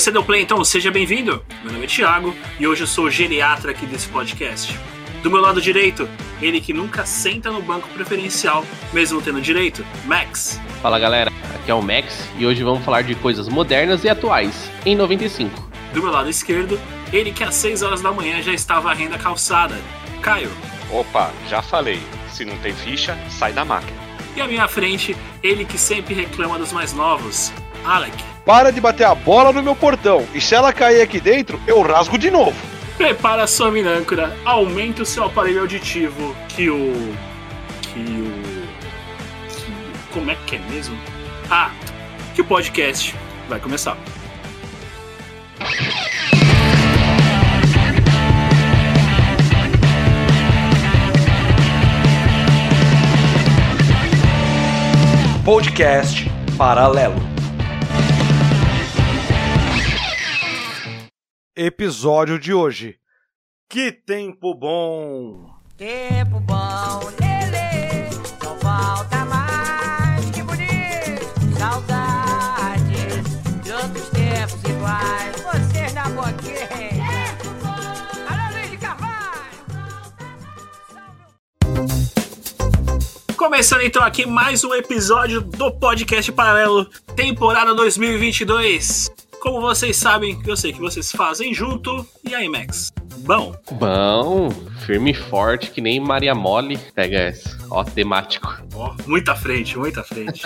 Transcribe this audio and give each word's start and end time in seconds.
Você 0.00 0.10
deu 0.10 0.24
play, 0.24 0.40
então 0.40 0.64
seja 0.64 0.90
bem-vindo. 0.90 1.44
Meu 1.62 1.74
nome 1.74 1.84
é 1.84 1.86
Thiago 1.86 2.34
e 2.58 2.66
hoje 2.66 2.84
eu 2.84 2.86
sou 2.86 3.04
o 3.04 3.10
geriatra 3.10 3.72
aqui 3.72 3.84
desse 3.84 4.08
podcast. 4.08 4.74
Do 5.22 5.30
meu 5.30 5.42
lado 5.42 5.60
direito, 5.60 6.08
ele 6.40 6.58
que 6.58 6.72
nunca 6.72 7.04
senta 7.04 7.50
no 7.50 7.60
banco 7.60 7.86
preferencial, 7.90 8.64
mesmo 8.94 9.20
tendo 9.20 9.42
direito, 9.42 9.84
Max. 10.06 10.58
Fala 10.80 10.98
galera, 10.98 11.30
aqui 11.54 11.70
é 11.70 11.74
o 11.74 11.82
Max 11.82 12.26
e 12.38 12.46
hoje 12.46 12.64
vamos 12.64 12.82
falar 12.82 13.02
de 13.02 13.14
coisas 13.14 13.46
modernas 13.46 14.02
e 14.02 14.08
atuais, 14.08 14.70
em 14.86 14.96
95. 14.96 15.70
Do 15.92 16.02
meu 16.02 16.10
lado 16.10 16.30
esquerdo, 16.30 16.80
ele 17.12 17.30
que 17.30 17.44
às 17.44 17.56
6 17.56 17.82
horas 17.82 18.00
da 18.00 18.10
manhã 18.10 18.40
já 18.40 18.54
está 18.54 18.80
varrendo 18.80 19.16
a 19.16 19.18
calçada, 19.18 19.78
Caio. 20.22 20.50
Opa, 20.90 21.30
já 21.46 21.60
falei, 21.60 22.00
se 22.32 22.46
não 22.46 22.56
tem 22.60 22.72
ficha, 22.72 23.18
sai 23.28 23.52
da 23.52 23.66
máquina. 23.66 24.00
E 24.34 24.40
à 24.40 24.46
minha 24.46 24.66
frente, 24.66 25.14
ele 25.42 25.66
que 25.66 25.76
sempre 25.76 26.14
reclama 26.14 26.58
dos 26.58 26.72
mais 26.72 26.94
novos, 26.94 27.52
Alec. 27.84 28.16
Para 28.44 28.70
de 28.72 28.80
bater 28.80 29.04
a 29.06 29.14
bola 29.14 29.52
no 29.52 29.62
meu 29.62 29.76
portão. 29.76 30.26
E 30.34 30.40
se 30.40 30.54
ela 30.54 30.72
cair 30.72 31.00
aqui 31.02 31.20
dentro, 31.20 31.60
eu 31.66 31.80
rasgo 31.82 32.18
de 32.18 32.30
novo. 32.30 32.56
Prepara 32.96 33.44
a 33.44 33.46
sua 33.46 33.70
minâncora, 33.70 34.36
aumente 34.44 35.00
o 35.02 35.06
seu 35.06 35.24
aparelho 35.24 35.60
auditivo, 35.60 36.34
que 36.48 36.68
o. 36.68 37.14
que 37.82 37.98
o. 37.98 39.48
que- 39.48 40.12
como 40.12 40.30
é 40.30 40.36
que 40.46 40.56
é 40.56 40.58
mesmo? 40.70 40.96
Ah, 41.50 41.70
que 42.34 42.40
o 42.40 42.44
podcast 42.44 43.14
vai 43.48 43.58
começar. 43.58 43.96
Podcast 55.44 56.30
Paralelo. 56.56 57.29
Episódio 61.62 62.38
de 62.38 62.54
hoje. 62.54 62.96
Que 63.68 63.92
tempo 63.92 64.54
bom! 64.54 65.44
Tempo 65.76 66.40
bom, 66.40 67.00
lele, 67.20 68.08
não 68.42 68.56
falta 68.60 69.26
mais, 69.26 70.30
que 70.30 70.42
bonito, 70.42 71.58
saudade 71.58 72.94
de 73.62 73.72
outros 73.72 74.08
tempos 74.08 74.64
iguais, 74.70 75.36
vocês 75.42 75.92
na 75.92 76.08
boquinha. 76.08 76.66
Tempo 76.66 77.50
bom, 77.60 77.68
alô 78.32 78.56
Luiz 78.56 78.70
de 78.70 78.78
Carvalho. 78.78 79.58
Começando 83.36 83.82
então 83.82 84.02
aqui 84.02 84.24
mais 84.24 84.64
um 84.64 84.74
episódio 84.74 85.42
do 85.42 85.70
podcast 85.72 86.32
Paralelo, 86.32 86.86
temporada 87.14 87.74
2022. 87.74 89.12
Como 89.40 89.60
vocês 89.60 89.96
sabem, 89.96 90.38
eu 90.46 90.54
sei 90.54 90.72
que 90.72 90.78
vocês 90.78 91.10
fazem 91.10 91.54
junto. 91.54 92.06
E 92.28 92.34
aí, 92.34 92.46
Max? 92.48 92.92
Bom, 93.20 93.54
Bom, 93.72 94.50
firme 94.84 95.12
e 95.12 95.14
forte, 95.14 95.70
que 95.70 95.80
nem 95.80 95.98
Maria 95.98 96.34
Mole. 96.34 96.76
Pega 96.94 97.18
essa, 97.18 97.56
ó, 97.70 97.82
temático. 97.82 98.62
ó, 98.74 98.94
muita 99.06 99.34
frente, 99.34 99.78
muita 99.78 100.02
frente. 100.02 100.42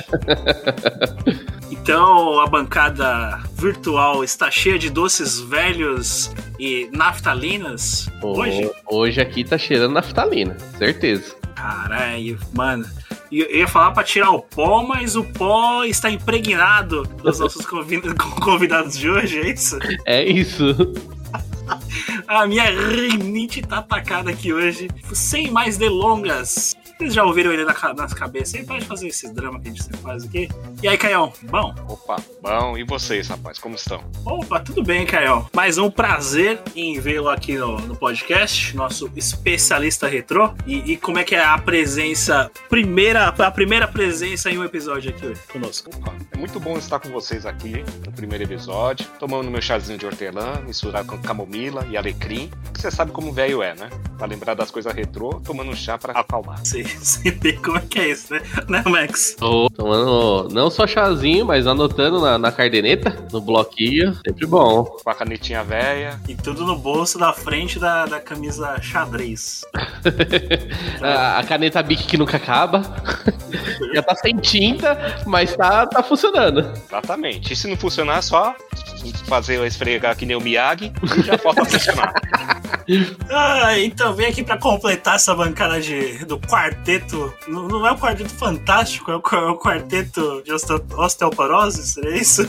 então, 1.70 2.39
a 2.41 2.47
bancada 2.47 3.41
virtual 3.55 4.22
está 4.22 4.50
cheia 4.50 4.78
de 4.78 4.91
doces 4.91 5.41
velhos 5.41 6.33
e 6.59 6.89
naftalinas. 6.92 8.09
Hoje, 8.22 8.70
Hoje 8.87 9.20
aqui 9.20 9.42
tá 9.45 9.59
cheirando 9.59 9.95
naftalina, 9.95 10.56
certeza. 10.78 11.34
Caralho, 11.55 12.39
mano. 12.53 12.84
E 13.30 13.41
Eu 13.41 13.50
ia 13.56 13.67
falar 13.69 13.91
pra 13.92 14.05
tirar 14.05 14.30
o 14.30 14.41
pó, 14.41 14.83
mas 14.86 15.17
o 15.17 15.25
pó 15.25 15.84
está 15.84 16.11
impregnado 16.11 17.03
dos 17.22 17.39
nossos 17.39 17.64
convi- 17.66 18.00
convidados 18.42 18.97
de 18.98 19.08
hoje, 19.11 19.39
é 19.41 19.50
isso? 19.53 19.78
É 20.05 20.25
isso. 20.25 20.64
A 22.28 22.47
minha 22.47 22.64
rinite 22.64 23.62
tá 23.62 23.78
atacada 23.78 24.31
aqui 24.31 24.53
hoje. 24.53 24.88
Sem 25.12 25.50
mais 25.50 25.76
delongas. 25.78 26.76
Vocês 26.97 27.12
já 27.12 27.25
ouviram 27.25 27.53
ele 27.53 27.65
nas 27.65 28.15
cabeças? 28.15 28.55
Ele 28.55 28.65
pode 28.65 28.84
fazer 28.84 29.09
esses 29.09 29.32
dramas 29.32 29.60
que 29.62 29.69
a 29.69 29.71
gente 29.72 29.82
sempre 29.82 29.99
faz 29.99 30.25
aqui. 30.25 30.49
E 30.81 30.87
aí, 30.87 30.97
Caião? 30.97 31.32
Bom? 31.43 31.75
Opa, 31.88 32.16
bom, 32.41 32.78
e 32.78 32.84
vocês, 32.84 33.27
rapaz, 33.27 33.59
como 33.59 33.75
estão? 33.75 34.05
Opa, 34.25 34.60
tudo 34.60 34.81
bem, 34.81 35.04
Caião? 35.04 35.49
Mais 35.53 35.77
um 35.77 35.91
prazer 35.91 36.60
em 36.77 37.00
vê-lo 37.00 37.28
aqui 37.28 37.56
no, 37.56 37.81
no 37.81 37.97
podcast, 37.97 38.77
nosso 38.77 39.10
especialista 39.16 40.06
retrô. 40.06 40.54
E, 40.65 40.93
e 40.93 40.97
como 40.97 41.19
é 41.19 41.25
que 41.25 41.34
é 41.34 41.44
a 41.44 41.59
presença, 41.59 42.49
primeira, 42.69 43.27
a 43.27 43.50
primeira 43.50 43.88
presença 43.88 44.49
em 44.49 44.56
um 44.59 44.65
episódio 44.65 45.10
aqui 45.10 45.27
hoje 45.27 45.41
conosco? 45.50 45.91
Opa, 45.97 46.15
é 46.31 46.37
muito 46.37 46.60
bom 46.60 46.78
estar 46.78 47.00
com 47.00 47.09
vocês 47.09 47.44
aqui 47.44 47.84
no 48.06 48.12
primeiro 48.12 48.44
episódio, 48.44 49.04
tomando 49.19 49.50
meu 49.50 49.60
chazinho 49.60 49.99
de 49.99 50.06
hortelã, 50.06 50.60
misturado 50.65 51.09
com 51.09 51.19
camomila 51.19 51.84
e 51.91 51.97
alecrim. 51.97 52.53
Você 52.72 52.88
sabe 52.88 53.10
como 53.10 53.33
velho 53.33 53.62
é, 53.62 53.75
né? 53.75 53.91
Pra 54.16 54.27
lembrar 54.28 54.54
das 54.54 54.71
coisas 54.71 54.94
retrô, 54.94 55.41
tomando 55.44 55.71
um 55.71 55.77
chá 55.77 55.99
pra 55.99 56.12
acalmar. 56.12 56.65
Você, 56.65 56.84
vê 57.41 57.53
como 57.55 57.78
é 57.78 57.81
que 57.81 57.99
é 57.99 58.11
isso, 58.11 58.33
né? 58.33 58.43
Né, 58.69 58.83
Max? 58.87 59.37
Tô 59.39 59.69
tomando 59.71 60.49
não 60.53 60.71
só 60.71 60.87
chazinho, 60.87 61.47
mas 61.47 61.67
anotando 61.67 62.21
na, 62.21 62.39
na 62.39 62.53
cardeneta, 62.53 63.27
no 63.33 63.41
bloquinho. 63.41 64.15
Sempre 64.27 64.47
bom. 64.47 64.84
Com 64.84 65.11
a 65.11 65.15
canetinha 65.15 65.62
velha. 65.65 66.21
E 66.28 66.34
tudo 66.34 66.65
no 66.65 66.77
bolso 66.77 67.19
da 67.19 67.33
frente 67.33 67.78
da, 67.78 68.06
da 68.06 68.21
camisa 68.21 68.81
xadrez. 68.81 69.65
a, 71.00 71.39
a 71.39 71.45
caneta 71.45 71.83
Bic 71.83 72.05
que 72.05 72.17
nunca 72.17 72.37
acaba. 72.37 72.83
Já 73.95 74.03
tá 74.03 74.15
sem 74.16 74.37
tinta, 74.37 75.22
mas 75.27 75.56
tá, 75.56 75.87
tá 75.87 76.03
funcionando. 76.03 76.72
Exatamente. 76.89 77.53
E 77.53 77.56
se 77.56 77.69
não 77.69 77.77
funcionar, 77.77 78.19
é 78.19 78.22
só 78.22 78.55
fazer 79.27 79.56
eu 79.56 79.66
esfregar 79.66 80.16
que 80.16 80.25
nem 80.25 80.37
o 80.37 80.41
Miyagi 80.41 80.93
e 81.03 81.22
já 81.22 81.37
volta 81.37 81.62
a 81.62 81.65
funcionar. 81.65 82.15
Ah, 83.31 83.78
então 83.78 84.15
vem 84.15 84.27
aqui 84.27 84.43
pra 84.43 84.59
completar 84.59 85.16
essa 85.16 85.34
bancada 85.34 85.81
de, 85.81 86.25
do 86.25 86.39
quarteto. 86.74 87.32
Não, 87.48 87.68
não 87.68 87.86
é 87.86 87.92
o 87.92 87.98
quarteto 87.98 88.30
fantástico, 88.30 89.10
é 89.10 89.16
o, 89.16 89.22
é 89.32 89.50
o 89.50 89.56
quarteto 89.56 90.42
de 90.44 90.52
osteo- 90.52 90.84
osteoporose, 90.96 91.86
seria 91.86 92.16
isso? 92.16 92.48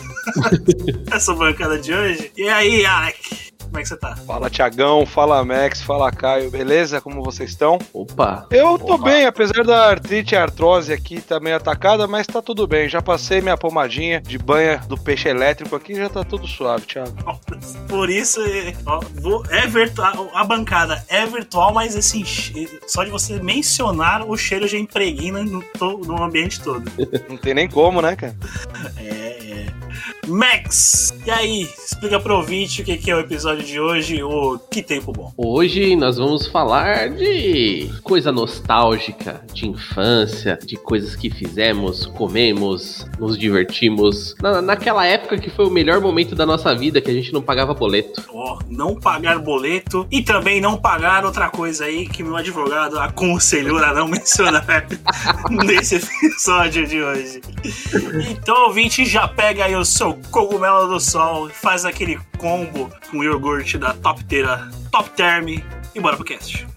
essa 1.12 1.34
bancada 1.34 1.78
de 1.78 1.94
hoje. 1.94 2.32
E 2.36 2.50
aí, 2.50 2.86
Alec? 2.86 3.54
Como 3.76 3.82
é 3.82 3.84
que 3.84 3.90
você 3.90 3.98
tá? 3.98 4.16
Fala 4.16 4.50
Tiagão, 4.50 5.06
fala 5.06 5.44
Max, 5.44 5.82
fala 5.82 6.10
Caio, 6.10 6.50
beleza? 6.50 7.02
Como 7.02 7.22
vocês 7.22 7.50
estão? 7.50 7.78
Opa. 7.92 8.48
Eu 8.50 8.80
tô 8.80 8.94
Opa. 8.94 9.04
bem, 9.04 9.26
apesar 9.26 9.66
da 9.66 9.90
artrite 9.90 10.34
e 10.34 10.38
artrose 10.38 10.94
aqui 10.94 11.20
tá 11.20 11.42
meio 11.42 11.58
atacada, 11.58 12.08
mas 12.08 12.26
tá 12.26 12.42
tudo 12.42 12.66
bem. 12.66 12.88
Já 12.88 13.02
passei 13.02 13.42
minha 13.42 13.58
pomadinha 13.58 14.22
de 14.22 14.38
banha 14.38 14.78
do 14.88 14.98
peixe 14.98 15.28
elétrico 15.28 15.76
aqui, 15.76 15.94
já 15.94 16.08
tá 16.08 16.24
tudo 16.24 16.48
suave, 16.48 16.86
Thiago. 16.86 17.12
Por 17.90 18.10
isso, 18.10 18.40
é, 18.40 18.74
ó, 18.86 19.02
vou- 19.16 19.44
é 19.50 19.68
virtual, 19.68 20.30
a 20.34 20.46
bancada 20.46 21.04
é 21.10 21.26
virtual, 21.26 21.74
mas 21.74 21.98
assim, 21.98 22.24
che- 22.24 22.80
só 22.88 23.04
de 23.04 23.12
você 23.12 23.42
mencionar 23.42 24.24
o 24.26 24.38
cheiro 24.38 24.70
já 24.70 24.78
impregna 24.78 25.44
no, 25.44 25.62
no 26.06 26.24
ambiente 26.24 26.62
todo. 26.62 26.90
Não 27.28 27.36
tem 27.36 27.54
nem 27.54 27.68
como, 27.70 28.02
né, 28.02 28.16
cara? 28.16 28.36
É, 28.98 29.10
é. 29.10 29.66
Max, 30.28 31.14
e 31.26 31.32
aí? 31.32 31.62
Explica 31.64 32.20
pro 32.20 32.36
ouvinte 32.36 32.82
o 32.82 32.86
que 32.86 33.10
é 33.10 33.16
o 33.16 33.20
episódio 33.20 33.64
de 33.64 33.80
hoje, 33.80 34.24
o 34.24 34.58
Que 34.58 34.82
Tempo 34.82 35.12
Bom. 35.12 35.32
Hoje 35.38 35.96
nós 35.96 36.18
vamos 36.18 36.48
falar 36.48 37.10
de 37.10 37.90
coisa 38.04 38.32
nostálgica, 38.32 39.44
de 39.54 39.68
infância, 39.68 40.58
de 40.66 40.76
coisas 40.76 41.16
que 41.16 41.30
fizemos, 41.30 42.06
comemos, 42.08 43.06
nos 43.20 43.38
divertimos. 43.38 44.36
Na, 44.42 44.62
naquela 44.62 45.06
época 45.06 45.38
que 45.38 45.50
foi 45.50 45.66
o 45.66 45.72
melhor 45.72 46.02
momento 46.02 46.36
da 46.36 46.46
nossa 46.46 46.76
vida, 46.76 47.00
que 47.00 47.10
a 47.10 47.14
gente 47.14 47.32
não 47.32 47.42
pagava 47.42 47.74
boleto. 47.74 48.24
Ó, 48.30 48.60
não 48.68 48.96
pagar 48.96 49.40
boleto 49.40 50.08
e 50.12 50.22
também 50.22 50.60
não 50.60 50.78
pagar 50.78 51.24
outra 51.24 51.50
coisa 51.50 51.86
aí 51.86 52.08
que 52.08 52.24
meu 52.24 52.36
advogado 52.36 53.00
aconselhou 53.00 53.78
a 53.78 53.94
não 53.94 54.08
mencionar 54.08 54.66
nesse 55.50 55.96
episódio 55.96 56.88
de 56.88 57.02
hoje. 57.02 57.42
Então, 58.30 58.66
ouvinte, 58.66 59.06
já 59.06 59.28
pega 59.28 59.66
aí 59.66 59.76
o 59.76 59.85
seu 59.86 60.20
cogumelo 60.32 60.88
do 60.88 61.00
sol, 61.00 61.50
faz 61.50 61.86
aquele 61.86 62.20
combo 62.38 62.92
com 63.12 63.24
iogurte 63.24 63.78
da 63.78 63.94
Top 63.94 64.24
Terra, 64.26 64.70
Top 64.92 65.10
Term 65.12 65.48
e 65.50 66.00
bora 66.00 66.16
pro 66.16 66.26
cast. 66.26 66.68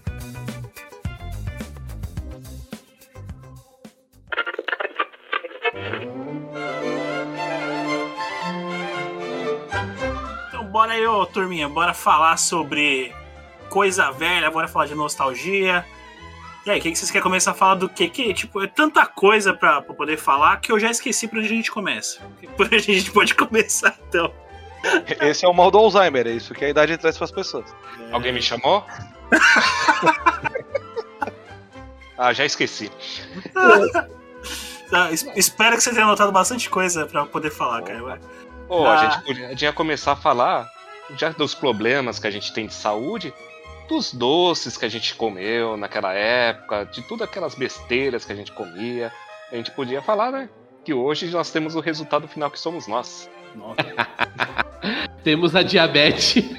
Então, 10.47 10.65
bora 10.71 10.93
aí, 10.93 11.05
ô 11.05 11.25
turminha, 11.25 11.67
bora 11.67 11.93
falar 11.93 12.37
sobre 12.37 13.13
coisa 13.69 14.11
velha, 14.11 14.51
bora 14.51 14.67
falar 14.67 14.85
de 14.85 14.95
nostalgia. 14.95 15.85
E 16.65 16.71
aí, 16.71 16.79
o 16.79 16.81
que, 16.81 16.91
que 16.91 16.97
vocês 16.97 17.09
querem 17.09 17.23
começar 17.23 17.51
a 17.51 17.53
falar 17.53 17.75
do 17.75 17.87
que? 17.89 18.09
Que, 18.09 18.33
tipo, 18.33 18.61
é 18.61 18.67
tanta 18.67 19.05
coisa 19.05 19.53
pra, 19.53 19.81
pra 19.81 19.93
poder 19.95 20.17
falar 20.17 20.57
que 20.57 20.71
eu 20.71 20.79
já 20.79 20.91
esqueci 20.91 21.27
por 21.27 21.37
onde 21.39 21.47
a 21.47 21.51
gente 21.51 21.71
começa. 21.71 22.19
Por 22.57 22.65
onde 22.65 22.75
a 22.75 22.79
gente 22.79 23.11
pode 23.11 23.33
começar, 23.33 23.97
então. 24.07 24.31
Esse 25.21 25.45
é 25.45 25.47
o 25.47 25.53
mal 25.53 25.71
do 25.71 25.77
Alzheimer, 25.77 26.27
é 26.27 26.31
isso 26.31 26.53
que 26.53 26.65
a 26.65 26.69
idade 26.69 26.97
traz 26.97 27.17
pras 27.17 27.31
pessoas. 27.31 27.73
Alguém 28.11 28.33
me 28.33 28.41
chamou? 28.41 28.85
ah, 32.17 32.33
já 32.33 32.45
esqueci. 32.45 32.91
Es- 35.11 35.27
espero 35.35 35.75
que 35.77 35.83
você 35.83 35.91
tenha 35.91 36.03
anotado 36.03 36.31
bastante 36.31 36.67
coisa 36.67 37.05
pra 37.05 37.23
poder 37.25 37.51
falar, 37.51 37.83
cara. 37.83 38.01
vai. 38.01 38.19
Pô, 38.67 38.85
Ah. 38.87 38.99
a 38.99 39.05
gente 39.09 39.23
podia, 39.23 39.47
podia 39.49 39.73
começar 39.73 40.13
a 40.13 40.15
falar 40.15 40.67
já 41.15 41.29
dos 41.29 41.53
problemas 41.53 42.17
que 42.17 42.25
a 42.25 42.31
gente 42.31 42.51
tem 42.53 42.65
de 42.65 42.73
saúde, 42.73 43.31
dos 43.89 44.13
doces 44.13 44.77
que 44.77 44.85
a 44.85 44.89
gente 44.89 45.15
comeu 45.15 45.75
naquela 45.75 46.13
época, 46.13 46.85
de 46.85 47.01
tudo 47.01 47.23
aquelas 47.23 47.55
besteiras 47.55 48.23
que 48.23 48.31
a 48.31 48.35
gente 48.35 48.51
comia. 48.51 49.11
A 49.51 49.55
gente 49.55 49.71
podia 49.71 49.99
falar, 49.99 50.31
né? 50.31 50.47
Que 50.85 50.93
hoje 50.93 51.25
nós 51.27 51.51
temos 51.51 51.75
o 51.75 51.79
resultado 51.79 52.27
final 52.27 52.51
que 52.51 52.59
somos 52.59 52.87
nós. 52.87 53.29
Nossa. 53.55 53.81
Temos 55.23 55.55
a 55.55 55.63
diabetes. 55.63 56.43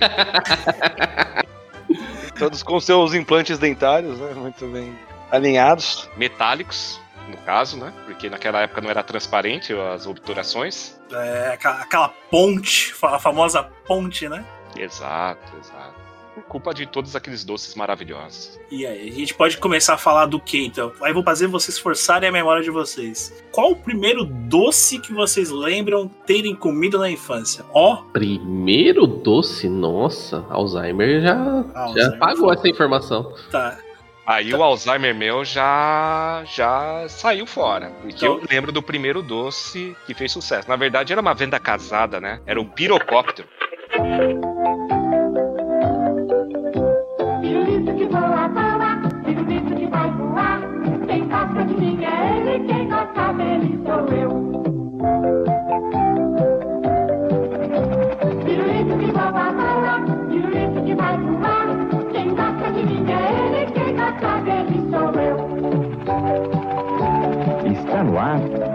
Todos 2.39 2.63
com 2.63 2.81
seus 2.81 3.15
implantes 3.15 3.59
dentários, 3.59 4.19
né? 4.19 4.35
Muito 4.35 4.67
bem 4.67 4.99
alinhados. 5.31 6.09
Metálicos, 6.17 7.01
no 7.29 7.37
caso, 7.39 7.79
né? 7.79 7.93
Porque 8.05 8.29
naquela 8.29 8.61
época 8.61 8.81
não 8.81 8.91
era 8.91 9.03
transparente 9.03 9.73
as 9.73 10.07
obturações. 10.07 11.01
É, 11.13 11.59
aquela 11.63 12.09
ponte, 12.31 12.95
a 13.03 13.19
famosa 13.19 13.63
ponte, 13.87 14.29
né? 14.29 14.45
Exato, 14.77 15.57
exato. 15.59 16.00
Por 16.41 16.49
culpa 16.61 16.75
de 16.75 16.87
todos 16.87 17.15
aqueles 17.17 17.45
doces 17.45 17.75
maravilhosos. 17.75 18.59
E 18.71 18.87
aí, 18.87 19.09
a 19.09 19.13
gente 19.13 19.35
pode 19.35 19.57
começar 19.59 19.95
a 19.95 19.99
falar 19.99 20.27
do 20.27 20.41
que 20.41 20.65
então? 20.65 20.93
Aí 21.03 21.13
vou 21.13 21.23
fazer 21.23 21.47
vocês 21.47 21.79
forçarem 21.79 22.29
a 22.29 22.33
memória 22.33 22.63
de 22.63 22.71
vocês. 22.71 23.43
Qual 23.53 23.73
o 23.73 23.77
primeiro 23.77 24.25
doce 24.25 24.99
que 24.99 25.13
vocês 25.13 25.51
lembram 25.51 26.09
terem 26.27 26.55
comido 26.55 26.99
na 26.99 27.11
infância? 27.11 27.65
Ó, 27.73 28.03
Primeiro 28.13 29.07
doce, 29.07 29.69
nossa, 29.69 30.45
Alzheimer 30.51 31.21
já, 31.21 31.35
já 31.35 31.81
Alzheimer, 31.81 32.19
pagou 32.19 32.47
foi. 32.47 32.55
essa 32.55 32.69
informação. 32.69 33.33
tá. 33.51 33.79
Aí 34.27 34.55
o 34.55 34.63
Alzheimer 34.63 35.13
meu 35.13 35.45
já 35.45 36.45
já 36.45 37.05
saiu 37.09 37.47
fora. 37.47 37.91
Porque 38.01 38.15
Então- 38.15 38.39
eu 38.39 38.43
lembro 38.49 38.71
do 38.71 38.81
primeiro 38.81 39.23
doce 39.23 39.97
que 40.07 40.15
fez 40.15 40.31
sucesso. 40.31 40.69
Na 40.69 40.77
verdade, 40.77 41.13
era 41.13 41.21
uma 41.21 41.35
venda 41.35 41.59
casada, 41.59 42.21
né? 42.21 42.41
Era 42.47 42.61
o 42.61 42.65
pirocóptero. 42.65 43.49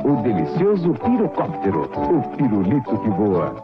O 0.05 0.21
delicioso 0.21 0.93
pirocóptero, 0.93 1.89
o 1.95 2.37
pirulito 2.37 2.97
que 2.99 3.09
voa. 3.09 3.55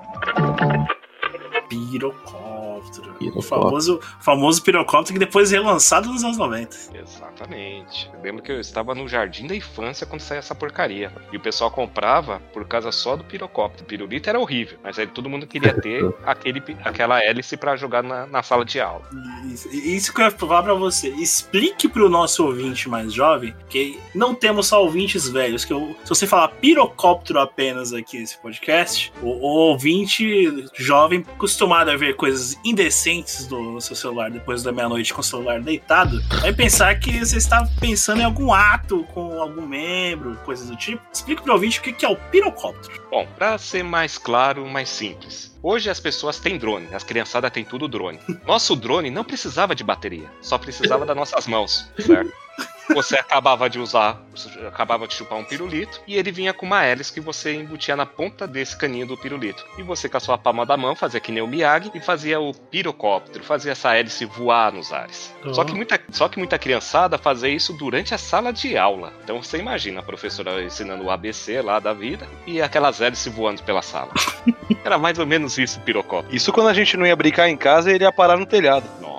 Pirocóptero. 1.70 2.51
O 2.82 3.14
Pirocóptero. 3.22 3.42
famoso, 3.42 4.00
famoso 4.20 4.64
pirocóptero 4.64 5.14
que 5.14 5.20
depois 5.26 5.52
é 5.54 5.58
relançado 5.58 6.10
nos 6.10 6.24
anos 6.24 6.38
90. 6.38 6.76
Exatamente. 6.94 8.10
Eu 8.14 8.22
lembro 8.22 8.42
que 8.42 8.52
eu 8.52 8.60
estava 8.60 8.94
no 8.96 9.08
jardim 9.08 9.48
da 9.48 9.56
infância 9.56 10.06
quando 10.08 10.22
saiu 10.22 10.40
essa 10.40 10.56
porcaria. 10.56 11.12
E 11.32 11.38
o 11.38 11.40
pessoal 11.40 11.70
comprava 11.72 12.40
por 12.54 12.66
causa 12.66 12.92
só 12.92 13.16
do 13.16 13.24
pirocóptero. 13.24 13.84
O 13.84 13.88
pirulito 13.88 14.30
era 14.30 14.40
horrível, 14.40 14.78
mas 14.84 14.98
aí 14.98 15.08
todo 15.08 15.30
mundo 15.30 15.46
queria 15.48 15.74
ter 15.74 16.04
aquele, 16.26 16.62
aquela 16.84 17.20
hélice 17.24 17.56
pra 17.58 17.76
jogar 17.76 18.04
na, 18.04 18.26
na 18.26 18.44
sala 18.44 18.66
de 18.66 18.80
aula. 18.80 19.04
Isso, 19.46 19.70
isso 19.74 20.14
que 20.14 20.22
eu 20.22 20.26
ia 20.26 20.32
falar 20.32 20.64
pra 20.64 20.74
você. 20.74 21.10
Explique 21.10 21.88
pro 21.88 22.10
nosso 22.10 22.46
ouvinte 22.46 22.90
mais 22.90 23.14
jovem, 23.14 23.54
que 23.70 24.00
não 24.16 24.34
temos 24.34 24.68
só 24.68 24.82
ouvintes 24.84 25.28
velhos, 25.30 25.64
que 25.66 25.74
eu- 25.74 25.96
se 26.04 26.10
você 26.10 26.26
falar 26.28 26.48
pirocóptero 26.50 27.40
apenas 27.40 27.94
aqui 27.94 28.20
nesse 28.20 28.38
podcast, 28.40 29.12
o, 29.22 29.28
o 29.28 29.48
ouvinte 29.70 30.66
jovem 30.78 31.26
acostumado 31.36 31.90
a 31.92 31.96
ver 31.98 32.16
coisas 32.16 32.58
indecentes 32.72 33.46
do 33.48 33.80
seu 33.82 33.96
celular 33.96 34.32
depois 34.32 34.64
da 34.64 34.72
meia-noite 34.72 35.14
com 35.14 35.22
o 35.22 35.24
celular 35.24 35.62
deitado, 35.62 36.22
vai 36.42 36.54
pensar 36.54 36.98
que 37.00 37.20
você 37.20 37.38
está 37.38 37.68
pensando 37.80 38.22
em 38.22 38.26
algum 38.26 38.54
ato 38.54 39.04
com 39.14 39.40
algum 39.40 39.66
membro, 39.66 40.38
coisas 40.46 40.68
do 40.68 40.76
tipo. 40.76 41.02
Explique 41.14 41.42
pro 41.42 41.54
ouvinte 41.54 41.80
o 41.80 41.84
que 41.84 42.06
é 42.06 42.10
o 42.10 42.16
pirocóptero. 42.16 43.02
Bom, 43.10 43.28
pra 43.36 43.58
ser 43.58 43.84
mais 43.84 44.18
claro, 44.18 44.66
mais 44.68 44.90
simples. 44.90 45.52
Hoje 45.62 45.90
as 45.90 46.00
pessoas 46.00 46.40
têm 46.40 46.58
drone, 46.58 46.88
as 46.94 47.04
criançadas 47.04 47.52
têm 47.52 47.64
tudo 47.64 47.88
drone. 47.88 48.20
Nosso 48.48 48.76
drone 48.76 49.12
não 49.12 49.24
precisava 49.24 49.76
de 49.76 49.84
bateria, 49.84 50.30
só 50.42 50.58
precisava 50.58 51.06
das 51.06 51.16
nossas 51.16 51.46
mãos, 51.46 51.92
certo? 52.00 52.32
Você 52.94 53.16
acabava 53.16 53.70
de 53.70 53.80
usar, 53.80 54.22
acabava 54.68 55.08
de 55.08 55.14
chupar 55.14 55.38
um 55.38 55.44
pirulito 55.44 56.02
e 56.08 56.16
ele 56.16 56.32
vinha 56.32 56.54
com 56.54 56.66
uma 56.66 56.84
hélice 56.84 57.14
que 57.14 57.20
você 57.20 57.54
embutia 57.54 57.96
na 57.96 58.06
ponta 58.06 58.48
desse 58.48 58.76
caninho 58.76 59.06
do 59.06 59.18
pirulito. 59.18 59.66
E 59.78 59.84
você 59.84 60.10
com 60.10 60.18
a 60.18 60.20
sua 60.20 60.38
palma 60.38 60.66
da 60.66 60.78
mão 60.78 60.96
fazia 60.96 61.20
que 61.20 61.32
nem 61.32 61.42
o 61.42 61.48
Miyagi 61.48 61.92
e 61.94 62.00
fazia 62.00 62.40
o 62.40 62.54
pirocóptero, 62.54 63.44
fazia 63.44 63.72
essa 63.72 63.96
hélice 63.96 64.26
voar 64.26 64.72
nos 64.72 64.92
ares. 64.92 65.34
Uhum. 65.44 65.54
Só 65.54 65.64
que 65.64 65.74
muita, 65.74 66.00
só 66.12 66.28
que 66.28 66.38
muita 66.38 66.58
criançada 66.60 67.18
fazia 67.18 67.50
isso 67.50 67.74
durante 67.74 68.14
a 68.14 68.18
sala 68.18 68.52
de 68.52 68.78
aula. 68.78 69.14
Então 69.24 69.42
você 69.42 69.58
imagina 69.58 70.00
a 70.00 70.04
professora 70.04 70.64
ensinando 70.64 71.04
o 71.04 71.12
ABC 71.12 71.62
lá 71.62 71.80
da 71.80 71.94
vida 71.94 72.28
e 72.46 72.62
aquelas 72.62 73.02
hélices 73.02 73.34
voando 73.34 73.64
pela 73.64 73.82
sala. 73.82 74.12
Era 74.84 74.98
mais 74.98 75.20
ou 75.20 75.26
menos 75.26 75.58
isso 75.58 75.80
o 75.80 75.82
pirocóptero. 75.84 76.36
Isso 76.36 76.52
quando 76.52 76.68
a 76.68 76.74
gente 76.74 76.98
não 76.98 77.06
ia 77.06 77.16
brincar 77.16 77.50
em 77.50 77.58
casa, 77.58 77.92
ele 77.92 78.04
ia 78.04 78.12
parar 78.12 78.38
no 78.38 78.46
telhado. 78.46 78.86
Nossa. 79.00 79.11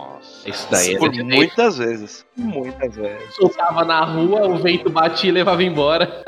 Isso 0.46 0.66
daí 0.70 0.98
Por 0.98 1.10
de 1.10 1.22
muitas 1.22 1.78
vezes. 1.78 2.24
Muitas 2.36 2.96
vezes. 2.96 3.34
Soltava 3.34 3.84
na 3.84 4.04
rua, 4.04 4.48
o 4.48 4.56
vento 4.56 4.90
batia 4.90 5.30
e 5.30 5.32
levava 5.32 5.62
embora. 5.62 6.22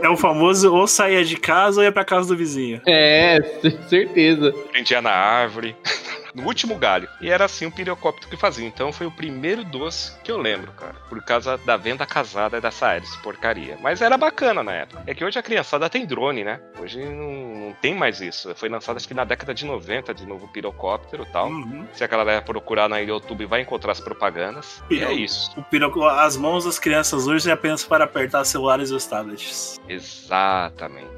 É, 0.00 0.06
é 0.06 0.08
o 0.08 0.16
famoso 0.16 0.74
ou 0.74 0.86
saía 0.86 1.24
de 1.24 1.36
casa 1.36 1.80
ou 1.80 1.84
ia 1.84 1.92
pra 1.92 2.04
casa 2.04 2.28
do 2.28 2.36
vizinho. 2.36 2.80
É, 2.86 3.40
certeza. 3.88 4.52
Prendia 4.72 5.00
na 5.00 5.10
árvore. 5.10 5.76
No 6.34 6.44
último 6.44 6.76
galho. 6.76 7.08
E 7.20 7.30
era 7.30 7.44
assim 7.44 7.66
o 7.66 7.70
pirocóptero 7.70 8.28
que 8.28 8.36
fazia. 8.36 8.66
Então 8.66 8.92
foi 8.92 9.06
o 9.06 9.10
primeiro 9.10 9.64
doce 9.64 10.12
que 10.22 10.32
eu 10.32 10.38
lembro, 10.38 10.72
cara. 10.72 10.94
Por 11.08 11.22
causa 11.22 11.56
da 11.58 11.76
venda 11.76 12.04
casada 12.04 12.60
dessa 12.60 12.92
hélice 12.92 13.16
porcaria. 13.18 13.78
Mas 13.80 14.02
era 14.02 14.18
bacana 14.18 14.62
na 14.62 14.72
época. 14.72 15.02
É 15.06 15.14
que 15.14 15.24
hoje 15.24 15.38
a 15.38 15.42
criançada 15.42 15.88
tem 15.88 16.04
drone, 16.04 16.42
né? 16.42 16.60
Hoje 16.80 17.04
não, 17.04 17.66
não 17.66 17.72
tem 17.74 17.94
mais 17.94 18.20
isso. 18.20 18.54
Foi 18.54 18.68
lançado 18.68 18.96
acho 18.96 19.06
que 19.06 19.14
na 19.14 19.24
década 19.24 19.54
de 19.54 19.64
90 19.64 20.12
de 20.12 20.26
novo 20.26 20.46
o 20.46 20.48
pirocóptero 20.48 21.22
e 21.22 21.32
tal. 21.32 21.48
Uhum. 21.48 21.86
Se 21.92 22.02
a 22.02 22.06
galera 22.06 22.42
procurar 22.42 22.88
na 22.88 22.98
YouTube 22.98 23.46
vai 23.46 23.60
encontrar 23.60 23.92
as 23.92 24.00
propagandas. 24.00 24.82
E 24.90 25.00
é 25.00 25.12
isso. 25.12 25.52
O 25.56 25.62
piroco, 25.62 26.04
as 26.04 26.36
mãos 26.36 26.64
das 26.64 26.78
crianças 26.78 27.26
hoje 27.26 27.48
é 27.48 27.52
apenas 27.52 27.84
para 27.84 28.04
apertar 28.04 28.44
celulares 28.44 28.90
e 28.90 28.94
os 28.94 29.06
tablets. 29.06 29.80
Exatamente. 29.88 31.13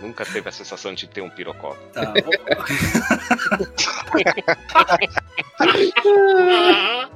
Nunca 0.00 0.24
teve 0.24 0.48
a 0.48 0.52
sensação 0.52 0.94
de 0.94 1.06
ter 1.06 1.20
um 1.20 1.28
pirocóptero. 1.30 1.90
Tá. 1.92 2.12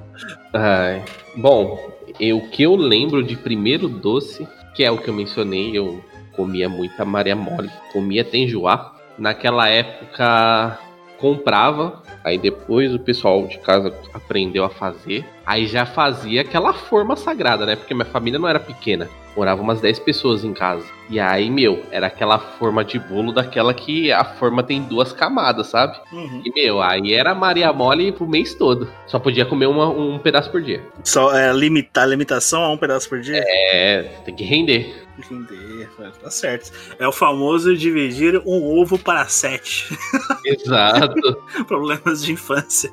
Ai. 0.52 1.02
Bom, 1.36 1.90
eu- 2.20 2.38
o 2.38 2.48
que 2.50 2.62
eu 2.62 2.76
lembro 2.76 3.22
de 3.22 3.36
primeiro 3.36 3.88
doce, 3.88 4.46
que 4.74 4.84
é 4.84 4.90
o 4.90 4.98
que 4.98 5.08
eu 5.08 5.14
mencionei, 5.14 5.76
eu 5.76 6.02
comia 6.32 6.68
muita 6.68 7.04
Maria 7.04 7.36
Mole, 7.36 7.70
comia 7.92 8.22
até 8.22 8.38
enjoar. 8.38 8.94
Naquela 9.18 9.68
época 9.68 10.78
comprava, 11.18 12.02
aí 12.24 12.36
depois 12.36 12.92
o 12.94 12.98
pessoal 12.98 13.46
de 13.46 13.58
casa 13.58 13.94
aprendeu 14.12 14.64
a 14.64 14.70
fazer, 14.70 15.24
aí 15.46 15.66
já 15.66 15.84
fazia 15.86 16.40
aquela 16.42 16.72
forma 16.72 17.16
sagrada, 17.16 17.64
né? 17.66 17.76
Porque 17.76 17.94
minha 17.94 18.04
família 18.06 18.38
não 18.38 18.48
era 18.48 18.58
pequena, 18.60 19.08
morava 19.36 19.60
umas 19.62 19.80
10 19.80 19.98
pessoas 20.00 20.44
em 20.44 20.52
casa. 20.52 20.84
E 21.10 21.20
aí, 21.20 21.50
meu, 21.50 21.84
era 21.90 22.06
aquela 22.06 22.38
forma 22.38 22.82
de 22.84 22.98
bolo 22.98 23.30
daquela 23.32 23.74
que 23.74 24.10
a 24.10 24.24
forma 24.24 24.62
tem 24.62 24.82
duas 24.82 25.12
camadas, 25.12 25.66
sabe? 25.66 25.98
Uhum. 26.12 26.42
E, 26.44 26.50
meu, 26.54 26.80
aí 26.80 27.12
era 27.12 27.34
Maria 27.34 27.72
Mole 27.72 28.10
pro 28.12 28.26
mês 28.26 28.54
todo. 28.54 28.88
Só 29.06 29.18
podia 29.18 29.44
comer 29.44 29.66
uma- 29.66 29.88
um 29.90 30.18
pedaço 30.18 30.50
por 30.50 30.62
dia. 30.62 30.82
Só 31.02 31.34
é, 31.36 31.52
limitar, 31.52 32.08
limitação 32.08 32.62
a 32.62 32.72
um 32.72 32.78
pedaço 32.78 33.08
por 33.08 33.20
dia? 33.20 33.42
É, 33.46 34.02
tem 34.24 34.34
que 34.34 34.44
render. 34.44 35.02
Entender, 35.18 35.88
tá 36.20 36.28
certo. 36.30 36.72
É 36.98 37.06
o 37.06 37.12
famoso 37.12 37.76
dividir 37.76 38.40
um 38.44 38.80
ovo 38.80 38.98
para 38.98 39.26
sete. 39.26 39.86
Exato. 40.44 41.36
Problemas 41.68 42.24
de 42.24 42.32
infância. 42.32 42.90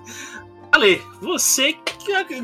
Ale, 0.71 1.01
você 1.19 1.75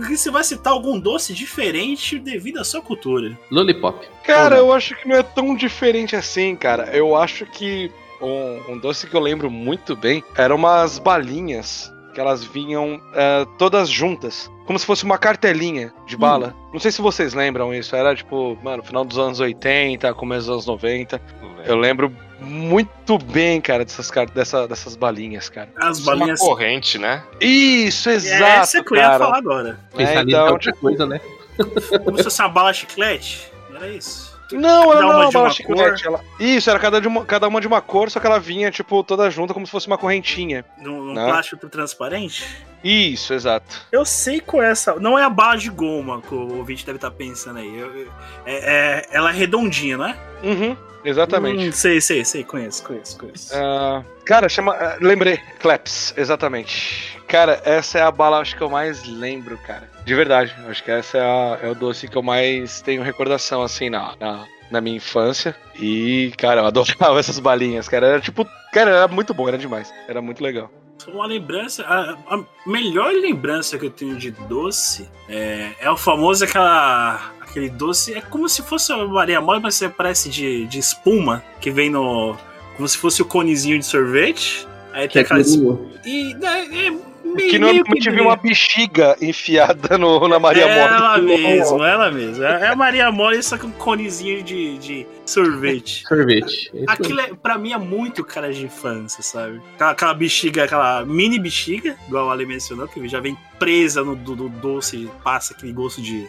você 0.09 0.29
vai 0.29 0.43
citar 0.43 0.73
algum 0.73 0.99
doce 0.99 1.33
diferente 1.33 2.19
devido 2.19 2.59
à 2.59 2.63
sua 2.63 2.81
cultura. 2.81 3.37
Lollipop. 3.49 4.07
Cara, 4.23 4.57
eu 4.57 4.71
acho 4.71 4.95
que 4.95 5.07
não 5.07 5.15
é 5.15 5.23
tão 5.23 5.55
diferente 5.55 6.15
assim, 6.15 6.55
cara. 6.55 6.95
Eu 6.95 7.15
acho 7.15 7.45
que 7.45 7.91
um, 8.21 8.73
um 8.73 8.77
doce 8.77 9.07
que 9.07 9.15
eu 9.15 9.19
lembro 9.19 9.49
muito 9.49 9.95
bem 9.95 10.23
eram 10.35 10.55
umas 10.55 10.99
balinhas 10.99 11.91
que 12.13 12.19
elas 12.19 12.43
vinham 12.43 12.99
é, 13.13 13.45
todas 13.57 13.89
juntas. 13.89 14.51
Como 14.65 14.77
se 14.77 14.85
fosse 14.85 15.03
uma 15.03 15.17
cartelinha 15.17 15.93
de 16.05 16.17
bala. 16.17 16.53
Não 16.73 16.79
sei 16.79 16.91
se 16.91 17.01
vocês 17.01 17.33
lembram 17.33 17.73
isso. 17.73 17.95
Era 17.95 18.15
tipo, 18.15 18.57
mano, 18.63 18.83
final 18.83 19.05
dos 19.05 19.19
anos 19.19 19.39
80, 19.39 20.13
começo 20.15 20.47
dos 20.47 20.49
anos 20.49 20.65
90. 20.65 21.21
Eu 21.65 21.77
lembro 21.77 22.11
muito 22.39 23.17
bem, 23.17 23.59
cara, 23.61 23.83
dessas, 23.83 24.09
dessa, 24.33 24.67
dessas 24.67 24.95
balinhas, 24.95 25.49
cara. 25.49 25.69
As 25.77 25.99
é 25.99 26.01
uma 26.01 26.15
balinhas. 26.17 26.39
corrente, 26.39 26.97
né? 26.97 27.23
Isso, 27.41 28.09
É 28.09 28.13
exato, 28.13 28.43
essa 28.43 28.83
que 28.83 28.93
eu 28.93 28.97
ia 28.97 29.03
cara. 29.03 29.19
falar 29.19 29.37
agora. 29.37 29.79
Pensar 29.95 30.11
É, 30.11 30.23
nisso 30.23 30.37
é 30.37 30.39
então, 30.41 30.53
outra 30.53 30.73
coisa, 30.73 31.05
né? 31.05 31.21
Como 32.03 32.17
se 32.17 32.23
fosse 32.23 32.41
uma 32.41 32.49
bala 32.49 32.73
chiclete. 32.73 33.51
Era 33.75 33.87
isso. 33.89 34.35
Não, 34.49 34.87
Cada 34.89 34.93
ela 34.93 35.01
não 35.01 35.09
uma 35.09 35.13
é 35.23 35.25
uma 35.25 35.31
bala 35.31 35.45
uma 35.47 35.51
chiclete. 35.53 36.07
Ela... 36.07 36.21
Isso, 36.39 36.69
era 36.69 36.79
cada, 36.79 37.01
de 37.01 37.07
uma, 37.07 37.25
cada 37.25 37.47
uma 37.49 37.59
de 37.59 37.67
uma 37.67 37.81
cor, 37.81 38.09
só 38.09 38.19
que 38.19 38.25
ela 38.27 38.39
vinha, 38.39 38.71
tipo, 38.71 39.03
toda 39.03 39.29
junta, 39.29 39.53
como 39.53 39.65
se 39.65 39.71
fosse 39.71 39.87
uma 39.87 39.97
correntinha. 39.97 40.63
Num, 40.77 41.13
Né? 41.13 41.25
plástico 41.25 41.67
transparente? 41.67 42.45
Isso, 42.81 43.33
exato. 43.33 43.81
Eu 43.91 44.05
sei 44.05 44.39
qual 44.39 44.63
é 44.63 44.71
essa. 44.71 44.95
Não 44.95 45.19
é 45.19 45.23
a 45.23 45.29
bala 45.29 45.57
de 45.57 45.69
goma 45.69 46.21
que 46.21 46.33
o 46.33 46.57
ouvinte 46.59 46.85
deve 46.85 46.95
estar 46.97 47.11
pensando 47.11 47.59
aí. 47.59 47.77
Eu- 47.77 47.93
eu- 47.93 48.11
é- 48.45 49.01
é- 49.01 49.07
ela 49.11 49.31
é 49.31 49.33
redondinha, 49.33 49.97
não 49.97 50.05
é? 50.05 50.15
Uhum, 50.43 50.77
exatamente. 51.09 51.69
Hum, 51.69 51.71
sei, 51.71 51.99
sei, 52.01 52.23
sei. 52.25 52.43
Conheço, 52.43 52.83
conheço, 52.83 53.17
conheço. 53.17 53.51
Ah, 53.55 54.03
cara, 54.25 54.47
chama. 54.49 54.73
ah, 54.73 54.97
lembrei, 55.01 55.37
Claps, 55.59 56.13
exatamente. 56.17 57.17
Cara, 57.27 57.61
essa 57.65 57.99
é 57.99 58.01
a 58.01 58.11
bala 58.11 58.39
acho 58.39 58.55
que 58.55 58.61
eu 58.61 58.69
mais 58.69 59.03
lembro, 59.05 59.57
cara. 59.65 59.89
De 60.05 60.15
verdade. 60.15 60.55
Acho 60.69 60.83
que 60.83 60.91
essa 60.91 61.17
é, 61.17 61.21
a- 61.21 61.59
é 61.63 61.69
o 61.69 61.75
doce 61.75 62.07
que 62.07 62.17
eu 62.17 62.23
mais 62.23 62.81
tenho 62.81 63.01
recordação, 63.03 63.61
assim, 63.61 63.89
na, 63.89 64.13
na, 64.19 64.45
na 64.71 64.79
minha 64.81 64.95
infância. 64.97 65.55
E, 65.79 66.31
cara, 66.37 66.61
eu 66.61 66.65
adorava 66.65 67.19
essas 67.19 67.39
balinhas, 67.39 67.87
cara. 67.89 68.07
Era 68.07 68.19
tipo. 68.21 68.47
Cara, 68.71 68.91
era 68.91 69.07
muito 69.07 69.33
bom, 69.33 69.47
era 69.47 69.57
demais. 69.57 69.93
Era 70.07 70.21
muito 70.21 70.41
legal. 70.43 70.71
Uma 71.07 71.25
lembrança. 71.25 71.83
A, 71.83 72.35
a 72.35 72.43
melhor 72.65 73.13
lembrança 73.13 73.77
que 73.77 73.85
eu 73.85 73.89
tenho 73.91 74.15
de 74.17 74.31
doce 74.31 75.09
é, 75.29 75.69
é 75.79 75.89
o 75.91 75.95
famoso 75.97 76.43
aquela. 76.43 77.31
Aquele 77.57 77.69
doce. 77.71 78.13
É 78.13 78.21
como 78.21 78.47
se 78.47 78.61
fosse 78.61 78.93
a 78.93 78.97
Maria 79.07 79.41
Mole, 79.41 79.59
mas 79.61 79.81
parece 79.97 80.29
de, 80.29 80.67
de 80.67 80.77
espuma. 80.77 81.43
Que 81.59 81.71
vem 81.71 81.89
no. 81.89 82.37
Como 82.75 82.87
se 82.87 82.97
fosse 82.97 83.19
o 83.21 83.25
conezinho 83.25 83.79
de 83.79 83.85
sorvete. 83.85 84.67
Aí 84.93 85.07
Que 85.07 85.13
tem 85.15 85.21
é 85.21 85.25
aquela. 85.25 85.41
aquele- 85.41 85.97
E 86.05 86.33
né, 86.35 86.65
é 86.65 86.89
meio, 86.91 87.01
Que 87.35 87.59
meio 87.59 87.59
normalmente 87.59 88.09
vi 88.11 88.21
uma 88.21 88.35
bexiga 88.35 89.17
enfiada 89.19 89.97
no, 89.97 90.27
na 90.27 90.37
Maria 90.39 90.65
é 90.65 90.77
Ela 90.79 91.17
Mole. 91.17 91.37
mesmo, 91.37 91.83
ela 91.83 92.11
mesmo. 92.11 92.43
É 92.43 92.67
a 92.67 92.75
Maria 92.75 93.11
Mole, 93.11 93.41
só 93.41 93.57
com 93.57 93.67
um 93.67 93.71
conezinho 93.71 94.43
de, 94.43 94.77
de 94.77 95.07
sorvete. 95.25 96.03
Sorvete. 96.07 96.71
É 96.75 96.83
Aquilo, 96.87 97.19
é, 97.19 97.33
pra 97.33 97.57
mim, 97.57 97.73
é 97.73 97.77
muito 97.77 98.23
cara 98.23 98.53
de 98.53 98.63
infância, 98.65 99.21
sabe? 99.23 99.59
Aquela, 99.75 99.91
aquela 99.91 100.13
bexiga, 100.13 100.63
aquela 100.63 101.03
mini 101.05 101.39
bexiga, 101.39 101.97
igual 102.07 102.29
a 102.29 102.33
Ale 102.33 102.45
mencionou, 102.45 102.87
que 102.87 103.07
já 103.07 103.19
vem 103.19 103.35
presa 103.57 104.03
no 104.03 104.15
do, 104.15 104.35
do 104.35 104.47
doce, 104.49 105.09
passa 105.23 105.53
aquele 105.55 105.73
gosto 105.73 106.01
de. 106.03 106.27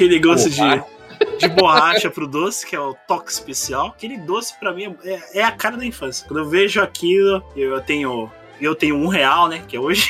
Aquele 0.00 0.18
gosto 0.18 0.48
de, 0.48 0.82
de 1.38 1.48
borracha 1.48 2.10
pro 2.10 2.26
doce, 2.26 2.66
que 2.66 2.74
é 2.74 2.80
o 2.80 2.94
toque 3.06 3.30
especial. 3.30 3.88
Aquele 3.88 4.16
doce, 4.16 4.58
pra 4.58 4.72
mim, 4.72 4.96
é, 5.04 5.40
é 5.40 5.42
a 5.42 5.52
cara 5.52 5.76
da 5.76 5.84
infância. 5.84 6.26
Quando 6.26 6.40
eu 6.40 6.48
vejo 6.48 6.80
aquilo, 6.80 7.44
eu, 7.54 7.74
eu 7.74 7.80
tenho. 7.80 8.30
Eu 8.60 8.74
tenho 8.74 8.96
um 8.96 9.08
real, 9.08 9.48
né? 9.48 9.62
Que 9.66 9.76
é 9.76 9.80
hoje. 9.80 10.06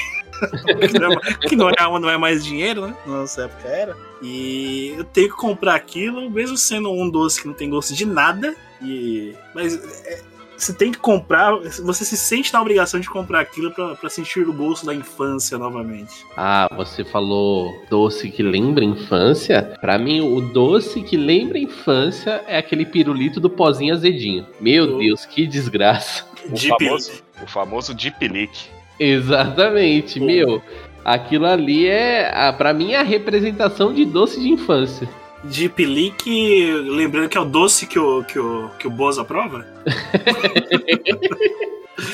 que 0.80 0.94
não 0.99 1.12
é, 1.12 1.16
que 1.49 1.56
não 1.56 1.70
é, 1.70 2.00
não 2.00 2.11
é 2.11 2.16
mais 2.16 2.44
dinheiro, 2.44 2.87
né? 2.87 2.97
Na 3.06 3.18
nossa 3.18 3.42
época 3.42 3.68
era. 3.68 3.97
E 4.23 4.94
eu 4.97 5.04
tenho 5.04 5.28
que 5.28 5.37
comprar 5.37 5.75
aquilo, 5.75 6.28
mesmo 6.30 6.56
sendo 6.56 6.90
um 6.90 7.09
doce 7.09 7.40
que 7.40 7.49
não 7.49 7.54
tem 7.54 7.70
gosto 7.70 7.94
de 7.94 8.04
nada. 8.04 8.54
E 8.82 9.35
mas 9.54 9.75
é, 10.04 10.20
você 10.61 10.73
tem 10.73 10.93
que 10.93 10.99
comprar, 10.99 11.57
você 11.83 12.05
se 12.05 12.17
sente 12.17 12.52
na 12.52 12.61
obrigação 12.61 13.00
de 13.00 13.09
comprar 13.09 13.40
aquilo 13.40 13.71
pra, 13.73 13.95
pra 13.97 14.11
sentir 14.11 14.47
o 14.49 14.52
gosto 14.52 14.85
da 14.87 14.95
infância 14.95 15.57
novamente. 15.59 16.25
Ah, 16.37 16.69
você 16.76 17.05
falou 17.05 17.73
doce 17.88 18.31
que 18.31 18.43
lembra 18.43 18.85
infância. 18.85 19.76
Pra 19.81 19.99
mim, 19.99 20.21
o 20.21 20.40
doce 20.40 21.00
que 21.02 21.17
lembra 21.17 21.59
infância 21.59 22.43
é 22.47 22.59
aquele 22.59 22.85
pirulito 22.85 23.40
do 23.40 23.49
pozinho 23.50 23.95
azedinho. 23.95 24.47
Meu 24.61 24.95
Oh. 24.95 24.99
Deus, 24.99 25.25
que 25.26 25.47
desgraça. 25.47 26.25
O 26.49 26.52
De 26.55 26.69
famoso, 26.69 27.23
o 27.43 27.47
famoso 27.47 27.95
Deep 27.95 28.26
Leak. 28.29 28.52
Exatamente, 28.99 30.19
Pô. 30.19 30.26
meu. 30.26 30.62
Aquilo 31.05 31.47
ali 31.47 31.87
é, 31.87 32.31
a- 32.35 32.52
pra 32.52 32.75
mim, 32.75 32.93
é 32.93 32.99
a 33.00 33.02
representação 33.02 33.93
de 33.93 34.05
doce 34.05 34.38
de 34.40 34.49
infância. 34.50 35.09
Deep 35.44 35.85
Leak, 35.87 36.73
lembrando 36.88 37.28
que 37.28 37.38
é 37.38 37.40
o 37.40 37.44
doce 37.44 37.87
que 37.87 37.99
o, 37.99 38.23
que 38.25 38.38
o, 38.38 38.70
que 38.78 38.87
o 38.87 38.90
Bozo 38.90 39.20
aprova? 39.20 39.66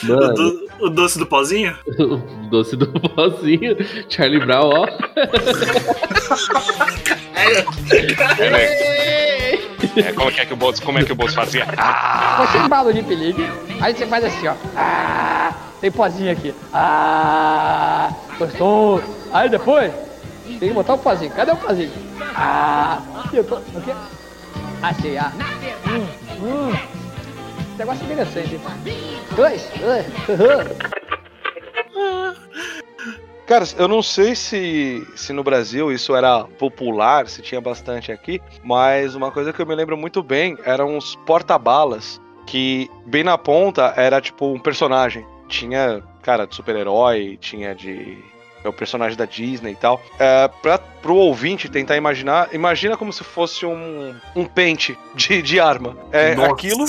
O, 0.03 0.07
do- 0.35 0.69
o 0.81 0.89
doce 0.91 1.17
do 1.17 1.27
pozinho? 1.27 1.77
o 1.97 2.17
doce 2.51 2.75
do 2.75 2.89
pozinho. 2.89 3.77
Charlie 4.09 4.45
Brown, 4.45 4.69
ó. 4.69 4.87
É, 9.97 10.13
como, 10.13 10.29
é 10.31 10.45
que 10.45 10.53
o 10.53 10.57
Bozo, 10.57 10.83
como 10.83 10.99
é 10.99 11.05
que 11.05 11.13
o 11.13 11.15
Bozo 11.15 11.35
fazia? 11.35 11.67
Ah, 11.77 12.45
Você 12.47 12.59
embala 12.59 12.91
o 12.91 12.93
Deep 12.93 13.15
League, 13.15 13.49
aí 13.81 13.95
você 13.95 14.07
faz 14.07 14.25
assim, 14.25 14.49
ó. 14.49 14.55
Ah, 14.77 15.55
tem 15.81 15.91
pozinho 15.91 16.33
aqui. 16.33 16.53
Ah, 16.73 18.11
gostoso. 18.39 19.05
Aí 19.33 19.49
depois, 19.49 19.93
tem 20.47 20.69
que 20.69 20.75
botar 20.75 20.95
o 20.95 20.99
pozinho. 20.99 21.33
Cadê 21.33 21.53
o 21.53 21.57
pozinho? 21.57 21.93
Ah, 22.35 23.03
eu 23.33 23.45
tô. 23.45 23.57
Aqui. 23.57 23.93
Achei, 24.83 25.19
ah. 25.19 25.33
Hum, 25.89 26.07
hum. 26.43 26.71
Esse 27.61 27.79
negócio 27.79 28.03
é 28.03 28.13
interessante? 28.13 28.61
Dois, 29.35 29.71
dois. 29.81 30.07
Cara, 33.47 33.65
eu 33.79 33.87
não 33.87 34.03
sei 34.03 34.35
se, 34.35 35.07
se 35.15 35.33
no 35.33 35.45
Brasil 35.45 35.93
isso 35.93 36.17
era 36.17 36.45
popular, 36.59 37.29
se 37.29 37.41
tinha 37.41 37.61
bastante 37.61 38.11
aqui, 38.11 38.41
mas 38.65 39.15
uma 39.15 39.31
coisa 39.31 39.53
que 39.53 39.63
eu 39.63 39.67
me 39.67 39.75
lembro 39.75 39.97
muito 39.97 40.21
bem 40.21 40.59
eram 40.65 40.97
os 40.97 41.15
porta-balas, 41.25 42.21
que 42.45 42.91
bem 43.07 43.23
na 43.23 43.39
ponta 43.39 43.95
era 43.97 44.21
tipo 44.21 44.53
um 44.53 44.59
personagem. 44.59 45.25
Tinha, 45.47 46.03
cara, 46.23 46.45
de 46.45 46.57
super-herói, 46.57 47.39
tinha 47.41 47.73
de. 47.73 48.19
É 48.67 48.69
o 48.69 48.73
personagem 48.73 49.17
da 49.17 49.25
Disney 49.25 49.73
e 49.73 49.77
tal. 49.77 50.03
É, 50.19 50.49
pra, 50.61 50.77
pro 50.79 51.15
ouvinte 51.15 51.69
tentar 51.69 51.97
imaginar, 51.97 52.49
imagina 52.53 52.97
como 52.97 53.13
se 53.13 53.23
fosse 53.23 53.65
um, 53.65 54.15
um 54.35 54.45
pente 54.45 54.99
de, 55.15 55.41
de 55.41 55.61
arma. 55.61 55.97
É 56.11 56.35
Nossa. 56.35 56.53
aquilo 56.53 56.85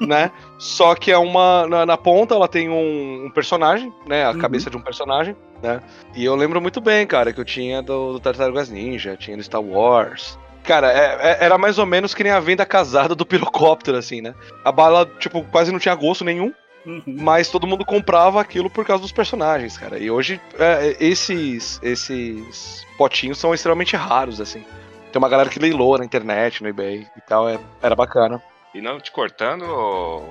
né? 0.00 0.32
Só 0.58 0.96
que 0.96 1.12
é 1.12 1.18
uma. 1.18 1.64
Na, 1.68 1.86
na 1.86 1.96
ponta 1.96 2.34
ela 2.34 2.48
tem 2.48 2.68
um, 2.68 3.26
um 3.26 3.30
personagem, 3.30 3.92
né? 4.04 4.24
A 4.24 4.30
Uhum. 4.32 4.38
cabeça 4.38 4.68
de 4.68 4.76
um 4.76 4.80
personagem, 4.80 5.36
né? 5.62 5.80
E 6.16 6.24
eu 6.24 6.34
lembro 6.34 6.60
muito 6.60 6.80
bem, 6.80 7.06
cara, 7.06 7.32
que 7.32 7.40
eu 7.40 7.44
tinha 7.44 7.80
do, 7.80 8.14
do 8.14 8.18
Tartarugas 8.20 8.68
Ninja, 8.68 9.16
tinha 9.16 9.36
do 9.36 9.42
Star 9.44 9.62
Wars. 9.62 10.36
Cara, 10.64 10.90
é- 10.92 11.18
é- 11.20 11.44
era 11.44 11.56
mais 11.56 11.78
ou 11.78 11.86
menos 11.86 12.14
que 12.14 12.24
nem 12.24 12.32
a 12.32 12.40
venda 12.40 12.66
casada 12.66 13.14
do 13.14 13.24
pirocóptero, 13.26 13.96
assim, 13.96 14.20
né? 14.20 14.34
A 14.64 14.72
bala, 14.72 15.06
tipo, 15.20 15.44
quase 15.44 15.70
não 15.70 15.78
tinha 15.78 15.94
gosto 15.94 16.24
nenhum, 16.24 16.52
Uhum. 16.84 17.02
mas 17.06 17.48
todo 17.48 17.66
mundo 17.66 17.84
comprava 17.84 18.40
aquilo 18.40 18.68
por 18.68 18.84
causa 18.84 19.02
dos 19.02 19.12
personagens, 19.12 19.78
cara. 19.78 19.98
E 19.98 20.10
hoje, 20.10 20.40
é, 20.58 20.96
esses, 20.98 21.78
esses 21.82 22.84
potinhos 22.98 23.38
são 23.38 23.54
extremamente 23.54 23.94
raros, 23.96 24.40
assim. 24.40 24.64
Tem 25.12 25.18
uma 25.18 25.28
galera 25.28 25.48
que 25.50 25.58
leiloa 25.58 25.98
na 25.98 26.04
internet, 26.04 26.62
no 26.62 26.68
eBay 26.68 27.06
e 27.16 27.20
tal, 27.20 27.48
é- 27.48 27.60
era 27.82 27.94
bacana. 27.94 28.42
E 28.74 28.80
não 28.80 28.98
te 28.98 29.10
cortando, 29.12 29.64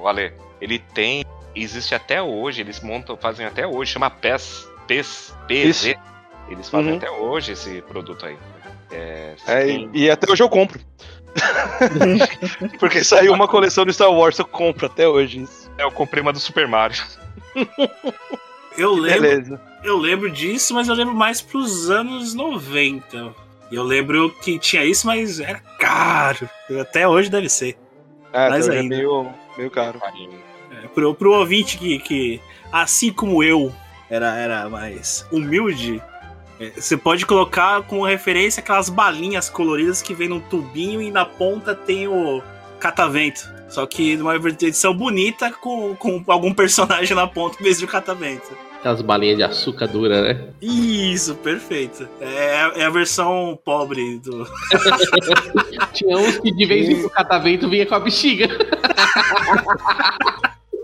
Ale, 0.05 0.34
ele 0.60 0.79
tem. 0.79 1.24
Existe 1.55 1.93
até 1.93 2.22
hoje, 2.22 2.62
eles 2.62 2.79
montam, 2.81 3.15
fazem 3.15 3.46
até 3.46 3.67
hoje, 3.67 3.91
chama 3.91 4.10
PES, 4.10 4.67
PES, 4.88 5.34
PZ. 5.48 5.86
Isso. 5.86 5.96
Eles 6.50 6.70
fazem 6.70 6.91
Uhum. 6.91 6.98
até 6.98 7.12
hoje 7.12 7.51
esse 7.53 7.81
produto 7.84 8.25
aí. 8.25 8.38
É, 8.89 9.36
É, 9.48 9.65
tem- 9.65 9.89
e, 9.93 10.03
e 10.05 10.10
até 10.12 10.29
hoje 10.31 10.41
eu 10.43 10.50
compro. 10.50 10.79
Porque 12.79 13.03
saiu 13.03 13.34
uma 13.34 13.48
coleção 13.48 13.86
de 13.86 13.93
Star 13.93 14.12
Wars, 14.12 14.38
eu 14.39 14.46
compro 14.46 14.86
até 14.88 15.08
hoje. 15.08 15.41
isso. 15.43 15.61
Eu 15.78 15.92
comprei 15.92 16.22
uma 16.22 16.34
do 16.34 16.40
Super 16.40 16.68
Mario. 16.68 17.01
Eu 18.78 18.94
lembro, 18.94 19.22
Beleza. 19.22 19.62
eu 19.84 19.98
lembro 19.98 20.30
disso, 20.30 20.74
mas 20.74 20.88
eu 20.88 20.96
lembro 20.96 21.13
mais 21.13 21.42
pros 21.42 21.90
anos 21.90 22.34
90. 22.34 23.34
Eu 23.72 23.84
lembro 23.84 24.30
que 24.42 24.58
tinha 24.60 24.84
isso, 24.86 25.08
mas 25.08 25.40
era 25.40 25.60
caro. 25.80 26.50
Até 26.80 27.08
hoje 27.08 27.30
deve 27.30 27.50
ser. 27.50 27.78
É, 28.34 28.50
hoje 28.50 28.70
é 28.70 28.80
ainda. 28.80 28.96
meio, 28.96 29.30
meio 29.58 29.70
caro. 29.70 30.00
É, 30.72 30.88
pro, 30.88 31.13
pro 31.13 31.34
ouvinte 31.34 31.78
que, 31.78 32.00
que, 32.00 32.42
assim 32.72 33.12
como 33.12 33.44
eu, 33.44 33.74
era, 34.10 34.38
era 34.38 34.70
mais 34.70 35.25
humilde, 35.32 36.01
é, 36.60 36.70
você 36.70 36.96
pode 36.98 37.25
colocar 37.25 37.82
como 37.84 38.06
referência 38.06 38.62
aquelas 38.62 38.90
balinhas 38.90 39.50
coloridas 39.50 40.01
que 40.01 40.13
vem 40.13 40.30
num 40.30 40.40
tubinho 40.40 41.01
e 41.01 41.10
na 41.10 41.25
ponta 41.25 41.74
tem 41.74 42.08
o 42.08 42.42
catavento. 42.80 43.61
Só 43.72 43.86
que 43.86 44.18
numa 44.18 44.36
edição 44.36 44.94
bonita 44.94 45.50
com, 45.50 45.96
com 45.96 46.22
algum 46.28 46.54
personagem 46.54 47.16
na 47.16 47.25
ponta 47.25 47.58
em 47.60 47.63
vez 47.63 47.80
de 47.80 47.86
um 47.86 47.88
catavento. 47.88 48.51
Aquelas 48.78 49.01
balinhas 49.01 49.38
de 49.38 49.44
açúcar 49.44 49.88
dura, 49.88 50.22
né? 50.22 50.50
Isso, 50.62 51.36
perfeito. 51.36 52.10
É, 52.20 52.82
é 52.82 52.84
a 52.84 52.90
versão 52.90 53.58
pobre 53.63 54.20
do. 54.20 54.46
Tinha 55.94 56.18
uns 56.18 56.38
que 56.40 56.51
de 56.51 56.66
vez 56.66 56.90
em 56.90 56.96
quando 56.96 57.06
o 57.06 57.10
catavento 57.12 57.70
vinha 57.70 57.86
com 57.86 57.96
a 57.96 58.00
bexiga. 58.00 58.50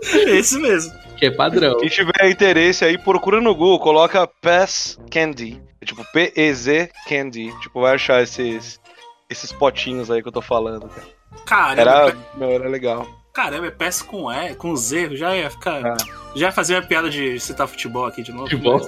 Esse 0.00 0.58
mesmo. 0.58 0.92
Que 1.18 1.26
é 1.26 1.30
padrão. 1.30 1.76
Quem 1.78 1.88
tiver 1.90 2.30
interesse 2.30 2.84
aí, 2.84 2.96
procura 2.96 3.40
no 3.40 3.54
Google, 3.54 3.80
coloca 3.80 4.26
PES 4.26 4.98
Candy. 5.10 5.60
É 5.80 5.84
tipo 5.84 6.04
P-E-Z 6.12 6.90
Candy. 7.06 7.52
Tipo, 7.60 7.82
vai 7.82 7.96
achar 7.96 8.22
esses, 8.22 8.80
esses 9.28 9.52
potinhos 9.52 10.10
aí 10.10 10.22
que 10.22 10.28
eu 10.28 10.32
tô 10.32 10.40
falando, 10.40 10.88
cara. 10.88 11.17
Caramba, 11.46 11.80
Era, 11.80 12.16
meu, 12.34 12.50
era 12.50 12.68
legal. 12.68 13.06
caramba, 13.32 13.66
é 13.66 13.70
peça 13.70 14.04
com 14.04 14.30
E, 14.32 14.54
com 14.54 14.74
Z, 14.76 15.16
já 15.16 15.36
ia 15.36 15.50
ficar. 15.50 15.84
Ah. 15.84 15.96
Já 16.34 16.46
ia 16.46 16.52
fazer 16.52 16.74
uma 16.74 16.82
piada 16.82 17.08
de 17.08 17.38
citar 17.40 17.66
futebol 17.66 18.04
aqui 18.06 18.22
de 18.22 18.32
novo. 18.32 18.48
Futebol. 18.50 18.80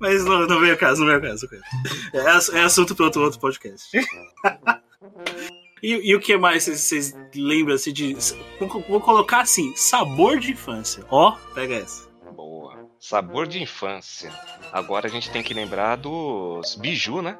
Mas 0.00 0.24
não, 0.24 0.46
não 0.46 0.60
veio 0.60 0.74
o 0.74 0.78
caso, 0.78 1.00
não 1.04 1.06
veio 1.08 1.20
caso. 1.22 1.48
É, 2.12 2.58
é 2.58 2.62
assunto 2.62 2.94
para 2.94 3.04
outro, 3.06 3.22
outro 3.22 3.40
podcast. 3.40 3.88
E, 5.82 6.10
e 6.10 6.14
o 6.14 6.20
que 6.20 6.36
mais 6.36 6.64
vocês- 6.64 7.12
lembram 7.34 7.74
assim 7.74 7.92
de. 7.92 8.16
Vou, 8.60 8.68
vou 8.88 9.00
colocar 9.00 9.40
assim: 9.40 9.74
sabor 9.74 10.38
de 10.38 10.52
infância. 10.52 11.04
Ó, 11.10 11.32
pega 11.56 11.74
essa. 11.74 12.08
Boa. 12.36 12.88
Sabor 13.00 13.48
de 13.48 13.60
infância. 13.60 14.30
Agora 14.72 15.08
a 15.08 15.10
gente 15.10 15.28
tem 15.32 15.42
que 15.42 15.52
lembrar 15.52 15.96
dos 15.96 16.76
biju, 16.76 17.20
né? 17.20 17.36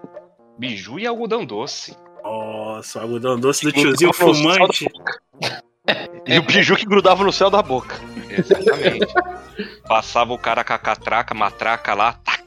Biju 0.58 0.98
e 0.98 1.06
algodão 1.06 1.44
doce. 1.46 1.96
Nossa, 2.32 2.98
o 2.98 3.02
algodão 3.02 3.38
doce 3.38 3.64
do 3.64 3.72
tiozinho 3.72 4.12
fumante. 4.14 4.88
E 6.26 6.38
o 6.38 6.42
biju 6.42 6.76
que 6.76 6.86
grudava 6.86 7.22
no 7.22 7.32
céu 7.32 7.50
da 7.50 7.60
boca. 7.60 8.00
Exatamente. 8.30 9.12
Passava 9.86 10.32
o 10.32 10.38
cara 10.38 10.64
com 10.64 10.72
a 10.72 10.78
catraca, 10.78 11.34
matraca 11.34 11.92
lá, 11.92 12.14
tac. 12.14 12.42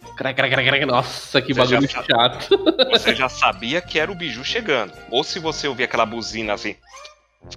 Nossa, 0.88 1.42
que 1.42 1.54
Você 1.54 1.76
bagulho 1.76 1.90
já 1.92 2.04
chato. 2.04 2.50
você 2.90 3.14
já 3.14 3.28
sabia 3.30 3.82
que 3.82 4.00
era 4.00 4.12
o 4.12 4.16
biju 4.16 4.44
chegando. 4.44 4.94
Ou 5.12 5.24
se 5.24 5.40
você 5.40 5.68
ouvia 5.68 5.86
aquela 5.86 6.06
buzina 6.06 6.54
assim, 6.54 6.76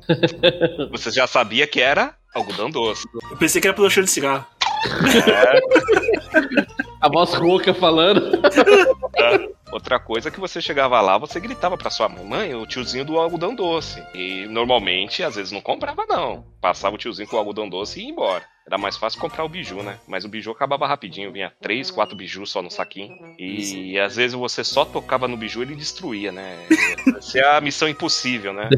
você 0.91 1.11
já 1.11 1.27
sabia 1.27 1.67
que 1.67 1.81
era 1.81 2.15
algodão 2.35 2.69
doce. 2.69 3.07
Eu 3.31 3.37
pensei 3.37 3.61
que 3.61 3.69
era 3.69 3.75
pelo 3.75 3.89
cheiro 3.89 4.07
de 4.07 4.11
cigarro. 4.11 4.45
A 7.01 7.09
voz 7.09 7.33
rouca 7.35 7.73
falando. 7.73 8.41
Outra 9.73 9.99
coisa 9.99 10.29
é 10.29 10.33
que 10.33 10.41
você 10.41 10.61
chegava 10.61 11.01
lá, 11.01 11.19
você 11.19 11.39
gritava 11.39 11.77
pra 11.77 11.91
sua 11.91 12.09
mãe, 12.09 12.25
mãe, 12.25 12.55
o 12.55 12.67
tiozinho 12.67 13.05
do 13.05 13.19
algodão 13.19 13.55
doce. 13.55 14.03
E 14.15 14.47
normalmente, 14.47 15.23
às 15.23 15.37
vezes 15.37 15.53
não 15.53 15.61
comprava 15.61 16.07
não. 16.07 16.45
Passava 16.61 16.95
o 16.95 16.99
tiozinho 16.99 17.29
com 17.29 17.37
o 17.37 17.39
algodão 17.39 17.69
doce 17.69 18.01
e 18.01 18.05
ia 18.05 18.11
embora. 18.11 18.45
Era 18.67 18.77
mais 18.77 18.99
fácil 18.99 19.21
comprar 19.21 19.45
o 19.45 19.49
biju, 19.49 19.83
né? 19.83 19.99
Mas 20.07 20.27
o 20.27 20.29
biju 20.29 20.51
acabava 20.51 20.87
rapidinho, 20.87 21.33
vinha 21.33 21.53
três, 21.61 21.91
quatro 21.91 22.15
bijus 22.15 22.51
só 22.51 22.61
no 22.61 22.71
saquinho. 22.71 23.17
E 23.39 23.99
às 23.99 24.17
vezes 24.17 24.35
você 24.35 24.63
só 24.63 24.85
tocava 24.85 25.27
no 25.27 25.39
biju 25.39 25.61
e 25.61 25.63
ele 25.63 25.75
destruía, 25.75 26.31
né? 26.31 26.67
Essa 27.17 27.39
é 27.39 27.57
a 27.57 27.61
missão 27.63 27.89
impossível, 27.89 28.53
né? 28.53 28.69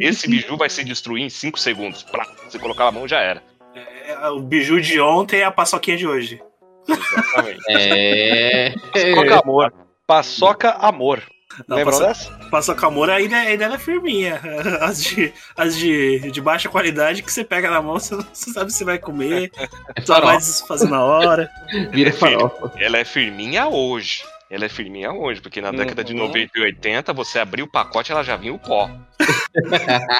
Esse 0.00 0.28
biju 0.28 0.56
vai 0.56 0.68
se 0.68 0.82
destruir 0.82 1.22
em 1.22 1.30
cinco 1.30 1.60
segundos. 1.60 2.02
Plá, 2.02 2.26
você 2.48 2.58
colocava 2.58 2.88
a 2.88 2.92
mão 2.92 3.06
já 3.06 3.20
era. 3.20 3.40
É, 3.74 4.28
o 4.30 4.40
biju 4.40 4.80
de 4.80 5.00
ontem 5.00 5.40
é 5.40 5.44
a 5.44 5.50
paçoquinha 5.50 5.96
de 5.96 6.08
hoje. 6.08 6.42
Exatamente. 6.88 7.62
É. 7.68 8.74
Paçoca 8.92 9.40
amor. 9.44 9.85
Paçoca 10.06 10.70
amor. 10.72 11.22
Não, 11.66 11.76
Lembram 11.78 11.98
paço- 11.98 12.06
dessa? 12.28 12.48
Paçoca 12.50 12.90
Moura 12.90 13.14
ainda, 13.14 13.36
ainda 13.36 13.64
é 13.66 13.78
firminha. 13.78 14.40
As, 14.82 15.02
de, 15.02 15.32
as 15.56 15.74
de, 15.76 16.30
de 16.30 16.40
baixa 16.40 16.68
qualidade 16.68 17.22
que 17.22 17.32
você 17.32 17.42
pega 17.44 17.70
na 17.70 17.80
mão, 17.80 17.94
você 17.94 18.14
não 18.14 18.22
você 18.32 18.50
sabe 18.52 18.70
se 18.72 18.84
vai 18.84 18.98
comer, 18.98 19.50
só 20.04 20.14
farol. 20.14 20.28
vai 20.30 20.36
desfazer 20.38 20.88
na 20.90 21.02
hora. 21.02 21.50
Vira 21.92 22.12
farofa. 22.12 22.72
Ela 22.76 22.98
é 22.98 23.04
firminha 23.04 23.66
hoje. 23.68 24.22
Ela 24.50 24.66
é 24.66 24.68
firminha 24.68 25.12
hoje, 25.12 25.40
porque 25.40 25.60
na 25.60 25.72
década 25.72 26.04
de 26.04 26.12
Uhum. 26.12 26.26
90 26.28 26.50
e 26.56 26.60
80, 26.62 27.12
você 27.12 27.38
abriu 27.38 27.64
o 27.64 27.70
pacote 27.70 28.12
ela 28.12 28.22
já 28.22 28.36
vinha 28.36 28.52
o 28.54 28.58
pó. 28.58 28.88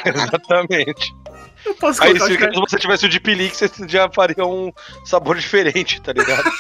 Exatamente. 0.05 1.13
Eu 1.67 1.75
posso 1.75 2.03
Aí 2.03 2.19
se, 2.19 2.39
cara, 2.39 2.55
se 2.55 2.61
você 2.61 2.79
tivesse 2.79 3.07
o 3.07 3.09
de 3.09 3.19
pelique, 3.21 3.57
você 3.57 3.69
já 3.89 4.09
faria 4.09 4.47
um 4.47 4.73
sabor 5.05 5.37
diferente, 5.37 6.01
tá 6.01 6.13
ligado? 6.13 6.49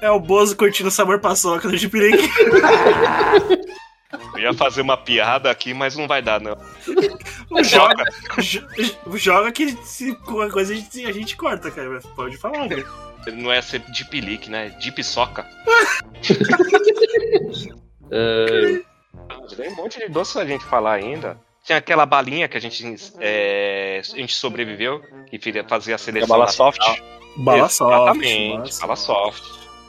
é 0.00 0.10
o 0.10 0.18
Bozo 0.18 0.56
curtindo 0.56 0.88
o 0.88 0.92
sabor 0.92 1.20
paçoca 1.20 1.68
do 1.68 1.76
Jipirique. 1.76 2.28
Eu 4.34 4.40
ia 4.40 4.54
fazer 4.54 4.82
uma 4.82 4.96
piada 4.96 5.48
aqui, 5.50 5.72
mas 5.72 5.96
não 5.96 6.06
vai 6.08 6.20
dar, 6.22 6.40
não. 6.40 6.56
joga, 7.64 8.04
jo- 8.38 8.66
joga 9.14 9.52
que 9.52 9.76
se 9.84 10.14
qualquer 10.16 10.52
coisa 10.52 10.72
a 10.72 10.76
gente, 10.76 11.06
a 11.06 11.12
gente 11.12 11.36
corta, 11.36 11.70
cara. 11.70 12.00
Pode 12.14 12.36
falar, 12.36 12.68
velho. 12.68 12.86
Não 13.34 13.52
é 13.52 13.60
ser 13.62 13.80
de 13.80 14.04
pelique, 14.04 14.50
né? 14.50 14.68
De 14.80 14.92
piçoca. 14.92 15.46
Ah, 18.12 18.82
Tem 19.56 19.70
um 19.72 19.76
monte 19.76 19.98
de 19.98 20.08
doce 20.08 20.32
pra 20.34 20.44
gente 20.44 20.64
falar 20.64 20.94
ainda. 20.94 21.38
Tinha 21.64 21.78
aquela 21.78 22.06
balinha 22.06 22.48
que 22.48 22.56
a 22.56 22.60
gente, 22.60 22.84
é, 23.18 24.00
a 24.00 24.16
gente 24.16 24.34
sobreviveu, 24.34 25.02
que 25.28 25.38
fazia 25.68 25.94
a 25.94 25.96
É 25.96 25.98
seleção. 25.98 26.28
bala 26.28 26.44
nacional. 26.44 26.72
soft. 26.72 27.02
Bala 27.36 27.68
soft. 27.68 27.92
Exatamente, 27.92 28.80
bala 28.80 28.96
soft. 28.96 29.42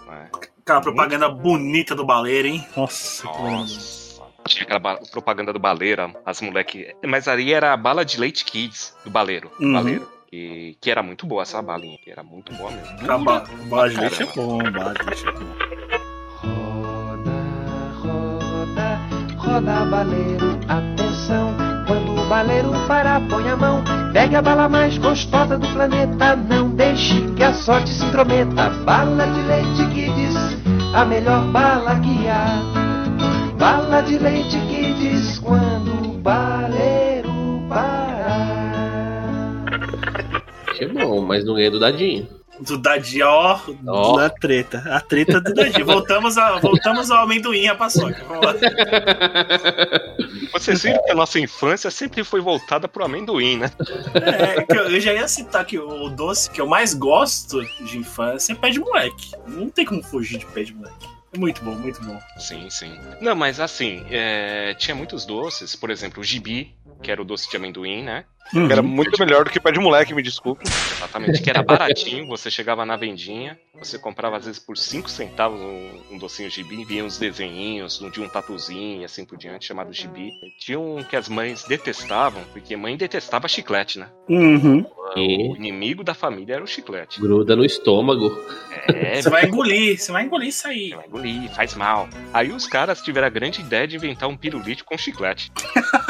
né? 0.07 0.29
Aquela 0.61 0.81
propaganda 0.81 1.29
bonita 1.29 1.95
do 1.95 2.05
baleiro, 2.05 2.47
hein? 2.47 2.65
Nossa. 2.75 3.25
Nossa. 3.25 4.07
Tinha 4.47 4.63
aquela 4.63 4.95
propaganda 5.11 5.53
do 5.53 5.59
baleira, 5.59 6.09
as 6.25 6.41
moleque. 6.41 6.93
Mas 7.05 7.27
ali 7.27 7.53
era 7.53 7.73
a 7.73 7.77
bala 7.77 8.03
de 8.03 8.19
leite 8.19 8.43
kids 8.45 8.95
do 9.05 9.11
baleiro. 9.11 9.51
Uhum. 9.59 9.73
baleiro. 9.73 10.11
Que, 10.29 10.77
que 10.81 10.91
era 10.91 11.01
muito 11.01 11.25
boa 11.25 11.43
essa 11.43 11.61
balinha, 11.61 11.97
que 12.03 12.11
era 12.11 12.21
muito 12.21 12.53
boa 12.53 12.69
mesmo. 12.71 13.11
A 13.11 13.17
ba- 13.17 13.45
bala 13.69 13.89
de 13.89 13.97
leite 13.97 14.23
é 14.23 14.25
bom, 14.25 14.57
bala 14.71 14.93
de 14.93 15.05
leite 15.05 15.25
é 15.27 15.31
bom. 15.31 15.76
Roda, 19.47 19.85
baleiro, 19.85 20.59
atenção. 20.67 21.55
Quando 21.87 22.21
o 22.21 22.27
baleiro 22.27 22.71
parar, 22.85 23.21
põe 23.29 23.49
a 23.49 23.55
mão. 23.55 23.81
Pegue 24.11 24.35
a 24.35 24.41
bala 24.41 24.67
mais 24.67 24.97
gostosa 24.97 25.57
do 25.57 25.65
planeta. 25.69 26.35
Não 26.35 26.69
deixe 26.71 27.21
que 27.37 27.43
a 27.43 27.53
sorte 27.53 27.89
se 27.89 28.03
intrometa. 28.03 28.69
Bala 28.85 29.25
de 29.25 29.41
leite 29.43 29.85
Kids, 29.93 30.35
a 30.93 31.05
melhor 31.05 31.45
bala 31.45 31.97
que 32.01 32.27
há. 32.27 32.61
Bala 33.57 34.01
de 34.01 34.19
leite 34.19 34.59
Kids, 34.67 35.39
quando 35.39 36.09
o 36.09 36.17
baleiro 36.19 37.63
parar. 37.69 38.27
que 40.77 40.85
bom, 40.87 41.21
mas 41.21 41.45
não 41.45 41.55
ganhei 41.55 41.69
do 41.69 41.79
dadinho. 41.79 42.36
Do 42.59 42.77
Dadinho, 42.77 43.27
ó, 43.27 43.59
Ó. 43.87 44.17
da 44.17 44.29
treta. 44.29 44.83
A 44.89 44.99
treta 44.99 45.39
do 45.39 45.53
Dadinho. 45.53 45.85
Voltamos, 45.85 46.37
a, 46.37 46.57
voltamos 46.59 47.11
ao 47.11 47.23
amendoim 47.23 47.61
e 47.63 47.67
a 47.67 47.75
paçoca. 47.75 48.23
Vamos 48.27 48.45
lá. 48.45 48.53
Vocês 50.53 50.81
viram 50.83 51.03
que 51.03 51.11
a 51.11 51.15
nossa 51.15 51.39
infância 51.39 51.91
sempre 51.91 52.23
foi 52.23 52.41
voltada 52.41 52.87
pro 52.87 53.05
amendoim, 53.05 53.57
né? 53.57 53.71
É, 54.15 54.63
que 54.63 54.77
eu, 54.77 54.89
eu 54.89 54.99
já 54.99 55.13
ia 55.13 55.27
citar 55.27 55.65
que 55.65 55.77
o 55.77 56.09
doce 56.09 56.49
que 56.49 56.59
eu 56.59 56.67
mais 56.67 56.93
gosto 56.93 57.63
de 57.83 57.97
infância 57.97 58.53
é 58.53 58.55
pé 58.55 58.69
de 58.69 58.79
moleque. 58.79 59.31
Não 59.45 59.69
tem 59.69 59.85
como 59.85 60.01
fugir 60.03 60.39
de 60.39 60.45
pé 60.47 60.63
de 60.63 60.73
moleque. 60.73 61.07
É 61.33 61.37
muito 61.37 61.63
bom, 61.63 61.75
muito 61.75 62.01
bom. 62.03 62.19
Sim, 62.37 62.69
sim. 62.69 62.97
Não, 63.21 63.35
mas 63.35 63.59
assim, 63.59 64.05
é, 64.09 64.73
tinha 64.75 64.95
muitos 64.95 65.25
doces, 65.25 65.75
por 65.75 65.89
exemplo, 65.89 66.21
o 66.21 66.23
gibi, 66.23 66.73
que 67.03 67.11
era 67.11 67.21
o 67.21 67.25
doce 67.25 67.49
de 67.49 67.57
amendoim, 67.57 68.01
né? 68.03 68.25
Uhum. 68.53 68.71
Era 68.71 68.81
muito 68.81 69.19
melhor 69.19 69.43
do 69.43 69.49
que 69.51 69.59
pé 69.59 69.71
de 69.71 69.79
moleque, 69.79 70.13
me 70.13 70.21
desculpe. 70.21 70.63
Exatamente, 70.65 71.41
que 71.41 71.49
era 71.49 71.61
baratinho, 71.61 72.27
você 72.27 72.49
chegava 72.49 72.85
na 72.85 72.95
vendinha, 72.95 73.57
você 73.77 73.97
comprava 73.99 74.37
às 74.37 74.45
vezes 74.45 74.59
por 74.59 74.77
5 74.77 75.09
centavos 75.09 75.59
um, 75.59 76.01
um 76.11 76.17
docinho 76.17 76.49
gibi, 76.49 76.83
vinha 76.85 77.03
uns 77.03 77.17
desenhinhos, 77.17 78.01
um 78.01 78.09
de 78.09 78.21
um 78.21 78.27
tatuzinho 78.29 79.01
e 79.01 79.05
assim 79.05 79.25
por 79.25 79.37
diante, 79.37 79.65
chamado 79.65 79.91
gibi. 79.93 80.31
Tinha 80.59 80.79
um 80.79 81.03
que 81.03 81.15
as 81.15 81.27
mães 81.29 81.63
detestavam, 81.65 82.41
porque 82.53 82.75
mãe 82.75 82.95
detestava 82.97 83.47
chiclete, 83.47 83.99
né? 83.99 84.07
Uhum. 84.29 84.85
O 85.15 85.55
inimigo 85.55 86.03
da 86.03 86.13
família 86.13 86.55
era 86.55 86.63
o 86.63 86.67
chiclete. 86.67 87.19
gruda 87.21 87.55
no 87.55 87.63
estômago. 87.65 88.37
É, 88.87 89.21
Você 89.21 89.29
vai 89.29 89.45
engolir, 89.45 89.97
você 89.97 90.11
vai 90.11 90.23
engolir 90.23 90.49
isso 90.49 90.67
aí. 90.67 90.89
Você 90.89 90.95
vai 90.95 91.05
engolir, 91.07 91.49
faz 91.55 91.75
mal. 91.75 92.09
Aí 92.33 92.51
os 92.51 92.67
caras 92.67 93.01
tiveram 93.01 93.27
a 93.27 93.29
grande 93.29 93.61
ideia 93.61 93.87
de 93.87 93.95
inventar 93.95 94.29
um 94.29 94.37
pirulito 94.37 94.83
com 94.85 94.97
chiclete. 94.97 95.51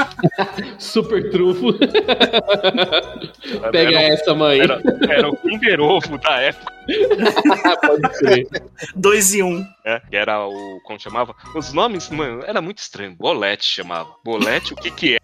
Super 0.78 1.30
trufo. 1.30 1.74
Pega 3.72 4.00
era, 4.00 4.14
essa, 4.14 4.34
mãe. 4.34 4.60
era, 4.60 4.82
era 5.10 5.30
o 5.30 5.38
Kinder 5.38 5.80
Ovo 5.80 6.18
da 6.18 6.40
época, 6.40 6.74
Pode 7.82 8.20
crer. 8.20 8.48
Dois 8.96 9.34
em 9.34 9.44
um. 9.44 9.66
Que 10.10 10.16
era 10.16 10.46
o. 10.46 10.80
Como 10.84 11.00
chamava? 11.00 11.36
Os 11.56 11.74
nomes, 11.74 12.10
mano, 12.10 12.44
era 12.46 12.62
muito 12.62 12.80
estranho. 12.80 13.16
Bolete 13.16 13.66
chamava. 13.66 14.10
Bolete, 14.24 14.74
o 14.74 14.76
que 14.76 14.92
que 14.92 15.16
é? 15.16 15.20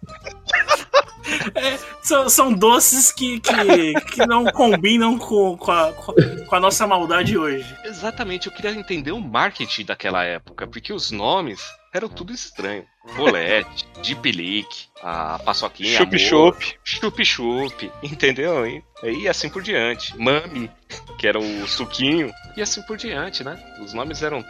São, 2.02 2.28
são 2.28 2.52
doces 2.52 3.10
que, 3.10 3.40
que, 3.40 3.94
que 4.12 4.26
não 4.26 4.44
combinam 4.44 5.18
com, 5.18 5.56
com, 5.56 5.70
a, 5.72 5.92
com 5.92 6.54
a 6.54 6.60
nossa 6.60 6.86
maldade 6.86 7.38
hoje. 7.38 7.74
Exatamente, 7.84 8.46
eu 8.46 8.52
queria 8.52 8.72
entender 8.72 9.12
o 9.12 9.20
marketing 9.20 9.86
daquela 9.86 10.22
época, 10.22 10.66
porque 10.66 10.92
os 10.92 11.10
nomes 11.10 11.62
eram 11.94 12.08
tudo 12.08 12.32
estranho. 12.32 12.84
Bolete, 13.16 13.86
Dipilique, 14.02 14.88
a 15.04 15.38
paçoquinha, 15.38 15.98
Chup-chup. 15.98 16.78
chup-chup, 16.82 17.92
entendeu? 18.02 18.66
E, 18.66 18.82
e 19.02 19.28
assim 19.28 19.50
por 19.50 19.62
diante. 19.62 20.16
Mami, 20.18 20.70
que 21.18 21.28
era 21.28 21.38
o 21.38 21.68
suquinho, 21.68 22.32
e 22.56 22.62
assim 22.62 22.80
por 22.82 22.96
diante, 22.96 23.44
né? 23.44 23.62
Os 23.82 23.92
nomes 23.92 24.22
eram 24.22 24.42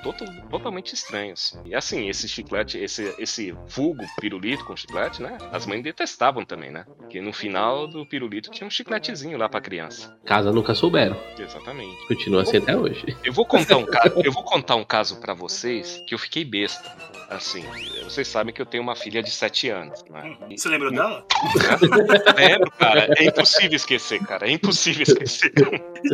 totalmente 0.49 0.95
estranhos. 0.95 1.59
E 1.65 1.75
assim, 1.75 2.09
esse 2.09 2.29
chiclete, 2.29 2.79
esse, 2.79 3.13
esse 3.19 3.51
vulgo 3.67 4.05
pirulito 4.21 4.65
com 4.65 4.77
chiclete, 4.77 5.21
né? 5.21 5.39
As 5.51 5.67
mães 5.67 5.83
detestavam 5.83 6.45
também, 6.45 6.71
né? 6.71 6.85
Porque 6.99 7.21
no 7.21 7.33
final 7.33 7.89
do 7.89 8.07
pirulito 8.07 8.51
tinha 8.51 8.67
um 8.67 8.71
chicletezinho 8.71 9.37
lá 9.37 9.49
pra 9.49 9.61
criança. 9.61 10.17
Casa 10.25 10.53
nunca 10.53 10.73
souberam. 10.75 11.17
Exatamente. 11.37 12.07
Continua 12.07 12.43
assim 12.43 12.59
até 12.59 12.77
hoje. 12.77 13.05
Eu 13.25 13.33
vou 13.33 13.45
contar 13.45 13.77
um 13.77 13.87
caso, 13.87 14.15
eu 14.23 14.31
vou 14.33 14.45
contar 14.45 14.77
um 14.77 14.85
caso 14.85 15.17
para 15.21 15.35
vocês 15.35 16.01
que 16.07 16.15
eu 16.15 16.19
fiquei 16.19 16.45
besta. 16.45 16.95
Assim, 17.29 17.65
vocês 18.05 18.29
sabem 18.29 18.55
que 18.55 18.61
eu 18.63 18.67
tenho 18.67 18.83
uma 18.83 18.95
filha 18.95 19.23
de 19.23 19.31
7 19.31 19.71
anos, 19.71 20.05
né? 20.11 20.37
Você 20.51 20.69
lembrou 20.69 20.91
dela? 20.91 21.25
Lembro, 22.37 22.71
cara. 22.73 23.09
É 23.17 23.25
impossível 23.25 23.77
esquecer, 23.77 24.21
cara. 24.21 24.47
É 24.47 24.51
impossível 24.51 25.03
esquecer. 25.03 25.53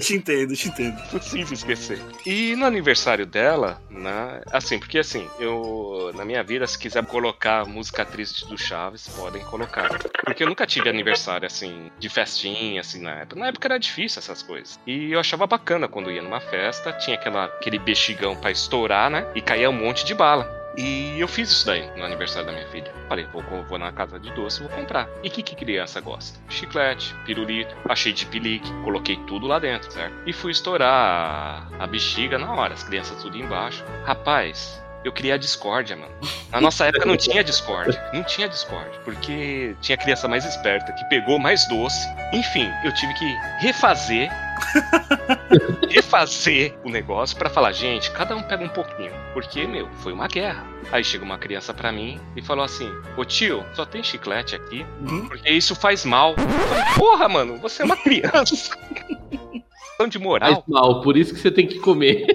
te 0.01 0.15
entendo, 0.15 0.55
te 0.55 0.69
entendo. 0.69 0.99
Impossível 1.07 1.53
esquecer. 1.53 2.01
E 2.25 2.55
no 2.57 2.67
aniversário 2.67 3.27
dela, 3.27 3.81
né? 3.91 4.43
Assim, 4.51 4.79
porque 4.79 4.99
assim, 4.99 5.27
eu. 5.39 6.13
Na 6.15 6.25
minha 6.25 6.43
vida, 6.43 6.67
se 6.67 6.79
quiser 6.79 7.05
colocar 7.07 7.67
música 7.67 8.05
triste 8.05 8.47
do 8.47 8.59
Chaves, 8.59 9.09
podem 9.09 9.43
colocar. 9.45 9.99
Porque 10.25 10.43
eu 10.43 10.49
nunca 10.49 10.67
tive 10.67 10.89
aniversário, 10.89 11.47
assim, 11.47 11.91
de 11.99 12.09
festinha, 12.09 12.81
assim, 12.81 13.01
na 13.01 13.21
época. 13.21 13.41
Na 13.41 13.47
época 13.49 13.69
era 13.69 13.79
difícil 13.79 14.19
essas 14.19 14.43
coisas. 14.43 14.79
E 14.87 15.13
eu 15.13 15.21
achava 15.21 15.47
bacana 15.47 15.89
quando 15.89 16.11
ia 16.11 16.23
numa 16.23 16.41
festa, 16.41 16.93
tinha 16.93 17.17
aquela, 17.17 17.45
aquele 17.45 17.79
bexigão 17.79 18.37
pra 18.37 18.51
estourar, 18.51 19.11
né? 19.11 19.27
E 19.35 19.41
caía 19.41 19.71
um 19.71 19.73
monte 19.73 20.05
de 20.05 20.15
bala. 20.15 20.60
E 20.77 21.19
eu 21.19 21.29
fiz 21.29 21.51
isso 21.51 21.67
daí 21.67 21.91
no 21.97 22.05
aniversário 22.05 22.47
da 22.47 22.53
minha 22.53 22.67
filha. 22.69 22.93
Falei, 23.09 23.27
vou, 23.33 23.43
vou 23.65 23.79
na 23.79 23.93
casa 23.93 24.19
de 24.19 24.33
doce, 24.33 24.61
vou 24.61 24.69
comprar. 24.71 25.09
E 25.23 25.29
o 25.29 25.31
que, 25.31 25.43
que 25.43 25.57
criança 25.57 26.01
gosta? 26.01 26.39
Chiclete, 26.49 27.15
pirulito, 27.27 27.75
achei 27.89 28.13
de 28.13 28.27
pelique, 28.27 28.73
coloquei 28.85 29.17
tudo 29.27 29.47
lá 29.47 29.59
dentro, 29.59 29.91
certo? 29.91 30.15
E 30.27 30.33
fui 30.33 30.53
estourar 30.53 30.91
a, 30.93 31.85
a 31.85 31.87
bexiga 31.87 32.39
na 32.39 32.53
hora, 32.53 32.75
as 32.75 32.83
crianças 32.83 33.23
tudo 33.23 33.37
embaixo. 33.37 33.85
Rapaz, 34.05 34.81
eu 35.03 35.13
queria 35.13 35.35
a 35.35 35.39
discórdia, 35.39 35.97
mano. 35.97 36.13
Na 36.51 36.61
nossa 36.61 36.87
época 36.87 37.07
não 37.07 37.17
tinha 37.17 37.43
discórdia. 37.43 38.03
Não 38.13 38.23
tinha 38.23 38.49
discórdia. 38.49 39.01
Porque 39.05 39.75
tinha 39.81 39.97
criança 39.97 40.29
mais 40.29 40.45
esperta 40.45 40.93
que 40.93 41.05
pegou 41.07 41.39
mais 41.39 41.67
doce. 41.69 42.07
Enfim, 42.33 42.71
eu 42.85 42.93
tive 42.93 43.15
que 43.15 43.25
refazer. 43.61 44.31
refazer 45.89 46.75
o 46.85 46.91
negócio 46.91 47.37
pra 47.37 47.51
falar, 47.51 47.73
gente, 47.73 48.11
cada 48.11 48.37
um 48.37 48.43
pega 48.43 48.65
um 48.65 48.69
pouquinho. 48.69 49.13
Porque, 49.33 49.67
meu, 49.67 49.89
foi 49.97 50.13
uma 50.13 50.29
guerra. 50.29 50.65
Aí 50.93 51.05
chega 51.05 51.25
uma 51.25 51.39
criança 51.39 51.73
pra 51.73 51.93
mim 51.93 52.21
e 52.37 52.43
falou 52.43 52.65
assim: 52.65 52.91
Ô 53.17 53.25
tio, 53.25 53.65
só 53.75 53.85
tem 53.85 54.03
chiclete 54.03 54.55
aqui, 54.55 54.85
porque 55.29 55.51
isso 55.51 55.75
faz 55.75 56.05
mal. 56.05 56.35
Eu 56.37 56.49
falei, 56.49 56.95
Porra, 56.95 57.29
mano, 57.29 57.59
você 57.59 57.83
é 57.83 57.85
uma 57.85 57.97
criança. 57.97 58.77
Questão 60.01 60.09
de 60.09 60.19
moral. 60.19 60.53
Faz 60.55 60.65
mal, 60.67 61.03
por 61.03 61.15
isso 61.17 61.35
que 61.35 61.41
você 61.41 61.51
tem 61.51 61.67
que 61.67 61.79
comer. 61.79 62.27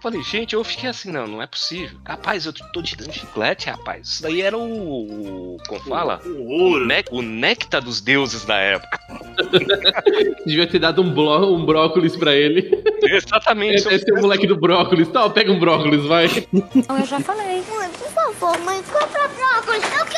Falei, 0.00 0.22
gente, 0.22 0.54
eu 0.54 0.62
fiquei 0.62 0.88
assim, 0.88 1.10
não, 1.10 1.26
não 1.26 1.42
é 1.42 1.46
possível. 1.46 1.98
Rapaz, 2.04 2.46
eu 2.46 2.52
tô 2.72 2.80
te 2.82 2.96
dando 2.96 3.12
chiclete, 3.12 3.68
rapaz. 3.68 4.06
Isso 4.08 4.22
daí 4.22 4.42
era 4.42 4.56
o. 4.56 5.56
Como 5.68 5.80
fala? 5.82 6.20
O 6.24 6.28
O, 6.28 6.62
ouro. 6.70 6.86
nec- 6.86 7.08
o 7.10 7.20
néctar 7.22 7.82
dos 7.82 8.00
deuses 8.00 8.44
da 8.44 8.56
época. 8.56 8.96
Devia 10.46 10.66
ter 10.68 10.78
dado 10.78 11.02
um, 11.02 11.12
bló 11.12 11.52
um 11.52 11.64
brócolis 11.66 12.14
pra 12.16 12.32
ele. 12.34 12.70
Exatamente. 13.02 13.88
Esse 13.88 14.08
é 14.08 14.14
o 14.14 14.20
moleque 14.22 14.46
do 14.46 14.56
brócolis. 14.56 15.08
Tá, 15.08 15.28
pega 15.28 15.50
um 15.50 15.58
brócolis, 15.58 16.04
vai. 16.04 16.26
Eu 16.26 17.06
já 17.06 17.18
falei. 17.20 17.56
Mãe, 17.68 17.88
por 17.98 18.08
favor, 18.10 18.58
mãe, 18.64 18.80
compra 18.84 19.28
brócolis. 19.28 19.82
Eu 19.98 20.06
quero 20.06 20.15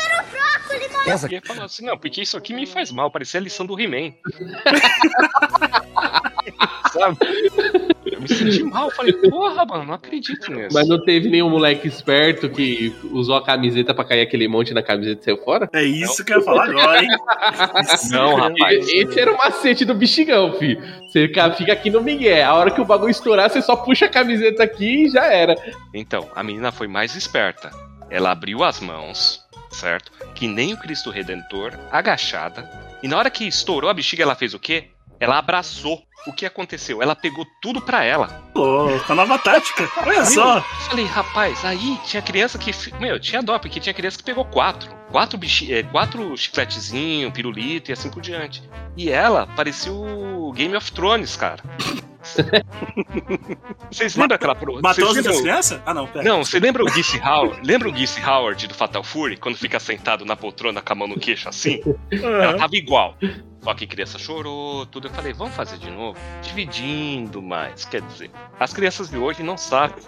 E 1.31 1.40
falou 1.47 1.64
assim, 1.64 1.85
não, 1.87 1.99
porque 1.99 2.23
isso 2.23 2.37
aqui 2.37 2.55
me 2.55 2.66
faz 2.66 2.90
mal, 2.92 3.11
parecia 3.11 3.40
a 3.40 3.42
lição 3.42 3.66
do 3.66 3.79
He-Man. 3.79 4.12
Sabe? 6.92 7.16
Eu 8.11 8.23
me 8.23 8.29
senti 8.29 8.62
mal, 8.62 8.90
falei, 8.90 9.12
porra, 9.12 9.64
mano, 9.66 9.85
não 9.85 9.94
acredito 9.94 10.51
nisso. 10.51 10.71
Mas 10.73 10.88
não 10.88 11.03
teve 11.05 11.29
nenhum 11.29 11.51
moleque 11.51 11.87
esperto 11.87 12.49
que 12.49 12.92
usou 13.12 13.37
a 13.37 13.44
camiseta 13.44 13.92
pra 13.94 14.05
cair 14.05 14.23
aquele 14.23 14.49
monte 14.49 14.73
na 14.73 14.83
camiseta 14.83 15.21
e 15.21 15.25
saiu 15.25 15.44
fora? 15.44 15.68
É 15.75 15.83
isso 15.83 16.25
que 16.25 16.33
eu 16.33 16.38
ia 16.38 16.44
falar 16.44 16.64
agora, 16.71 17.03
hein? 17.03 17.09
Não, 18.11 18.35
rapaz. 18.37 18.88
Esse 18.88 19.21
era 19.21 19.33
o 19.33 19.37
macete 19.37 19.85
do 19.85 19.94
bexigão, 19.94 20.53
fi. 20.55 20.77
Você 21.12 21.29
ca- 21.29 21.53
fica 21.53 21.73
aqui 21.73 21.90
no 21.90 22.01
Miguel. 22.01 22.49
A 22.49 22.55
hora 22.55 22.71
que 22.71 22.81
o 22.81 22.85
bagulho 22.85 23.11
estourar, 23.11 23.51
você 23.51 23.61
só 23.62 23.77
puxa 23.77 24.07
a 24.07 24.11
camiseta 24.11 24.62
aqui 24.62 25.07
e 25.07 25.11
já 25.11 25.27
era. 25.27 25.55
Então, 25.94 26.29
a 26.35 26.42
menina 26.42 26.73
foi 26.73 26.88
mais 26.88 27.14
esperta. 27.14 27.71
Ela 28.11 28.31
abriu 28.33 28.64
as 28.64 28.81
mãos, 28.81 29.40
certo? 29.70 30.12
Que 30.35 30.46
nem 30.46 30.72
o 30.72 30.76
Cristo 30.76 31.11
Redentor, 31.11 31.78
agachada. 31.90 32.68
E 33.02 33.09
na 33.09 33.16
hora 33.16 33.31
que 33.31 33.46
estourou 33.46 33.90
a 33.90 33.94
bexiga, 33.94 34.22
ela 34.22 34.35
fez 34.35 34.54
o 34.54 34.59
quê? 34.59 34.88
Ela 35.20 35.38
abraçou. 35.38 36.02
O 36.26 36.33
que 36.33 36.44
aconteceu? 36.44 37.00
Ela 37.00 37.14
pegou 37.14 37.46
tudo 37.62 37.81
pra 37.81 38.02
ela. 38.02 38.42
Louco, 38.54 39.12
a 39.12 39.14
nova 39.14 39.38
tática. 39.38 39.88
Olha 40.04 40.24
só. 40.24 40.59
Eu 40.59 40.62
falei, 40.62 41.07
rapaz, 41.07 41.64
aí 41.64 41.98
tinha 42.04 42.20
criança 42.20 42.59
que. 42.59 42.72
Meu, 42.98 43.20
tinha 43.20 43.42
dó, 43.42 43.59
porque 43.59 43.81
tinha 43.81 43.94
criança 43.94 44.18
que 44.18 44.24
pegou 44.24 44.44
quatro. 44.44 44.97
Quatro, 45.11 45.38
bixi, 45.38 45.73
é, 45.73 45.83
quatro 45.83 46.37
chicletezinho, 46.37 47.33
pirulito 47.33 47.90
e 47.90 47.92
assim 47.92 48.11
por 48.11 48.21
diante. 48.21 48.62
E 48.97 49.11
ela 49.11 49.47
parecia 49.47 49.92
o 49.92 50.53
Game 50.53 50.77
of 50.77 50.92
Thrones, 50.92 51.37
cara. 51.37 51.62
Vocês 53.90 54.16
lembram 54.16 54.37
aquela 54.37 54.55
pro... 54.55 54.81
Matou 54.83 55.11
as 55.11 55.18
crianças? 55.18 55.81
Ah, 55.87 55.94
não, 55.94 56.07
pera. 56.07 56.25
Não, 56.25 56.44
você 56.44 56.59
lembra 56.59 56.85
o 56.85 56.88
Geese 56.88 57.18
Howard? 57.21 57.61
Lembra 57.64 57.88
o 57.88 57.97
Geese 57.97 58.23
Howard 58.23 58.66
do 58.66 58.75
Fatal 58.75 59.03
Fury? 59.03 59.37
Quando 59.37 59.57
fica 59.57 59.81
sentado 59.81 60.25
na 60.25 60.37
poltrona 60.37 60.83
com 60.83 60.92
a 60.92 60.97
mão 60.97 61.09
no 61.09 61.18
queixo 61.18 61.49
assim? 61.49 61.81
Ela 62.11 62.59
tava 62.59 62.77
igual. 62.77 63.16
Só 63.62 63.75
que 63.75 63.87
criança 63.87 64.18
chorou, 64.18 64.87
tudo. 64.87 65.09
Eu 65.09 65.12
falei, 65.12 65.33
vamos 65.33 65.55
fazer 65.55 65.79
de 65.79 65.90
novo? 65.90 66.18
Dividindo 66.42 67.40
mais. 67.40 67.85
Quer 67.85 68.03
dizer, 68.03 68.31
as 68.59 68.73
crianças 68.73 69.09
de 69.09 69.16
hoje 69.16 69.42
não 69.42 69.57
sabem. 69.57 70.03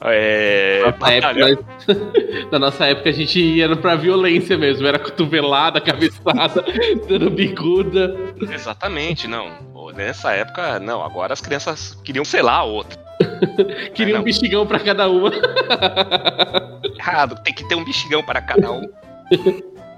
É. 0.00 0.82
Na, 1.00 1.12
época, 1.12 1.64
na 2.52 2.58
nossa 2.58 2.86
época 2.86 3.08
a 3.10 3.12
gente 3.12 3.38
ia 3.40 3.74
pra 3.76 3.94
violência 3.96 4.56
mesmo. 4.58 4.86
Era 4.86 4.98
cotovelada, 4.98 5.80
cabeçada, 5.82 6.64
dando 7.08 7.30
bicuda. 7.30 8.16
Exatamente, 8.52 9.26
não. 9.28 9.50
Nessa 9.94 10.32
época, 10.32 10.80
não. 10.80 11.04
Agora 11.04 11.32
as 11.32 11.40
crianças 11.40 11.94
queriam, 12.04 12.24
sei 12.24 12.42
lá, 12.42 12.62
outra. 12.64 12.98
Queria 13.94 14.14
não. 14.14 14.22
um 14.22 14.24
bexigão 14.24 14.66
pra 14.66 14.80
cada 14.80 15.08
uma. 15.08 15.30
Errado, 16.98 17.40
tem 17.42 17.54
que 17.54 17.66
ter 17.68 17.74
um 17.76 17.84
bexigão 17.84 18.22
para 18.22 18.40
cada 18.40 18.72
um. 18.72 18.82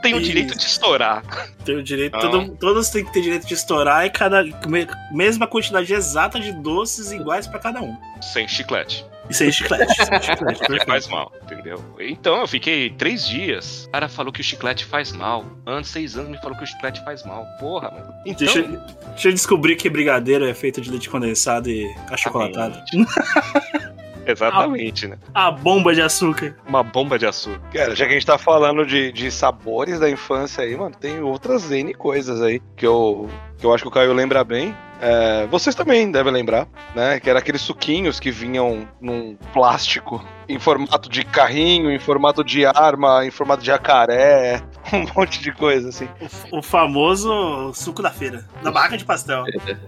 Tem 0.02 0.12
o 0.14 0.18
Isso. 0.18 0.26
direito 0.26 0.56
de 0.58 0.64
estourar. 0.64 1.22
Tem 1.64 1.76
o 1.76 1.82
direito, 1.82 2.12
Não. 2.18 2.30
todo- 2.30 2.56
todos 2.58 2.90
têm 2.90 3.04
que 3.04 3.12
ter 3.12 3.22
direito 3.22 3.46
de 3.46 3.54
estourar 3.54 4.04
e 4.06 4.10
cada 4.10 4.42
me- 4.44 4.86
mesma 5.12 5.46
quantidade 5.46 5.92
exata 5.92 6.38
de 6.38 6.52
doces 6.52 7.10
iguais 7.10 7.46
pra 7.46 7.58
cada 7.58 7.80
um. 7.80 7.96
Sem 8.20 8.46
chiclete. 8.46 9.04
E 9.28 9.34
sem 9.34 9.50
chiclete. 9.50 9.92
sem 9.94 10.04
chiclete 10.22 10.36
Que 10.36 10.44
perfeito. 10.66 10.86
faz 10.86 11.08
mal, 11.08 11.32
entendeu? 11.42 11.82
Então 11.98 12.36
eu 12.40 12.46
fiquei 12.46 12.90
três 12.90 13.26
dias. 13.26 13.86
O 13.86 13.90
cara 13.90 14.08
falou 14.08 14.32
que 14.32 14.40
o 14.40 14.44
chiclete 14.44 14.84
faz 14.84 15.12
mal. 15.12 15.44
Antes, 15.66 15.90
seis 15.90 16.16
anos, 16.16 16.30
me 16.30 16.38
falou 16.38 16.56
que 16.56 16.64
o 16.64 16.66
chiclete 16.66 17.02
faz 17.04 17.24
mal. 17.24 17.44
Porra, 17.58 17.90
mano. 17.90 18.12
Então, 18.24 18.46
Deixa, 18.46 18.58
eu- 18.60 18.80
deixa 19.12 19.28
eu 19.28 19.32
descobrir 19.32 19.76
que 19.76 19.88
brigadeiro 19.90 20.46
é 20.46 20.54
feito 20.54 20.80
de 20.80 20.90
leite 20.90 21.10
condensado 21.10 21.68
e 21.70 21.92
achocolatado. 22.10 22.78
exatamente, 24.26 25.06
né? 25.06 25.18
A 25.34 25.50
bomba 25.50 25.94
de 25.94 26.02
açúcar. 26.02 26.56
Uma 26.66 26.82
bomba 26.82 27.18
de 27.18 27.26
açúcar. 27.26 27.60
Cara, 27.72 27.94
já 27.94 28.04
que 28.06 28.10
a 28.10 28.14
gente 28.14 28.26
tá 28.26 28.38
falando 28.38 28.84
de, 28.84 29.12
de 29.12 29.30
sabores 29.30 30.00
da 30.00 30.10
infância 30.10 30.64
aí, 30.64 30.76
mano, 30.76 30.94
tem 30.98 31.20
outras 31.20 31.70
N 31.70 31.94
coisas 31.94 32.42
aí 32.42 32.60
que 32.76 32.86
eu, 32.86 33.28
que 33.58 33.64
eu 33.66 33.72
acho 33.74 33.84
que 33.84 33.88
o 33.88 33.92
Caio 33.92 34.12
lembra 34.12 34.42
bem. 34.44 34.74
É, 35.00 35.46
vocês 35.48 35.74
também 35.74 36.10
devem 36.10 36.32
lembrar, 36.32 36.66
né? 36.94 37.20
Que 37.20 37.28
era 37.28 37.38
aqueles 37.38 37.60
suquinhos 37.60 38.18
que 38.18 38.30
vinham 38.30 38.88
num 39.00 39.36
plástico 39.52 40.24
em 40.48 40.58
formato 40.58 41.08
de 41.10 41.24
carrinho, 41.24 41.90
em 41.90 41.98
formato 41.98 42.42
de 42.42 42.64
arma, 42.64 43.24
em 43.26 43.30
formato 43.30 43.60
de 43.60 43.66
jacaré, 43.66 44.62
um 44.92 45.04
monte 45.14 45.40
de 45.42 45.52
coisa 45.52 45.88
assim. 45.90 46.08
O, 46.50 46.58
o 46.58 46.62
famoso 46.62 47.72
suco 47.74 48.00
da 48.02 48.10
feira. 48.10 48.46
Da 48.62 48.70
barraca 48.70 48.96
de 48.96 49.04
pastel. 49.04 49.44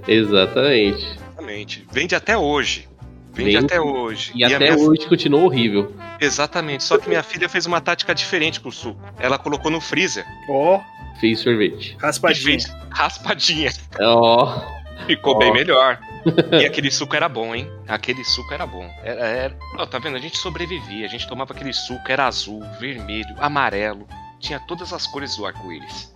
Exatamente. 0.07 1.07
Exatamente. 1.07 1.87
Vende 1.91 2.15
até 2.15 2.37
hoje. 2.37 2.89
Vende 3.33 3.53
Vende. 3.53 3.65
até 3.67 3.81
hoje. 3.81 4.33
E, 4.35 4.45
a 4.45 4.49
até 4.57 4.75
hoje 4.75 5.07
continua 5.07 5.41
horrível. 5.43 5.95
Exatamente. 6.21 6.83
Só 6.83 6.99
que 6.99 7.09
minha 7.09 7.23
filha 7.23 7.49
fez 7.49 7.67
uma 7.67 7.81
tática 7.81 8.15
diferente 8.15 8.61
com 8.61 8.69
o 8.69 8.73
suco. 8.73 9.01
Ela 9.19 9.39
colocou 9.39 9.71
no 9.71 9.81
freezer 9.81 10.25
Ó, 10.51 10.81
Fez 11.21 11.39
sorvete. 11.41 11.97
e 11.99 12.03
raspadinha. 12.03 12.43
fez 12.45 12.77
raspadinha. 12.91 13.71
Ó, 14.01 14.61
Ficou 15.07 15.37
Ó. 15.37 15.39
bem 15.39 15.53
melhor. 15.53 15.99
E 16.53 16.67
aquele 16.67 16.91
suco 16.91 17.17
era 17.17 17.29
bom, 17.29 17.55
hein? 17.55 17.71
Aquele 17.87 18.23
suco 18.23 18.53
era 18.53 18.67
bom. 18.67 18.85
Era, 19.03 19.21
era... 19.27 19.57
Ó, 19.79 19.87
tá 19.87 19.99
vendo? 19.99 20.17
A 20.17 20.21
gente 20.21 20.37
sobrevivia. 20.37 21.07
A 21.07 21.09
gente 21.09 21.27
tomava 21.27 21.55
aquele 21.55 21.73
suco, 21.73 22.03
era 22.07 22.27
azul, 22.27 22.63
vermelho, 22.79 23.35
amarelo. 23.39 24.07
Tinha 24.39 24.61
todas 24.61 24.93
as 24.93 25.07
cores 25.07 25.37
do 25.37 25.47
arco-íris. 25.47 26.13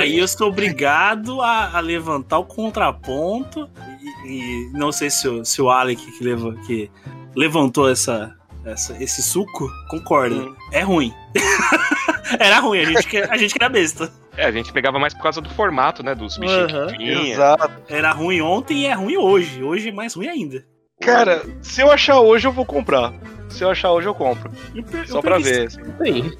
Aí 0.00 0.18
eu 0.18 0.26
sou 0.26 0.48
obrigado 0.48 1.40
a, 1.40 1.76
a 1.76 1.80
levantar 1.80 2.38
o 2.38 2.44
contraponto. 2.44 3.68
E, 4.24 4.28
e 4.28 4.70
não 4.72 4.90
sei 4.90 5.08
se 5.08 5.28
o, 5.28 5.44
se 5.44 5.62
o 5.62 5.70
Alec 5.70 6.04
que, 6.18 6.24
leva, 6.24 6.54
que 6.66 6.90
levantou 7.34 7.88
essa, 7.88 8.34
essa- 8.66 8.96
esse 9.02 9.22
suco 9.22 9.68
concorda. 9.88 10.34
Hum. 10.36 10.54
É 10.72 10.80
ruim. 10.82 11.12
era 12.38 12.58
ruim, 12.60 12.80
a 12.80 12.84
gente, 12.84 13.06
que- 13.06 13.16
a 13.18 13.36
gente 13.36 13.54
que 13.54 13.62
era 13.62 13.68
besta. 13.72 14.10
É, 14.36 14.44
a 14.44 14.50
gente 14.50 14.72
pegava 14.72 14.98
mais 14.98 15.14
por 15.14 15.22
causa 15.22 15.40
do 15.40 15.48
formato, 15.50 16.02
né? 16.02 16.14
Dos 16.14 16.36
bichinhos 16.36 16.72
Aham. 16.72 16.86
que 16.88 16.98
vinha. 16.98 17.32
Exato. 17.32 17.70
Era 17.88 18.12
ruim 18.12 18.40
ontem 18.42 18.80
e 18.80 18.86
é 18.86 18.92
ruim 18.92 19.16
hoje. 19.16 19.62
Hoje 19.62 19.88
é 19.88 19.92
mais 19.92 20.14
ruim 20.14 20.28
ainda. 20.28 20.64
Cara, 21.00 21.42
se 21.62 21.80
eu 21.80 21.90
achar 21.90 22.20
hoje, 22.20 22.46
eu 22.46 22.52
vou 22.52 22.64
comprar. 22.66 23.12
Se 23.48 23.62
eu 23.64 23.70
achar 23.70 23.92
hoje, 23.92 24.08
eu 24.08 24.14
compro. 24.14 24.50
E 24.74 24.82
pior- 24.82 25.06
Só 25.06 25.18
o 25.20 25.22
pra 25.22 25.38
ver. 25.38 25.66
esse- 25.66 25.80
assim. 25.80 25.92
tem. 26.02 26.30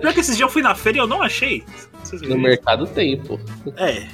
Pior 0.00 0.12
que 0.14 0.20
esses 0.20 0.36
dias 0.36 0.40
eu 0.46 0.48
fui 0.48 0.62
na 0.62 0.74
feira 0.74 0.98
e 0.98 1.00
eu 1.00 1.06
não 1.06 1.22
achei. 1.22 1.64
No 2.22 2.38
mercado 2.38 2.86
tem, 2.86 3.20
pô. 3.20 3.38
É. 3.76 4.06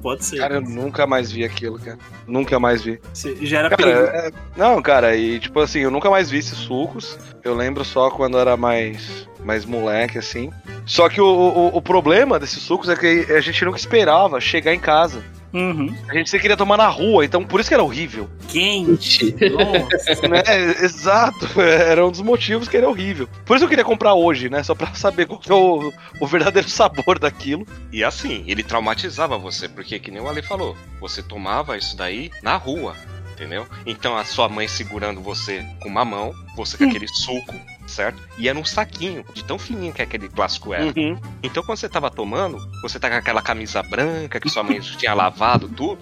Pode 0.00 0.24
ser. 0.24 0.38
Cara, 0.38 0.54
eu 0.56 0.60
nunca 0.60 1.06
mais 1.06 1.30
vi 1.30 1.44
aquilo, 1.44 1.78
cara. 1.78 1.98
Nunca 2.26 2.58
mais 2.58 2.82
vi. 2.82 3.00
Você 3.12 3.36
já 3.44 3.58
era 3.60 3.70
Cara, 3.70 3.90
é- 3.90 4.30
não, 4.56 4.80
cara, 4.80 5.16
e 5.16 5.38
tipo 5.40 5.58
assim, 5.60 5.80
eu 5.80 5.90
nunca 5.90 6.08
mais 6.10 6.30
vi 6.30 6.38
esses 6.38 6.56
sucos. 6.58 7.18
Eu 7.42 7.54
lembro 7.54 7.84
só 7.84 8.10
quando 8.10 8.38
era 8.38 8.56
mais, 8.56 9.28
mais 9.44 9.64
moleque, 9.64 10.18
assim. 10.18 10.50
Só 10.86 11.08
que 11.08 11.20
o, 11.20 11.26
o, 11.26 11.76
o 11.76 11.82
problema 11.82 12.38
desses 12.38 12.62
sucos 12.62 12.88
é 12.88 12.96
que 12.96 13.32
a 13.32 13.40
gente 13.40 13.64
nunca 13.64 13.78
esperava 13.78 14.40
chegar 14.40 14.72
em 14.72 14.80
casa. 14.80 15.22
Uhum. 15.52 15.94
A 16.08 16.14
gente 16.14 16.38
queria 16.38 16.56
tomar 16.56 16.76
na 16.76 16.88
rua, 16.88 17.24
então 17.24 17.44
por 17.44 17.60
isso 17.60 17.68
que 17.68 17.74
era 17.74 17.82
horrível. 17.82 18.28
Quente. 18.48 19.34
Nossa. 19.50 20.28
né? 20.28 20.42
Exato, 20.82 21.48
era 21.60 22.04
um 22.06 22.10
dos 22.10 22.22
motivos 22.22 22.68
que 22.68 22.76
era 22.76 22.88
horrível. 22.88 23.28
Por 23.44 23.56
isso 23.56 23.64
eu 23.64 23.68
queria 23.68 23.84
comprar 23.84 24.14
hoje, 24.14 24.48
né? 24.48 24.62
Só 24.62 24.74
pra 24.74 24.92
saber 24.94 25.26
qual 25.26 25.38
que 25.38 25.50
é 25.50 25.54
o, 25.54 25.92
o 26.20 26.26
verdadeiro 26.26 26.68
sabor 26.68 27.18
daquilo. 27.18 27.66
E 27.92 28.02
assim, 28.02 28.44
ele 28.46 28.62
traumatizava 28.62 29.36
você, 29.36 29.68
porque 29.68 29.98
que 29.98 30.10
nem 30.10 30.22
o 30.22 30.28
Ale 30.28 30.42
falou, 30.42 30.76
você 31.00 31.22
tomava 31.22 31.76
isso 31.76 31.96
daí 31.96 32.30
na 32.42 32.56
rua, 32.56 32.96
entendeu? 33.32 33.66
Então 33.84 34.16
a 34.16 34.24
sua 34.24 34.48
mãe 34.48 34.66
segurando 34.68 35.20
você 35.20 35.64
com 35.80 35.88
uma 35.88 36.04
mão, 36.04 36.34
você 36.56 36.76
com 36.76 36.84
aquele 36.84 37.08
suco, 37.08 37.54
certo? 37.86 38.22
E 38.38 38.48
era 38.48 38.58
um 38.58 38.64
saquinho, 38.64 39.24
de 39.34 39.44
tão 39.44 39.58
fininho 39.58 39.92
que 39.92 40.02
aquele 40.02 40.28
plástico 40.28 40.72
era. 40.72 40.92
Uhum. 40.96 41.18
Então 41.42 41.62
quando 41.62 41.78
você 41.78 41.88
tava 41.88 42.10
tomando, 42.10 42.58
você 42.80 42.98
tá 42.98 43.08
com 43.08 43.16
aquela 43.16 43.42
camisa 43.42 43.82
branca 43.82 44.40
que 44.40 44.48
sua 44.48 44.62
mãe 44.62 44.80
tinha 44.98 45.14
lavado 45.14 45.68
tudo. 45.68 46.00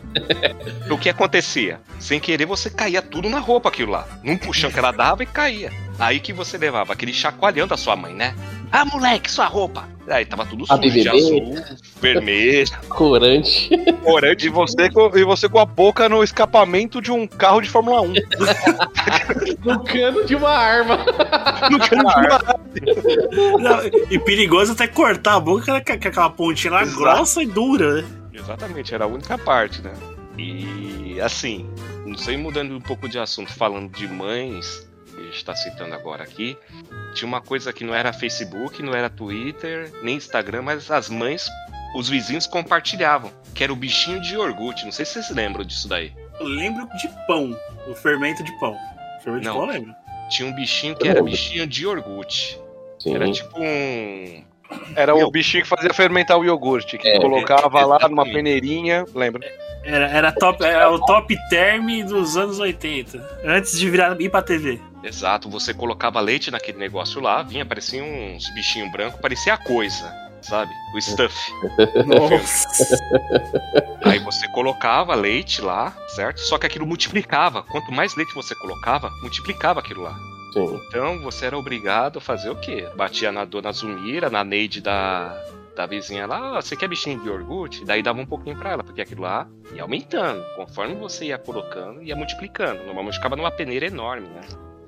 o 0.90 0.98
que 0.98 1.08
acontecia? 1.08 1.80
Sem 1.98 2.20
querer 2.20 2.46
você 2.46 2.70
caía 2.70 3.02
tudo 3.02 3.28
na 3.28 3.38
roupa 3.38 3.68
aquilo 3.68 3.92
lá. 3.92 4.06
Num 4.22 4.36
puxão 4.36 4.70
que 4.70 4.78
ela 4.78 4.92
dava 4.92 5.22
e 5.22 5.26
caía. 5.26 5.72
Aí 6.00 6.18
que 6.18 6.32
você 6.32 6.56
levava 6.56 6.92
aquele 6.94 7.12
chacoalhão 7.12 7.66
da 7.68 7.76
sua 7.76 7.94
mãe, 7.94 8.14
né? 8.14 8.34
Ah, 8.72 8.84
moleque, 8.84 9.30
sua 9.30 9.44
roupa. 9.46 9.86
Aí 10.08 10.24
tava 10.24 10.44
tudo 10.46 10.66
sujo, 10.66 10.80
de 10.80 10.90
BBB. 10.90 11.08
azul, 11.10 11.64
vermelho, 12.00 12.68
Corante. 12.88 13.70
corante. 14.02 14.46
E 14.46 14.48
você, 14.48 14.90
com, 14.90 15.16
e 15.16 15.22
você 15.24 15.48
com 15.48 15.58
a 15.60 15.64
boca 15.66 16.08
no 16.08 16.24
escapamento 16.24 17.00
de 17.02 17.12
um 17.12 17.26
carro 17.28 17.60
de 17.60 17.68
Fórmula 17.68 18.00
1. 18.00 18.12
No 19.64 19.84
cano 19.84 20.24
de 20.24 20.34
uma 20.34 20.50
arma. 20.50 20.96
No 21.70 21.78
cano 21.78 22.02
de 22.02 22.16
uma- 22.16 23.58
Não, 23.58 23.80
e 24.10 24.18
perigoso 24.18 24.72
até 24.72 24.86
cortar 24.88 25.34
a 25.34 25.40
boca 25.40 25.80
com 25.84 25.92
aquela 25.92 26.30
pontinha 26.30 26.72
lá 26.72 26.82
Exato. 26.82 26.98
grossa 26.98 27.42
e 27.42 27.46
dura, 27.46 28.00
né? 28.02 28.08
Exatamente, 28.32 28.94
era 28.94 29.04
a 29.04 29.08
única 29.08 29.36
parte, 29.36 29.82
né? 29.82 29.92
E 30.38 31.20
assim, 31.20 31.68
não 32.06 32.16
sei, 32.16 32.36
mudando 32.36 32.74
um 32.74 32.80
pouco 32.80 33.08
de 33.08 33.18
assunto, 33.18 33.52
falando 33.52 33.90
de 33.92 34.08
mães, 34.08 34.88
que 35.20 35.28
a 35.28 35.30
gente 35.30 35.44
tá 35.44 35.54
citando 35.54 35.94
agora 35.94 36.24
aqui, 36.24 36.56
tinha 37.14 37.28
uma 37.28 37.40
coisa 37.40 37.72
que 37.72 37.85
não 37.85 37.94
era 37.94 38.12
Facebook, 38.12 38.83
não 38.83 38.94
era 38.94 39.11
Twitter, 39.11 39.92
nem 40.02 40.16
Instagram, 40.16 40.62
mas 40.62 40.90
as 40.90 41.09
mães, 41.09 41.48
os 41.94 42.09
vizinhos 42.09 42.46
compartilhavam, 42.46 43.30
que 43.54 43.62
era 43.62 43.72
o 43.72 43.76
bichinho 43.76 44.20
de 44.20 44.35
iogurte. 44.35 44.85
Não 44.85 44.92
sei 44.92 45.04
se 45.04 45.12
vocês 45.14 45.30
lembram 45.30 45.64
disso 45.64 45.88
daí. 45.88 46.12
Eu 46.38 46.46
lembro 46.46 46.88
de 46.96 47.09
pão, 47.26 47.56
o 47.87 47.94
fermento 47.94 48.42
de 48.42 48.59
pão. 48.59 48.76
Fermento 49.22 49.44
Não. 49.44 49.52
de 49.52 49.59
pão 49.59 49.66
eu 49.66 49.72
lembro. 49.72 49.94
Tinha 50.30 50.48
um 50.48 50.54
bichinho 50.54 50.96
que 50.96 51.09
era 51.09 51.22
bichinho 51.22 51.66
de 51.66 51.83
iogurte. 51.83 52.59
Era 53.04 53.30
tipo 53.30 53.59
um. 53.59 54.44
Era 54.94 55.14
o 55.14 55.30
bichinho 55.30 55.62
que 55.62 55.68
fazia 55.68 55.92
fermentar 55.94 56.38
o 56.38 56.44
iogurte, 56.44 56.98
que 56.98 57.09
É. 57.09 57.18
colocava 57.18 57.85
lá 57.85 58.09
numa 58.09 58.24
peneirinha, 58.24 59.04
lembra? 59.14 59.46
Era, 59.83 60.09
era, 60.09 60.33
top, 60.33 60.62
era 60.62 60.90
o 60.90 60.98
top 61.00 61.35
term 61.48 62.02
dos 62.06 62.37
anos 62.37 62.59
80. 62.59 63.40
Antes 63.44 63.78
de 63.78 63.88
virar 63.88 64.20
ir 64.20 64.28
pra 64.28 64.42
TV. 64.42 64.78
Exato, 65.02 65.48
você 65.48 65.72
colocava 65.72 66.20
leite 66.20 66.50
naquele 66.50 66.76
negócio 66.78 67.20
lá, 67.20 67.42
vinha, 67.42 67.64
parecia 67.64 68.02
uns 68.04 68.52
bichinhos 68.54 68.92
brancos, 68.92 69.18
parecia 69.20 69.54
a 69.54 69.56
coisa, 69.56 70.12
sabe? 70.42 70.70
O 70.94 71.00
stuff. 71.00 71.35
Nossa. 72.06 72.98
Aí 74.04 74.18
você 74.18 74.46
colocava 74.48 75.14
leite 75.14 75.62
lá, 75.62 75.94
certo? 76.09 76.40
Só 76.40 76.59
que 76.59 76.66
aquilo 76.66 76.87
multiplicava. 76.87 77.62
Quanto 77.62 77.90
mais 77.90 78.14
leite 78.14 78.35
você 78.35 78.54
colocava, 78.56 79.11
multiplicava 79.22 79.80
aquilo 79.80 80.02
lá. 80.02 80.14
Sim. 80.52 80.80
Então 80.88 81.20
você 81.20 81.46
era 81.46 81.56
obrigado 81.58 82.18
a 82.18 82.20
fazer 82.20 82.50
o 82.50 82.56
quê? 82.56 82.86
Batia 82.96 83.30
na 83.30 83.44
dona 83.44 83.72
Zumira, 83.72 84.28
na 84.30 84.42
Neide 84.44 84.80
da, 84.80 85.36
da 85.76 85.86
vizinha 85.86 86.26
lá, 86.26 86.58
"Ah, 86.58 86.62
você 86.62 86.74
quer 86.76 86.88
bichinho 86.88 87.20
de 87.20 87.28
iogurte? 87.28 87.84
Daí 87.84 88.02
dava 88.02 88.20
um 88.20 88.26
pouquinho 88.26 88.56
pra 88.56 88.70
ela, 88.72 88.82
porque 88.84 89.00
aquilo 89.00 89.22
lá 89.22 89.46
ia 89.74 89.82
aumentando. 89.82 90.42
Conforme 90.56 90.94
você 90.96 91.26
ia 91.26 91.38
colocando, 91.38 92.02
ia 92.02 92.16
multiplicando. 92.16 92.82
Normalmente 92.84 93.14
ficava 93.14 93.36
numa 93.36 93.50
peneira 93.50 93.86
enorme, 93.86 94.26
né? 94.28 94.40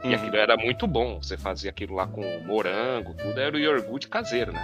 E 0.04 0.08
Uhum. 0.08 0.14
aquilo 0.14 0.36
era 0.36 0.56
muito 0.56 0.86
bom. 0.86 1.18
Você 1.22 1.36
fazia 1.36 1.70
aquilo 1.70 1.94
lá 1.94 2.06
com 2.08 2.22
morango, 2.44 3.14
tudo 3.14 3.38
era 3.38 3.54
o 3.54 3.58
iogurte 3.58 4.08
caseiro, 4.08 4.52
né? 4.52 4.62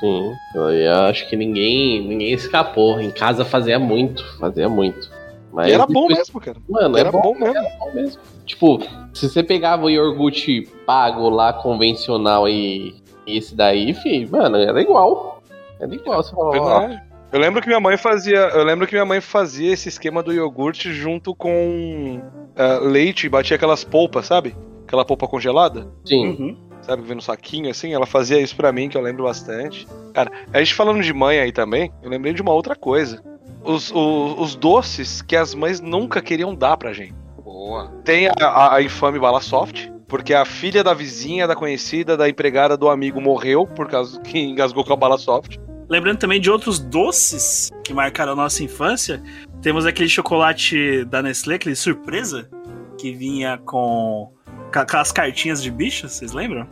Sim. 0.00 0.32
Eu 0.54 0.94
acho 1.04 1.28
que 1.28 1.36
ninguém, 1.36 2.00
ninguém 2.08 2.32
escapou. 2.32 3.00
Em 3.00 3.10
casa 3.10 3.44
fazia 3.44 3.78
muito. 3.78 4.24
Fazia 4.38 4.68
muito. 4.68 5.10
Mas 5.52 5.68
E 5.68 5.72
era 5.72 5.86
bom 5.86 6.06
depois- 6.06 6.18
mesmo, 6.18 6.40
cara. 6.40 6.56
Mano, 6.68 6.96
Era 6.96 7.08
era 7.08 7.10
bom, 7.12 7.22
bom 7.22 7.34
mesmo. 7.38 7.68
bom 7.78 7.92
mesmo. 7.92 8.20
Tipo, 8.46 8.78
se 9.12 9.28
você 9.28 9.42
pegava 9.42 9.84
o 9.86 9.90
iogurte 9.90 10.62
pago 10.86 11.28
lá, 11.28 11.52
convencional 11.52 12.48
e 12.48 12.94
esse 13.26 13.54
daí, 13.54 13.92
fi, 13.94 14.26
mano, 14.26 14.56
era 14.56 14.80
igual. 14.80 15.42
Era 15.80 15.94
igual. 15.94 16.22
Você 16.22 16.30
falava, 16.34 16.60
ó. 16.60 17.10
Eu 17.32 17.38
lembro 17.40 17.60
que 17.60 17.68
minha 17.68 17.78
mãe 17.80 17.96
fazia. 17.96 18.38
Eu 18.38 18.64
lembro 18.64 18.86
que 18.86 18.92
minha 18.92 19.04
mãe 19.04 19.20
fazia 19.20 19.72
esse 19.72 19.88
esquema 19.88 20.22
do 20.22 20.32
iogurte 20.32 20.92
junto 20.92 21.34
com 21.34 22.20
ah, 22.56 22.78
leite 22.82 23.26
e 23.26 23.28
batia 23.28 23.54
aquelas 23.56 23.84
polpas, 23.84 24.26
sabe? 24.26 24.54
Aquela 24.86 25.04
polpa 25.04 25.26
congelada. 25.28 25.86
sim. 26.04 26.26
Uhum. 26.28 26.56
Sabe, 26.82 27.02
vem 27.02 27.14
no 27.14 27.20
saquinho 27.22 27.70
assim, 27.70 27.92
ela 27.92 28.06
fazia 28.06 28.40
isso 28.40 28.56
pra 28.56 28.72
mim, 28.72 28.88
que 28.88 28.96
eu 28.96 29.02
lembro 29.02 29.24
bastante. 29.24 29.86
Cara, 30.14 30.32
a 30.52 30.58
gente 30.60 30.74
falando 30.74 31.02
de 31.02 31.12
mãe 31.12 31.38
aí 31.38 31.52
também, 31.52 31.92
eu 32.02 32.08
lembrei 32.08 32.32
de 32.32 32.40
uma 32.40 32.52
outra 32.54 32.74
coisa. 32.74 33.22
Os, 33.62 33.90
os, 33.90 34.38
os 34.38 34.56
doces 34.56 35.22
que 35.22 35.36
as 35.36 35.54
mães 35.54 35.80
nunca 35.80 36.20
queriam 36.22 36.54
dar 36.54 36.76
pra 36.76 36.92
gente. 36.92 37.14
Boa. 37.42 37.90
Tem 38.04 38.28
a, 38.28 38.32
a, 38.40 38.76
a 38.76 38.82
infame 38.82 39.18
bala 39.18 39.40
soft, 39.40 39.88
porque 40.08 40.32
a 40.32 40.44
filha 40.44 40.82
da 40.82 40.94
vizinha, 40.94 41.46
da 41.46 41.54
conhecida, 41.54 42.16
da 42.16 42.28
empregada 42.28 42.76
do 42.76 42.88
amigo 42.88 43.20
morreu 43.20 43.66
por 43.66 43.88
causa 43.88 44.20
que 44.20 44.38
engasgou 44.38 44.84
com 44.84 44.92
a 44.92 44.96
bala 44.96 45.18
soft. 45.18 45.56
Lembrando 45.88 46.18
também 46.18 46.40
de 46.40 46.50
outros 46.50 46.78
doces 46.78 47.70
que 47.84 47.92
marcaram 47.92 48.32
a 48.32 48.36
nossa 48.36 48.62
infância. 48.62 49.22
Temos 49.60 49.84
aquele 49.84 50.08
chocolate 50.08 51.04
da 51.04 51.20
Nestlé, 51.20 51.56
aquele 51.56 51.74
surpresa, 51.74 52.48
que 52.96 53.12
vinha 53.12 53.58
com 53.58 54.32
com 54.72 54.78
aquelas 54.78 55.10
cartinhas 55.10 55.62
de 55.62 55.70
bichos, 55.70 56.12
vocês 56.12 56.32
lembram? 56.32 56.66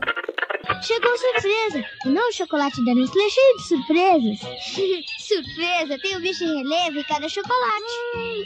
Chegou 0.81 1.11
surpresa! 1.19 1.85
O 2.07 2.11
novo 2.11 2.33
chocolate 2.33 2.85
da 2.85 2.95
Nestlé 2.95 3.29
cheio 3.29 3.57
de 3.57 3.67
surpresas. 3.69 4.39
surpresa! 5.19 5.99
Tem 5.99 6.17
o 6.17 6.21
bicho 6.21 6.45
em 6.45 6.59
relevo 6.59 7.01
em 7.01 7.05
cada 7.05 7.29
chocolate. 7.29 7.93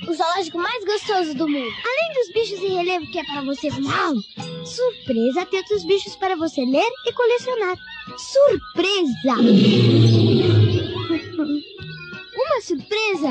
O 0.08 0.14
zoológico 0.14 0.56
mais 0.58 0.82
gostoso 0.84 1.34
do 1.34 1.46
mundo. 1.46 1.70
Além 1.84 2.14
dos 2.14 2.32
bichos 2.32 2.58
em 2.60 2.76
relevo 2.76 3.06
que 3.10 3.18
é 3.18 3.24
para 3.24 3.42
você 3.42 3.68
uau! 3.68 4.14
Surpresa 4.64 5.44
tem 5.46 5.58
outros 5.60 5.84
bichos 5.84 6.16
para 6.16 6.34
você 6.36 6.64
ler 6.64 6.88
e 7.06 7.12
colecionar. 7.12 7.76
Surpresa! 8.16 9.34
Uma 12.34 12.60
surpresa 12.60 13.28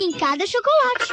em 0.00 0.10
cada 0.12 0.46
chocolate. 0.46 1.12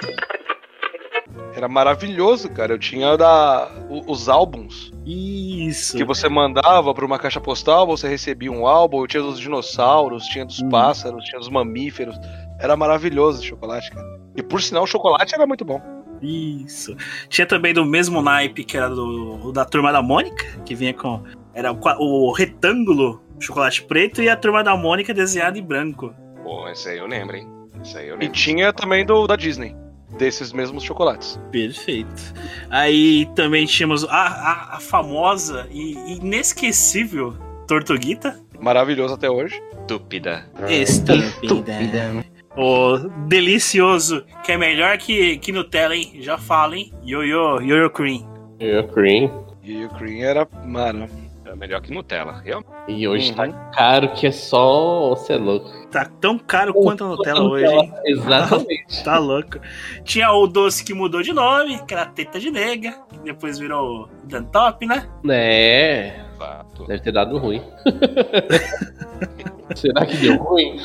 Era 1.53 1.67
maravilhoso, 1.67 2.49
cara. 2.49 2.73
Eu 2.73 2.79
tinha 2.79 3.17
da, 3.17 3.69
o- 3.89 4.09
os 4.11 4.29
álbuns 4.29 4.91
Isso. 5.05 5.97
que 5.97 6.03
você 6.03 6.29
mandava 6.29 6.93
pra 6.93 7.05
uma 7.05 7.19
caixa 7.19 7.41
postal, 7.41 7.85
você 7.85 8.07
recebia 8.07 8.51
um 8.51 8.65
álbum, 8.65 9.05
tinha 9.05 9.21
dos 9.21 9.39
dinossauros, 9.39 10.25
tinha 10.25 10.45
dos 10.45 10.61
Hum. 10.61 10.69
pássaros, 10.69 11.23
tinha 11.25 11.39
dos 11.39 11.49
mamíferos. 11.49 12.15
Era 12.59 12.75
maravilhoso 12.77 13.39
esse 13.39 13.47
chocolate, 13.47 13.91
cara. 13.91 14.05
E 14.35 14.41
por 14.43 14.61
sinal, 14.61 14.83
o 14.83 14.87
chocolate 14.87 15.35
era 15.35 15.45
muito 15.45 15.65
bom. 15.65 15.81
Isso. 16.21 16.95
Tinha 17.29 17.47
também 17.47 17.73
do 17.73 17.83
mesmo 17.83 18.21
naipe 18.21 18.63
que 18.63 18.77
era 18.77 18.89
do 18.89 19.39
o 19.47 19.51
da 19.51 19.65
turma 19.65 19.91
da 19.91 20.01
Mônica, 20.01 20.45
que 20.65 20.75
vinha 20.75 20.93
com. 20.93 21.23
Era 21.53 21.71
o, 21.73 21.79
o 21.99 22.31
retângulo 22.31 23.21
chocolate 23.39 23.81
preto 23.83 24.21
e 24.21 24.29
a 24.29 24.35
turma 24.37 24.63
da 24.63 24.77
Mônica 24.77 25.13
desenhada 25.13 25.57
em 25.57 25.63
branco. 25.63 26.13
Pô, 26.43 26.69
esse 26.69 26.89
aí 26.89 26.99
eu 26.99 27.07
lembro, 27.07 27.35
hein? 27.35 27.47
Esse 27.83 27.97
aí 27.97 28.07
eu 28.07 28.15
E 28.17 28.19
lembro. 28.19 28.33
tinha 28.35 28.71
também 28.71 29.03
do 29.03 29.25
da 29.25 29.35
Disney, 29.35 29.75
desses 30.17 30.51
mesmos 30.53 30.83
chocolates. 30.83 31.39
Perfeito. 31.51 32.33
Aí 32.69 33.27
também 33.35 33.65
tínhamos 33.65 34.03
a, 34.05 34.09
a, 34.09 34.75
a 34.77 34.79
famosa 34.79 35.67
e 35.71 35.93
inesquecível 36.17 37.33
Tortuguita. 37.67 38.39
Maravilhoso 38.59 39.13
até 39.13 39.29
hoje. 39.29 39.61
Estúpida. 39.81 40.45
Estúpida. 40.69 42.25
O 42.57 42.97
delicioso, 43.27 44.25
que 44.43 44.51
é 44.51 44.57
melhor 44.57 44.97
que, 44.97 45.37
que 45.37 45.51
Nutella, 45.51 45.95
hein? 45.95 46.17
Já 46.19 46.37
fala, 46.37 46.75
hein? 46.75 46.91
Yo-yo, 47.03 47.61
yo-yo 47.61 47.89
cream. 47.89 48.27
Eu 48.59 48.87
cream. 48.89 49.45
E 49.63 49.85
o 49.85 49.89
Cream 49.89 50.21
era, 50.23 50.47
mano. 50.65 51.07
É 51.45 51.55
melhor 51.55 51.81
que 51.81 51.93
Nutella. 51.93 52.41
Eu... 52.45 52.63
E 52.87 53.07
hoje 53.07 53.29
Uhum. 53.29 53.35
tá 53.35 53.47
caro 53.73 54.11
que 54.13 54.25
é 54.27 54.31
só 54.31 55.09
você 55.09 55.33
é 55.33 55.37
louco. 55.37 55.69
Tá 55.91 56.05
tão 56.05 56.39
caro 56.39 56.73
quanto 56.73 57.03
a 57.03 57.07
Nutella 57.07 57.41
hoje, 57.41 57.65
hein? 57.65 57.93
Exatamente. 58.05 58.81
Tá 59.03 59.17
louco. 59.17 59.59
Tinha 60.05 60.31
o 60.31 60.47
doce 60.47 60.83
que 60.83 60.93
mudou 60.93 61.21
de 61.21 61.33
nome, 61.33 61.83
que 61.85 61.93
era 61.93 62.05
teta 62.05 62.39
de 62.39 62.49
nega, 62.49 62.93
que 63.09 63.19
depois 63.19 63.59
virou 63.59 64.07
Dantop, 64.23 64.85
né? 64.85 65.07
É, 65.29 66.21
Exato. 66.33 66.85
deve 66.85 67.01
ter 67.01 67.11
dado 67.11 67.37
ruim. 67.37 67.61
Será 69.75 70.05
que 70.05 70.15
deu 70.17 70.37
ruim? 70.37 70.79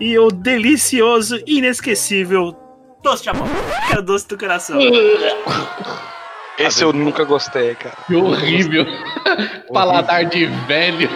e 0.00 0.18
o 0.18 0.30
delicioso, 0.30 1.38
inesquecível 1.46 2.56
doce 3.02 3.24
de. 3.24 3.32
Que 3.88 3.96
é 3.96 3.98
o 3.98 4.02
doce 4.02 4.28
do 4.28 4.38
coração. 4.38 4.78
Esse 6.58 6.84
eu 6.84 6.92
nunca 6.92 7.24
gostei, 7.24 7.74
cara. 7.74 7.96
Que 8.06 8.14
horrível. 8.14 8.84
Paladar 9.72 10.24
de 10.26 10.46
velho. 10.46 11.08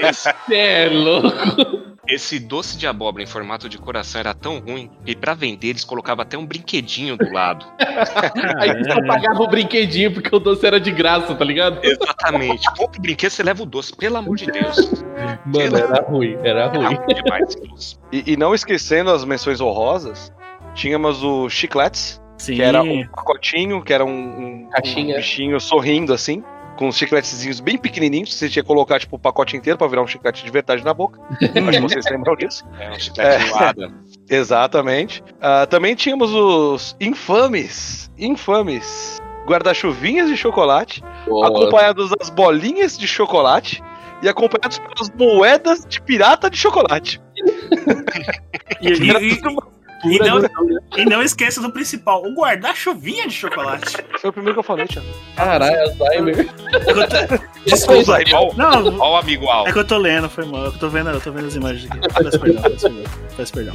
Esse, 0.00 0.30
é 0.52 0.88
louco. 0.88 1.96
esse 2.06 2.38
doce 2.40 2.76
de 2.78 2.86
abóbora 2.86 3.22
em 3.22 3.26
formato 3.26 3.68
de 3.68 3.78
coração 3.78 4.20
era 4.20 4.34
tão 4.34 4.58
ruim 4.58 4.90
que 5.04 5.14
pra 5.16 5.34
vender 5.34 5.68
eles 5.68 5.84
colocavam 5.84 6.22
até 6.22 6.36
um 6.38 6.46
brinquedinho 6.46 7.16
do 7.16 7.30
lado. 7.32 7.66
Aí 8.58 8.84
só 8.84 9.00
pagava 9.06 9.42
o 9.42 9.48
brinquedinho 9.48 10.12
porque 10.12 10.34
o 10.34 10.38
doce 10.38 10.66
era 10.66 10.80
de 10.80 10.90
graça, 10.90 11.34
tá 11.34 11.44
ligado? 11.44 11.80
Exatamente. 11.84 12.66
Compre 12.76 12.98
o 12.98 13.02
brinquedo, 13.02 13.30
você 13.30 13.42
leva 13.42 13.62
o 13.62 13.66
doce, 13.66 13.94
pelo 13.96 14.16
amor 14.16 14.36
de 14.36 14.46
Deus. 14.46 14.76
Mano, 15.46 15.76
era 15.76 16.02
ruim, 16.02 16.34
era 16.42 16.60
Era 16.64 16.68
ruim. 16.68 16.94
ruim 16.96 17.14
demais 17.22 17.48
esse 17.48 17.60
doce. 17.60 17.96
E, 18.12 18.32
e 18.32 18.36
não 18.36 18.54
esquecendo 18.54 19.10
as 19.10 19.24
menções 19.24 19.60
honrosas, 19.60 20.32
tínhamos 20.74 21.22
o 21.22 21.48
chicletes, 21.48 22.20
Sim. 22.38 22.54
que 22.56 22.62
era 22.62 22.82
um 22.82 23.06
pacotinho, 23.08 23.82
que 23.82 23.92
era 23.92 24.04
um, 24.04 24.10
um, 24.10 24.68
um 24.70 25.06
bichinho 25.14 25.60
sorrindo 25.60 26.12
assim, 26.12 26.42
com 26.78 26.86
uns 26.86 26.96
chicletezinhos 26.96 27.58
bem 27.58 27.76
pequenininhos. 27.76 28.32
Você 28.32 28.48
tinha 28.48 28.62
que 28.62 28.66
colocar 28.68 29.00
tipo 29.00 29.16
o 29.16 29.18
pacote 29.18 29.56
inteiro 29.56 29.76
pra 29.76 29.88
virar 29.88 30.02
um 30.02 30.06
chiclete 30.06 30.44
de 30.44 30.50
verdade 30.50 30.84
na 30.84 30.94
boca. 30.94 31.20
Acho 31.42 31.52
que 31.52 31.80
vocês 31.80 32.04
lembram 32.08 32.36
disso. 32.36 32.64
É 32.78 32.90
um 32.90 32.98
chiclete 32.98 33.52
é. 33.82 33.90
Exatamente. 34.36 35.22
Ah, 35.40 35.66
também 35.66 35.96
tínhamos 35.96 36.32
os 36.32 36.96
infames, 37.00 38.08
infames 38.16 39.18
guarda-chuvinhas 39.44 40.28
de 40.28 40.36
chocolate, 40.36 41.02
Boa. 41.26 41.48
acompanhados 41.48 42.10
das 42.10 42.30
bolinhas 42.30 42.96
de 42.96 43.08
chocolate 43.08 43.82
e 44.22 44.28
acompanhados 44.28 44.78
pelas 44.78 45.10
moedas 45.10 45.84
de 45.84 46.00
pirata 46.00 46.48
de 46.48 46.56
chocolate. 46.56 47.20
E, 48.80 48.90
e- 48.92 49.40
e- 50.04 50.18
não, 50.18 50.40
e 50.96 51.04
não 51.04 51.22
esqueça 51.22 51.60
do 51.60 51.70
principal, 51.72 52.22
o 52.24 52.34
guarda-chuvinha 52.34 53.26
de 53.26 53.34
chocolate. 53.34 53.96
Foi 54.20 54.30
o 54.30 54.32
primeiro 54.32 54.54
que 54.54 54.60
eu 54.60 54.64
falei, 54.64 54.86
Thiago. 54.86 55.08
Caralho, 55.36 55.80
Alzheimer. 55.80 56.48
Desculpa. 57.66 58.16
Aí, 58.16 58.24
ó, 58.32 58.52
Não, 58.54 58.98
ó 59.00 59.12
o 59.14 59.16
amigo 59.16 59.48
Al. 59.48 59.66
é 59.68 59.72
que 59.72 59.78
eu 59.78 59.86
tô 59.86 59.98
lendo, 59.98 60.28
foi 60.28 60.44
mal. 60.44 60.64
Eu 60.66 60.72
tô 60.78 60.88
vendo, 60.88 61.10
eu 61.10 61.20
tô 61.20 61.32
vendo 61.32 61.46
as 61.46 61.54
imagens 61.54 61.90
aqui. 61.90 62.00
Peço 62.22 62.40
perdão, 62.40 62.62
peço 62.62 62.82
perdão. 62.90 63.04
Peço 63.36 63.52
perdão. 63.52 63.74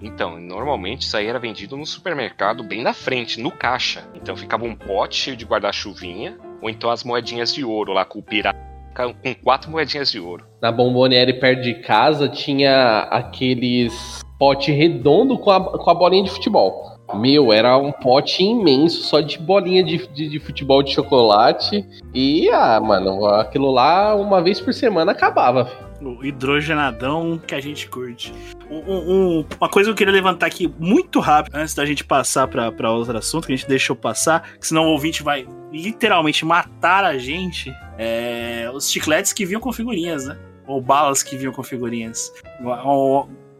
Então, 0.00 0.38
normalmente 0.38 1.02
isso 1.02 1.16
aí 1.16 1.26
era 1.26 1.38
vendido 1.38 1.76
no 1.76 1.86
supermercado 1.86 2.62
bem 2.62 2.82
na 2.82 2.92
frente, 2.92 3.40
no 3.40 3.50
caixa. 3.50 4.04
Então 4.14 4.36
ficava 4.36 4.64
um 4.64 4.74
pote 4.76 5.16
cheio 5.16 5.36
de 5.36 5.44
guarda-chuvinha, 5.44 6.36
ou 6.60 6.68
então 6.68 6.90
as 6.90 7.02
moedinhas 7.02 7.52
de 7.52 7.64
ouro 7.64 7.92
lá 7.92 8.04
com 8.04 8.18
o 8.18 8.22
pirata, 8.22 8.58
com 9.04 9.34
quatro 9.34 9.70
moedinhas 9.70 10.10
de 10.10 10.18
ouro. 10.18 10.44
Na 10.60 10.72
Bomboniere 10.72 11.34
perto 11.34 11.62
de 11.62 11.74
casa 11.74 12.28
tinha 12.28 13.00
aqueles 13.10 14.20
pote 14.38 14.70
redondo 14.72 15.38
com 15.38 15.50
a, 15.50 15.78
com 15.78 15.90
a 15.90 15.94
bolinha 15.94 16.24
de 16.24 16.30
futebol. 16.30 16.96
Meu, 17.14 17.52
era 17.52 17.78
um 17.78 17.92
pote 17.92 18.42
imenso 18.42 19.02
só 19.02 19.20
de 19.20 19.38
bolinha 19.38 19.82
de, 19.84 20.06
de, 20.08 20.28
de 20.28 20.40
futebol 20.40 20.82
de 20.82 20.92
chocolate. 20.92 21.86
E, 22.12 22.48
ah, 22.50 22.80
mano, 22.80 23.24
aquilo 23.26 23.70
lá 23.70 24.14
uma 24.14 24.42
vez 24.42 24.60
por 24.60 24.74
semana 24.74 25.12
acabava. 25.12 25.70
O 26.02 26.24
hidrogenadão 26.24 27.38
que 27.38 27.54
a 27.54 27.60
gente 27.60 27.88
curte. 27.88 28.32
Um- 28.70 28.82
um- 28.92 29.12
um- 29.38 29.44
uma 29.58 29.68
coisa 29.68 29.88
que 29.88 29.92
eu 29.92 29.96
queria 29.96 30.12
levantar 30.12 30.46
aqui 30.46 30.70
muito 30.78 31.20
rápido, 31.20 31.54
antes 31.54 31.74
da 31.74 31.86
gente 31.86 32.04
passar 32.04 32.48
pra 32.48 32.90
outro 32.92 33.16
assunto, 33.16 33.46
que 33.46 33.52
a 33.52 33.56
gente 33.56 33.68
deixou 33.68 33.94
passar, 33.96 34.42
que 34.58 34.66
senão 34.66 34.84
o 34.86 34.90
ouvinte 34.90 35.22
vai 35.22 35.46
literalmente 35.72 36.44
matar 36.44 37.04
a 37.04 37.16
gente. 37.16 37.72
É, 37.96 38.68
os 38.74 38.90
chicletes 38.90 39.32
que 39.32 39.46
vinham 39.46 39.60
com 39.60 39.72
figurinhas, 39.72 40.26
né? 40.26 40.36
Ou 40.66 40.80
balas 40.80 41.22
que 41.22 41.36
vinham 41.36 41.52
com 41.52 41.62
figurinhas. 41.62 42.32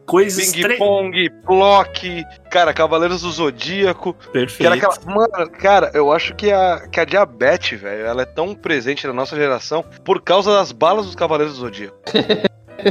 Coisas 0.07 0.51
Ping 0.53 0.61
tre- 0.61 0.77
Pong, 0.77 1.29
Block, 1.45 2.23
cara, 2.49 2.73
Cavaleiros 2.73 3.21
do 3.23 3.29
Zodíaco. 3.31 4.13
Que 4.13 4.29
Perfeito. 4.29 4.65
era 4.65 4.75
aquela. 4.75 4.95
Mano, 5.13 5.51
cara, 5.51 5.91
eu 5.93 6.11
acho 6.13 6.33
que 6.33 6.49
a, 6.51 6.87
que 6.87 6.99
a 6.99 7.05
diabetes, 7.05 7.79
velho, 7.79 8.05
ela 8.05 8.21
é 8.21 8.25
tão 8.25 8.55
presente 8.55 9.05
na 9.05 9.11
nossa 9.13 9.35
geração 9.35 9.83
por 10.05 10.21
causa 10.21 10.53
das 10.53 10.71
balas 10.71 11.05
dos 11.05 11.15
Cavaleiros 11.15 11.55
do 11.55 11.59
Zodíaco. 11.61 11.97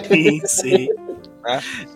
Sim, 0.09 0.41
sim. 0.47 0.89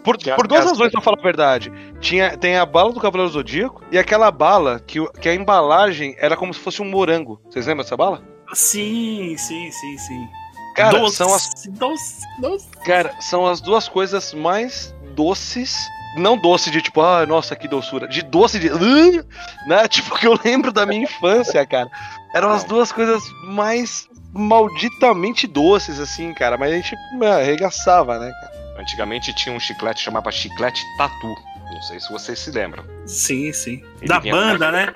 Por, 0.04 0.16
Que 0.16 0.30
a- 0.30 0.36
por 0.36 0.46
duas 0.46 0.64
razões, 0.64 0.92
pra 0.92 1.00
falar 1.00 1.18
a 1.18 1.22
verdade. 1.22 1.72
Tinha, 2.00 2.36
tem 2.36 2.56
a 2.56 2.64
bala 2.64 2.92
do 2.92 3.00
Cavaleiro 3.00 3.30
do 3.30 3.34
Zodíaco 3.34 3.82
e 3.90 3.98
aquela 3.98 4.30
bala 4.30 4.80
que, 4.86 5.04
que 5.20 5.28
a 5.28 5.34
embalagem 5.34 6.14
era 6.18 6.36
como 6.36 6.54
se 6.54 6.60
fosse 6.60 6.80
um 6.80 6.84
morango. 6.88 7.40
Vocês 7.50 7.66
lembram 7.66 7.82
dessa 7.82 7.96
bala? 7.96 8.22
Sim, 8.54 9.34
sim, 9.36 9.70
sim, 9.70 9.98
sim. 9.98 10.28
Cara, 10.76 10.98
doce, 11.00 11.16
são 11.16 11.34
as, 11.34 11.50
doce, 11.70 12.20
doce. 12.40 12.68
cara, 12.86 13.12
são 13.20 13.44
as 13.44 13.60
duas 13.60 13.88
coisas 13.88 14.32
mais 14.32 14.94
doces. 15.10 15.74
Não 16.16 16.36
doce 16.36 16.70
de 16.70 16.82
tipo, 16.82 17.00
ah, 17.02 17.24
nossa, 17.24 17.54
que 17.54 17.68
doçura. 17.68 18.08
De 18.08 18.22
doce 18.22 18.58
de. 18.58 18.68
"Ugh", 18.68 19.24
né? 19.66 19.86
Tipo, 19.86 20.18
que 20.18 20.26
eu 20.26 20.38
lembro 20.44 20.72
da 20.72 20.84
minha 20.84 21.04
infância, 21.04 21.64
cara. 21.66 21.88
Eram 22.34 22.50
as 22.50 22.64
duas 22.64 22.90
coisas 22.90 23.22
mais 23.44 24.08
malditamente 24.32 25.46
doces, 25.46 26.00
assim, 26.00 26.32
cara. 26.34 26.56
Mas 26.56 26.72
a 26.72 26.76
gente 26.76 26.94
é, 27.22 27.30
arregaçava, 27.42 28.18
né, 28.18 28.30
cara? 28.40 28.60
Antigamente 28.80 29.32
tinha 29.34 29.54
um 29.54 29.60
chiclete 29.60 29.98
que 29.98 30.04
chamava 30.04 30.30
chiclete 30.32 30.82
tatu. 30.96 31.34
Não 31.72 31.82
sei 31.82 32.00
se 32.00 32.10
vocês 32.10 32.38
se 32.38 32.50
lembram. 32.50 32.84
Sim, 33.06 33.52
sim. 33.52 33.82
Ele 34.00 34.08
da 34.08 34.18
banda, 34.20 34.72
né? 34.72 34.88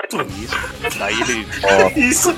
Isso. 0.42 0.98
Daí 0.98 1.20
ele. 1.20 1.46
Isso, 1.96 2.34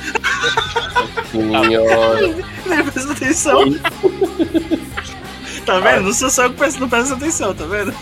Senhora. 1.32 2.20
nem 2.66 2.84
presta 2.84 3.12
atenção. 3.12 3.60
Tá 5.66 5.80
vendo? 5.80 6.02
Não 6.04 6.12
sou 6.12 6.30
só 6.30 6.44
eu 6.44 6.50
que 6.50 6.56
presta- 6.56 6.80
não 6.80 6.88
presta 6.88 7.14
atenção, 7.14 7.54
tá 7.54 7.64
vendo? 7.66 7.92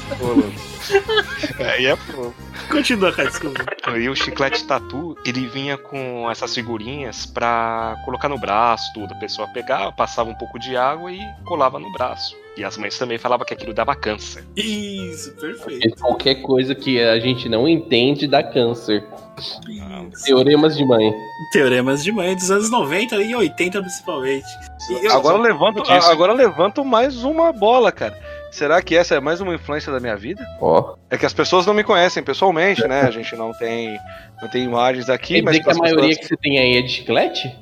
É, 1.58 1.80
e 1.80 1.86
é 1.86 1.96
pronto. 1.96 2.34
Continua, 2.70 3.12
cara, 3.12 3.28
desculpa. 3.30 3.64
E 3.98 4.08
o 4.08 4.14
chiclete 4.14 4.64
tatu, 4.66 5.16
ele 5.24 5.46
vinha 5.48 5.76
com 5.78 6.30
essas 6.30 6.54
figurinhas 6.54 7.24
pra 7.26 7.96
colocar 8.04 8.28
no 8.28 8.38
braço, 8.38 8.92
tudo. 8.92 9.12
A 9.14 9.16
pessoa 9.18 9.48
pegava, 9.48 9.90
passava 9.92 10.28
um 10.30 10.34
pouco 10.34 10.58
de 10.58 10.76
água 10.76 11.10
e 11.10 11.20
colava 11.44 11.78
no 11.78 11.90
braço. 11.92 12.36
E 12.56 12.62
as 12.62 12.76
mães 12.78 12.96
também 12.96 13.18
falavam 13.18 13.44
que 13.44 13.52
aquilo 13.52 13.74
dava 13.74 13.96
câncer. 13.96 14.44
Isso, 14.56 15.32
perfeito. 15.34 15.88
E 15.88 15.90
Qualquer 15.92 16.36
coisa 16.36 16.74
que 16.74 17.00
a 17.02 17.18
gente 17.18 17.48
não 17.48 17.68
entende 17.68 18.28
dá 18.28 18.42
câncer. 18.44 19.02
Isso. 19.36 19.60
Teoremas 20.24 20.76
de 20.76 20.84
mãe. 20.84 21.12
Teoremas 21.50 22.04
de 22.04 22.12
mãe 22.12 22.36
dos 22.36 22.50
anos 22.52 22.70
90 22.70 23.16
e 23.16 23.34
80 23.34 23.80
principalmente. 23.80 24.46
E 24.88 25.04
eu- 25.06 25.12
Agora 25.12 25.36
eu 25.36 25.42
levanto, 25.42 25.82
disso. 25.82 26.10
agora 26.10 26.32
levanto 26.32 26.84
mais 26.84 27.24
uma 27.24 27.52
bola, 27.52 27.90
cara. 27.90 28.16
Será 28.52 28.80
que 28.80 28.94
essa 28.94 29.16
é 29.16 29.20
mais 29.20 29.40
uma 29.40 29.52
influência 29.52 29.90
da 29.92 29.98
minha 29.98 30.16
vida? 30.16 30.46
Ó. 30.60 30.94
É 31.10 31.18
que 31.18 31.26
as 31.26 31.32
pessoas 31.32 31.66
não 31.66 31.74
me 31.74 31.82
conhecem 31.82 32.22
pessoalmente, 32.22 32.86
né? 32.86 33.00
A 33.00 33.10
gente 33.10 33.34
não 33.34 33.50
tem, 33.52 33.98
não 34.40 34.48
tem 34.48 34.62
imagens 34.62 35.10
aqui, 35.10 35.34
Quer 35.34 35.42
mas 35.42 35.54
dizer 35.56 35.64
que 35.64 35.70
a 35.70 35.74
pras 35.74 35.78
maioria 35.78 36.08
pessoas- 36.10 36.18
que 36.28 36.28
você 36.28 36.36
tem 36.36 36.58
aí 36.60 36.76
é 36.76 36.82
de 36.82 36.88
chiclete? 36.88 37.52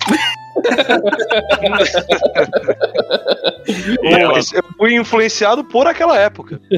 Eu 4.52 4.64
fui 4.76 4.96
influenciado 4.96 5.64
por 5.64 5.86
aquela 5.86 6.18
época. 6.18 6.60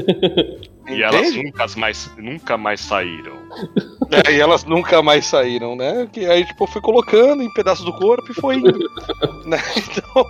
e 0.88 1.02
elas 1.02 1.34
nunca 1.34 1.66
mais, 1.76 2.10
nunca 2.16 2.56
mais 2.56 2.80
saíram. 2.80 3.37
É, 4.10 4.32
e 4.32 4.40
elas 4.40 4.64
nunca 4.64 5.02
mais 5.02 5.26
saíram, 5.26 5.76
né? 5.76 6.08
Que 6.12 6.26
aí, 6.26 6.44
tipo, 6.44 6.64
eu 6.64 6.68
fui 6.68 6.80
colocando 6.80 7.42
em 7.42 7.52
pedaços 7.52 7.84
do 7.84 7.92
corpo 7.94 8.30
e 8.30 8.34
foi 8.34 8.56
indo. 8.56 8.78
né? 9.46 9.58
Então, 9.76 10.24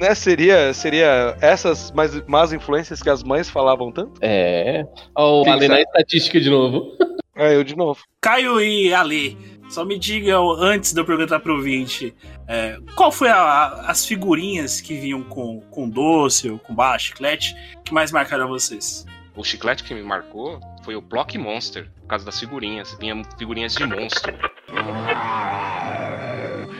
né, 0.00 0.14
seria, 0.14 0.72
seria 0.72 1.36
essas 1.40 1.92
mais, 1.92 2.26
más 2.26 2.52
influências 2.52 3.02
que 3.02 3.10
as 3.10 3.22
mães 3.22 3.50
falavam 3.50 3.92
tanto? 3.92 4.12
É. 4.20 4.86
Ó, 5.14 5.42
o 5.42 5.50
Ale 5.50 5.68
na 5.68 5.80
estatística 5.80 6.40
de 6.40 6.48
novo. 6.48 6.96
É, 7.36 7.54
eu 7.54 7.62
de 7.62 7.76
novo. 7.76 8.00
Caio 8.20 8.60
e 8.60 8.92
Ale, 8.92 9.36
só 9.68 9.84
me 9.84 9.98
digam, 9.98 10.50
antes 10.50 10.92
de 10.92 11.00
eu 11.00 11.04
perguntar 11.04 11.40
pro 11.40 11.54
ouvinte, 11.54 12.14
é, 12.50 12.76
qual 12.96 13.10
foi 13.12 13.28
a- 13.28 13.36
a- 13.40 13.90
as 13.90 14.04
figurinhas 14.04 14.80
que 14.80 14.98
vinham 14.98 15.22
com, 15.22 15.60
com 15.70 15.88
doce 15.88 16.50
ou 16.50 16.58
com 16.58 16.74
bala, 16.74 16.98
chiclete, 16.98 17.54
que 17.84 17.94
mais 17.94 18.10
marcaram 18.12 18.48
vocês? 18.48 19.06
O 19.36 19.44
chiclete 19.44 19.84
que 19.84 19.94
me 19.94 20.02
marcou 20.02 20.60
foi 20.84 20.96
o 20.96 21.00
Block 21.00 21.38
Monster, 21.38 21.88
por 22.00 22.08
causa 22.08 22.24
das 22.24 22.38
figurinhas. 22.40 22.94
Vinha 23.00 23.22
figurinhas 23.38 23.74
de 23.74 23.86
monstro. 23.86 24.34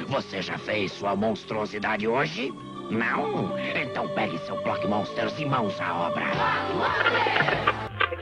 Você 0.08 0.42
já 0.42 0.58
fez 0.58 0.92
sua 0.92 1.14
monstruosidade 1.14 2.06
hoje? 2.08 2.52
Não? 2.90 3.56
Então 3.82 4.08
pegue 4.08 4.36
seu 4.40 4.60
Block 4.64 4.84
Monsters 4.88 5.38
e 5.38 5.44
mãos 5.46 5.80
à 5.80 5.94
obra. 6.08 6.24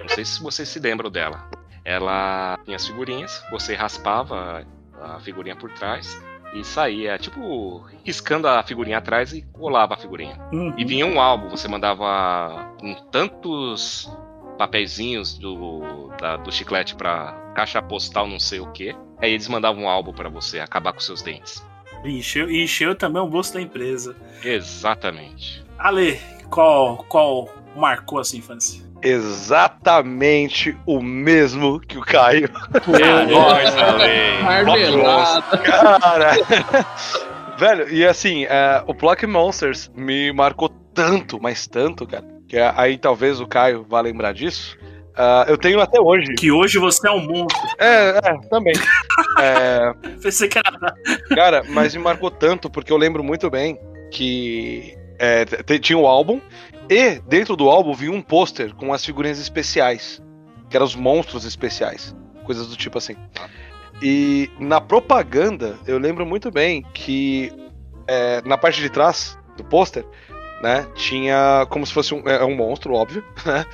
Não 0.03 0.09
sei 0.11 0.25
se 0.25 0.43
vocês 0.43 0.69
se 0.69 0.79
lembram 0.79 1.11
dela. 1.11 1.49
Ela 1.85 2.59
tinha 2.65 2.77
as 2.77 2.87
figurinhas, 2.87 3.43
você 3.51 3.75
raspava 3.75 4.67
a 5.01 5.19
figurinha 5.21 5.57
por 5.57 5.73
trás 5.73 6.21
e 6.55 6.65
saía, 6.65 7.19
tipo, 7.19 7.85
riscando 8.05 8.49
a 8.49 8.63
figurinha 8.63 8.99
atrás 8.99 9.33
e 9.33 9.43
colava 9.53 9.95
a 9.95 9.97
figurinha. 9.97 10.39
Uhum. 10.53 10.75
E 10.79 10.85
vinha 10.85 11.05
um 11.07 11.21
álbum, 11.21 11.49
você 11.49 11.69
mandava 11.69 12.73
um, 12.83 12.95
tantos 13.11 14.11
papeizinhos 14.57 15.39
do, 15.39 16.09
da- 16.21 16.37
do 16.37 16.51
chiclete 16.51 16.95
pra 16.97 17.33
caixa 17.55 17.81
postal 17.83 18.27
não 18.27 18.41
sei 18.41 18.61
o 18.61 18.71
que. 18.73 18.95
Aí 19.21 19.33
eles 19.33 19.49
mandavam 19.49 19.85
um 19.85 19.89
álbum 19.89 20.13
pra 20.13 20.29
você 20.29 20.59
acabar 20.61 20.93
com 20.93 21.01
seus 21.01 21.23
dentes. 21.23 21.65
E 22.05 22.19
encheu, 22.19 22.51
e 22.51 22.63
encheu 22.63 22.95
também 22.95 23.21
o 23.23 23.27
bolso 23.29 23.53
da 23.55 23.61
empresa. 23.61 24.17
Exatamente. 24.45 25.65
Ale, 25.79 26.19
qual, 26.51 26.99
qual 27.09 27.49
marcou 27.77 28.19
a 28.21 28.25
sua 28.25 28.39
infância? 28.39 28.83
Exatamente 29.03 30.77
o 30.87 31.01
mesmo 31.01 31.81
que 31.81 31.99
o 31.99 32.03
Caio. 32.03 32.49
Ale. 32.87 34.43
Marmelada. 34.43 35.59
Cara. 35.59 36.33
Velho, 37.59 37.89
e 37.93 38.07
assim, 38.07 38.45
é, 38.45 38.83
o 38.87 38.95
Block 38.95 39.27
Monsters 39.27 39.91
me 39.97 40.33
marcou 40.33 40.69
tanto, 40.95 41.41
mas 41.41 41.67
tanto, 41.67 42.07
cara. 42.07 42.25
Que 42.49 42.57
é- 42.57 42.73
aí 42.77 42.97
talvez 42.97 43.41
o 43.41 43.47
Caio 43.47 43.85
vá 43.89 44.01
lembrar 44.01 44.33
disso. 44.33 44.79
Ah, 45.17 45.45
eu 45.49 45.59
tenho 45.59 45.81
até 45.81 46.01
hoje. 46.01 46.33
Que 46.35 46.53
hoje 46.53 46.79
você 46.79 47.09
é 47.09 47.11
um 47.11 47.21
monstro. 47.21 47.69
É, 47.79 48.19
é, 48.19 48.39
também. 48.49 48.75
É, 49.41 49.93
Pensei 50.21 50.49
que 50.49 50.59
era. 50.59 50.95
Cara, 51.35 51.63
mas 51.69 51.95
me 51.95 52.03
marcou 52.03 52.31
tanto 52.31 52.69
porque 52.71 52.93
eu 52.93 52.97
lembro 52.97 53.23
muito 53.23 53.49
bem 53.51 53.79
que 54.13 54.97
é, 55.19 55.45
tinha 55.81 55.99
o 55.99 56.07
álbum 56.07 56.41
e 56.89 57.21
dentro 57.21 57.57
do 57.57 57.69
álbum 57.69 57.93
vinha 57.95 58.13
um 58.13 58.23
pôster 58.23 58.75
com 58.75 58.93
as 58.93 59.05
figurinhas 59.05 59.39
especiais, 59.39 60.23
que 60.69 60.77
eram 60.77 60.87
os 60.87 60.95
monstros 60.95 61.45
especiais, 61.45 62.15
coisas 62.45 62.69
do 62.69 62.77
tipo 62.77 62.99
assim. 62.99 63.17
E 64.03 64.51
na 64.59 64.81
propaganda 64.81 65.79
eu 65.87 65.99
lembro 65.99 66.25
muito 66.25 66.51
bem 66.51 66.83
que 66.95 67.53
é, 68.07 68.41
na 68.45 68.57
parte 68.57 68.81
de 68.81 68.89
trás 68.89 69.39
do 69.57 69.65
pôster, 69.65 70.05
né, 70.63 70.87
tinha 70.95 71.67
como 71.69 71.87
se 71.87 71.93
fosse 71.93 72.15
um, 72.15 72.23
é, 72.27 72.45
um 72.45 72.57
monstro, 72.57 72.95
óbvio, 72.95 73.25
né? 73.45 73.65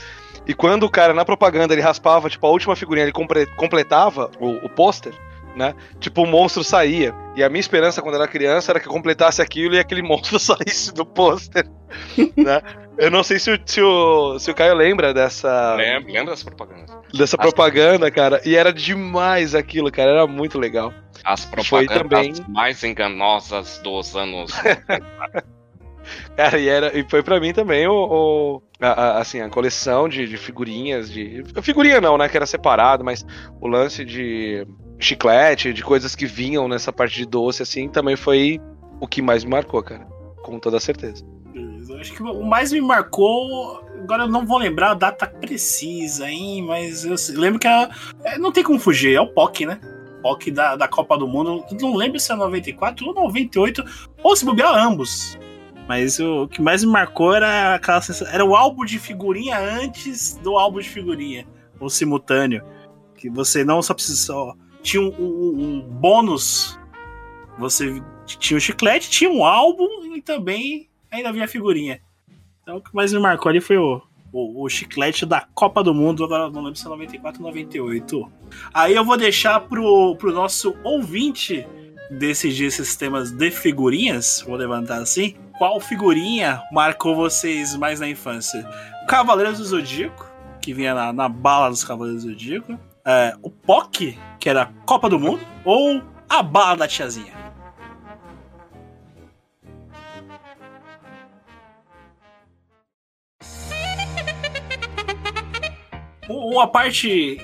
E 0.47 0.53
quando 0.53 0.83
o 0.83 0.91
cara 0.91 1.15
na 1.15 1.25
propaganda 1.25 1.73
ele 1.73 1.81
raspava, 1.81 2.29
tipo, 2.29 2.47
a 2.47 2.51
última 2.51 2.77
figurinha, 2.77 3.07
ele 3.07 3.47
completava 3.57 4.31
o, 4.39 4.67
o 4.67 4.69
pôster, 4.69 5.15
né? 5.57 5.75
Tipo, 5.99 6.23
o 6.23 6.27
monstro 6.27 6.63
saía. 6.63 7.15
E 7.35 7.43
a 7.43 7.49
minha 7.49 7.61
esperança 7.61 8.03
quando 8.03 8.17
era 8.17 8.29
criança 8.29 8.73
era 8.73 8.81
que 8.81 8.87
completasse 8.87 9.41
aquilo 9.41 9.75
e 9.75 9.79
aquele 9.79 10.03
monstro 10.07 10.39
saísse 10.39 10.93
do 10.93 11.07
pôster. 11.07 11.67
né? 12.37 12.61
Eu 12.97 13.11
não 13.11 13.23
sei 13.25 13.39
se 13.39 13.51
o, 13.51 13.59
se, 13.67 13.81
o, 13.83 14.39
se 14.39 14.51
o 14.51 14.55
Caio 14.55 14.75
lembra 14.75 15.13
dessa, 15.13 15.75
Lembra, 15.75 16.13
lembra 16.13 16.31
dessa 16.33 16.45
propaganda? 16.45 17.01
dessa 17.13 17.37
propaganda, 17.37 18.11
cara. 18.11 18.41
E 18.45 18.55
era 18.57 18.73
demais 18.73 19.55
aquilo, 19.55 19.91
cara. 19.91 20.11
Era 20.13 20.27
muito 20.27 20.59
legal. 20.59 20.93
As 21.25 21.45
propagandas 21.45 21.99
também. 21.99 22.33
mais 22.49 22.85
enganosas 22.85 23.79
dos 23.83 24.15
anos. 24.15 24.53
Cara, 26.37 26.59
e, 26.59 26.69
era, 26.69 26.99
e 26.99 27.03
foi 27.09 27.23
pra 27.23 27.41
mim 27.41 27.53
também 27.55 27.87
o, 27.87 27.93
o- 27.95 28.63
a, 28.79 28.89
a- 28.89 29.19
assim, 29.21 29.41
a 29.41 29.49
coleção 29.49 30.07
de, 30.09 30.29
de 30.29 30.37
figurinhas, 30.37 31.11
de. 31.11 31.43
Figurinha 31.63 31.99
não, 32.01 32.19
né? 32.19 32.29
Que 32.29 32.37
era 32.37 32.45
separado, 32.45 33.03
mas 33.03 33.25
o 33.61 33.67
lance 33.67 34.05
de 34.05 34.67
chiclete, 34.99 35.73
de 35.73 35.83
coisas 35.83 36.15
que 36.15 36.27
vinham 36.27 36.69
nessa 36.69 36.93
parte 36.93 37.17
de 37.17 37.25
doce, 37.27 37.63
assim, 37.63 37.89
também 37.89 38.17
foi 38.17 38.61
o 39.01 39.07
que 39.09 39.23
mais 39.23 39.45
me 39.45 39.51
marcou, 39.53 39.83
cara. 39.83 40.05
Com 40.43 40.59
toda 40.59 40.79
certeza. 40.79 41.25
Acho 42.05 42.13
que 42.13 42.23
o 42.23 42.45
mais 42.45 42.71
me 42.71 42.83
marcou. 42.83 43.83
Agora 44.03 44.25
eu 44.25 44.29
não 44.29 44.45
vou 44.45 44.59
lembrar 44.59 44.91
a 44.91 44.95
data 44.95 45.27
precisa, 45.27 46.29
hein? 46.31 46.63
Mas 46.63 47.03
eu 47.07 47.15
lembro 47.41 47.59
que 47.59 47.67
a, 47.67 47.89
é, 48.23 48.37
não 48.39 48.53
tem 48.53 48.63
como 48.63 48.79
fugir, 48.79 49.17
é 49.17 49.21
o 49.23 49.27
POC, 49.27 49.65
né? 49.65 49.81
POC 50.21 50.51
da, 50.51 50.77
da 50.77 50.87
Copa 50.87 51.17
do 51.17 51.27
Mundo. 51.27 51.65
Não 51.81 51.95
lembro 51.97 52.21
se 52.21 52.31
é 52.31 52.35
94 52.35 53.07
ou 53.07 53.15
98, 53.15 53.83
ou 54.23 54.37
se 54.37 54.45
bobear 54.45 54.75
ambos. 54.77 55.39
Mas 55.89 56.21
o, 56.21 56.47
que 56.47 56.61
mais 56.61 56.85
me 56.85 56.91
marcou 56.93 57.35
era 57.35 57.75
aquela 57.75 58.03
sensação, 58.03 58.33
Era 58.35 58.45
o 58.45 58.55
álbum 58.55 58.85
de 58.85 58.99
figurinha 58.99 59.59
antes 59.59 60.35
do 60.43 60.59
álbum 60.59 60.81
de 60.81 60.89
figurinha. 60.91 61.47
Ou 61.81 61.89
simultâneo. 61.89 62.63
Que 63.17 63.31
você 63.31 63.65
não 63.65 63.81
só 63.81 63.95
precisa. 63.95 64.35
Tinha 64.83 65.03
um, 65.03 65.09
um- 65.19 65.63
um 65.63 65.81
bônus. 65.81 66.79
Você 67.59 68.03
tinha 68.27 68.59
o 68.59 68.61
chiclete, 68.61 69.09
tinha 69.09 69.31
um 69.31 69.45
álbum 69.45 69.89
e 70.15 70.21
também 70.21 70.89
ainda 71.15 71.29
havia 71.29 71.45
a 71.45 71.49
figurinha. 71.49 72.01
Então 72.63 72.77
o 72.77 72.81
que 72.81 72.95
mais 72.95 73.13
me 73.13 73.19
marcou 73.19 73.51
ali 73.51 73.61
foi 73.61 73.77
o, 73.77 74.01
o, 74.33 74.65
o 74.65 74.69
chiclete 74.69 75.25
da 75.25 75.47
Copa 75.55 75.83
do 75.83 75.95
Mundo, 75.95 76.25
agora 76.25 76.51
não 76.51 76.63
lembro 76.63 76.77
se 76.77 76.87
é 76.87 76.89
94 76.89 77.41
ou 77.41 77.49
98. 77.49 78.33
Aí 78.73 78.95
eu 78.95 79.05
vou 79.05 79.17
deixar 79.17 79.61
pro, 79.61 80.17
pro 80.17 80.33
nosso 80.33 80.77
ouvinte 80.83 81.67
decidir 82.11 82.67
esses 82.67 82.97
temas 82.97 83.31
de 83.31 83.51
figurinhas, 83.51 84.45
vou 84.47 84.57
levantar 84.57 84.99
assim. 84.99 85.37
Qual 85.59 85.81
figurinha 85.81 86.63
marcou 86.73 87.15
vocês 87.15 87.77
mais 87.77 88.01
na 88.01 88.09
infância? 88.09 88.69
Cavaleiros 89.09 89.59
do 89.59 89.65
Zodíaco, 89.65 90.27
que 90.61 90.75
vinha 90.75 90.95
na, 90.95 91.13
na 91.13 91.29
bala 91.29 91.69
dos 91.69 91.85
Cavaleiros 91.85 92.25
do 92.25 92.31
Zodíaco. 92.31 92.79
É, 93.05 93.37
o 93.43 93.51
POC, 93.51 94.19
que 94.41 94.49
era 94.49 94.73
Copa 94.87 95.09
do 95.09 95.19
Mundo. 95.19 95.41
Ou 95.65 96.03
a 96.29 96.43
bala 96.43 96.79
da 96.79 96.89
tiazinha. 96.89 97.44
Uma 106.29 106.67
parte, 106.67 107.39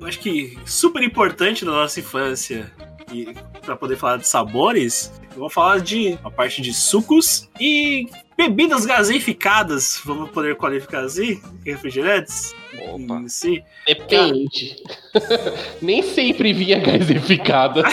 eu 0.00 0.06
acho 0.06 0.18
que 0.18 0.58
super 0.64 1.02
importante 1.02 1.64
da 1.64 1.70
nossa 1.70 2.00
infância, 2.00 2.70
e 3.12 3.34
para 3.60 3.76
poder 3.76 3.96
falar 3.96 4.16
de 4.16 4.26
sabores, 4.26 5.12
eu 5.32 5.38
vou 5.38 5.50
falar 5.50 5.80
de 5.80 6.18
a 6.24 6.30
parte 6.30 6.60
de 6.62 6.72
sucos 6.72 7.48
e 7.60 8.06
bebidas 8.36 8.86
gaseificadas, 8.86 10.00
vamos 10.04 10.30
poder 10.30 10.56
qualificar 10.56 11.04
assim, 11.04 11.40
refrigerantes. 11.64 12.54
Opa. 12.80 13.20
Em 13.20 13.28
si. 13.28 13.62
Depende. 13.86 14.76
Nem 15.80 16.02
sempre 16.02 16.52
vinha 16.52 16.78
gasificada. 16.78 17.84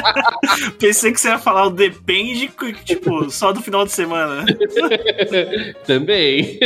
Pensei 0.80 1.12
que 1.12 1.20
você 1.20 1.28
ia 1.28 1.38
falar 1.38 1.66
o 1.66 1.70
depende, 1.70 2.50
tipo, 2.84 3.30
só 3.30 3.52
do 3.52 3.60
final 3.60 3.84
de 3.84 3.92
semana. 3.92 4.46
Também. 5.86 6.58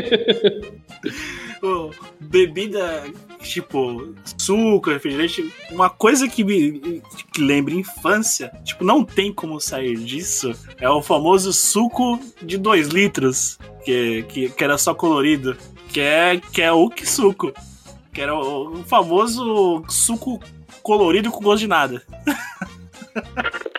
Ô, 1.62 1.92
bebida, 2.18 3.04
tipo, 3.40 4.12
suco, 4.36 4.90
refrigerante, 4.90 5.54
uma 5.70 5.88
coisa 5.88 6.28
que 6.28 6.42
me 6.42 7.00
que 7.32 7.40
lembra 7.40 7.72
infância, 7.72 8.50
tipo, 8.64 8.84
não 8.84 9.04
tem 9.04 9.32
como 9.32 9.60
sair 9.60 9.96
disso, 9.96 10.52
é 10.80 10.90
o 10.90 11.00
famoso 11.00 11.52
suco 11.52 12.18
de 12.42 12.58
2 12.58 12.88
litros, 12.88 13.60
que, 13.84 14.24
que, 14.24 14.48
que 14.48 14.64
era 14.64 14.76
só 14.76 14.92
colorido, 14.92 15.56
que 15.88 16.00
é, 16.00 16.40
que 16.52 16.60
é 16.60 16.72
o 16.72 16.90
que 16.90 17.08
suco, 17.08 17.52
que 18.12 18.20
era 18.20 18.34
o, 18.34 18.80
o 18.80 18.84
famoso 18.84 19.84
suco 19.88 20.40
colorido 20.82 21.30
com 21.30 21.44
gosto 21.44 21.60
de 21.60 21.68
nada. 21.68 22.02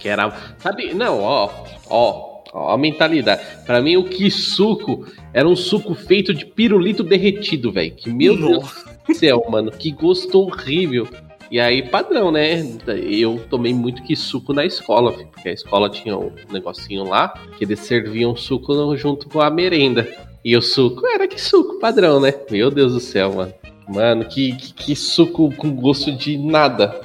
Que 0.00 0.08
era. 0.08 0.34
Sabe? 0.58 0.92
Não, 0.94 1.20
ó. 1.20 1.50
Ó. 1.88 2.30
Ó 2.52 2.74
a 2.74 2.76
mentalidade. 2.76 3.42
Pra 3.64 3.80
mim, 3.80 3.96
o 3.96 4.04
que 4.04 4.28
suco 4.30 5.06
era 5.32 5.48
um 5.48 5.54
suco 5.54 5.94
feito 5.94 6.34
de 6.34 6.44
pirulito 6.44 7.04
derretido, 7.04 7.70
velho. 7.70 7.94
Que 7.94 8.10
meu 8.10 8.36
Deus 8.36 8.84
do 9.06 9.14
céu, 9.14 9.46
mano. 9.48 9.70
Que 9.70 9.92
gosto 9.92 10.40
horrível. 10.40 11.06
E 11.50 11.58
aí, 11.58 11.82
padrão, 11.88 12.30
né? 12.30 12.64
Eu 12.86 13.40
tomei 13.50 13.74
muito 13.74 14.02
que 14.02 14.14
suco 14.14 14.52
na 14.52 14.64
escola, 14.64 15.12
filho, 15.12 15.28
porque 15.32 15.48
a 15.48 15.52
escola 15.52 15.90
tinha 15.90 16.16
um 16.16 16.32
negocinho 16.50 17.04
lá 17.04 17.34
que 17.58 17.64
eles 17.64 17.80
serviam 17.80 18.36
suco 18.36 18.96
junto 18.96 19.28
com 19.28 19.40
a 19.40 19.50
merenda. 19.50 20.08
E 20.44 20.56
o 20.56 20.62
suco 20.62 21.06
era 21.06 21.26
que 21.26 21.40
suco 21.40 21.78
padrão, 21.78 22.20
né? 22.20 22.32
Meu 22.50 22.70
Deus 22.70 22.94
do 22.94 23.00
céu, 23.00 23.34
mano. 23.34 23.52
Mano, 23.88 24.24
que, 24.24 24.56
que, 24.56 24.72
que 24.72 24.96
suco 24.96 25.52
com 25.56 25.74
gosto 25.74 26.12
de 26.12 26.38
nada. 26.38 27.00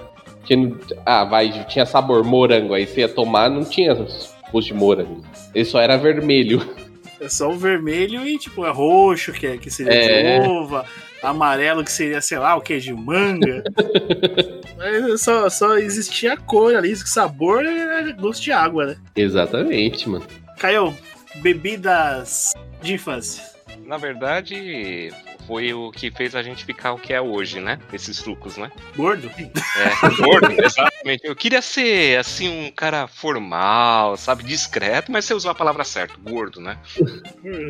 Que 0.46 0.56
não- 0.56 0.78
ah, 1.06 1.24
vai, 1.26 1.66
tinha 1.68 1.86
sabor 1.86 2.24
morango. 2.24 2.74
Aí 2.74 2.86
você 2.86 3.02
ia 3.02 3.10
tomar, 3.10 3.50
não 3.50 3.64
tinha 3.66 3.93
gosto 3.96 4.68
de 4.68 4.74
morango. 4.74 5.24
Ele 5.54 5.66
só 5.66 5.80
era 5.80 5.98
vermelho. 5.98 6.62
É 7.18 7.30
só 7.30 7.50
o 7.50 7.58
vermelho 7.58 8.28
e, 8.28 8.38
tipo, 8.38 8.66
é 8.66 8.70
roxo, 8.72 9.32
que, 9.32 9.48
é, 9.48 9.58
que 9.58 9.72
seria 9.72 9.93
É. 9.93 10.39
de 10.41 10.50
uva, 10.50 10.86
amarelo, 11.24 11.82
que 11.82 11.91
seria, 11.91 12.20
sei 12.20 12.38
lá, 12.38 12.58
o 12.58 12.62
que, 12.62 12.78
de 12.78 12.91
manga. 12.93 13.64
Mas 14.78 15.22
só, 15.22 15.50
só 15.50 15.78
existia 15.78 16.34
a 16.34 16.38
cor 16.38 16.76
ali, 16.76 16.91
o 16.91 16.98
sabor 16.98 17.66
era 17.66 18.12
gosto 18.12 18.43
de 18.43 18.52
água, 18.52 18.86
né? 18.88 18.96
Exatamente, 19.16 20.10
mano. 20.10 20.26
Caio, 20.60 20.93
bebidas 21.38 22.52
de 22.82 22.93
infância. 22.96 23.43
Na 23.86 23.96
verdade, 23.98 25.14
foi 25.46 25.74
o 25.74 25.91
que 25.91 26.12
fez 26.12 26.36
a 26.36 26.43
gente 26.43 26.66
ficar 26.66 26.93
o 26.93 27.00
que 27.00 27.14
é 27.14 27.22
hoje, 27.22 27.60
né? 27.60 27.80
Esses 27.91 28.18
sucos, 28.18 28.58
né? 28.58 28.72
Gordo? 28.96 29.30
É, 29.38 30.10
gordo, 30.22 30.52
exatamente. 30.52 31.26
Eu 31.26 31.36
queria 31.36 31.62
ser, 31.62 32.20
assim, 32.20 32.68
um 32.68 32.72
cara 32.72 33.08
formal, 33.08 34.18
sabe? 34.18 34.43
Discreto, 34.43 35.12
mas 35.12 35.26
você 35.26 35.34
usou 35.34 35.52
a 35.52 35.56
palavra 35.56 35.84
certa, 35.84 36.16
gordo, 36.18 36.60
né? 36.60 36.78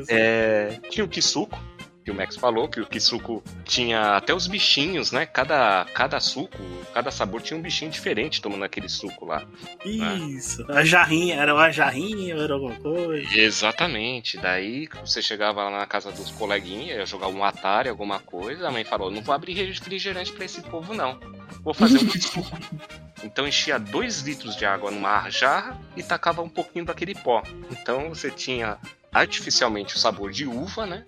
É, 0.10 0.80
tinha 0.90 1.06
o 1.06 1.10
que 1.10 1.22
suco, 1.22 1.60
que 2.06 2.12
o 2.12 2.14
Max 2.14 2.36
falou, 2.36 2.70
que 2.70 2.80
o 2.80 3.02
suco 3.02 3.44
tinha 3.64 4.16
até 4.16 4.32
os 4.32 4.46
bichinhos, 4.46 5.12
né? 5.12 5.26
Cada, 5.26 5.86
cada 5.86 6.20
suco, 6.20 6.56
cada 6.94 7.10
sabor 7.10 7.42
tinha 7.42 7.58
um 7.58 7.62
bichinho 7.64 7.90
diferente 7.90 8.40
tomando 8.40 8.64
aquele 8.64 8.88
suco 8.88 9.26
lá. 9.26 9.44
Isso. 9.84 10.64
A 10.72 10.86
jarrinha, 10.86 11.36
era 11.36 11.56
uma 11.56 11.72
jarrinha, 11.72 12.36
era 12.36 12.54
alguma 12.54 12.76
coisa. 12.76 13.28
Exatamente. 13.36 14.38
Daí 14.38 14.88
você 15.04 15.20
chegava 15.20 15.64
lá 15.64 15.80
na 15.80 15.88
casa 15.88 16.12
dos 16.12 16.30
coleguinhas, 16.30 16.98
ia 17.00 17.06
jogar 17.08 17.28
um 17.28 17.44
Atari, 17.44 17.90
alguma 17.90 18.20
coisa, 18.20 18.68
a 18.68 18.72
mãe 18.72 18.84
falou: 18.84 19.10
não 19.10 19.24
vou 19.24 19.34
abrir 19.34 19.54
refrigerante 19.54 20.32
pra 20.32 20.46
esse 20.46 20.62
povo, 20.62 20.94
não. 20.94 21.20
Vou 21.64 21.74
fazer 21.74 21.98
um 21.98 22.10
suco. 22.22 22.56
Então 23.24 23.48
enchia 23.48 23.80
dois 23.80 24.22
litros 24.22 24.56
de 24.56 24.66
água 24.66 24.92
numa 24.92 25.28
jarra 25.32 25.82
e 25.96 26.04
tacava 26.04 26.44
um 26.44 26.50
pouquinho 26.50 26.86
daquele 26.86 27.16
pó. 27.16 27.42
Então 27.72 28.10
você 28.10 28.30
tinha 28.30 28.78
artificialmente 29.12 29.96
o 29.96 29.98
sabor 29.98 30.32
de 30.32 30.46
uva, 30.46 30.86
né? 30.86 31.04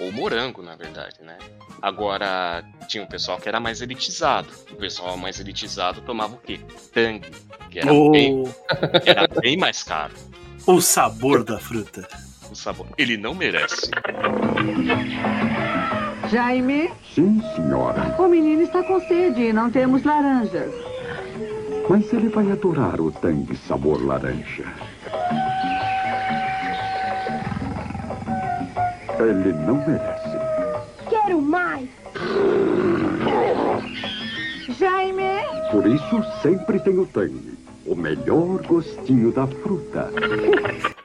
Ou 0.00 0.12
morango, 0.12 0.62
na 0.62 0.76
verdade, 0.76 1.16
né? 1.22 1.38
Agora, 1.80 2.62
tinha 2.88 3.02
um 3.02 3.06
pessoal 3.06 3.38
que 3.38 3.48
era 3.48 3.58
mais 3.60 3.80
elitizado. 3.80 4.48
O 4.70 4.76
pessoal 4.76 5.16
mais 5.16 5.40
elitizado 5.40 6.00
tomava 6.02 6.34
o 6.34 6.38
quê? 6.38 6.60
Tangue, 6.92 7.30
que 7.70 7.78
era, 7.78 7.92
Oh, 7.92 8.10
bem, 8.10 8.44
era 9.06 9.26
bem 9.40 9.56
mais 9.56 9.82
caro. 9.82 10.12
o 10.66 10.80
sabor 10.80 11.42
da 11.44 11.58
fruta. 11.58 12.06
O 12.50 12.54
sabor. 12.54 12.86
Ele 12.98 13.16
não 13.16 13.34
merece. 13.34 13.90
Jaime, 16.30 16.90
Sim, 17.14 17.40
senhora. 17.54 18.16
o 18.18 18.28
menino 18.28 18.62
está 18.62 18.82
com 18.82 19.00
sede 19.00 19.42
e 19.42 19.52
não 19.52 19.70
temos 19.70 20.02
laranjas. 20.04 20.72
Mas 21.88 22.12
ele 22.12 22.28
vai 22.28 22.50
adorar 22.50 23.00
o 23.00 23.12
tangue 23.12 23.56
sabor 23.56 24.04
laranja. 24.04 24.64
Ele 29.18 29.52
não 29.52 29.76
merece. 29.86 30.36
Quero 31.08 31.40
mais. 31.40 31.88
Jaime, 34.78 35.22
Por 35.70 35.86
isso, 35.86 36.22
sempre 36.42 36.78
tem 36.80 36.98
o 36.98 37.06
tangue. 37.06 37.54
O 37.86 37.94
melhor 37.94 38.62
gostinho 38.66 39.32
da 39.32 39.46
fruta. 39.46 40.10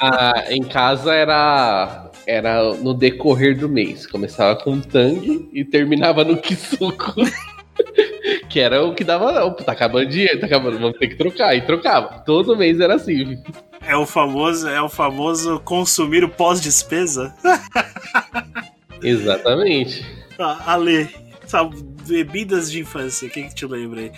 Ah, 0.00 0.46
em 0.48 0.64
casa 0.64 1.14
era 1.14 2.10
era 2.26 2.74
no 2.74 2.92
decorrer 2.92 3.56
do 3.56 3.68
mês. 3.68 4.04
Começava 4.04 4.56
com 4.56 4.80
tangue 4.80 5.48
e 5.52 5.64
terminava 5.64 6.24
no 6.24 6.36
kisuko. 6.38 7.14
que 8.52 8.60
era 8.60 8.84
o 8.84 8.94
que 8.94 9.02
dava. 9.02 9.44
Opa, 9.46 9.64
tá 9.64 9.72
acabando 9.72 10.10
dinheiro, 10.10 10.38
tá 10.38 10.46
acabando, 10.46 10.78
vamos 10.78 10.98
ter 10.98 11.08
que 11.08 11.16
trocar. 11.16 11.56
E 11.56 11.62
trocava. 11.62 12.20
Todo 12.20 12.56
mês 12.56 12.78
era 12.78 12.96
assim. 12.96 13.42
É 13.80 13.96
o 13.96 14.04
famoso, 14.04 14.68
é 14.68 14.80
o 14.80 14.90
famoso 14.90 15.58
consumir 15.60 16.22
o 16.22 16.28
pós-despesa. 16.28 17.34
Exatamente. 19.02 20.06
Ah, 20.38 20.74
Ale, 20.74 21.08
sabe, 21.46 21.82
bebidas 22.06 22.70
de 22.70 22.80
infância, 22.80 23.26
o 23.26 23.30
que, 23.30 23.44
que 23.44 23.54
te 23.54 23.66
lembra 23.66 24.00
aí? 24.00 24.12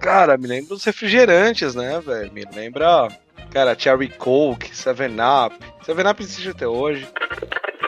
Cara, 0.00 0.36
me 0.36 0.48
lembra 0.48 0.70
dos 0.70 0.84
refrigerantes, 0.84 1.74
né, 1.74 2.00
velho? 2.00 2.32
Me 2.32 2.44
lembra, 2.54 3.08
cara, 3.50 3.78
Cherry 3.78 4.08
Coke, 4.08 4.70
7-Up. 4.72 5.56
7-Up 5.86 6.22
existe 6.22 6.50
até 6.50 6.66
hoje. 6.66 7.08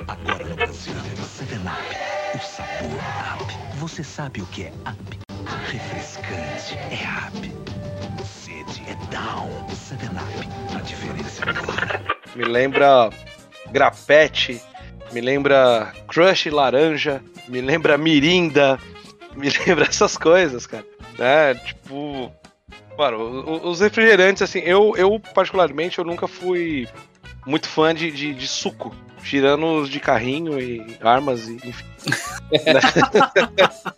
Agora 0.07 0.45
no 0.45 0.55
Brasil, 0.55 0.95
7up, 0.95 2.35
o 2.35 2.39
sabor 2.39 3.43
up. 3.43 3.79
Você 3.79 4.03
sabe 4.05 4.41
o 4.41 4.47
que 4.47 4.65
é 4.65 4.73
up? 4.89 5.28
Refrescante 5.71 6.77
é 6.91 7.27
up. 7.27 8.25
Sede 8.25 8.83
é 8.89 8.95
down. 9.11 9.49
7up, 9.71 10.77
a 10.77 10.81
diferença 10.81 11.43
é 11.49 11.53
clara. 11.53 12.05
Me 12.35 12.45
lembra 12.45 13.11
Grapete. 13.71 14.61
Me 15.13 15.21
lembra 15.21 15.93
Crush 16.09 16.47
Laranja. 16.51 17.23
Me 17.49 17.61
lembra 17.61 17.97
Mirinda. 17.97 18.79
Me 19.35 19.49
lembra 19.67 19.87
essas 19.87 20.17
coisas, 20.17 20.67
cara. 20.67 20.85
Né? 21.19 21.55
Tipo. 21.55 22.31
Mano, 22.97 23.17
o- 23.19 23.51
o- 23.67 23.69
os 23.71 23.81
refrigerantes, 23.81 24.43
assim, 24.43 24.59
eu, 24.59 24.93
eu 24.97 25.21
particularmente, 25.33 25.99
eu 25.99 26.05
nunca 26.05 26.27
fui 26.27 26.89
muito 27.47 27.69
fã 27.69 27.95
de, 27.95 28.11
de, 28.11 28.35
de 28.35 28.47
suco. 28.49 28.93
Tirando 29.23 29.67
os 29.83 29.89
de 29.89 30.01
carrinho 30.01 30.61
e 30.61 30.97
armas, 31.01 31.49
e, 31.49 31.55
enfim. 31.65 31.85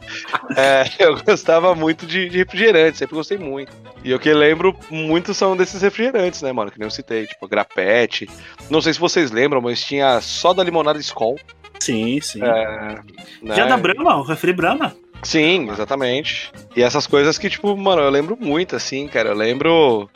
É, 0.56 0.84
eu 0.98 1.22
gostava 1.22 1.74
muito 1.76 2.04
de, 2.04 2.28
de 2.28 2.38
refrigerante, 2.38 2.98
sempre 2.98 3.14
gostei 3.14 3.38
muito. 3.38 3.70
E 4.02 4.12
o 4.12 4.18
que 4.18 4.32
lembro 4.32 4.76
muito 4.90 5.32
são 5.32 5.56
desses 5.56 5.82
refrigerantes, 5.82 6.42
né, 6.42 6.52
mano? 6.52 6.70
Que 6.70 6.78
nem 6.78 6.86
eu 6.86 6.90
citei, 6.90 7.26
tipo, 7.26 7.46
grapete. 7.46 8.28
Não 8.68 8.80
sei 8.80 8.92
se 8.92 8.98
vocês 8.98 9.30
lembram, 9.30 9.60
mas 9.60 9.80
tinha 9.82 10.20
só 10.20 10.52
da 10.52 10.64
limonada 10.64 10.98
Skol. 10.98 11.38
Sim, 11.78 12.20
sim. 12.20 12.42
É, 12.42 12.98
né? 13.42 13.54
Já 13.54 13.66
da 13.66 13.76
Brahma, 13.76 14.16
o 14.16 14.22
refri 14.22 14.52
Brahma. 14.52 14.94
Sim, 15.22 15.70
exatamente. 15.70 16.50
E 16.74 16.82
essas 16.82 17.06
coisas 17.06 17.38
que, 17.38 17.48
tipo, 17.48 17.76
mano, 17.76 18.02
eu 18.02 18.10
lembro 18.10 18.36
muito, 18.38 18.76
assim, 18.76 19.06
cara. 19.06 19.30
Eu 19.30 19.36
lembro. 19.36 20.10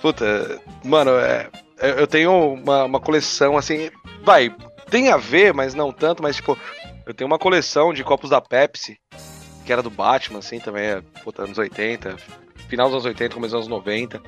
Puta, 0.00 0.60
mano, 0.84 1.10
é, 1.12 1.48
eu 1.80 1.90
eu 2.00 2.06
tenho 2.06 2.54
uma, 2.54 2.84
uma 2.84 3.00
coleção, 3.00 3.56
assim. 3.56 3.90
Vai, 4.22 4.54
tem 4.90 5.10
a 5.10 5.16
ver, 5.16 5.54
mas 5.54 5.74
não 5.74 5.92
tanto, 5.92 6.22
mas, 6.22 6.36
tipo, 6.36 6.58
eu 7.06 7.14
tenho 7.14 7.28
uma 7.28 7.38
coleção 7.38 7.92
de 7.92 8.04
copos 8.04 8.30
da 8.30 8.40
Pepsi, 8.40 8.98
que 9.64 9.72
era 9.72 9.82
do 9.82 9.90
Batman, 9.90 10.40
assim, 10.40 10.58
também, 10.58 10.84
é, 10.84 11.02
puta, 11.22 11.42
anos 11.42 11.58
80, 11.58 12.16
final 12.68 12.86
dos 12.86 12.94
anos 12.94 13.04
80, 13.06 13.34
começo 13.34 13.54
dos 13.54 13.66
anos 13.66 13.68
90. 13.68 14.20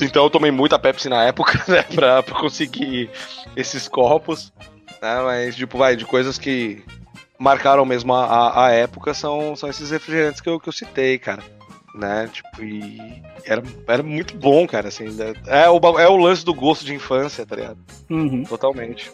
Então 0.00 0.24
eu 0.24 0.30
tomei 0.30 0.50
muita 0.50 0.78
Pepsi 0.78 1.08
na 1.08 1.24
época, 1.24 1.52
né, 1.70 1.82
pra, 1.82 2.22
pra 2.22 2.38
conseguir 2.38 3.10
esses 3.56 3.88
copos. 3.88 4.52
Né, 5.00 5.20
mas, 5.22 5.56
tipo, 5.56 5.78
vai, 5.78 5.96
de 5.96 6.04
coisas 6.04 6.38
que 6.38 6.84
marcaram 7.38 7.84
mesmo 7.84 8.12
a, 8.14 8.24
a, 8.24 8.66
a 8.66 8.70
época 8.72 9.14
são, 9.14 9.54
são 9.54 9.68
esses 9.68 9.90
refrigerantes 9.90 10.40
que 10.40 10.48
eu, 10.48 10.58
que 10.58 10.68
eu 10.68 10.72
citei, 10.72 11.18
cara. 11.18 11.42
Né, 11.94 12.28
tipo, 12.32 12.62
e 12.62 13.22
era, 13.44 13.62
era 13.88 14.02
muito 14.02 14.36
bom, 14.36 14.66
cara, 14.66 14.88
assim. 14.88 15.08
né, 15.08 15.32
É 15.46 15.68
o, 15.68 15.78
é 15.98 16.06
o 16.08 16.16
lance 16.16 16.44
do 16.44 16.54
gosto 16.54 16.84
de 16.84 16.94
infância, 16.94 17.44
tá 17.44 17.56
ligado? 17.56 17.78
Uhum. 18.08 18.44
Totalmente. 18.44 19.10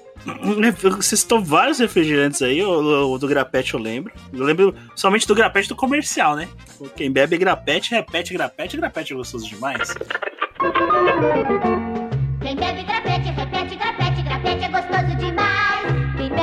Você 0.83 1.17
citou 1.17 1.43
vários 1.43 1.79
refrigerantes 1.79 2.43
aí, 2.43 2.63
o, 2.63 3.13
o 3.13 3.19
do 3.19 3.27
grapete 3.29 3.75
eu 3.75 3.81
lembro. 3.81 4.13
Eu 4.33 4.45
lembro 4.45 4.75
somente 4.95 5.27
do 5.27 5.35
grapete 5.35 5.69
do 5.69 5.77
comercial, 5.77 6.35
né? 6.37 6.49
Quem 6.97 7.11
bebe 7.11 7.37
grapete, 7.39 7.91
repete 7.93 8.33
grapete, 8.35 8.77
grapete 8.77 9.13
é 9.13 9.17
gostoso 9.17 9.47
demais. 9.49 9.95
Quem 12.43 12.57
bebe 12.57 12.83
grapete, 12.83 13.04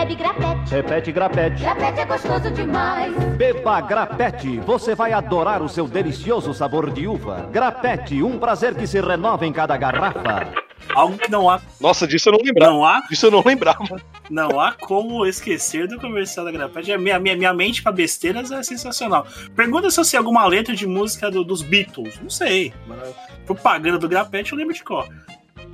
bebe 0.02 0.16
grapete, 0.16 0.72
Repete 0.74 1.12
grapete. 1.12 1.62
grapete 1.62 2.00
é 2.00 2.06
gostoso 2.06 2.52
demais. 2.52 3.14
Beba 3.38 3.82
grapete. 3.82 4.60
Você 4.60 4.96
vai 4.96 5.14
adorar 5.14 5.62
o 5.62 5.70
seu 5.70 5.88
delicioso 5.88 6.54
sabor 6.54 6.90
de 6.92 7.08
uva. 7.08 7.48
Grapete, 7.52 8.24
um 8.24 8.40
prazer 8.40 8.74
que 8.76 8.88
se 8.88 9.00
renova 9.00 9.46
em 9.46 9.54
cada 9.54 9.78
garrafa. 9.78 10.52
Algo 10.96 11.18
que 11.18 11.30
não 11.30 11.48
há. 11.50 11.62
Nossa, 11.80 12.08
disso 12.08 12.30
eu 12.30 12.34
não 12.34 12.40
lembrava. 12.44 12.72
Não 12.74 12.84
há, 12.86 13.02
Disso 13.10 13.28
eu 13.28 13.32
não 13.32 13.44
lembrava. 13.46 14.02
não 14.30 14.60
há 14.60 14.74
como 14.74 15.26
esquecer 15.26 15.88
do 15.88 16.00
comercial 16.00 16.46
da 16.46 16.52
grapete. 16.52 16.92
A 16.92 16.98
Minha, 16.98 17.20
minha, 17.20 17.36
minha 17.36 17.54
mente 17.54 17.82
pra 17.84 17.92
besteiras 17.92 18.52
é 18.52 18.62
sensacional. 18.64 19.26
Pergunta 19.56 19.90
se 19.92 20.00
eu 20.00 20.04
sei 20.04 20.18
alguma 20.18 20.46
letra 20.48 20.76
de 20.76 20.88
música 20.88 21.30
do- 21.30 21.44
dos 21.44 21.62
Beatles. 21.62 22.20
Não 22.22 22.30
sei. 22.30 22.74
Mas 22.88 23.00
propaganda 23.46 24.00
do 24.00 24.10
grapete 24.10 24.52
eu 24.52 24.58
lembro 24.58 24.74
de 24.74 24.84
qual. 24.84 25.08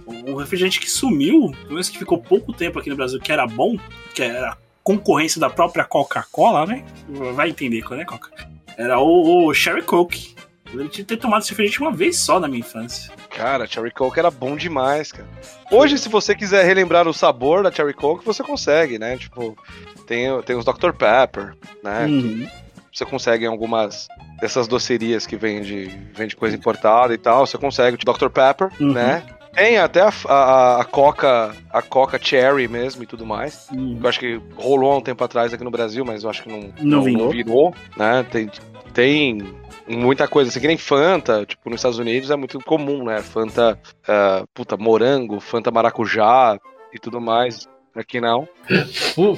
Um 0.07 0.35
refrigerante 0.35 0.79
que 0.79 0.89
sumiu, 0.89 1.51
pelo 1.51 1.71
menos 1.73 1.89
que 1.89 1.97
ficou 1.97 2.17
pouco 2.17 2.53
tempo 2.53 2.79
aqui 2.79 2.89
no 2.89 2.95
Brasil, 2.95 3.19
que 3.19 3.31
era 3.31 3.45
bom, 3.45 3.77
que 4.13 4.23
era 4.23 4.57
concorrência 4.83 5.39
da 5.39 5.49
própria 5.49 5.83
Coca-Cola, 5.83 6.65
né? 6.65 6.85
Vai 7.33 7.49
entender 7.49 7.81
qual 7.81 7.99
é 7.99 8.05
Coca. 8.05 8.31
Era 8.77 8.99
o, 8.99 9.47
o 9.47 9.53
Sherry 9.53 9.81
Coke. 9.81 10.35
Eu 10.73 10.87
de 10.87 11.03
ter 11.03 11.17
tomado 11.17 11.41
esse 11.41 11.49
refrigerante 11.51 11.81
uma 11.81 11.91
vez 11.91 12.17
só 12.19 12.39
na 12.39 12.47
minha 12.47 12.59
infância. 12.59 13.11
Cara, 13.29 13.65
Cherry 13.65 13.91
Coke 13.91 14.19
era 14.19 14.29
bom 14.29 14.55
demais, 14.55 15.11
cara. 15.11 15.27
Hoje, 15.71 15.97
se 15.97 16.09
você 16.09 16.35
quiser 16.35 16.65
relembrar 16.65 17.07
o 17.07 17.13
sabor 17.13 17.63
da 17.63 17.71
Cherry 17.71 17.93
Coke, 17.93 18.25
você 18.25 18.43
consegue, 18.43 18.99
né? 18.99 19.17
Tipo, 19.17 19.57
tem, 20.05 20.41
tem 20.43 20.55
os 20.55 20.65
Dr. 20.65 20.91
Pepper, 20.91 21.53
né? 21.83 22.05
Uhum. 22.05 22.47
Você 22.93 23.05
consegue 23.05 23.45
em 23.45 23.47
algumas 23.47 24.07
dessas 24.41 24.67
docerias 24.67 25.25
que 25.27 25.35
vende, 25.35 25.85
vende 26.13 26.35
coisa 26.35 26.55
importada 26.55 27.13
e 27.13 27.17
tal. 27.17 27.45
Você 27.45 27.57
consegue 27.57 27.95
o 27.95 28.13
Dr. 28.13 28.29
Pepper, 28.29 28.69
Uhum. 28.79 28.93
né? 28.93 29.23
Tem 29.57 29.79
até 29.79 30.01
a, 30.01 30.13
a, 30.29 30.81
a 30.81 30.85
Coca, 30.85 31.51
a 31.71 31.81
Coca 31.81 32.19
Cherry 32.21 32.67
mesmo 32.67 33.01
e 33.01 33.07
tudo 33.07 33.25
mais. 33.25 33.67
Uhum. 33.71 33.97
Eu 33.99 34.07
acho 34.07 34.19
que 34.19 34.39
rolou 34.55 34.91
há 34.91 34.97
um 34.97 35.01
tempo 35.01 35.23
atrás 35.23 35.51
aqui 35.51 35.63
no 35.63 35.71
Brasil, 35.71 36.05
mas 36.05 36.23
eu 36.23 36.29
acho 36.29 36.43
que 36.43 36.49
não, 36.49 36.71
Não 36.79 37.01
vingou. 37.01 37.31
virou, 37.31 37.73
né? 37.97 38.23
Tem, 38.31 38.51
tem 38.93 39.41
muita 39.87 40.27
coisa, 40.27 40.51
assim, 40.51 40.59
que 40.59 40.67
nem 40.67 40.77
Fanta, 40.77 41.43
tipo, 41.43 41.71
nos 41.71 41.79
Estados 41.79 41.97
Unidos 41.97 42.29
é 42.29 42.35
muito 42.35 42.59
comum, 42.59 43.03
né? 43.03 43.23
Fanta, 43.23 43.79
ah, 44.07 44.43
puta, 44.53 44.77
morango, 44.77 45.39
Fanta 45.39 45.71
maracujá 45.71 46.55
e 46.93 46.99
tudo 46.99 47.19
mais. 47.19 47.67
Aqui 47.95 48.21
não. 48.21 48.47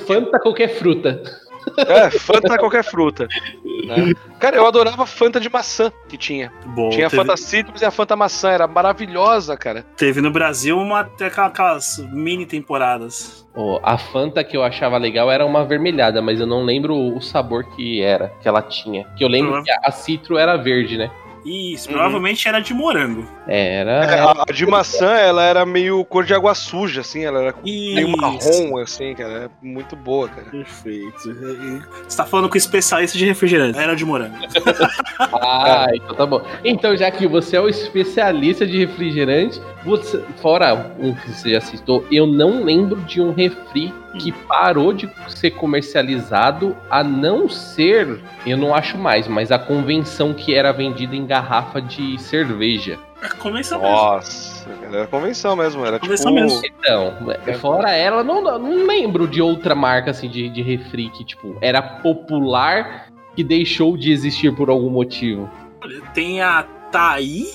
Fanta 0.06 0.38
qualquer 0.38 0.68
fruta. 0.68 1.24
É, 1.88 2.10
Fanta 2.12 2.58
qualquer 2.58 2.84
fruta. 2.84 3.28
né? 3.86 4.14
Cara, 4.40 4.56
eu 4.58 4.66
adorava 4.68 5.06
Fanta 5.06 5.40
de 5.40 5.50
maçã 5.50 5.92
que 6.08 6.18
tinha. 6.18 6.52
Bom, 6.68 6.90
tinha 6.90 7.08
a 7.08 7.10
teve, 7.10 7.22
Fanta 7.22 7.38
Citrus 7.38 7.82
e 7.82 7.86
a 7.86 7.92
Fanta 7.92 8.16
Maçã, 8.16 8.50
era 8.50 8.68
maravilhosa, 8.68 9.58
cara. 9.58 9.84
teve 9.98 10.22
no 10.22 10.32
Brasil 10.32 10.78
uma, 10.78 11.02
até 11.02 11.28
aquela- 11.28 11.48
aquelas 11.48 11.98
mini 12.12 12.46
temporadas. 12.46 13.46
Ó, 13.56 13.80
a 13.84 13.98
Fanta 13.98 14.44
que 14.44 14.56
eu 14.56 14.64
achava 14.64 14.98
legal 14.98 15.30
era 15.32 15.46
uma 15.46 15.62
avermelhada, 15.62 16.22
mas 16.22 16.40
eu 16.40 16.48
não 16.48 16.64
lembro 16.64 16.96
o 16.96 17.22
sabor 17.22 17.64
que 17.76 18.02
era, 18.02 18.32
que 18.42 18.48
ela 18.48 18.62
tinha. 18.62 19.06
Que 19.18 19.24
eu 19.24 19.28
lembro 19.28 19.52
Prova- 19.52 19.66
que 19.66 19.72
a 19.72 19.92
Citro 19.92 20.38
era 20.38 20.56
verde, 20.56 20.98
né? 20.98 21.10
Isso, 21.46 21.88
Uhum. 21.90 21.94
provavelmente 21.96 22.48
era 22.48 22.60
de 22.60 22.74
morango. 22.74 23.26
É, 23.48 23.60
É, 23.60 23.76
era. 23.82 24.24
a, 24.26 24.44
a 24.48 24.54
de 24.54 24.66
maçã, 24.66 25.12
ela 25.16 25.44
era 25.44 25.66
meio 25.66 26.04
cor 26.06 26.24
de 26.26 26.34
água 26.34 26.54
suja, 26.54 27.02
assim, 27.02 27.24
ela 27.24 27.42
era 27.42 27.56
meio 27.64 28.08
Isso. 28.08 28.18
marrom, 28.18 28.78
assim, 28.78 29.14
cara. 29.16 29.46
É 29.46 29.50
muito 29.66 29.96
boa, 29.96 30.28
cara. 30.30 30.48
Perfeito. 30.50 31.18
Você 32.08 32.18
tá 32.18 32.26
falando 32.26 32.50
com 32.50 32.58
especialista 32.58 33.18
de 33.18 33.26
refrigerante. 33.26 33.78
Era 33.80 33.96
de 33.96 34.06
morango. 34.06 34.36
Ah, 35.20 35.88
então 35.94 36.16
tá 36.16 36.26
bom. 36.26 36.42
Então, 36.64 36.96
já 36.96 37.12
que 37.12 37.28
você 37.28 37.58
é 37.58 37.60
o 37.62 37.68
especialista 37.68 38.66
de 38.66 38.78
refrigerante, 38.86 39.62
você, 39.84 40.24
fora 40.42 40.94
um 41.00 41.14
que 41.14 41.32
você 41.32 41.52
já 41.52 41.62
citou, 41.62 42.06
eu 42.12 42.28
não 42.28 42.64
lembro 42.64 43.00
de 43.02 43.22
um 43.22 43.34
refri 43.34 43.94
que 44.20 44.32
parou 44.32 44.92
de 44.92 45.10
ser 45.28 45.52
comercializado, 45.52 46.76
a 46.90 47.04
não 47.04 47.48
ser, 47.48 48.20
eu 48.46 48.58
não 48.58 48.74
acho 48.74 48.98
mais, 48.98 49.28
mas 49.28 49.52
a 49.52 49.60
convenção 49.60 50.34
que 50.34 50.54
era 50.54 50.72
vendida 50.72 51.16
em 51.16 51.26
garrafa 51.26 51.82
de 51.82 52.18
cerveja. 52.20 52.98
Começa 53.38 53.78
mesmo. 53.78 53.92
Nossa, 53.92 54.70
cara, 54.70 54.98
era 54.98 55.08
convenção 55.08 55.56
mesmo, 55.56 55.86
era 55.86 56.00
Convenção 56.00 56.34
tipo... 56.34 56.46
mesmo. 56.46 56.62
Então, 56.66 57.14
fora 57.60 57.92
ela, 57.92 58.24
não, 58.24 58.42
não 58.42 58.86
lembro 58.86 59.28
de 59.28 59.42
outra 59.42 59.76
marca 59.76 60.12
assim 60.12 60.30
de, 60.30 60.48
de 60.50 60.62
refri 60.62 61.10
que, 61.10 61.26
tipo, 61.26 61.58
era 61.60 61.82
popular 61.82 63.08
que 63.36 63.44
deixou 63.44 63.98
de 63.98 64.12
existir 64.12 64.56
por 64.56 64.70
algum 64.70 64.90
motivo. 64.90 65.50
Tem 66.14 66.42
a 66.42 66.64
Thaí, 66.92 67.48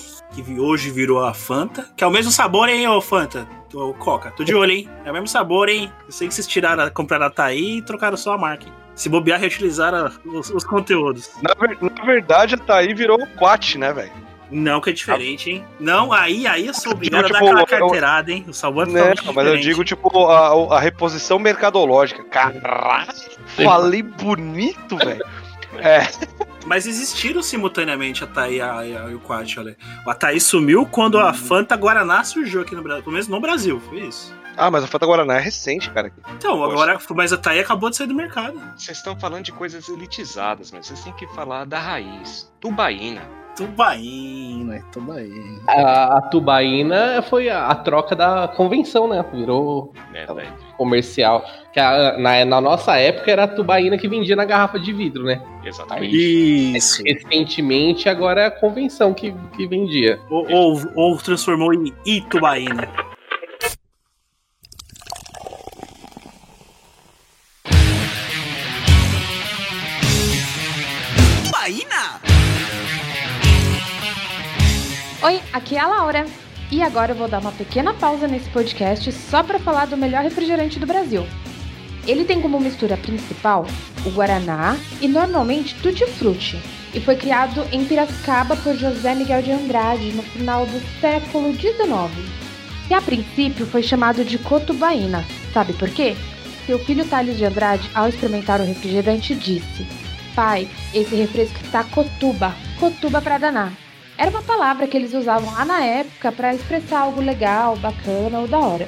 que 0.43 0.59
hoje 0.59 0.89
virou 0.91 1.23
a 1.23 1.33
Fanta, 1.33 1.87
que 1.95 2.03
é 2.03 2.07
o 2.07 2.11
mesmo 2.11 2.31
sabor, 2.31 2.67
hein, 2.69 2.87
ô 2.87 2.99
Fanta? 3.01 3.47
Ô 3.73 3.93
Coca, 3.93 4.31
tô 4.31 4.43
de 4.43 4.53
olho, 4.55 4.71
hein? 4.71 4.89
É 5.03 5.09
o 5.09 5.13
mesmo 5.13 5.27
sabor, 5.27 5.67
hein? 5.69 5.91
Eu 6.05 6.11
sei 6.11 6.27
que 6.27 6.33
vocês 6.33 6.47
tiraram, 6.47 6.89
compraram 6.91 7.25
a 7.25 7.29
Thaí 7.29 7.77
e 7.77 7.81
trocaram 7.81 8.15
só 8.17 8.33
a 8.33 8.37
marca. 8.37 8.65
hein? 8.65 8.73
Se 8.95 9.09
bobear, 9.09 9.39
reutilizaram 9.39 10.09
os, 10.25 10.49
os 10.49 10.63
conteúdos. 10.63 11.29
Na, 11.41 11.53
ver- 11.53 11.77
na 11.81 12.03
verdade, 12.05 12.55
a 12.55 12.57
Thaí 12.57 12.93
virou 12.93 13.21
o 13.21 13.27
Quat, 13.37 13.75
né, 13.77 13.91
velho? 13.91 14.11
Não, 14.51 14.79
que 14.79 14.91
é 14.91 14.93
diferente, 14.93 15.49
hein? 15.49 15.65
Não, 15.79 16.13
aí, 16.13 16.45
aí 16.47 16.67
eu 16.67 16.73
sou 16.73 16.91
obrigado 16.93 17.25
Tipo, 17.25 17.35
a 17.35 17.39
dar 17.39 17.45
aquela 17.45 17.61
eu- 17.61 17.65
carteirada, 17.65 18.31
hein? 18.31 18.45
O 18.47 18.53
sabor 18.53 18.87
é 18.87 18.91
Né, 18.91 19.01
mas 19.01 19.25
eu 19.25 19.33
diferente. 19.33 19.63
digo, 19.63 19.83
tipo, 19.83 20.27
a, 20.27 20.77
a 20.77 20.79
reposição 20.79 21.39
mercadológica. 21.39 22.23
Caralho, 22.25 23.11
falei 23.47 24.03
bonito, 24.03 24.95
velho. 24.97 25.25
É, 25.81 26.07
Mas 26.65 26.87
existiram 26.87 27.43
simultaneamente 27.43 28.23
a 28.23 28.27
Thaí 28.27 28.55
e 28.55 28.61
a- 28.61 28.85
e 28.85 28.97
a- 28.97 29.09
e 29.11 29.13
o 29.13 29.19
Quat, 29.19 29.57
olha. 29.59 29.77
A 30.07 30.13
Thaí 30.15 30.41
sumiu 30.41 30.85
quando 30.87 31.19
a 31.19 31.31
Fanta 31.31 31.75
Guaraná 31.75 32.23
surgiu 32.23 32.61
aqui 32.61 32.73
no 32.75 32.81
Brasil. 32.81 33.03
Pelo 33.03 33.13
menos 33.13 33.27
no 33.27 33.39
Brasil, 33.39 33.79
foi 33.87 33.99
isso. 33.99 34.33
Ah, 34.57 34.71
mas 34.71 34.83
a 34.83 34.87
Fanta 34.87 35.05
Guaraná 35.05 35.35
é 35.35 35.39
recente, 35.39 35.91
cara. 35.91 36.11
Então, 36.33 36.57
Poxa. 36.57 36.71
agora, 36.71 36.99
mas 37.13 37.31
a 37.31 37.37
Thaí 37.37 37.59
acabou 37.59 37.89
de 37.91 37.97
sair 37.97 38.07
do 38.07 38.15
mercado. 38.15 38.59
Vocês 38.75 38.97
estão 38.97 39.15
falando 39.19 39.43
de 39.43 39.51
coisas 39.51 39.87
elitizadas, 39.89 40.71
mas 40.71 40.87
vocês 40.87 41.03
têm 41.03 41.13
que 41.13 41.27
falar 41.35 41.65
da 41.65 41.77
raiz. 41.79 42.51
Tubaína. 42.59 43.21
Tubaína, 43.55 44.81
Tubaína. 44.91 45.61
A, 45.67 46.17
a 46.17 46.21
tubaína 46.23 47.21
foi 47.29 47.49
a, 47.49 47.67
a 47.67 47.75
troca 47.75 48.15
da 48.15 48.47
convenção, 48.49 49.07
né? 49.07 49.23
Virou 49.31 49.93
Né, 50.11 50.25
velho? 50.25 50.53
Comercial. 50.77 51.43
Que 51.73 51.79
a- 51.79 52.17
na, 52.17 52.45
na 52.45 52.61
nossa 52.61 52.95
época 52.97 53.31
era 53.31 53.43
a 53.43 53.47
tubaína 53.47 53.97
que 53.97 54.07
vendia 54.07 54.35
na 54.35 54.45
garrafa 54.45 54.79
de 54.79 54.93
vidro, 54.93 55.23
né? 55.23 55.41
Exatamente. 55.63 56.15
Isso. 56.77 57.03
Recentemente, 57.03 58.07
agora 58.07 58.41
é 58.41 58.45
a 58.45 58.51
convenção 58.51 59.13
que, 59.13 59.33
que 59.55 59.67
vendia. 59.67 60.19
Ou, 60.29 60.47
ou, 60.51 60.81
ou 60.95 61.17
transformou 61.17 61.73
em 61.73 61.93
Itubaína. 62.05 62.87
Oi, 75.23 75.41
aqui 75.53 75.75
é 75.75 75.79
a 75.79 75.87
Laura. 75.87 76.25
E 76.71 76.81
agora 76.81 77.11
eu 77.11 77.15
vou 77.15 77.27
dar 77.27 77.39
uma 77.39 77.51
pequena 77.51 77.93
pausa 77.93 78.27
nesse 78.27 78.49
podcast 78.49 79.11
só 79.11 79.43
para 79.43 79.59
falar 79.59 79.85
do 79.85 79.97
melhor 79.97 80.23
refrigerante 80.23 80.79
do 80.79 80.87
Brasil. 80.87 81.25
Ele 82.07 82.25
tem 82.25 82.41
como 82.41 82.59
mistura 82.59 82.97
principal 82.97 83.65
o 84.05 84.09
Guaraná 84.09 84.77
e 85.01 85.07
normalmente 85.07 85.75
Tutti 85.75 86.05
Frutti. 86.05 86.59
E 86.93 86.99
foi 86.99 87.15
criado 87.15 87.65
em 87.71 87.83
Piracicaba 87.83 88.55
por 88.55 88.75
José 88.75 89.13
Miguel 89.15 89.41
de 89.41 89.51
Andrade 89.51 90.11
no 90.13 90.23
final 90.23 90.65
do 90.65 90.79
século 91.01 91.53
XIX. 91.53 92.45
E 92.89 92.93
a 92.93 93.01
princípio 93.01 93.65
foi 93.65 93.83
chamado 93.83 94.23
de 94.23 94.37
Cotubaína. 94.37 95.25
Sabe 95.53 95.73
por 95.73 95.89
quê? 95.89 96.15
Seu 96.65 96.79
filho 96.79 97.05
Thales 97.05 97.37
de 97.37 97.45
Andrade, 97.45 97.89
ao 97.93 98.07
experimentar 98.07 98.59
o 98.59 98.65
refrigerante, 98.65 99.35
disse: 99.35 99.85
Pai, 100.35 100.67
esse 100.93 101.15
refresco 101.15 101.57
está 101.63 101.83
cotuba, 101.83 102.55
cotuba 102.79 103.21
pra 103.21 103.37
danar. 103.37 103.84
Era 104.17 104.31
uma 104.31 104.41
palavra 104.41 104.87
que 104.87 104.95
eles 104.95 105.13
usavam 105.13 105.53
lá 105.53 105.65
na 105.65 105.83
época 105.83 106.31
para 106.31 106.53
expressar 106.53 106.99
algo 106.99 107.19
legal, 107.19 107.75
bacana 107.75 108.39
ou 108.39 108.47
da 108.47 108.59
hora. 108.59 108.87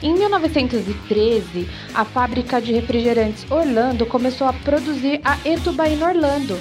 Em 0.00 0.14
1913, 0.14 1.68
a 1.92 2.04
fábrica 2.04 2.60
de 2.60 2.72
refrigerantes 2.72 3.50
Orlando 3.50 4.06
começou 4.06 4.46
a 4.46 4.52
produzir 4.52 5.20
a 5.24 5.36
Etubaína 5.44 6.08
Orlando, 6.08 6.56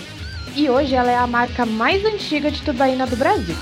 e 0.55 0.69
hoje 0.69 0.95
ela 0.95 1.11
é 1.11 1.17
a 1.17 1.27
marca 1.27 1.65
mais 1.65 2.03
antiga 2.05 2.49
de 2.49 2.61
tubaína 2.61 3.05
do 3.05 3.15
Brasil. 3.15 3.57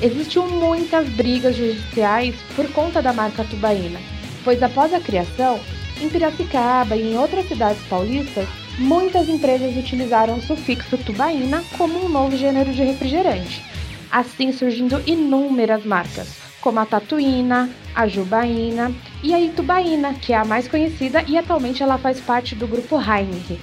Existiam 0.00 0.48
muitas 0.48 1.08
brigas 1.10 1.54
judiciais 1.54 2.34
por 2.56 2.68
conta 2.72 3.00
da 3.00 3.12
marca 3.12 3.44
tubaína, 3.44 4.00
pois 4.42 4.60
após 4.60 4.92
a 4.92 5.00
criação, 5.00 5.60
em 6.00 6.08
Piracicaba 6.08 6.96
e 6.96 7.12
em 7.12 7.18
outras 7.18 7.46
cidades 7.46 7.82
paulistas, 7.84 8.48
muitas 8.78 9.28
empresas 9.28 9.76
utilizaram 9.76 10.36
o 10.36 10.42
sufixo 10.42 10.96
tubaína 10.98 11.62
como 11.76 12.04
um 12.04 12.08
novo 12.08 12.36
gênero 12.36 12.72
de 12.72 12.82
refrigerante, 12.82 13.62
assim 14.10 14.52
surgindo 14.52 15.02
inúmeras 15.06 15.84
marcas, 15.84 16.36
como 16.60 16.80
a 16.80 16.86
Tatuína, 16.86 17.70
a 17.94 18.06
Jubaína 18.06 18.92
e 19.22 19.34
a 19.34 19.40
Itubaína, 19.40 20.14
que 20.14 20.32
é 20.32 20.36
a 20.36 20.44
mais 20.44 20.66
conhecida 20.68 21.24
e 21.26 21.36
atualmente 21.36 21.82
ela 21.82 21.98
faz 21.98 22.20
parte 22.20 22.54
do 22.54 22.66
grupo 22.66 22.96
Heineken. 22.96 23.58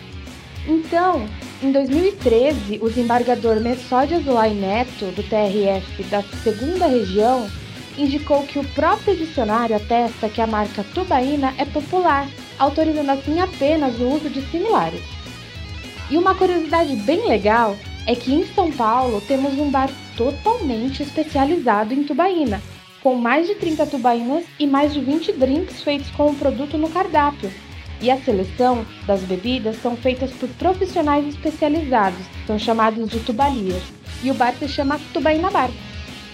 Então, 0.67 1.25
em 1.63 1.71
2013, 1.71 2.79
o 2.81 2.89
desembargador 2.89 3.59
Messódio 3.59 4.17
Azulay 4.17 4.53
Neto, 4.53 5.05
do 5.15 5.23
TRF 5.23 6.03
da 6.03 6.21
segunda 6.43 6.85
região, 6.85 7.49
indicou 7.97 8.43
que 8.43 8.59
o 8.59 8.63
próprio 8.69 9.15
dicionário 9.15 9.75
atesta 9.75 10.29
que 10.29 10.41
a 10.41 10.47
marca 10.47 10.85
tubaína 10.93 11.53
é 11.57 11.65
popular, 11.65 12.27
autorizando 12.59 13.09
assim 13.09 13.39
apenas 13.39 13.99
o 13.99 14.07
uso 14.07 14.29
de 14.29 14.41
similares. 14.51 15.01
E 16.11 16.17
uma 16.17 16.35
curiosidade 16.35 16.95
bem 16.97 17.27
legal 17.27 17.75
é 18.05 18.15
que 18.15 18.33
em 18.33 18.45
São 18.53 18.71
Paulo 18.71 19.21
temos 19.21 19.53
um 19.53 19.69
bar 19.69 19.89
totalmente 20.17 21.01
especializado 21.01 21.93
em 21.93 22.03
tubaína, 22.03 22.61
com 23.01 23.15
mais 23.15 23.47
de 23.47 23.55
30 23.55 23.85
tubaínas 23.85 24.43
e 24.59 24.67
mais 24.67 24.93
de 24.93 24.99
20 24.99 25.31
drinks 25.33 25.81
feitos 25.81 26.09
com 26.11 26.31
o 26.31 26.35
produto 26.35 26.77
no 26.77 26.89
cardápio. 26.89 27.51
E 28.01 28.09
a 28.09 28.17
seleção 28.17 28.85
das 29.05 29.21
bebidas 29.21 29.81
são 29.81 29.95
feitas 29.95 30.31
por 30.31 30.49
profissionais 30.49 31.27
especializados, 31.27 32.25
são 32.47 32.57
chamados 32.57 33.09
de 33.09 33.19
tubalias. 33.19 33.83
E 34.23 34.31
o 34.31 34.33
bar 34.33 34.53
se 34.57 34.67
chama 34.67 34.99
Tubaína 35.13 35.49
Bar. 35.49 35.69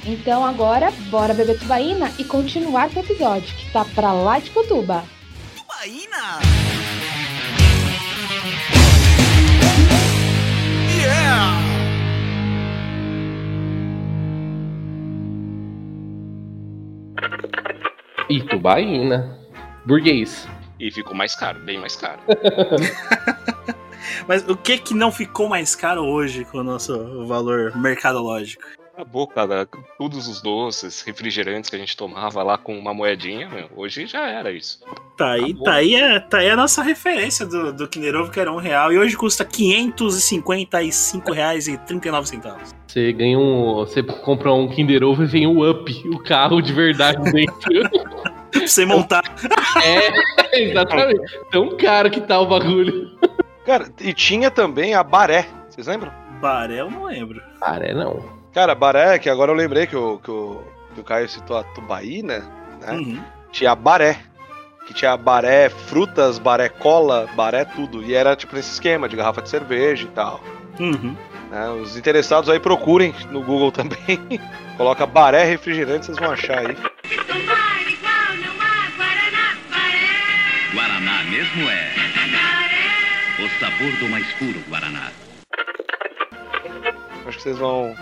Então 0.06 0.46
agora, 0.46 0.92
bora 1.10 1.34
beber 1.34 1.60
tubaína 1.60 2.12
e 2.20 2.24
continuar 2.24 2.90
com 2.90 3.00
o 3.00 3.04
episódio, 3.04 3.56
que 3.56 3.72
tá 3.72 3.84
pra 3.84 4.14
lá 4.14 4.40
de 4.40 4.52
Cutuba. 4.52 5.04
Tubaína! 5.76 6.40
Itubaína. 18.30 19.38
Burguês. 19.86 20.48
E 20.80 20.90
ficou 20.92 21.14
mais 21.14 21.36
caro, 21.36 21.60
bem 21.60 21.78
mais 21.78 21.96
caro. 21.98 22.22
Mas 24.28 24.48
o 24.48 24.56
que 24.56 24.78
que 24.78 24.94
não 24.94 25.12
ficou 25.12 25.50
mais 25.50 25.76
caro 25.76 26.06
hoje 26.06 26.46
com 26.46 26.60
o 26.60 26.64
nosso 26.64 27.26
valor 27.28 27.76
mercadológico? 27.76 28.64
Acabou, 28.96 29.28
cara. 29.28 29.68
Todos 29.98 30.26
os 30.30 30.42
doces, 30.42 31.02
refrigerantes 31.02 31.70
que 31.70 31.76
a 31.76 31.80
gente 31.80 31.98
tomava 31.98 32.42
lá 32.42 32.58
com 32.58 32.80
uma 32.80 32.94
moedinha, 32.94 33.50
meu, 33.50 33.68
hoje 33.76 34.06
já 34.08 34.26
era 34.30 34.54
isso. 34.54 34.80
Tá 35.18 35.34
aí, 35.34 35.44
Acabou. 35.44 35.64
tá 35.66 35.74
aí, 35.74 36.02
a, 36.02 36.20
tá 36.22 36.38
aí 36.38 36.50
a 36.50 36.56
nossa 36.56 36.82
referência 36.82 37.46
do, 37.46 37.74
do 37.74 37.90
Kinder 37.90 38.16
Ovo, 38.16 38.32
que 38.32 38.40
era 38.40 38.50
um 38.50 38.56
real, 38.56 38.94
e 38.94 38.98
hoje 38.98 39.18
custa 39.18 39.44
555 39.44 41.34
reais 41.34 41.68
e 41.68 41.78
39 41.80 42.26
centavos. 42.30 42.74
Você 42.88 43.12
ganha 43.12 43.38
um. 43.38 43.76
Você 43.80 44.02
compra 44.02 44.54
um 44.54 44.70
Kinder 44.70 45.04
Ovo 45.04 45.24
e 45.24 45.28
vem 45.28 45.46
o 45.46 45.70
Up, 45.70 45.92
o 46.08 46.20
carro 46.20 46.62
de 46.62 46.72
verdade 46.72 47.20
dentro. 47.34 47.90
pra 48.50 48.62
você 48.66 48.86
montar. 48.86 49.24
é, 49.84 50.56
exatamente. 50.72 51.40
Tão 51.52 51.76
caro 51.76 52.10
que 52.10 52.22
tá 52.22 52.40
o 52.40 52.46
bagulho. 52.48 53.12
Cara, 53.66 53.90
e 54.00 54.14
tinha 54.14 54.50
também 54.50 54.94
a 54.94 55.04
Baré. 55.04 55.46
Vocês 55.70 55.86
lembram? 55.86 56.14
Baré 56.40 56.80
eu 56.80 56.90
não 56.90 57.04
lembro. 57.04 57.42
Baré 57.60 57.94
não. 57.94 58.35
Cara, 58.56 58.74
Baré, 58.74 59.20
que 59.20 59.30
agora 59.30 59.52
eu 59.52 59.56
lembrei 59.56 59.86
que 59.86 59.98
o, 59.98 60.18
que 60.18 60.32
o, 60.32 60.64
que 60.94 61.02
o 61.02 61.04
Caio 61.04 61.28
citou 61.28 61.58
a 61.58 61.64
Tubaína, 61.66 62.40
né? 62.80 62.94
Uhum. 62.94 63.22
Tinha 63.52 63.76
Baré. 63.76 64.18
Que 64.88 64.94
tinha 64.94 65.18
baré 65.18 65.68
frutas, 65.68 66.38
baré 66.38 66.70
cola, 66.70 67.28
baré 67.36 67.66
tudo. 67.66 68.04
E 68.04 68.14
era 68.14 68.36
tipo 68.36 68.56
nesse 68.56 68.72
esquema 68.72 69.10
de 69.10 69.16
garrafa 69.16 69.42
de 69.42 69.50
cerveja 69.50 70.04
e 70.04 70.12
tal. 70.12 70.40
Uhum. 70.80 71.18
né? 71.50 71.70
Os 71.72 71.98
interessados 71.98 72.50
aí 72.50 72.60
procurem 72.60 73.14
no 73.32 73.42
Google 73.42 73.72
também. 73.74 74.22
Coloca 74.78 75.08
baré 75.08 75.44
refrigerante, 75.44 76.06
vocês 76.06 76.20
vão 76.20 76.32
achar 76.32 76.60
aí. 76.60 76.78
Guaraná 80.74 81.24
mesmo 81.24 81.70
é. 81.70 81.92
O 83.44 83.60
sabor 83.60 83.92
do 83.98 84.08
mais 84.08 84.32
puro 84.34 84.60
Guaraná. 84.70 85.12
Acho 87.28 87.38
que 87.38 87.44
vocês 87.44 87.58
vão. 87.58 87.96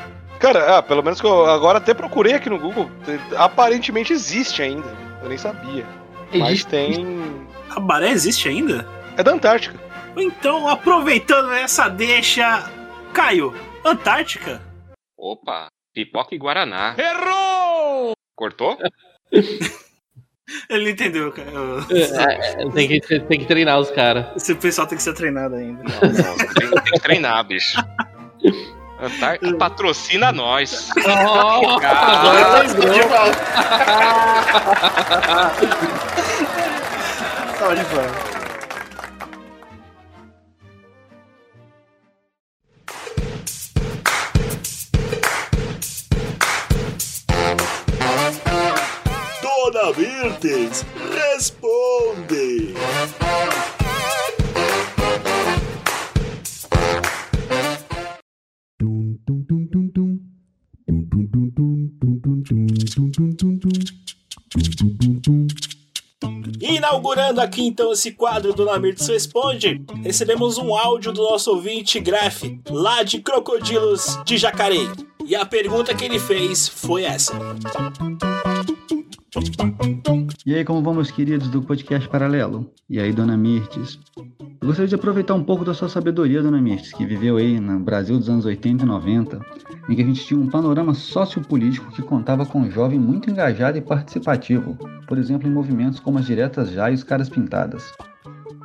Cara, 0.44 0.78
ah, 0.78 0.84
pelo 0.84 1.02
menos 1.02 1.22
que 1.22 1.26
eu 1.26 1.46
agora 1.46 1.78
até 1.78 1.94
procurei 1.94 2.34
aqui 2.34 2.50
no 2.50 2.60
Google. 2.60 2.92
Aparentemente 3.38 4.12
existe 4.12 4.62
ainda. 4.62 4.94
Eu 5.22 5.30
nem 5.30 5.38
sabia. 5.38 5.86
Mas 6.34 6.66
tem. 6.66 7.48
A 7.70 7.80
Baré 7.80 8.10
existe 8.10 8.50
ainda? 8.50 8.86
É 9.16 9.24
da 9.24 9.32
Antártica. 9.32 9.80
Então, 10.18 10.68
aproveitando 10.68 11.54
essa 11.54 11.88
deixa, 11.88 12.70
Caio, 13.14 13.54
Antártica? 13.86 14.62
Opa, 15.18 15.68
pipoca 15.94 16.36
e 16.36 16.38
Guaraná. 16.38 16.94
Errou! 16.98 18.12
Cortou? 18.36 18.78
Ele 20.70 20.84
não 20.84 20.92
entendeu, 20.92 21.32
cara. 21.32 21.52
É, 21.90 22.64
é, 22.64 22.70
tem, 22.70 22.90
que, 22.90 23.20
tem 23.22 23.40
que 23.40 23.46
treinar 23.46 23.80
os 23.80 23.90
caras. 23.92 24.26
Esse 24.36 24.54
pessoal 24.56 24.88
tem 24.88 24.98
que 24.98 25.04
ser 25.04 25.14
treinado 25.14 25.56
ainda. 25.56 25.84
Tem, 26.02 26.70
tem 26.70 26.84
que 26.84 27.00
treinar, 27.00 27.48
bicho. 27.48 27.78
Antártica 29.00 29.58
patrocina 29.58 30.32
nós. 30.32 30.90
Oh, 30.98 31.80
Cara, 31.80 32.00
agora 32.20 32.40
palmas. 37.86 38.34
Dona 49.42 49.94
Mirtes, 49.98 50.86
responde. 51.12 52.74
Inaugurando 66.62 67.42
aqui 67.42 67.66
então 67.66 67.92
esse 67.92 68.12
quadro 68.12 68.54
do 68.54 68.66
Namirtes 68.66 69.08
Responde, 69.08 69.84
recebemos 70.02 70.58
um 70.58 70.74
áudio 70.74 71.12
do 71.12 71.22
nosso 71.22 71.52
ouvinte 71.52 72.00
Graf, 72.00 72.44
lá 72.70 73.04
de 73.04 73.20
Crocodilos 73.20 74.18
de 74.26 74.38
Jacareí. 74.38 74.88
E 75.26 75.36
a 75.36 75.46
pergunta 75.46 75.94
que 75.94 76.06
ele 76.06 76.20
fez 76.20 76.68
foi 76.68 77.04
essa. 77.04 77.34
E 80.46 80.54
aí, 80.54 80.66
como 80.66 80.94
meus 80.94 81.10
queridos 81.10 81.50
do 81.50 81.62
podcast 81.62 82.08
Paralelo? 82.10 82.70
E 82.90 83.00
aí, 83.00 83.12
dona 83.12 83.38
Mirtes? 83.38 83.98
Eu 84.64 84.68
gostaria 84.68 84.88
de 84.88 84.96
aproveitar 84.96 85.34
um 85.34 85.44
pouco 85.44 85.66
da 85.66 85.74
sua 85.74 85.90
sabedoria, 85.90 86.42
dona 86.42 86.62
Mirtes, 86.62 86.94
que 86.94 87.06
viveu 87.06 87.36
aí 87.36 87.60
no 87.60 87.78
Brasil 87.82 88.18
dos 88.18 88.30
anos 88.30 88.46
80 88.46 88.86
e 88.86 88.88
90, 88.88 89.42
em 89.90 89.94
que 89.94 90.02
a 90.02 90.06
gente 90.06 90.24
tinha 90.24 90.40
um 90.40 90.48
panorama 90.50 90.94
sociopolítico 90.94 91.92
que 91.92 92.02
contava 92.02 92.46
com 92.46 92.62
um 92.62 92.72
jovem 92.72 92.98
muito 92.98 93.30
engajado 93.30 93.78
e 93.78 93.82
participativo, 93.82 94.78
por 95.06 95.18
exemplo, 95.18 95.50
em 95.50 95.52
movimentos 95.52 96.00
como 96.00 96.18
as 96.18 96.26
diretas 96.26 96.72
já 96.72 96.90
e 96.90 96.94
os 96.94 97.04
caras 97.04 97.28
pintadas. 97.28 97.92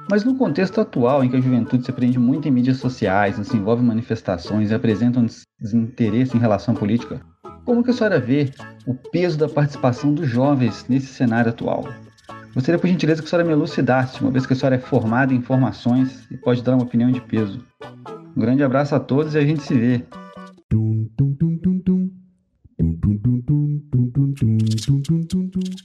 Mas 0.08 0.22
no 0.22 0.36
contexto 0.36 0.80
atual, 0.80 1.24
em 1.24 1.30
que 1.30 1.36
a 1.36 1.40
juventude 1.40 1.84
se 1.84 1.90
prende 1.90 2.16
muito 2.16 2.46
em 2.46 2.52
mídias 2.52 2.76
sociais, 2.76 3.34
se 3.34 3.56
envolve 3.56 3.82
em 3.82 3.86
manifestações 3.86 4.70
e 4.70 4.74
apresenta 4.74 5.18
um 5.18 5.26
des- 5.26 5.42
desinteresse 5.60 6.36
em 6.36 6.40
relação 6.40 6.76
à 6.76 6.78
política, 6.78 7.20
como 7.64 7.82
que 7.82 7.90
a 7.90 7.92
senhora 7.92 8.20
vê 8.20 8.52
o 8.86 8.94
peso 8.94 9.36
da 9.36 9.48
participação 9.48 10.14
dos 10.14 10.28
jovens 10.28 10.86
nesse 10.88 11.08
cenário 11.08 11.50
atual? 11.50 11.88
Gostaria, 12.58 12.76
por 12.76 12.88
gentileza, 12.88 13.22
que 13.22 13.28
a 13.28 13.30
senhora 13.30 13.46
me 13.46 13.52
elucidasse, 13.52 14.20
uma 14.20 14.32
vez 14.32 14.44
que 14.44 14.52
a 14.52 14.56
senhora 14.56 14.74
é 14.74 14.80
formada 14.80 15.32
em 15.32 15.36
informações 15.36 16.26
e 16.28 16.36
pode 16.36 16.60
dar 16.60 16.74
uma 16.74 16.82
opinião 16.82 17.08
de 17.08 17.20
peso. 17.20 17.64
Um 18.36 18.40
grande 18.40 18.64
abraço 18.64 18.96
a 18.96 18.98
todos 18.98 19.36
e 19.36 19.38
a 19.38 19.42
gente 19.42 19.62
se 19.62 19.74
vê. 19.74 20.04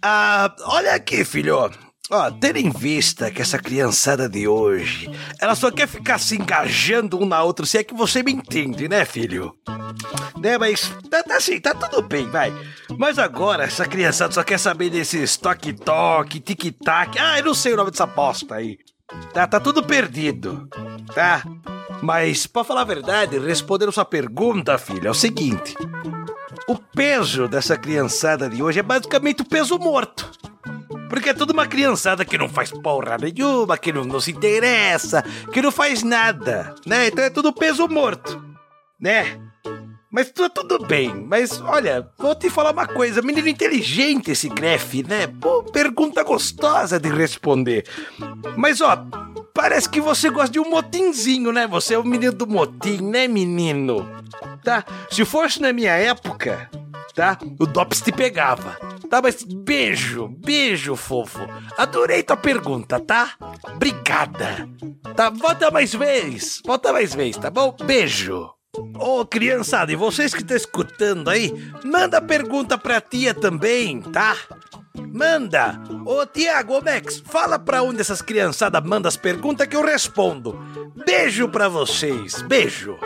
Ah, 0.02 0.52
olha 0.66 0.96
aqui, 0.96 1.24
filho. 1.24 1.70
Ó, 2.10 2.30
tendo 2.32 2.58
em 2.58 2.70
vista 2.70 3.32
que 3.32 3.42
essa 3.42 3.58
criançada 3.58 4.28
de 4.28 4.46
hoje, 4.46 5.10
ela 5.40 5.56
só 5.56 5.72
quer 5.72 5.88
ficar 5.88 6.20
se 6.20 6.36
engajando 6.36 7.18
um 7.18 7.26
na 7.26 7.42
outra, 7.42 7.66
se 7.66 7.78
é 7.78 7.84
que 7.84 7.94
você 7.94 8.22
me 8.22 8.34
entende, 8.34 8.90
né, 8.90 9.06
filho? 9.06 9.56
Né, 10.38 10.58
mas 10.58 10.92
tá, 11.10 11.24
tá 11.24 11.38
assim, 11.38 11.62
tá 11.62 11.74
tudo 11.74 12.02
bem, 12.02 12.30
vai. 12.30 12.54
Mas 12.98 13.18
agora, 13.18 13.64
essa 13.64 13.88
criançada 13.88 14.34
só 14.34 14.44
quer 14.44 14.58
saber 14.60 14.90
desses 14.90 15.38
toque-toque, 15.38 16.42
tic-tac. 16.42 17.18
Ah, 17.18 17.40
eu 17.40 17.46
não 17.46 17.54
sei 17.54 17.74
o 17.74 17.78
nome 17.78 17.92
dessa 17.92 18.06
bosta 18.06 18.56
aí. 18.56 18.78
Tá, 19.34 19.48
tá 19.48 19.60
tudo 19.60 19.82
perdido, 19.82 20.68
tá? 21.16 21.42
Mas, 22.02 22.46
pra 22.46 22.66
falar 22.66 22.82
a 22.82 22.86
verdade, 22.86 23.40
respondendo 23.40 23.94
sua 23.94 24.04
pergunta, 24.04 24.78
filho, 24.78 25.08
é 25.08 25.12
o 25.12 25.16
seguinte. 25.16 25.74
O 26.68 26.76
peso 26.76 27.48
dessa 27.48 27.78
criançada 27.78 28.50
de 28.50 28.62
hoje 28.62 28.80
é 28.80 28.84
basicamente 28.84 29.42
o 29.42 29.46
peso 29.46 29.80
morto. 29.80 30.30
Porque 31.14 31.30
é 31.30 31.34
tudo 31.36 31.54
uma 31.54 31.68
criançada 31.68 32.26
que 32.26 32.40
não 32.40 32.50
faz 32.50 32.72
porra 32.72 33.20
nenhuma, 33.20 33.78
que 33.78 33.94
não, 33.94 34.04
não 34.04 34.20
se 34.20 34.32
interessa, 34.32 35.22
que 35.54 35.62
não 35.62 35.72
faz 35.72 36.02
nada, 36.02 36.74
né? 36.88 37.06
Então 37.06 37.24
é 37.24 37.30
tudo 37.30 37.54
peso 37.54 37.88
morto, 37.88 38.44
né? 39.00 39.40
Mas 40.10 40.32
tá 40.32 40.50
tudo 40.50 40.80
bem, 40.88 41.14
mas 41.14 41.62
olha, 41.62 42.10
vou 42.18 42.34
te 42.34 42.50
falar 42.50 42.72
uma 42.72 42.88
coisa, 42.88 43.22
menino 43.22 43.48
inteligente 43.48 44.32
esse 44.32 44.50
Gref, 44.50 45.04
né? 45.04 45.28
Pô, 45.28 45.62
pergunta 45.62 46.24
gostosa 46.24 47.00
de 47.00 47.10
responder. 47.10 47.86
Mas 48.58 48.82
ó, 48.82 49.06
parece 49.54 49.88
que 49.88 50.02
você 50.02 50.32
gosta 50.32 50.54
de 50.54 50.60
um 50.60 50.68
motinzinho, 50.68 51.52
né? 51.52 51.68
Você 51.68 51.94
é 51.94 52.00
o 52.00 52.04
menino 52.04 52.34
do 52.34 52.48
motim, 52.48 53.04
né, 53.04 53.28
menino? 53.28 54.10
Tá? 54.64 54.84
Se 55.12 55.24
fosse 55.24 55.62
na 55.62 55.72
minha 55.72 55.94
época, 55.94 56.72
tá? 57.14 57.38
O 57.60 57.66
Dops 57.66 58.02
te 58.02 58.12
pegava. 58.12 58.78
Tá, 59.10 59.22
mas 59.22 59.44
beijo, 59.44 60.28
beijo, 60.28 60.96
fofo. 60.96 61.40
Adorei 61.78 62.24
tua 62.24 62.38
pergunta, 62.38 63.00
tá? 63.00 63.34
Obrigada. 63.76 64.68
Tá, 65.16 65.30
volta 65.30 65.70
mais 65.70 65.94
vez. 65.94 66.62
Volta 66.66 66.92
mais 66.92 67.14
vez, 67.14 67.38
tá 67.38 67.50
bom? 67.50 67.76
Beijo. 67.86 68.50
Ô, 68.98 69.24
criançada, 69.24 69.92
e 69.92 69.96
vocês 69.96 70.34
que 70.34 70.42
estão 70.42 70.58
escutando 70.58 71.30
aí, 71.30 71.54
manda 71.84 72.20
pergunta 72.20 72.76
pra 72.76 73.00
tia 73.00 73.34
também, 73.34 74.02
tá? 74.02 74.36
Manda! 75.14 75.80
Ô, 76.06 76.26
Tiago, 76.26 76.80
ô, 76.80 76.82
Max, 76.82 77.22
fala 77.24 77.60
pra 77.60 77.84
onde 77.84 78.02
essas 78.02 78.22
criançadas 78.22 78.84
mandam 78.84 79.08
as 79.08 79.18
perguntas 79.18 79.68
que 79.68 79.76
eu 79.76 79.86
respondo. 79.86 80.60
Beijo 81.06 81.48
pra 81.50 81.70
vocês, 81.70 82.42
beijo! 82.42 82.98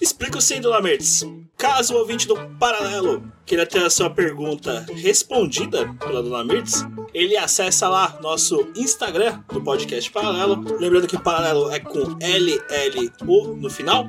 Explica 0.00 0.38
o 0.38 0.60
Dona 0.60 0.80
Mertz. 0.80 1.24
Caso 1.56 1.94
o 1.94 1.98
ouvinte 1.98 2.26
do 2.26 2.36
Paralelo 2.58 3.22
queira 3.44 3.66
ter 3.66 3.82
a 3.82 3.90
sua 3.90 4.10
pergunta 4.10 4.86
respondida 4.94 5.94
pela 6.00 6.22
Dona 6.22 6.44
Mertz, 6.44 6.84
ele 7.12 7.36
acessa 7.36 7.88
lá 7.88 8.18
nosso 8.22 8.68
Instagram 8.74 9.40
do 9.52 9.60
podcast 9.60 10.10
Paralelo. 10.10 10.64
Lembrando 10.78 11.06
que 11.06 11.18
Paralelo 11.18 11.70
é 11.70 11.78
com 11.78 11.98
LLU 11.98 13.56
no 13.56 13.68
final. 13.68 14.06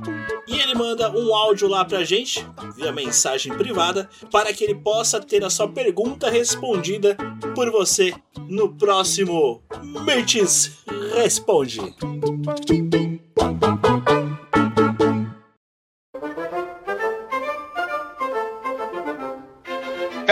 E 0.48 0.60
ele 0.60 0.74
manda 0.76 1.12
um 1.12 1.34
áudio 1.34 1.68
lá 1.68 1.84
pra 1.84 2.04
gente, 2.04 2.46
via 2.76 2.92
mensagem 2.92 3.54
privada, 3.54 4.10
para 4.32 4.54
que 4.54 4.64
ele 4.64 4.76
possa 4.76 5.20
ter 5.20 5.44
a 5.44 5.50
sua 5.50 5.68
pergunta 5.68 6.30
respondida 6.30 7.18
por 7.54 7.70
você 7.72 8.14
no 8.48 8.74
próximo 8.74 9.62
Mertz 10.06 10.72
Responde. 11.16 11.80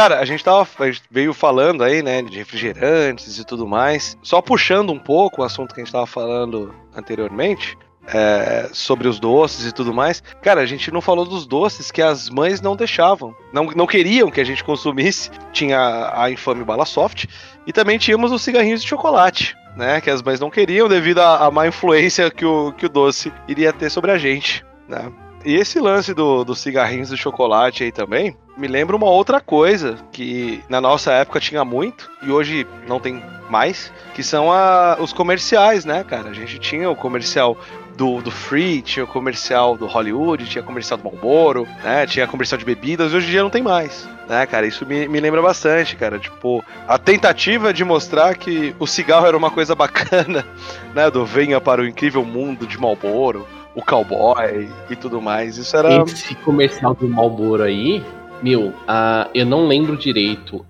Cara, 0.02 0.20
a 0.20 0.26
gente 0.26 0.44
tava 0.44 0.68
a 0.80 0.86
gente 0.88 1.04
veio 1.12 1.32
falando 1.32 1.84
aí, 1.84 2.02
né, 2.02 2.24
de 2.24 2.36
refrigerantes 2.36 3.38
e 3.38 3.46
tudo 3.46 3.68
mais. 3.68 4.18
Só 4.24 4.42
puxando 4.42 4.92
um 4.92 4.98
pouco 4.98 5.42
o 5.42 5.46
assunto 5.46 5.76
que 5.76 5.80
a 5.80 5.84
gente 5.84 5.94
tava 5.94 6.08
falando 6.08 6.74
anteriormente, 6.96 7.78
é, 8.08 8.68
sobre 8.74 9.08
os 9.08 9.20
doces 9.20 9.64
e 9.68 9.72
tudo 9.72 9.94
mais. 9.94 10.24
Cara, 10.42 10.62
a 10.62 10.66
gente 10.66 10.90
não 10.90 11.02
falou 11.02 11.24
dos 11.24 11.46
doces 11.46 11.92
que 11.92 12.02
as 12.02 12.32
mães 12.32 12.62
não 12.62 12.76
deixavam, 12.76 13.36
não, 13.54 13.66
não 13.76 13.86
queriam 13.86 14.32
que 14.32 14.42
a 14.42 14.44
gente 14.44 14.64
consumisse. 14.64 15.30
Tinha 15.54 16.12
a 16.16 16.32
infame 16.32 16.64
bala 16.64 16.86
soft 16.86 17.26
e 17.68 17.72
também 17.72 18.00
tínhamos 18.00 18.32
os 18.32 18.42
cigarrinhos 18.42 18.82
de 18.82 18.90
chocolate. 18.90 19.56
né? 19.76 20.02
Que 20.02 20.10
as 20.10 20.24
mães 20.24 20.40
não 20.40 20.50
queriam 20.50 20.90
devido 20.90 21.20
à, 21.20 21.46
à 21.46 21.52
má 21.52 21.68
influência 21.68 22.32
que 22.32 22.44
o, 22.44 22.72
que 22.74 22.88
o 22.88 22.90
doce 22.90 23.32
iria 23.48 23.72
ter 23.72 23.92
sobre 23.92 24.10
a 24.10 24.18
gente, 24.18 24.66
né? 24.88 25.12
E 25.44 25.56
esse 25.56 25.80
lance 25.80 26.14
do, 26.14 26.44
dos 26.44 26.60
cigarrinhos 26.60 27.10
de 27.10 27.18
chocolate 27.18 27.84
aí 27.84 27.92
também 27.92 28.36
me 28.58 28.68
lembra 28.68 28.96
uma 28.96 29.10
outra 29.10 29.40
coisa 29.40 29.98
que 30.12 30.64
na 30.70 30.80
nossa 30.80 31.12
época 31.14 31.40
tinha 31.40 31.66
muito 31.66 32.10
e 32.22 32.32
hoje 32.32 32.68
não 32.88 33.00
tem 33.00 33.24
mais, 33.50 33.92
que 34.14 34.24
são 34.24 34.52
a, 34.52 34.98
os 35.00 35.12
comerciais, 35.12 35.84
né, 35.84 36.04
cara? 36.04 36.30
A 36.30 36.34
gente 36.34 36.60
tinha 36.60 36.90
o 36.90 36.96
comercial 36.96 37.58
do, 37.98 38.22
do 38.22 38.32
Free, 38.32 38.82
tinha 38.82 39.04
o 39.04 39.08
comercial 39.08 39.76
do 39.76 39.86
Hollywood, 39.86 40.46
tinha 40.46 40.62
o 40.62 40.66
comercial 40.66 40.98
do 40.98 41.04
Marlboro, 41.04 41.68
né? 41.84 42.06
Tinha 42.06 42.28
comercial 42.28 42.58
de 42.58 42.66
bebidas, 42.66 43.14
hoje 43.14 43.28
em 43.28 43.32
dia 43.32 43.44
não 43.44 43.50
tem 43.50 43.62
mais. 43.62 44.08
Né, 44.30 44.46
cara, 44.46 44.66
isso 44.66 44.86
me, 44.86 45.08
me 45.08 45.20
lembra 45.20 45.42
bastante, 45.42 45.96
cara. 45.96 46.18
Tipo, 46.18 46.64
a 46.88 46.98
tentativa 46.98 47.74
de 47.74 47.84
mostrar 47.84 48.36
que 48.36 48.74
o 48.80 48.88
cigarro 48.88 49.28
era 49.28 49.36
uma 49.36 49.52
coisa 49.52 49.76
bacana, 49.76 50.46
né? 50.96 51.10
Do 51.10 51.26
venha 51.26 51.60
para 51.60 51.82
o 51.82 51.86
incrível 51.86 52.24
mundo 52.24 52.66
de 52.66 52.80
Marlboro, 52.80 53.46
o 53.76 53.82
cowboy 53.84 54.70
e 54.90 54.96
tudo 54.96 55.22
mais. 55.22 55.58
Isso 55.58 55.76
era. 55.76 56.04
Esse 56.04 56.36
comercial 56.36 56.94
do 56.94 57.08
Malboro 57.08 57.64
aí, 57.64 58.04
meu, 58.42 58.74
ah, 58.88 59.30
eu 59.34 59.46
não 59.46 59.68
lembro 59.68 59.98
direito 59.98 60.66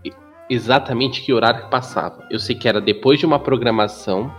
exatamente 0.49 1.21
que 1.21 1.33
horário 1.33 1.63
que 1.63 1.69
passava. 1.69 2.25
Eu 2.29 2.39
sei 2.39 2.55
que 2.55 2.67
era 2.67 2.81
depois 2.81 3.19
de 3.19 3.25
uma 3.25 3.39
programação, 3.39 4.31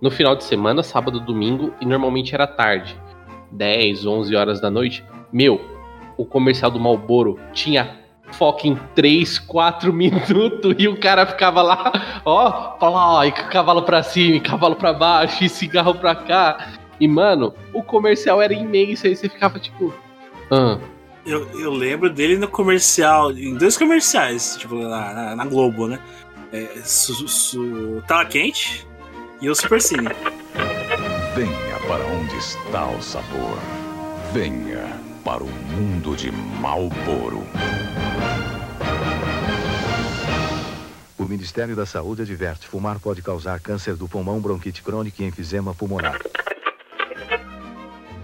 no 0.00 0.10
final 0.10 0.36
de 0.36 0.44
semana, 0.44 0.82
sábado, 0.82 1.18
domingo, 1.18 1.72
e 1.80 1.86
normalmente 1.86 2.34
era 2.34 2.46
tarde. 2.46 2.98
10, 3.52 4.04
11 4.04 4.36
horas 4.36 4.60
da 4.60 4.70
noite. 4.70 5.04
Meu, 5.32 5.60
o 6.16 6.26
comercial 6.26 6.70
do 6.70 6.78
Malboro 6.78 7.38
tinha 7.52 7.96
foco 8.32 8.66
em 8.66 8.74
3, 8.94 9.38
4 9.38 9.92
minutos 9.92 10.74
e 10.78 10.88
o 10.88 10.98
cara 10.98 11.24
ficava 11.24 11.62
lá, 11.62 11.92
ó, 12.24 12.76
fala, 12.78 13.18
ó, 13.18 13.24
e 13.24 13.32
cavalo 13.32 13.82
pra 13.82 14.02
cima, 14.02 14.36
e 14.36 14.40
cavalo 14.40 14.76
pra 14.76 14.92
baixo, 14.92 15.44
e 15.44 15.48
cigarro 15.48 15.94
pra 15.94 16.14
cá. 16.14 16.72
E, 17.00 17.06
mano, 17.08 17.54
o 17.72 17.82
comercial 17.82 18.40
era 18.40 18.52
imenso, 18.54 19.06
aí 19.06 19.14
você 19.16 19.28
ficava 19.28 19.58
tipo. 19.58 19.92
Ah, 20.50 20.78
Eu, 21.26 21.48
eu 21.58 21.72
lembro 21.72 22.08
dele 22.08 22.36
no 22.38 22.46
comercial, 22.48 23.32
em 23.32 23.54
dois 23.56 23.76
comerciais, 23.76 24.56
tipo, 24.58 24.76
na, 24.76 25.12
na- 25.12 25.36
na 25.36 25.44
Globo, 25.44 25.88
né? 25.88 25.98
É, 26.52 26.66
su, 26.84 27.26
su, 27.28 28.02
Tela 28.06 28.24
Quente 28.24 28.86
e 29.42 29.48
o 29.50 29.54
Super 29.54 29.82
Cine. 29.82 30.08
Venha 31.34 31.76
para 31.88 32.04
onde 32.06 32.36
está 32.36 32.86
o 32.88 33.02
sabor. 33.02 33.58
Venha 34.32 34.86
para 35.24 35.42
o 35.42 35.48
mundo 35.48 36.14
de 36.16 36.30
Malboro. 36.30 37.44
O 41.18 41.24
Ministério 41.24 41.74
da 41.74 41.84
Saúde 41.84 42.22
adverte: 42.22 42.68
fumar 42.68 42.98
pode 43.00 43.20
causar 43.22 43.58
câncer 43.60 43.96
do 43.96 44.06
pulmão, 44.06 44.38
bronquite 44.40 44.82
crônica 44.82 45.22
e 45.22 45.26
enfisema 45.26 45.74
pulmonar. 45.74 46.20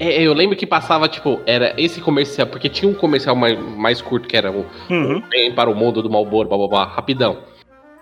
É, 0.02 0.20
eu 0.20 0.34
lembro 0.34 0.56
que 0.56 0.66
passava, 0.66 1.08
tipo, 1.08 1.40
era 1.46 1.74
esse 1.80 2.00
comercial, 2.00 2.48
porque 2.48 2.68
tinha 2.68 2.90
um 2.90 2.94
comercial 2.94 3.36
mais, 3.36 3.56
mais 3.76 4.02
curto 4.02 4.26
que 4.26 4.36
era 4.36 4.50
o 4.50 4.66
Uhum. 4.90 5.22
Vem 5.30 5.54
para 5.54 5.70
o 5.70 5.74
mundo 5.76 6.02
do 6.02 6.10
Malboro, 6.10 6.48
blá 6.48 6.58
blá 6.58 6.66
blá, 6.66 6.84
rapidão. 6.84 7.38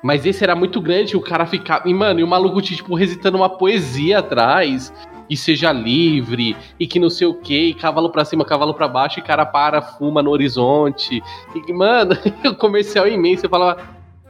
Mas 0.02 0.24
esse 0.24 0.42
era 0.42 0.56
muito 0.56 0.80
grande, 0.80 1.14
o 1.14 1.20
cara 1.20 1.44
ficava. 1.44 1.86
E, 1.86 1.92
mano, 1.92 2.20
e 2.20 2.24
o 2.24 2.26
maluco, 2.26 2.62
tipo, 2.62 2.94
recitando 2.94 3.36
uma 3.36 3.50
poesia 3.50 4.20
atrás. 4.20 4.90
E 5.28 5.36
seja 5.36 5.70
livre, 5.70 6.56
e 6.78 6.88
que 6.88 6.98
não 6.98 7.08
sei 7.08 7.26
o 7.26 7.34
que, 7.34 7.66
e 7.68 7.74
cavalo 7.74 8.10
pra 8.10 8.24
cima, 8.24 8.44
cavalo 8.44 8.74
pra 8.74 8.88
baixo, 8.88 9.20
e 9.20 9.22
cara 9.22 9.46
para, 9.46 9.80
fuma 9.80 10.22
no 10.22 10.30
horizonte. 10.30 11.22
E, 11.54 11.72
mano, 11.72 12.16
o 12.50 12.54
comercial 12.56 13.06
é 13.06 13.10
imenso. 13.12 13.44
Eu 13.46 13.50
falava, 13.50 13.80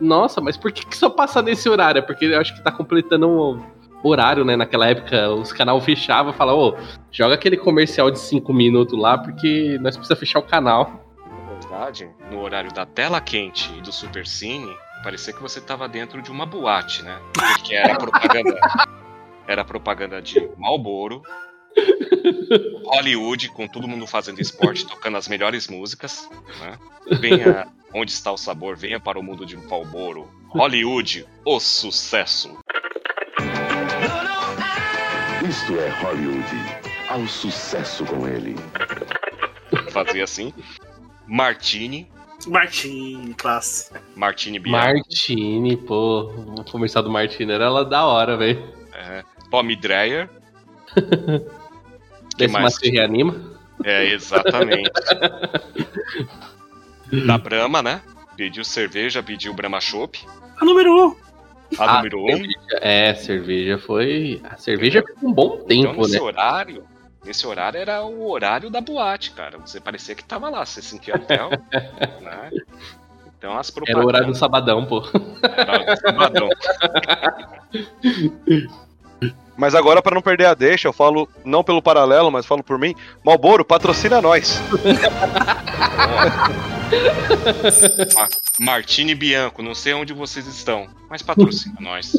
nossa, 0.01 0.41
mas 0.41 0.57
por 0.57 0.73
que, 0.73 0.85
que 0.85 0.97
só 0.97 1.09
passa 1.09 1.41
nesse 1.41 1.69
horário? 1.69 2.01
É 2.01 2.03
Porque 2.03 2.25
eu 2.25 2.41
acho 2.41 2.55
que 2.55 2.63
tá 2.63 2.73
completando 2.73 3.29
um 3.29 3.61
horário, 4.03 4.45
né? 4.45 4.57
Naquela 4.57 4.89
época, 4.89 5.31
os 5.31 5.53
canal 5.53 5.81
fechavam 5.81 6.33
e 6.33 6.37
falavam, 6.37 6.61
ô, 6.61 6.77
joga 7.11 7.35
aquele 7.35 7.57
comercial 7.57 8.11
de 8.11 8.19
5 8.19 8.53
minutos 8.53 8.99
lá, 8.99 9.19
porque 9.19 9.79
nós 9.81 9.97
precisamos 9.97 10.21
fechar 10.21 10.39
o 10.39 10.43
canal. 10.43 11.05
Na 11.27 11.55
verdade, 11.55 12.11
no 12.31 12.41
horário 12.41 12.73
da 12.73 12.87
tela 12.87 13.21
quente 13.21 13.73
e 13.77 13.81
do 13.81 13.93
Super 13.93 14.27
Cine, 14.27 14.75
parecia 15.03 15.33
que 15.33 15.43
você 15.43 15.61
tava 15.61 15.89
dentro 15.89 16.23
de 16.23 16.31
uma 16.31 16.47
boate, 16.47 17.03
né? 17.03 17.19
Porque 17.33 17.75
era 17.75 17.97
propaganda. 17.97 18.61
era 19.47 19.65
propaganda 19.65 20.23
de 20.23 20.49
Marlboro, 20.57 21.23
Hollywood, 22.85 23.49
com 23.51 23.67
todo 23.67 23.89
mundo 23.89 24.07
fazendo 24.07 24.41
esporte, 24.41 24.87
tocando 24.87 25.17
as 25.17 25.29
melhores 25.29 25.69
músicas. 25.69 26.29
Né? 26.61 26.79
Venha 27.19 27.67
onde 27.93 28.13
está 28.13 28.31
o 28.31 28.37
sabor, 28.37 28.77
venha 28.77 29.01
para 29.01 29.19
o 29.19 29.23
mundo 29.23 29.45
de 29.45 29.57
Marlboro. 29.57 30.29
Hollywood, 30.49 31.27
o 31.45 31.61
sucesso. 31.61 32.59
Isto 35.51 35.81
é 35.81 35.89
Hollywood. 35.89 36.47
Ao 37.09 37.27
sucesso 37.27 38.05
com 38.05 38.29
ele. 38.29 38.55
Fazia 39.91 40.23
assim. 40.23 40.55
Martini, 41.27 42.09
Martin, 42.47 43.35
classe. 43.37 43.93
Martini 44.15 44.61
Bianco. 44.61 44.79
Martini, 44.79 45.77
pô, 45.77 46.33
o 46.57 46.65
comercial 46.71 47.03
do 47.03 47.11
Martini 47.11 47.51
era 47.51 47.69
lá 47.69 47.83
da 47.83 48.07
hora, 48.07 48.37
velho. 48.37 48.63
É, 48.95 49.25
Tommy 49.51 49.75
Dreyer. 49.75 50.31
Desse 52.39 52.53
mais? 52.53 52.63
mais 52.63 52.75
se 52.77 52.89
reanima. 52.89 53.59
É, 53.83 54.07
exatamente. 54.07 54.89
da 57.27 57.39
Brahma, 57.39 57.83
né? 57.83 58.03
Pediu 58.37 58.65
cerveja, 58.65 59.21
pediu 59.21 59.53
Brahma 59.53 59.81
Chopp. 59.81 60.25
A 60.61 60.65
número 60.65 60.93
1. 60.93 61.07
Um. 61.09 61.30
A 61.79 61.97
número 61.97 62.21
1. 62.21 62.25
Um. 62.25 62.29
cerveja- 62.29 62.79
É, 62.81 63.15
cerveja 63.15 63.79
foi. 63.79 64.41
A 64.45 64.57
cerveja 64.57 65.03
ficou 65.07 65.31
um 65.31 65.33
bom 65.33 65.55
Então, 65.69 65.93
tempo, 65.93 66.01
nesse 66.03 66.15
né? 66.15 66.21
horário, 66.21 66.85
nesse 67.25 67.47
horário 67.47 67.79
era 67.79 68.03
o 68.05 68.29
horário 68.31 68.71
da 68.71 68.81
boate, 68.81 69.31
cara. 69.33 69.59
Você 69.59 69.81
parecia 69.81 70.15
que 70.15 70.25
tava 70.25 70.49
lá, 70.51 70.65
você 70.65 70.83
sentia 70.83 71.15
o, 71.15 71.19
né? 72.23 72.51
Então 73.39 73.57
as 73.57 73.73
Era 73.87 74.01
o 74.01 74.07
horário 74.07 74.33
do 74.33 74.33
propagandas 74.33 74.39
sabadão, 74.39 74.85
pô. 74.87 75.03
era 75.43 75.93
o 75.93 75.97
sabadão. 75.97 76.49
Mas 79.61 79.75
agora, 79.75 80.01
pra 80.01 80.15
não 80.15 80.23
perder 80.23 80.47
a 80.47 80.55
deixa, 80.55 80.89
eu 80.89 80.93
falo 80.93 81.29
não 81.45 81.63
pelo 81.63 81.83
paralelo, 81.83 82.31
mas 82.31 82.47
falo 82.47 82.63
por 82.65 82.79
mim. 82.79 82.95
Malboro, 83.23 83.63
patrocina 83.63 84.19
nós. 84.23 84.59
Ma- 88.17 88.29
Martini 88.59 89.15
Bianco, 89.15 89.63
não 89.63 89.75
sei 89.75 89.93
onde 89.93 90.15
vocês 90.15 90.47
estão, 90.47 90.87
mas 91.11 91.21
patrocina 91.21 91.77
nós. 91.81 92.13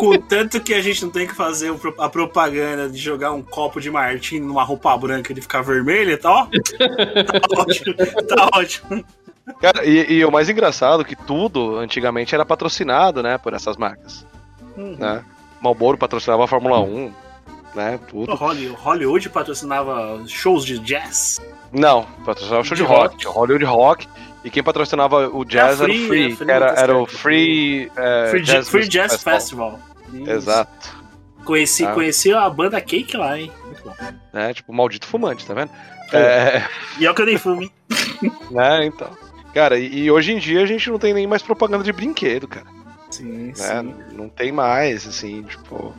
Contanto 0.00 0.58
que 0.62 0.72
a 0.72 0.80
gente 0.80 1.04
não 1.04 1.10
tem 1.12 1.26
que 1.26 1.34
fazer 1.34 1.70
a 1.98 2.08
propaganda 2.08 2.88
de 2.88 2.96
jogar 2.96 3.32
um 3.32 3.42
copo 3.42 3.78
de 3.78 3.90
Martin 3.90 4.40
numa 4.40 4.64
roupa 4.64 4.96
branca 4.96 5.30
e 5.30 5.34
ele 5.34 5.42
ficar 5.42 5.60
vermelho, 5.60 6.16
tá 6.18 6.30
ó. 6.30 6.46
Tá 6.46 7.60
ótimo, 7.60 7.94
tá 8.26 8.48
ótimo. 8.54 9.04
Cara, 9.60 9.84
e, 9.84 10.14
e 10.14 10.24
o 10.24 10.32
mais 10.32 10.48
engraçado 10.48 11.02
é 11.02 11.04
que 11.04 11.14
tudo 11.14 11.76
antigamente 11.76 12.34
era 12.34 12.46
patrocinado, 12.46 13.22
né, 13.22 13.36
por 13.36 13.52
essas 13.52 13.76
marcas. 13.76 14.24
Né? 14.76 15.22
Malboro 15.66 15.98
patrocinava 15.98 16.44
a 16.44 16.46
Fórmula 16.46 16.80
1, 16.80 17.12
né, 17.74 17.96
O 17.96 18.06
tudo. 18.06 18.34
Holly- 18.34 18.68
Hollywood 18.68 19.28
patrocinava 19.30 20.22
shows 20.26 20.64
de 20.64 20.78
jazz. 20.78 21.40
Não, 21.72 22.04
patrocinava 22.24 22.64
show 22.64 22.76
de, 22.76 22.82
De 22.82 22.88
rock, 22.88 23.24
rock. 23.24 23.36
Hollywood 23.38 23.64
Rock, 23.64 24.08
e 24.44 24.50
quem 24.50 24.62
patrocinava 24.62 25.28
o 25.28 25.44
jazz 25.44 25.80
era, 25.80 25.88
Free, 25.92 26.04
o 26.04 26.08
Free, 26.08 26.32
é 26.32 26.36
Free, 26.36 26.50
era, 26.50 26.66
era 26.76 26.96
o 26.96 27.06
certo. 27.06 27.18
Free, 27.20 27.92
é, 27.96 28.28
Free 28.30 28.42
Jazz, 28.42 28.68
Free 28.68 28.88
Jazz 28.88 29.22
Festival. 29.22 29.78
Isso. 30.12 30.30
Exato. 30.30 31.06
Conheci, 31.44 31.84
Ah. 31.84 31.92
conheci 31.92 32.32
a 32.32 32.48
banda 32.50 32.80
Cake 32.80 33.16
lá, 33.16 33.38
hein? 33.38 33.52
Muito 33.64 33.82
bom. 33.84 33.94
Né, 34.32 34.54
tipo, 34.54 34.72
maldito 34.72 35.06
fumante, 35.06 35.44
tá 35.46 35.54
vendo? 35.54 35.70
É, 36.12 36.62
E 36.98 37.06
é 37.06 37.10
o 37.10 37.14
que 37.14 37.22
eu 37.22 37.26
nem 37.26 37.36
fumo, 37.38 37.62
hein? 37.62 37.70
né, 38.50 38.86
então. 38.86 39.08
Cara, 39.52 39.78
e, 39.78 40.04
e 40.04 40.10
hoje 40.10 40.32
em 40.32 40.38
dia 40.38 40.62
a 40.62 40.66
gente 40.66 40.88
não 40.90 40.98
tem 40.98 41.12
nem 41.14 41.26
mais 41.26 41.42
propaganda 41.42 41.82
de 41.84 41.92
brinquedo, 41.92 42.46
cara. 42.46 42.66
Sim, 43.10 43.46
né? 43.48 43.52
sim. 43.54 43.94
Não 44.12 44.28
tem 44.28 44.52
mais, 44.52 45.06
assim, 45.06 45.42
tipo. 45.42 45.94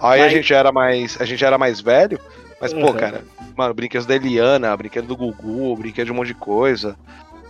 Aí 0.00 0.20
a 0.20 0.24
Mas- 0.24 0.32
gente 0.32 0.54
era 0.54 0.70
mais. 0.72 1.20
A 1.20 1.24
gente 1.24 1.44
era 1.44 1.58
mais 1.58 1.80
velho, 1.80 2.18
mas, 2.60 2.72
pô, 2.72 2.86
Uhum. 2.86 2.92
cara, 2.94 3.24
mano, 3.56 3.74
brinquedos 3.74 4.06
da 4.06 4.14
Eliana, 4.14 4.76
brinquedo 4.76 5.06
do 5.06 5.16
Gugu, 5.16 5.76
brinquedo 5.76 6.06
de 6.06 6.12
um 6.12 6.14
monte 6.16 6.28
de 6.28 6.34
coisa. 6.34 6.96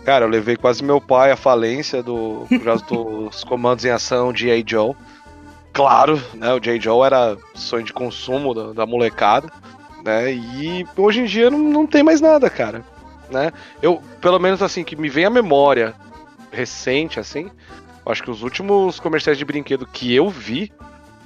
Cara, 0.03 0.25
eu 0.25 0.29
levei 0.29 0.55
quase 0.55 0.83
meu 0.83 0.99
pai 0.99 1.29
à 1.31 1.35
falência 1.35 2.01
do, 2.01 2.45
por 2.49 2.63
causa 2.63 2.83
dos 2.85 3.43
comandos 3.45 3.85
em 3.85 3.89
ação 3.91 4.33
de 4.33 4.45
J. 4.47 4.63
Joe. 4.65 4.95
Claro, 5.71 6.21
né? 6.33 6.51
O 6.53 6.59
J. 6.59 6.79
Joe 6.79 7.05
era 7.05 7.37
sonho 7.53 7.83
de 7.83 7.93
consumo 7.93 8.53
da, 8.55 8.73
da 8.73 8.85
molecada, 8.85 9.47
né? 10.03 10.33
E 10.33 10.87
hoje 10.97 11.21
em 11.21 11.25
dia 11.25 11.51
não, 11.51 11.59
não 11.59 11.85
tem 11.85 12.01
mais 12.01 12.19
nada, 12.19 12.49
cara. 12.49 12.83
Né? 13.29 13.51
Eu, 13.79 14.01
pelo 14.19 14.39
menos 14.39 14.63
assim, 14.63 14.83
que 14.83 14.95
me 14.95 15.07
vem 15.09 15.25
à 15.25 15.29
memória 15.29 15.93
recente, 16.51 17.19
assim, 17.19 17.51
acho 18.11 18.23
que 18.23 18.31
os 18.31 18.41
últimos 18.43 18.99
comerciais 18.99 19.37
de 19.37 19.45
brinquedo 19.45 19.85
que 19.85 20.13
eu 20.13 20.29
vi 20.29 20.71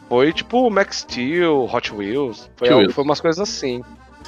foi 0.09 0.31
tipo 0.33 0.69
Max 0.69 0.97
Steel, 0.97 1.69
Hot 1.71 1.93
Wheels. 1.93 2.49
Foi, 2.55 2.67
algo- 2.69 2.81
Wheels. 2.81 2.93
foi 2.93 3.03
umas 3.03 3.19
coisas 3.21 3.39
assim. 3.39 3.79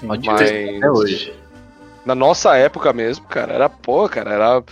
Hot 0.04 0.06
Mas 0.06 0.26
Wheels 0.28 0.42
até 0.80 0.90
hoje. 0.92 1.34
na 2.06 2.16
nossa 2.16 2.56
época 2.56 2.92
mesmo, 2.94 3.26
cara, 3.28 3.54
era 3.54 3.70
pô, 3.70 4.08
cara, 4.10 4.32
era 4.34 4.64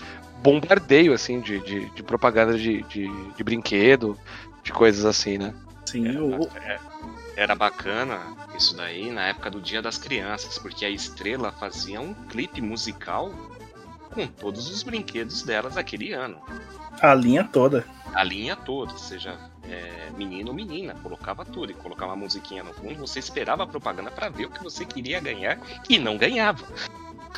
bombardeio 0.41 1.13
assim 1.13 1.39
de, 1.39 1.59
de, 1.59 1.89
de 1.91 2.03
propaganda 2.03 2.57
de, 2.57 2.81
de, 2.83 3.07
de 3.35 3.43
brinquedo. 3.43 4.17
de 4.63 4.71
coisas 4.71 5.03
assim, 5.05 5.37
né? 5.37 5.53
Sim, 5.85 6.05
É, 6.65 6.79
Era 7.35 7.53
bacana 7.53 8.19
isso 8.57 8.75
daí 8.77 9.11
na 9.11 9.27
época 9.27 9.49
do 9.51 9.59
Dia 9.61 9.81
das 9.81 9.97
Crianças, 9.97 10.57
porque 10.57 10.85
a 10.85 10.89
Estrela 10.89 11.51
fazia 11.51 11.99
um 11.99 12.13
clipe 12.13 12.61
musical 12.61 13.31
com 14.13 14.25
todos 14.27 14.69
os 14.69 14.81
brinquedos 14.83 15.43
delas 15.43 15.75
aquele 15.77 16.13
ano. 16.13 16.37
A 17.01 17.13
linha 17.13 17.43
toda. 17.43 17.85
A 18.13 18.23
linha 18.23 18.55
toda, 18.55 18.95
seja 18.97 19.37
é, 19.67 20.09
menino 20.15 20.49
ou 20.49 20.55
menina, 20.55 20.95
colocava 21.01 21.43
tudo 21.43 21.71
e 21.71 21.75
colocava 21.75 22.11
uma 22.11 22.23
musiquinha 22.23 22.63
no 22.63 22.73
fundo, 22.73 22.95
você 22.95 23.19
esperava 23.19 23.63
a 23.63 23.67
propaganda 23.67 24.11
pra 24.11 24.29
ver 24.29 24.45
o 24.45 24.49
que 24.49 24.63
você 24.63 24.85
queria 24.85 25.19
ganhar 25.19 25.57
e 25.89 25.97
não 25.97 26.17
ganhava. 26.17 26.65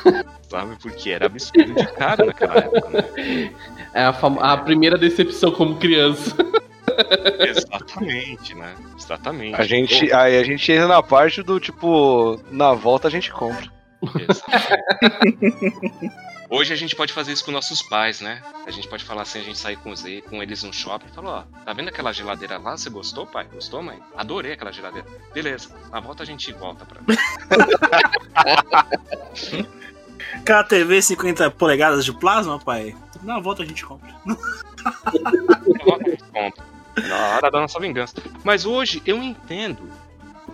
Sabe? 0.48 0.76
Porque 0.80 1.10
era 1.10 1.26
absurdo 1.26 1.74
de 1.74 1.86
caro 1.92 2.26
naquela 2.26 2.58
época, 2.58 2.88
né? 2.90 3.50
É 3.94 4.02
a, 4.02 4.10
a 4.10 4.56
primeira 4.58 4.98
decepção 4.98 5.50
como 5.50 5.76
criança. 5.76 6.36
Exatamente, 7.40 8.54
né? 8.54 8.74
Exatamente. 8.96 9.60
A 9.60 9.64
gente, 9.64 10.12
aí 10.12 10.38
a 10.38 10.44
gente 10.44 10.70
entra 10.70 10.88
na 10.88 11.02
parte 11.02 11.42
do 11.42 11.58
tipo, 11.58 12.40
na 12.50 12.72
volta 12.72 13.08
a 13.08 13.10
gente 13.10 13.32
compra. 13.32 13.70
Hoje 16.48 16.72
a 16.72 16.76
gente 16.76 16.94
pode 16.94 17.12
fazer 17.12 17.32
isso 17.32 17.44
com 17.44 17.50
nossos 17.50 17.82
pais, 17.82 18.20
né? 18.20 18.40
A 18.66 18.70
gente 18.70 18.86
pode 18.88 19.04
falar 19.04 19.22
assim, 19.22 19.40
a 19.40 19.42
gente 19.42 19.58
sair 19.58 19.76
com, 19.76 19.92
com 20.28 20.42
eles 20.42 20.62
no 20.62 20.72
shopping 20.72 21.06
e 21.06 21.14
falar, 21.14 21.30
ó, 21.30 21.42
tá 21.64 21.72
vendo 21.72 21.88
aquela 21.88 22.12
geladeira 22.12 22.56
lá? 22.58 22.76
Você 22.76 22.88
gostou, 22.88 23.26
pai? 23.26 23.48
Gostou, 23.52 23.82
mãe? 23.82 23.98
Adorei 24.16 24.52
aquela 24.52 24.72
geladeira. 24.72 25.06
Beleza, 25.34 25.70
na 25.90 25.98
volta 25.98 26.22
a 26.22 26.26
gente 26.26 26.52
volta 26.52 26.86
pra 26.86 27.00
Aquela 30.34 30.64
TV 30.64 31.02
50 31.02 31.50
polegadas 31.52 32.04
de 32.04 32.12
plasma, 32.12 32.58
pai. 32.58 32.96
Na 33.22 33.40
volta 33.40 33.62
a 33.62 33.66
gente 33.66 33.84
compra. 33.84 34.14
Ponto. 36.32 36.62
Na 36.96 37.26
hora 37.36 37.50
da 37.50 37.60
nossa 37.60 37.80
vingança. 37.80 38.14
Mas 38.44 38.64
hoje 38.64 39.02
eu 39.04 39.22
entendo. 39.22 39.90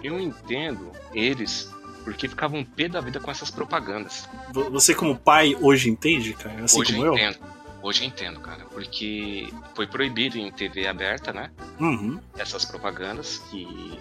Eu 0.03 0.19
entendo 0.19 0.91
eles 1.13 1.71
porque 2.05 2.29
ficavam 2.29 2.65
pé 2.65 2.89
da 2.89 3.01
vida 3.01 3.19
com 3.21 3.31
essas 3.31 3.51
propagandas. 3.51 4.29
Vo- 4.53 4.71
Você, 4.71 4.95
como 4.95 5.17
pai, 5.17 5.57
hoje 5.61 5.89
entende, 5.91 6.33
cara? 6.35 6.65
Assim 6.65 6.81
hoje 6.81 6.93
como 6.95 7.07
eu 7.07 7.13
entendo. 7.15 7.39
Hoje 7.83 8.03
eu 8.03 8.07
entendo, 8.09 8.41
cara. 8.41 8.65
Porque 8.67 9.49
foi 9.75 9.87
proibido 9.87 10.39
em 10.39 10.51
TV 10.53 10.87
aberta, 10.87 11.33
né? 11.33 11.51
Uhum. 11.81 12.19
Essas 12.39 12.65
propagandas 12.65 13.39
que. 13.51 13.99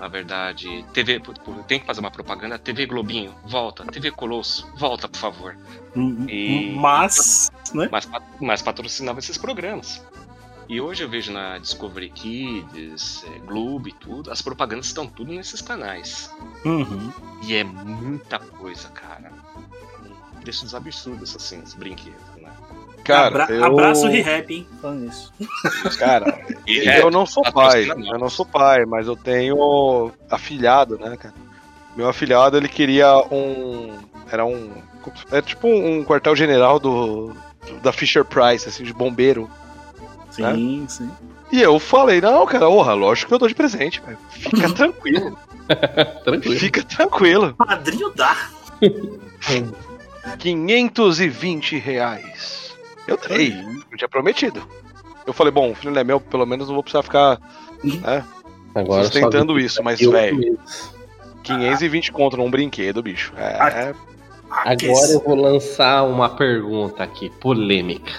Na 0.00 0.08
verdade, 0.08 0.84
TV. 0.92 1.20
Tem 1.68 1.78
que 1.78 1.86
fazer 1.86 2.00
uma 2.00 2.10
propaganda. 2.10 2.58
TV 2.58 2.84
Globinho, 2.86 3.32
volta. 3.44 3.84
TV 3.84 4.10
Colosso, 4.10 4.66
volta, 4.76 5.08
por 5.08 5.18
favor. 5.18 5.56
Uhum. 5.94 6.26
E- 6.28 6.74
Mas, 6.74 7.52
né? 7.72 7.88
mas, 7.92 8.08
mas 8.40 8.60
patrocinava 8.62 9.20
esses 9.20 9.38
programas. 9.38 10.02
E 10.68 10.80
hoje 10.80 11.02
eu 11.02 11.08
vejo 11.08 11.32
na 11.32 11.58
Discovery 11.58 12.08
Kids, 12.08 13.24
é, 13.26 13.38
Globo 13.40 13.88
e 13.88 13.92
tudo, 13.92 14.30
as 14.30 14.40
propagandas 14.40 14.86
estão 14.86 15.06
tudo 15.06 15.32
nesses 15.32 15.60
canais. 15.60 16.30
Uhum. 16.64 17.12
E 17.42 17.54
é 17.54 17.62
muita 17.62 18.38
coisa, 18.38 18.88
cara. 18.88 19.30
Preços 20.40 20.74
absurdos, 20.74 21.36
assim, 21.36 21.60
os 21.60 21.74
brinquedos, 21.74 22.20
né? 22.40 22.50
Cara, 23.04 23.44
Abra- 23.44 23.54
eu... 23.54 23.64
Abraço 23.64 24.06
o 24.06 24.10
Rehab, 24.10 24.54
hein? 24.54 24.66
Falando 24.80 25.08
isso. 25.08 25.32
Cara, 25.98 26.46
eu 26.66 27.10
não 27.10 27.26
sou 27.26 27.42
pai, 27.42 27.86
eu 27.90 28.18
não 28.18 28.30
sou 28.30 28.46
pai, 28.46 28.86
mas 28.86 29.06
eu 29.06 29.14
tenho 29.14 30.10
afilhado, 30.30 30.98
né, 30.98 31.14
cara? 31.16 31.34
Meu 31.94 32.08
afilhado, 32.08 32.56
ele 32.56 32.68
queria 32.68 33.14
um... 33.30 33.98
Era 34.30 34.46
um... 34.46 34.70
É 35.30 35.42
tipo 35.42 35.68
um 35.68 36.02
quartel-general 36.02 36.78
do... 36.80 37.36
Da 37.82 37.92
Fisher 37.92 38.24
Price, 38.24 38.66
assim, 38.66 38.84
de 38.84 38.92
bombeiro. 38.92 39.50
Sim, 40.34 40.86
sim. 40.88 41.10
E 41.52 41.60
eu 41.60 41.78
falei, 41.78 42.20
não, 42.20 42.44
cara, 42.46 42.68
orra, 42.68 42.94
lógico 42.94 43.28
que 43.28 43.34
eu 43.34 43.38
dou 43.38 43.48
de 43.48 43.54
presente, 43.54 44.00
velho. 44.04 44.18
Fica 44.30 44.68
tranquilo. 44.74 45.38
Tranquilo. 46.24 46.58
Fica 46.58 46.82
tranquilo. 46.82 47.54
Padrinho 47.54 48.12
dá. 48.14 48.36
520 50.38 51.78
reais. 51.78 52.74
Eu 53.06 53.18
dei, 53.28 53.54
eu 53.90 53.96
tinha 53.98 54.08
prometido. 54.08 54.66
Eu 55.26 55.32
falei, 55.32 55.52
bom, 55.52 55.70
o 55.70 55.74
filho 55.74 55.92
não 55.92 56.00
é 56.00 56.04
meu, 56.04 56.20
pelo 56.20 56.46
menos 56.46 56.66
não 56.68 56.74
vou 56.74 56.82
precisar 56.82 57.02
ficar 57.02 57.38
né, 57.82 58.24
Agora 58.74 59.04
sustentando 59.04 59.58
isso, 59.58 59.82
mas, 59.82 60.00
velho, 60.00 60.36
mesmo. 60.38 60.58
520 61.42 62.12
contra 62.12 62.40
um 62.40 62.50
brinquedo, 62.50 63.02
bicho. 63.02 63.32
É, 63.36 63.88
é- 63.90 63.94
Agora 64.50 65.08
eu 65.10 65.20
vou 65.20 65.34
lançar 65.34 66.04
uma 66.04 66.28
pergunta 66.28 67.02
aqui, 67.02 67.28
polêmica. 67.40 68.12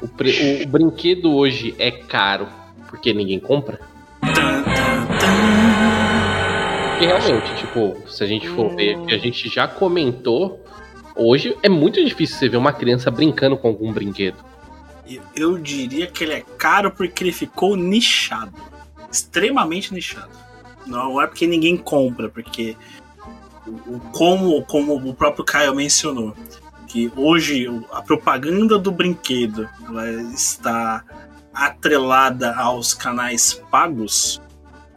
O, 0.00 0.08
pre- 0.08 0.62
o 0.64 0.68
brinquedo 0.68 1.34
hoje 1.34 1.74
é 1.78 1.90
caro 1.90 2.48
porque 2.88 3.12
ninguém 3.12 3.38
compra? 3.40 3.80
Porque 6.90 7.06
realmente, 7.06 7.54
tipo, 7.56 7.96
se 8.08 8.24
a 8.24 8.26
gente 8.26 8.48
for 8.48 8.74
ver, 8.74 8.98
que 9.06 9.14
a 9.14 9.18
gente 9.18 9.48
já 9.48 9.68
comentou, 9.68 10.64
hoje 11.14 11.56
é 11.62 11.68
muito 11.68 12.02
difícil 12.04 12.36
você 12.36 12.48
ver 12.48 12.56
uma 12.56 12.72
criança 12.72 13.10
brincando 13.10 13.56
com 13.56 13.68
algum 13.68 13.92
brinquedo. 13.92 14.36
Eu- 15.34 15.58
diria 15.58 16.06
que 16.06 16.24
ele 16.24 16.34
é 16.34 16.44
caro 16.58 16.90
porque 16.90 17.24
ele 17.24 17.32
ficou 17.32 17.76
nichado. 17.76 18.52
Extremamente 19.10 19.94
nichado. 19.94 20.30
Não 20.86 21.20
é 21.20 21.26
porque 21.26 21.46
ninguém 21.46 21.76
compra, 21.76 22.28
porque 22.28 22.76
como, 24.12 24.62
como 24.64 24.94
o 24.96 25.14
próprio 25.14 25.44
Caio 25.44 25.74
mencionou, 25.74 26.34
que 26.88 27.12
hoje 27.16 27.66
a 27.92 28.00
propaganda 28.02 28.78
do 28.78 28.90
brinquedo 28.90 29.68
está 30.34 31.04
atrelada 31.52 32.54
aos 32.54 32.94
canais 32.94 33.54
pagos 33.70 34.40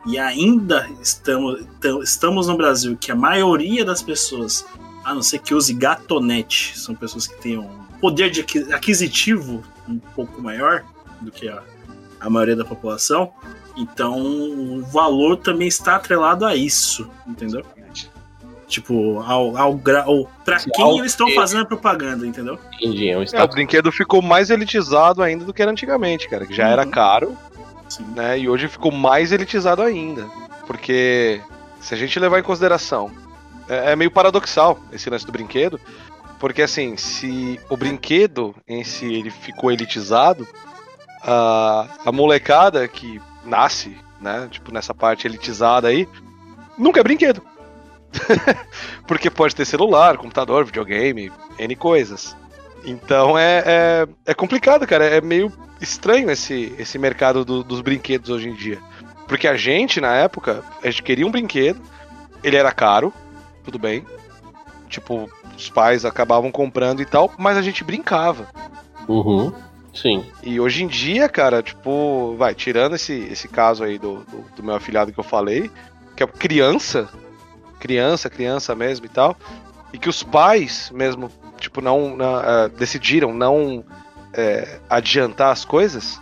e 0.05 0.17
ainda 0.17 0.89
estamos, 1.01 1.65
tam- 1.79 2.01
estamos 2.01 2.47
no 2.47 2.57
Brasil 2.57 2.97
que 2.99 3.11
a 3.11 3.15
maioria 3.15 3.83
das 3.85 4.01
pessoas, 4.01 4.65
a 5.03 5.13
não 5.13 5.21
ser 5.21 5.39
que 5.39 5.53
use 5.53 5.73
gatonete, 5.73 6.77
são 6.79 6.95
pessoas 6.95 7.27
que 7.27 7.39
têm 7.41 7.57
um 7.57 7.69
poder 7.99 8.31
de 8.31 8.41
aqui- 8.41 8.73
aquisitivo 8.73 9.61
um 9.87 9.99
pouco 9.99 10.41
maior 10.41 10.83
do 11.21 11.31
que 11.31 11.47
a, 11.49 11.61
a 12.19 12.29
maioria 12.29 12.55
da 12.55 12.65
população. 12.65 13.31
Então 13.77 14.19
o 14.19 14.81
valor 14.83 15.37
também 15.37 15.67
está 15.67 15.95
atrelado 15.95 16.45
a 16.45 16.55
isso, 16.55 17.09
entendeu? 17.27 17.63
Tipo, 18.71 19.19
ao, 19.19 19.57
ao 19.57 19.75
grau. 19.75 20.31
Pra 20.45 20.57
quem 20.57 20.85
ao 20.85 20.97
eles 20.97 21.11
estão 21.11 21.29
fazendo 21.31 21.63
a 21.63 21.65
propaganda, 21.65 22.25
entendeu? 22.25 22.57
Entendi, 22.75 23.09
é 23.09 23.17
um 23.17 23.23
É, 23.23 23.43
o 23.43 23.47
brinquedo 23.49 23.91
ficou 23.91 24.21
mais 24.21 24.49
elitizado 24.49 25.21
ainda 25.21 25.43
do 25.43 25.53
que 25.53 25.61
era 25.61 25.69
antigamente, 25.69 26.29
cara, 26.29 26.45
que 26.45 26.53
já 26.53 26.69
era 26.69 26.85
caro, 26.85 27.37
né? 28.15 28.39
E 28.39 28.47
hoje 28.47 28.69
ficou 28.69 28.89
mais 28.89 29.33
elitizado 29.33 29.81
ainda. 29.81 30.25
Porque 30.65 31.41
se 31.81 31.93
a 31.93 31.97
gente 31.97 32.17
levar 32.17 32.39
em 32.39 32.43
consideração, 32.43 33.11
é, 33.67 33.91
é 33.91 33.95
meio 33.97 34.09
paradoxal 34.09 34.79
esse 34.93 35.09
lance 35.09 35.25
do 35.25 35.33
brinquedo, 35.33 35.77
porque 36.39 36.61
assim, 36.61 36.95
se 36.95 37.59
o 37.69 37.75
brinquedo 37.75 38.55
em 38.65 38.85
si 38.85 39.05
ele 39.13 39.29
ficou 39.29 39.69
elitizado, 39.69 40.47
a, 41.21 41.87
a 42.05 42.11
molecada 42.13 42.87
que 42.87 43.21
nasce, 43.43 43.97
né, 44.21 44.47
tipo 44.49 44.71
nessa 44.71 44.93
parte 44.93 45.27
elitizada 45.27 45.89
aí, 45.89 46.07
nunca 46.77 47.01
é 47.01 47.03
brinquedo. 47.03 47.41
Porque 49.07 49.29
pode 49.29 49.55
ter 49.55 49.65
celular, 49.65 50.17
computador, 50.17 50.65
videogame, 50.65 51.31
N 51.57 51.75
coisas. 51.75 52.35
Então 52.83 53.37
é, 53.37 53.63
é, 53.65 54.07
é 54.27 54.33
complicado, 54.33 54.87
cara. 54.87 55.05
É 55.05 55.21
meio 55.21 55.51
estranho 55.79 56.29
esse, 56.29 56.73
esse 56.77 56.97
mercado 56.97 57.45
do- 57.45 57.63
dos 57.63 57.81
brinquedos 57.81 58.29
hoje 58.29 58.49
em 58.49 58.53
dia. 58.53 58.79
Porque 59.27 59.47
a 59.47 59.55
gente, 59.55 60.01
na 60.01 60.13
época, 60.15 60.63
a 60.83 60.89
gente 60.89 61.03
queria 61.03 61.25
um 61.25 61.31
brinquedo, 61.31 61.81
ele 62.43 62.57
era 62.57 62.71
caro, 62.71 63.13
tudo 63.63 63.79
bem. 63.79 64.05
Tipo, 64.89 65.29
os 65.55 65.69
pais 65.69 66.03
acabavam 66.03 66.51
comprando 66.51 67.01
e 67.01 67.05
tal, 67.05 67.31
mas 67.37 67.55
a 67.57 67.61
gente 67.61 67.83
brincava. 67.83 68.47
Uhum. 69.07 69.53
Sim. 69.93 70.25
E 70.43 70.59
hoje 70.59 70.83
em 70.83 70.87
dia, 70.87 71.29
cara, 71.29 71.61
tipo, 71.61 72.35
vai, 72.37 72.53
tirando 72.55 72.95
esse, 72.95 73.13
esse 73.31 73.47
caso 73.47 73.83
aí 73.83 73.97
do, 73.97 74.17
do, 74.25 74.45
do 74.57 74.63
meu 74.63 74.75
afilhado 74.75 75.11
que 75.13 75.19
eu 75.19 75.23
falei, 75.23 75.69
que 76.15 76.23
é 76.23 76.27
criança, 76.27 77.09
criança, 77.81 78.29
criança 78.29 78.73
mesmo 78.75 79.05
e 79.05 79.09
tal, 79.09 79.35
e 79.91 79.97
que 79.97 80.07
os 80.07 80.23
pais 80.23 80.89
mesmo, 80.93 81.29
tipo, 81.59 81.81
não, 81.81 82.15
não, 82.15 82.39
eh, 82.39 82.69
decidiram 82.69 83.33
não 83.33 83.83
eh, 84.33 84.79
adiantar 84.89 85.51
as 85.51 85.65
coisas, 85.65 86.21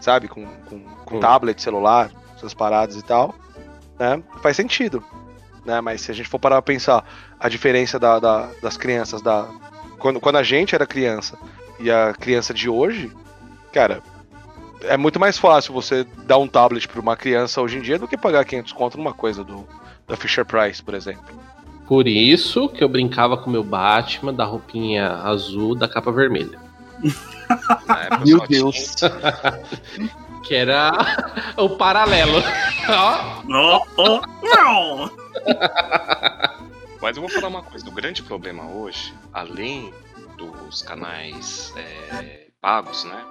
sabe, 0.00 0.28
com, 0.28 0.44
com, 0.68 0.80
com 1.06 1.20
tablet, 1.20 1.62
celular, 1.62 2.10
essas 2.36 2.52
paradas 2.52 2.96
e 2.96 3.02
tal, 3.02 3.34
né, 3.98 4.22
faz 4.42 4.56
sentido, 4.56 5.02
né, 5.64 5.80
mas 5.80 6.00
se 6.02 6.10
a 6.10 6.14
gente 6.14 6.28
for 6.28 6.38
parar 6.38 6.56
pra 6.60 6.74
pensar 6.74 7.04
a 7.38 7.48
diferença 7.48 7.98
da, 7.98 8.18
da- 8.18 8.48
das 8.60 8.76
crianças, 8.76 9.22
da, 9.22 9.46
quando, 9.98 10.18
quando 10.20 10.36
a 10.36 10.42
gente 10.42 10.74
era 10.74 10.86
criança 10.86 11.38
e 11.78 11.90
a 11.90 12.12
criança 12.12 12.52
de 12.52 12.68
hoje, 12.68 13.10
cara, 13.72 14.02
é 14.82 14.96
muito 14.96 15.20
mais 15.20 15.38
fácil 15.38 15.72
você 15.74 16.04
dar 16.24 16.38
um 16.38 16.48
tablet 16.48 16.88
pra 16.88 17.00
uma 17.00 17.16
criança 17.16 17.60
hoje 17.60 17.78
em 17.78 17.82
dia 17.82 17.98
do 17.98 18.08
que 18.08 18.16
pagar 18.16 18.44
500 18.44 18.72
conto 18.72 18.96
numa 18.98 19.12
coisa 19.12 19.44
do, 19.44 19.66
da 20.10 20.16
Fisher 20.16 20.44
Price, 20.44 20.82
por 20.82 20.94
exemplo. 20.94 21.22
Por 21.86 22.06
isso 22.06 22.68
que 22.68 22.82
eu 22.84 22.88
brincava 22.88 23.36
com 23.36 23.50
meu 23.50 23.64
Batman 23.64 24.34
da 24.34 24.44
roupinha 24.44 25.08
azul 25.08 25.74
da 25.74 25.88
capa 25.88 26.12
vermelha. 26.12 26.58
Na 27.86 28.00
época 28.02 28.24
Meu 28.26 28.46
Deus. 28.46 28.94
tinha- 28.94 29.10
Que 30.44 30.54
era 30.54 30.90
o 31.56 31.68
paralelo. 31.70 32.42
Ó. 32.88 33.42
Não, 33.44 33.82
oh, 33.96 34.20
não. 34.42 35.10
Mas 37.00 37.16
eu 37.16 37.22
vou 37.22 37.30
falar 37.30 37.48
uma 37.48 37.62
coisa: 37.62 37.86
o 37.88 37.92
grande 37.92 38.22
problema 38.22 38.66
hoje, 38.68 39.14
além 39.32 39.92
dos 40.36 40.82
canais 40.82 41.72
é, 41.76 42.46
pagos, 42.60 43.04
né? 43.04 43.22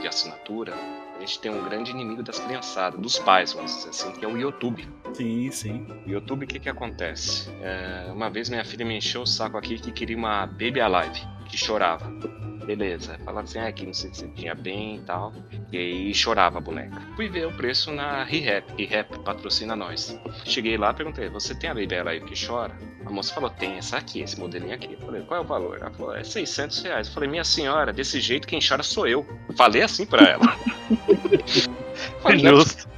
De 0.00 0.06
assinatura, 0.06 0.74
a 1.20 1.26
gente 1.26 1.38
tem 1.38 1.50
um 1.50 1.62
grande 1.62 1.90
inimigo 1.90 2.22
das 2.22 2.40
criançadas, 2.40 2.98
dos 2.98 3.18
pais, 3.18 3.52
vamos 3.52 3.74
dizer 3.76 3.90
assim, 3.90 4.10
que 4.12 4.24
é 4.24 4.28
o 4.28 4.38
YouTube. 4.38 4.88
Sim, 5.12 5.50
sim. 5.50 5.86
O 6.06 6.10
YouTube, 6.10 6.44
o 6.44 6.48
que 6.48 6.58
que 6.58 6.68
acontece? 6.68 7.50
É, 7.60 8.10
uma 8.10 8.30
vez 8.30 8.48
minha 8.48 8.64
filha 8.64 8.86
me 8.86 8.96
encheu 8.96 9.22
o 9.22 9.26
saco 9.26 9.58
aqui 9.58 9.78
que 9.78 9.92
queria 9.92 10.16
uma 10.16 10.46
Baby 10.46 10.80
Alive, 10.80 11.20
que 11.46 11.58
chorava. 11.58 12.10
Beleza, 12.64 13.18
falava 13.24 13.44
assim, 13.44 13.58
ah, 13.58 13.72
que 13.72 13.86
não 13.86 13.94
sei 13.94 14.12
se 14.12 14.28
tinha 14.28 14.54
bem 14.54 14.96
e 14.96 15.00
tal. 15.00 15.32
E 15.72 15.78
aí 15.78 16.14
chorava 16.14 16.58
a 16.58 16.60
boneca. 16.60 17.00
Fui 17.16 17.28
ver 17.28 17.46
o 17.46 17.56
preço 17.56 17.90
na 17.90 18.24
ReHap. 18.24 18.72
ReHap 18.76 19.18
patrocina 19.20 19.74
nós. 19.74 20.18
Cheguei 20.44 20.76
lá 20.76 20.92
perguntei, 20.92 21.28
você 21.28 21.54
tem 21.54 21.70
a 21.70 21.74
Baby 21.74 21.96
Alive 21.96 22.26
que 22.26 22.46
chora? 22.46 22.76
A 23.04 23.10
moça 23.10 23.34
falou, 23.34 23.50
tem 23.50 23.78
essa 23.78 23.96
aqui, 23.96 24.20
esse 24.20 24.38
modelinho 24.38 24.74
aqui. 24.74 24.92
Eu 24.92 25.06
falei, 25.06 25.22
qual 25.22 25.40
é 25.40 25.42
o 25.42 25.46
valor? 25.46 25.78
Ela 25.80 25.90
falou, 25.90 26.14
é 26.14 26.22
600 26.22 26.82
reais. 26.82 27.08
Eu 27.08 27.14
falei, 27.14 27.28
minha 27.28 27.44
senhora, 27.44 27.92
desse 27.92 28.20
jeito 28.20 28.46
quem 28.46 28.60
chora 28.60 28.82
sou 28.82 29.06
eu. 29.06 29.26
Falei 29.56 29.82
assim 29.82 30.04
pra 30.04 30.22
ela. 30.22 30.56
Falei, 32.22 32.44
é 32.46 32.50
Justo. 32.50 32.88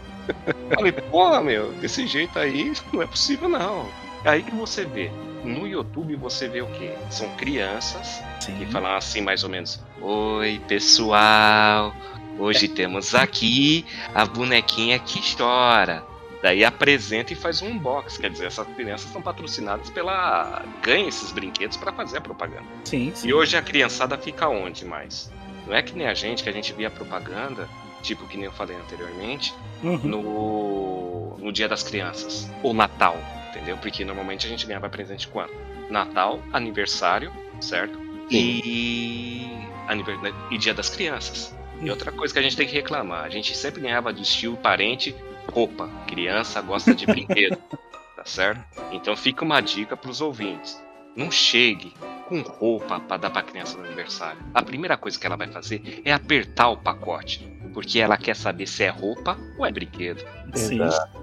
Falei, 0.74 0.92
porra, 0.92 1.40
meu, 1.40 1.72
desse 1.74 2.06
jeito 2.06 2.38
aí 2.38 2.72
não 2.92 3.02
é 3.02 3.06
possível 3.06 3.48
não. 3.48 3.88
É 4.24 4.30
aí 4.30 4.42
que 4.42 4.54
você 4.54 4.84
vê. 4.84 5.10
No 5.44 5.66
YouTube 5.66 6.14
você 6.16 6.48
vê 6.48 6.62
o 6.62 6.66
quê? 6.68 6.94
São 7.10 7.28
crianças 7.36 8.22
que 8.58 8.66
falam 8.66 8.94
assim 8.94 9.20
mais 9.20 9.42
ou 9.42 9.50
menos. 9.50 9.80
Oi, 10.00 10.60
pessoal. 10.68 11.94
Hoje 12.38 12.68
temos 12.68 13.14
aqui 13.14 13.84
a 14.14 14.24
bonequinha 14.24 14.98
que 14.98 15.20
chora. 15.36 16.02
Daí 16.42 16.64
apresenta 16.64 17.32
e 17.32 17.36
faz 17.36 17.60
um 17.62 17.68
unbox. 17.68 18.16
Quer 18.18 18.30
dizer, 18.30 18.46
essas 18.46 18.66
crianças 18.74 19.10
são 19.12 19.20
patrocinadas 19.22 19.90
pela. 19.90 20.64
ganha 20.82 21.08
esses 21.08 21.30
brinquedos 21.32 21.76
para 21.76 21.92
fazer 21.92 22.18
a 22.18 22.20
propaganda. 22.20 22.64
Sim, 22.84 23.12
sim. 23.14 23.28
E 23.28 23.34
hoje 23.34 23.56
a 23.56 23.62
criançada 23.62 24.16
fica 24.18 24.48
onde 24.48 24.84
mais? 24.84 25.30
Não 25.66 25.74
é 25.74 25.82
que 25.82 25.96
nem 25.96 26.06
a 26.08 26.14
gente, 26.14 26.42
que 26.42 26.48
a 26.48 26.52
gente 26.52 26.72
via 26.72 26.90
propaganda, 26.90 27.68
tipo 28.02 28.26
que 28.26 28.36
nem 28.36 28.46
eu 28.46 28.52
falei 28.52 28.76
anteriormente, 28.76 29.54
Uhum. 29.82 29.98
no, 29.98 31.36
no 31.38 31.52
Dia 31.52 31.68
das 31.68 31.82
Crianças. 31.84 32.48
Ou 32.62 32.72
Natal, 32.74 33.16
entendeu? 33.52 33.76
Porque 33.78 34.04
normalmente 34.04 34.46
a 34.46 34.48
gente 34.48 34.66
ganhava 34.66 34.88
presente 34.88 35.28
quando? 35.28 35.52
Natal, 35.90 36.42
aniversário, 36.52 37.32
certo? 37.60 37.98
E, 38.30 39.46
aniver- 39.88 40.18
e 40.50 40.58
Dia 40.58 40.72
das 40.74 40.88
Crianças. 40.88 41.54
E 41.80 41.90
outra 41.90 42.10
coisa 42.12 42.32
que 42.32 42.38
a 42.38 42.42
gente 42.42 42.56
tem 42.56 42.66
que 42.66 42.72
reclamar, 42.72 43.24
a 43.24 43.28
gente 43.28 43.56
sempre 43.56 43.80
ganhava 43.82 44.12
do 44.12 44.22
estilo 44.22 44.56
parente 44.56 45.14
roupa. 45.52 45.88
Criança 46.06 46.60
gosta 46.62 46.94
de 46.94 47.04
brinquedo, 47.06 47.56
tá 48.16 48.24
certo? 48.24 48.62
Então 48.92 49.16
fica 49.16 49.44
uma 49.44 49.60
dica 49.60 49.96
pros 49.96 50.20
ouvintes. 50.20 50.80
Não 51.14 51.30
chegue 51.30 51.92
com 52.28 52.40
roupa 52.40 53.00
para 53.00 53.16
dar 53.18 53.30
pra 53.30 53.42
criança 53.42 53.76
no 53.76 53.84
aniversário. 53.84 54.38
A 54.54 54.62
primeira 54.62 54.96
coisa 54.96 55.18
que 55.18 55.26
ela 55.26 55.36
vai 55.36 55.48
fazer 55.48 56.00
é 56.04 56.12
apertar 56.12 56.68
o 56.68 56.76
pacote, 56.78 57.46
porque 57.74 57.98
ela 57.98 58.16
quer 58.16 58.34
saber 58.36 58.66
se 58.66 58.84
é 58.84 58.88
roupa 58.88 59.36
ou 59.58 59.66
é 59.66 59.70
brinquedo. 59.72 60.24
Sim. 60.54 60.82
Exato. 60.82 61.21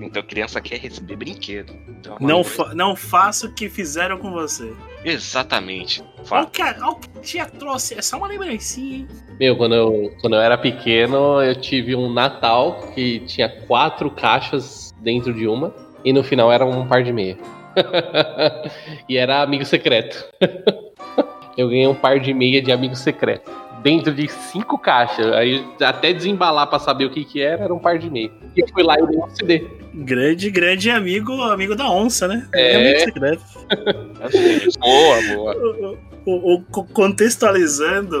Então 0.00 0.22
a 0.22 0.24
criança 0.24 0.60
quer 0.60 0.78
receber 0.78 1.16
brinquedo. 1.16 1.72
Então, 1.88 2.16
Não, 2.20 2.44
fa 2.44 2.74
não 2.74 2.94
faça 2.94 3.46
o 3.46 3.52
que 3.52 3.68
fizeram 3.68 4.18
com 4.18 4.30
você. 4.30 4.72
Exatamente. 5.04 6.02
Olha 6.30 6.44
o 6.44 6.46
que, 6.50 6.62
olha 6.62 6.94
que 6.94 7.20
tia 7.20 7.46
trouxe. 7.46 7.98
É 7.98 8.02
só 8.02 8.18
uma 8.18 8.28
lembrancinha, 8.28 8.98
hein? 8.98 9.08
Meu, 9.38 9.56
quando 9.56 9.74
eu, 9.74 10.14
quando 10.20 10.36
eu 10.36 10.40
era 10.40 10.56
pequeno, 10.56 11.42
eu 11.42 11.54
tive 11.56 11.96
um 11.96 12.12
Natal 12.12 12.92
que 12.94 13.20
tinha 13.20 13.48
quatro 13.66 14.10
caixas 14.10 14.92
dentro 15.00 15.34
de 15.34 15.48
uma, 15.48 15.74
e 16.04 16.12
no 16.12 16.22
final 16.22 16.52
era 16.52 16.64
um 16.64 16.86
par 16.86 17.02
de 17.02 17.12
meia. 17.12 17.36
e 19.08 19.16
era 19.16 19.42
amigo 19.42 19.64
secreto. 19.64 20.24
eu 21.56 21.68
ganhei 21.68 21.86
um 21.86 21.94
par 21.94 22.20
de 22.20 22.32
meia 22.32 22.62
de 22.62 22.70
amigo 22.70 22.94
secreto. 22.94 23.61
Dentro 23.82 24.14
de 24.14 24.28
cinco 24.28 24.78
caixas. 24.78 25.32
Aí 25.32 25.64
até 25.80 26.12
desembalar 26.12 26.66
pra 26.68 26.78
saber 26.78 27.04
o 27.06 27.10
que 27.10 27.24
que 27.24 27.40
era, 27.40 27.64
era 27.64 27.74
um 27.74 27.78
par 27.78 27.98
de 27.98 28.08
meia. 28.10 28.30
E 28.56 28.60
eu 28.60 28.68
fui 28.68 28.82
lá 28.82 28.94
e 28.98 29.06
dei 29.06 29.18
um 29.18 29.28
CD. 29.30 29.66
Grande, 29.94 30.50
grande 30.50 30.90
amigo, 30.90 31.32
amigo 31.42 31.74
da 31.74 31.90
onça, 31.90 32.26
né? 32.26 32.48
É. 32.54 32.76
Amigo 32.76 33.00
secreto. 33.00 33.42
boa, 34.80 35.22
boa. 35.34 35.56
O- 35.56 35.98
o- 36.24 36.54
o- 36.54 36.62
co- 36.70 36.84
contextualizando 36.92 38.16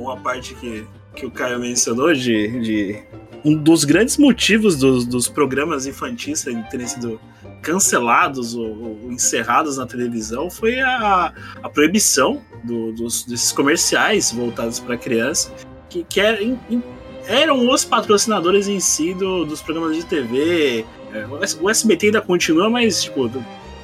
uma 0.00 0.16
parte 0.16 0.54
que, 0.54 0.84
que 1.14 1.26
o 1.26 1.30
Caio 1.30 1.58
mencionou 1.60 2.12
de, 2.12 2.60
de 2.60 2.98
um 3.44 3.54
dos 3.56 3.84
grandes 3.84 4.16
motivos 4.18 4.76
dos, 4.76 5.04
dos 5.04 5.28
programas 5.28 5.86
infantis 5.86 6.44
terem 6.70 6.86
sido 6.86 7.20
cancelados 7.60 8.54
ou, 8.54 8.66
ou 9.04 9.12
encerrados 9.12 9.76
na 9.78 9.86
televisão 9.86 10.50
foi 10.50 10.80
a, 10.80 11.32
a 11.62 11.68
proibição 11.68 12.40
do- 12.64 12.92
dos, 12.92 13.24
desses 13.24 13.52
comerciais 13.52 14.32
voltados 14.32 14.78
para 14.80 14.96
criança 14.96 15.52
que, 15.88 16.04
que 16.04 16.20
era- 16.20 16.42
em- 16.42 16.58
em- 16.70 16.82
eram 17.26 17.68
os 17.70 17.84
patrocinadores 17.84 18.66
em 18.68 18.80
si 18.80 19.14
do- 19.14 19.44
dos 19.44 19.62
programas 19.62 19.96
de 19.96 20.04
TV. 20.04 20.84
É, 21.12 21.26
o 21.60 21.68
SBT 21.70 22.06
ainda 22.06 22.20
continua, 22.20 22.68
mas 22.70 23.02
tipo, 23.04 23.30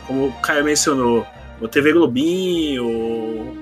como 0.06 0.26
o 0.28 0.32
Caio 0.40 0.64
mencionou, 0.64 1.24
o 1.60 1.68
TV 1.68 1.92
Globinho, 1.92 2.84
o 2.86 3.56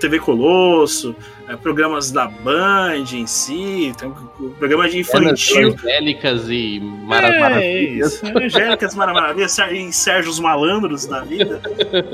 TV 0.00 0.18
Colosso, 0.20 1.14
é, 1.48 1.56
programas 1.56 2.10
da 2.10 2.26
Band 2.26 3.04
em 3.12 3.26
si, 3.26 3.92
o 4.40 4.50
programa 4.50 4.88
de 4.88 4.98
infantil. 4.98 5.72
Angélicas 5.74 6.48
e 6.48 6.78
É, 6.78 6.80
maravilhas. 6.80 8.12
isso. 8.14 8.26
Angélicas 8.38 8.94
Maravilhas 8.94 9.56
e 9.58 9.92
Sérgio 9.92 10.30
os 10.30 10.40
Malandros 10.40 11.06
da 11.06 11.20
vida 11.20 11.60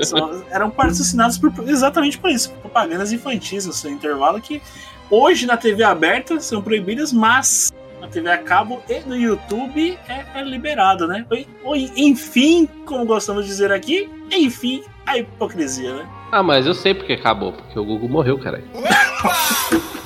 são- 0.01 0.43
eram 0.51 0.69
patrocinados 0.69 1.37
por, 1.37 1.51
exatamente 1.67 2.17
por 2.17 2.29
isso, 2.29 2.51
propagandas 2.61 3.11
infantis 3.11 3.65
no 3.65 3.73
seu 3.73 3.89
intervalo 3.91 4.39
que 4.39 4.61
hoje 5.09 5.45
na 5.45 5.57
TV 5.57 5.83
aberta 5.83 6.39
são 6.39 6.61
proibidas, 6.61 7.11
mas 7.11 7.73
na 8.03 8.09
TV 8.09 8.29
a 8.29 8.37
cabo 8.37 8.83
e 8.89 8.99
no 9.07 9.15
YouTube 9.15 9.97
é, 10.09 10.25
é 10.39 10.43
liberado, 10.43 11.07
né? 11.07 11.25
Ou- 11.63 11.75
enfim, 11.95 12.67
como 12.85 13.05
gostamos 13.05 13.45
de 13.45 13.49
dizer 13.49 13.71
aqui, 13.71 14.09
enfim, 14.29 14.83
a 15.05 15.17
hipocrisia, 15.17 15.93
né? 15.95 16.05
Ah, 16.29 16.43
mas 16.43 16.67
eu 16.67 16.73
sei 16.73 16.93
porque 16.93 17.13
acabou, 17.13 17.53
porque 17.53 17.79
o 17.79 17.85
Gugu 17.85 18.09
morreu, 18.09 18.37
caralho. 18.37 18.65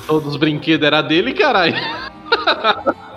Todos 0.06 0.28
os 0.28 0.36
brinquedos 0.36 0.86
era 0.86 1.02
dele, 1.02 1.34
caralho. 1.34 1.74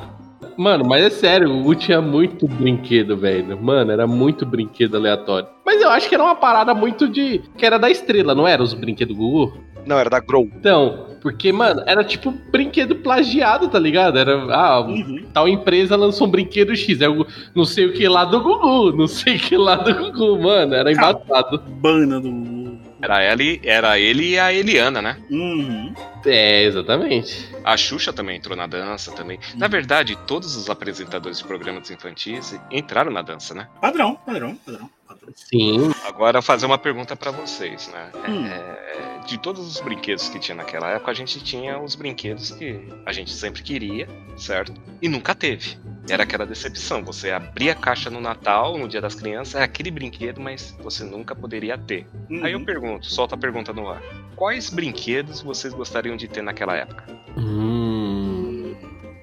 Mano, 0.58 0.84
mas 0.86 1.04
é 1.04 1.10
sério, 1.10 1.50
o 1.50 1.58
Gugu 1.60 1.76
tinha 1.76 2.02
muito 2.02 2.48
brinquedo, 2.48 3.16
velho. 3.16 3.62
Mano, 3.62 3.92
era 3.92 4.06
muito 4.08 4.46
brinquedo 4.46 4.96
aleatório. 4.98 5.48
Mas 5.66 5.82
eu 5.82 5.90
acho 5.90 6.10
que 6.10 6.16
era 6.16 6.24
uma 6.24 6.36
parada 6.36 6.74
muito 6.74 7.08
de. 7.08 7.40
que 7.58 7.66
era 7.66 7.78
da 7.78 7.90
estrela, 7.90 8.34
não 8.36 8.48
era 8.48 8.62
os 8.62 8.74
brinquedos 8.74 9.16
do 9.16 9.20
Gugu? 9.22 9.58
Não, 9.86 9.98
era 9.98 10.10
da 10.10 10.20
Grow. 10.20 10.50
Então, 10.56 11.08
porque, 11.22 11.52
mano, 11.52 11.84
era 11.86 12.04
tipo 12.04 12.32
brinquedo 12.52 12.96
plagiado, 12.96 13.68
tá 13.68 13.78
ligado? 13.78 14.18
Era. 14.18 14.44
Ah, 14.54 14.86
tal 15.34 15.48
empresa 15.48 15.96
lançou 15.96 16.28
um 16.28 16.32
brinquedo 16.32 16.76
X. 16.76 17.00
É 17.02 17.08
o, 17.08 17.26
não 17.56 17.66
sei 17.66 17.86
o 17.86 17.94
que 17.94 18.08
lá 18.08 18.26
do 18.26 18.42
Gugu, 18.42 18.92
não 18.98 19.08
sei 19.08 19.36
o 19.36 19.40
que 19.40 19.56
lá 19.56 19.76
do 19.76 19.94
Gugu, 19.94 20.42
mano. 20.42 20.74
Era 20.74 20.92
embaçado. 20.92 21.60
Banda 21.60 22.20
do. 22.20 22.82
Era 23.02 23.24
ele, 23.32 23.60
era 23.64 24.00
ele 24.00 24.32
e 24.32 24.40
a 24.40 24.54
Eliana, 24.54 25.02
né? 25.02 25.18
Uhum. 25.30 25.92
É, 26.24 26.64
exatamente. 26.64 27.50
A 27.64 27.76
Xuxa 27.76 28.14
também 28.14 28.38
entrou 28.38 28.56
na 28.56 28.68
dança 28.68 29.12
também. 29.12 29.40
Na 29.56 29.68
verdade, 29.68 30.16
todos 30.28 30.56
os 30.56 30.70
apresentadores 30.70 31.40
de 31.40 31.44
programas 31.44 31.90
infantis 31.90 32.60
entraram 32.70 33.12
na 33.12 33.24
dança, 33.24 33.56
né? 33.56 33.68
Padrão, 33.82 34.16
padrão, 34.24 34.56
padrão. 34.56 34.88
Sim. 35.36 35.92
Agora 36.06 36.42
fazer 36.42 36.66
uma 36.66 36.78
pergunta 36.78 37.16
pra 37.16 37.32
vocês, 37.32 37.90
né? 37.92 38.12
Hum. 38.28 38.46
É, 38.46 39.11
de 39.26 39.38
todos 39.38 39.66
os 39.66 39.80
brinquedos 39.80 40.30
que 40.30 40.40
tinha 40.40 40.56
naquela 40.56 40.90
época, 40.90 41.12
a 41.12 41.14
gente 41.14 41.44
tinha 41.44 41.80
os 41.80 41.96
brinquedos 41.96 42.52
que 42.52 42.88
a 43.06 43.12
gente 43.12 43.32
sempre 43.32 43.62
queria, 43.62 44.08
certo? 44.38 44.74
E 45.02 45.08
nunca 45.08 45.34
teve. 45.36 45.78
Era 46.10 46.24
aquela 46.24 46.46
decepção. 46.46 47.04
Você 47.04 47.32
abria 47.32 47.74
a 47.74 47.76
caixa 47.76 48.10
no 48.10 48.20
Natal, 48.20 48.78
no 48.78 48.88
Dia 48.88 49.02
das 49.02 49.16
Crianças, 49.16 49.56
é 49.56 49.64
aquele 49.64 49.92
brinquedo, 49.92 50.42
mas 50.42 50.76
você 50.82 51.04
nunca 51.04 51.36
poderia 51.36 51.78
ter. 51.78 52.08
Uhum. 52.30 52.44
Aí 52.44 52.54
eu 52.54 52.66
pergunto, 52.66 53.06
solta 53.06 53.36
a 53.36 53.38
pergunta 53.38 53.72
no 53.72 53.90
ar. 53.90 54.02
Quais 54.36 54.70
brinquedos 54.70 55.42
vocês 55.42 55.74
gostariam 55.74 56.18
de 56.18 56.28
ter 56.28 56.42
naquela 56.42 56.76
época? 56.76 57.06
Hum, 57.38 58.76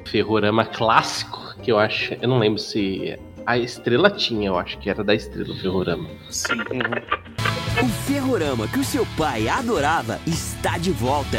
ferrorama 0.04 0.64
clássico, 0.64 1.56
que 1.62 1.72
eu 1.72 1.78
acho. 1.78 2.14
Eu 2.14 2.28
não 2.28 2.38
lembro 2.38 2.58
se. 2.58 3.18
A 3.48 3.56
estrela 3.56 4.10
tinha, 4.10 4.48
eu 4.48 4.58
acho 4.58 4.76
que 4.76 4.90
era 4.90 5.02
da 5.02 5.14
estrela 5.14 5.54
o 5.54 5.56
ferrorama. 5.56 6.06
Sim. 6.28 6.52
O 7.82 7.88
ferrorama 8.06 8.68
que 8.68 8.78
o 8.78 8.84
seu 8.84 9.06
pai 9.16 9.48
adorava 9.48 10.20
está 10.26 10.76
de 10.76 10.90
volta. 10.90 11.38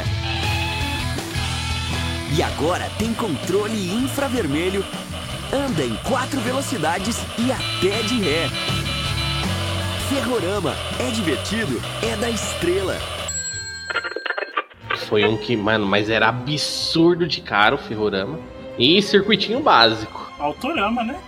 E 2.35 2.41
agora 2.41 2.89
tem 2.97 3.13
controle 3.13 3.91
infravermelho, 3.91 4.83
anda 5.53 5.83
em 5.83 5.95
quatro 5.97 6.39
velocidades 6.39 7.15
e 7.37 7.51
até 7.51 8.01
de 8.01 8.19
ré. 8.19 8.47
Ferrorama 10.09 10.73
é 10.99 11.11
divertido, 11.11 11.79
é 12.01 12.15
da 12.15 12.31
estrela. 12.31 12.97
Foi 15.07 15.25
um 15.25 15.37
que, 15.37 15.55
mano, 15.55 15.85
mas 15.85 16.09
era 16.09 16.27
absurdo 16.29 17.27
de 17.27 17.39
caro 17.41 17.75
o 17.75 17.79
ferrorama. 17.79 18.39
E 18.79 18.99
circuitinho 18.99 19.59
básico. 19.59 20.27
Autorama, 20.39 21.03
né? 21.03 21.19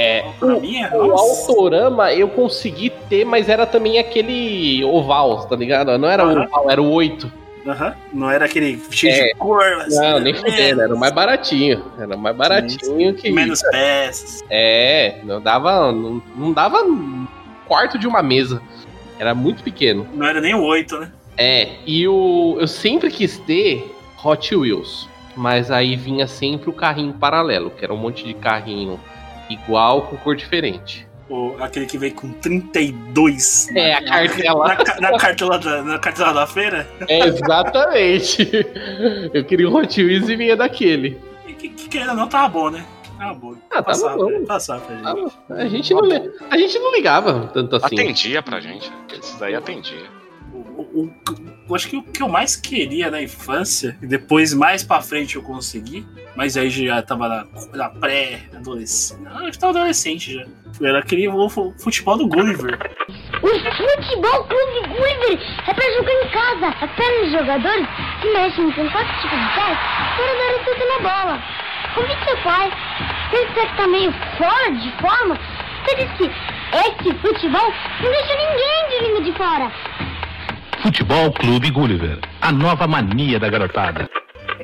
É, 0.00 0.20
Autoraminha? 0.22 0.90
o 0.94 1.06
Nossa. 1.08 1.50
Autorama 1.50 2.12
eu 2.12 2.28
consegui 2.28 2.90
ter, 3.08 3.24
mas 3.24 3.48
era 3.48 3.66
também 3.66 3.98
aquele 3.98 4.84
oval, 4.84 5.44
tá 5.46 5.56
ligado? 5.56 5.96
Não 5.98 6.08
era 6.08 6.24
o 6.24 6.28
Aham. 6.30 6.44
oval, 6.46 6.70
era 6.70 6.80
o 6.82 6.88
8. 6.90 7.32
Aham. 7.66 7.94
Não 8.12 8.30
era 8.30 8.44
aquele 8.44 8.80
cheio 8.90 9.12
É. 9.12 9.26
de 9.28 9.34
cor. 9.34 9.60
assim, 9.60 9.96
Não, 10.00 10.20
nem 10.20 10.32
fudendo, 10.34 10.80
era 10.82 10.94
o 10.94 10.98
mais 10.98 11.12
baratinho. 11.12 11.84
Era 11.98 12.14
o 12.14 12.18
mais 12.18 12.36
baratinho 12.36 13.12
que. 13.14 13.30
Menos 13.32 13.60
peças. 13.72 14.42
É, 14.48 15.16
não 15.24 15.40
dava. 15.40 15.90
Não, 15.92 16.22
não 16.36 16.52
dava 16.52 16.82
um 16.82 17.26
quarto 17.66 17.98
de 17.98 18.06
uma 18.06 18.22
mesa. 18.22 18.62
Era 19.18 19.34
muito 19.34 19.62
pequeno. 19.64 20.06
Não 20.14 20.26
era 20.26 20.40
nem 20.40 20.54
o 20.54 20.62
8, 20.62 20.96
né? 20.98 21.12
É, 21.36 21.68
e 21.84 22.06
o, 22.06 22.56
eu 22.60 22.68
sempre 22.68 23.10
quis 23.10 23.36
ter 23.38 23.92
Hot 24.24 24.54
Wheels. 24.54 25.08
Mas 25.36 25.70
aí 25.70 25.94
vinha 25.94 26.26
sempre 26.26 26.68
o 26.70 26.72
carrinho 26.72 27.12
paralelo, 27.12 27.70
que 27.70 27.84
era 27.84 27.92
um 27.92 27.96
monte 27.96 28.24
de 28.24 28.34
carrinho 28.34 28.98
igual 29.48 30.02
com 30.02 30.16
cor 30.16 30.36
diferente. 30.36 31.06
O, 31.28 31.54
aquele 31.60 31.84
que 31.84 31.98
veio 31.98 32.14
com 32.14 32.30
32. 32.32 33.68
É, 33.76 33.94
a 33.94 34.04
cartela. 34.04 34.68
Na, 35.00 35.10
na 35.10 35.18
cartela 35.18 35.58
da, 35.58 35.82
na 35.82 35.98
cartela 35.98 36.32
da 36.32 36.46
feira? 36.46 36.88
É, 37.06 37.26
exatamente. 37.26 38.48
Eu 39.34 39.44
queria 39.44 39.68
o 39.68 39.74
Hot 39.76 40.02
Wheels 40.02 40.28
e 40.28 40.36
vinha 40.36 40.56
daquele. 40.56 41.20
Que, 41.58 41.68
que, 41.68 41.88
que 41.88 42.04
não, 42.04 42.26
tava 42.28 42.48
bom, 42.48 42.70
né? 42.70 42.84
Tava 43.18 43.34
bom. 43.34 43.54
Ah, 43.70 43.82
tava 43.82 43.84
Passar 43.84 44.16
bom. 44.16 44.26
pra- 44.28 44.46
Passar 44.46 44.80
pra 44.80 44.96
gente. 44.96 45.32
A 45.50 45.66
gente 45.68 45.92
não, 45.94 46.32
a 46.50 46.56
gente 46.56 46.78
não 46.78 46.94
ligava 46.94 47.50
tanto 47.52 47.76
assim. 47.76 47.86
Atendia 48.00 48.42
pra 48.42 48.60
gente. 48.60 48.90
Esses 49.12 49.38
daí 49.38 49.54
atendia. 49.54 50.06
O- 50.92 51.04
o- 51.06 51.12
eu 51.68 51.74
acho 51.74 51.88
que 51.88 51.96
o 51.96 52.02
que 52.02 52.22
eu 52.22 52.28
mais 52.28 52.56
queria 52.56 53.10
na 53.10 53.20
infância, 53.22 53.96
e 54.02 54.06
depois 54.06 54.54
mais 54.54 54.82
pra 54.82 55.00
frente 55.02 55.36
eu 55.36 55.42
consegui, 55.42 56.06
mas 56.34 56.56
aí 56.56 56.70
já 56.70 57.00
tava 57.02 57.28
na, 57.28 57.46
na 57.74 57.88
pré-adolescente. 57.90 59.20
Não, 59.22 59.46
eu 59.46 59.52
tava 59.58 59.78
adolescente 59.78 60.34
já. 60.34 60.44
Era 60.86 60.98
aquele 61.00 61.28
o 61.28 61.48
fu- 61.48 61.74
futebol 61.78 62.16
do 62.16 62.26
Gulliver. 62.28 62.78
O 63.42 63.48
Futebol 63.48 64.44
Clube 64.44 64.88
Gulliver 64.88 65.38
é 65.66 65.74
pra 65.74 65.90
jogar 65.92 66.12
em 66.12 66.28
casa. 66.30 66.84
As 66.84 66.90
pernas 66.96 67.20
dos 67.22 67.32
jogadores 67.32 67.86
se 68.20 68.32
mexem 68.32 68.72
com 68.72 68.90
quatro 68.90 69.14
tipos 69.20 69.38
de 69.38 69.54
pés 69.54 69.78
para 70.16 70.34
dar 70.34 70.54
o 70.54 70.64
chute 70.64 70.84
na 70.86 70.98
bola. 71.08 71.42
Seu 72.24 72.36
pai. 72.42 72.70
Se 73.30 73.36
ele 73.36 73.46
disser 73.48 73.70
que 73.70 73.76
tá 73.76 73.86
meio 73.88 74.12
fora 74.36 74.70
de 74.72 74.92
forma, 75.00 75.36
você 75.84 75.96
diz 75.96 76.12
que 76.16 76.24
esse 76.24 77.18
futebol 77.20 77.72
não 78.02 78.10
deixa 78.10 78.34
ninguém 78.36 78.88
de 78.90 79.04
língua 79.06 79.22
de 79.22 79.32
fora. 79.32 79.72
Futebol 80.82 81.32
Clube 81.32 81.70
Gulliver, 81.70 82.20
a 82.40 82.52
nova 82.52 82.86
mania 82.86 83.38
da 83.40 83.48
garotada. 83.48 84.08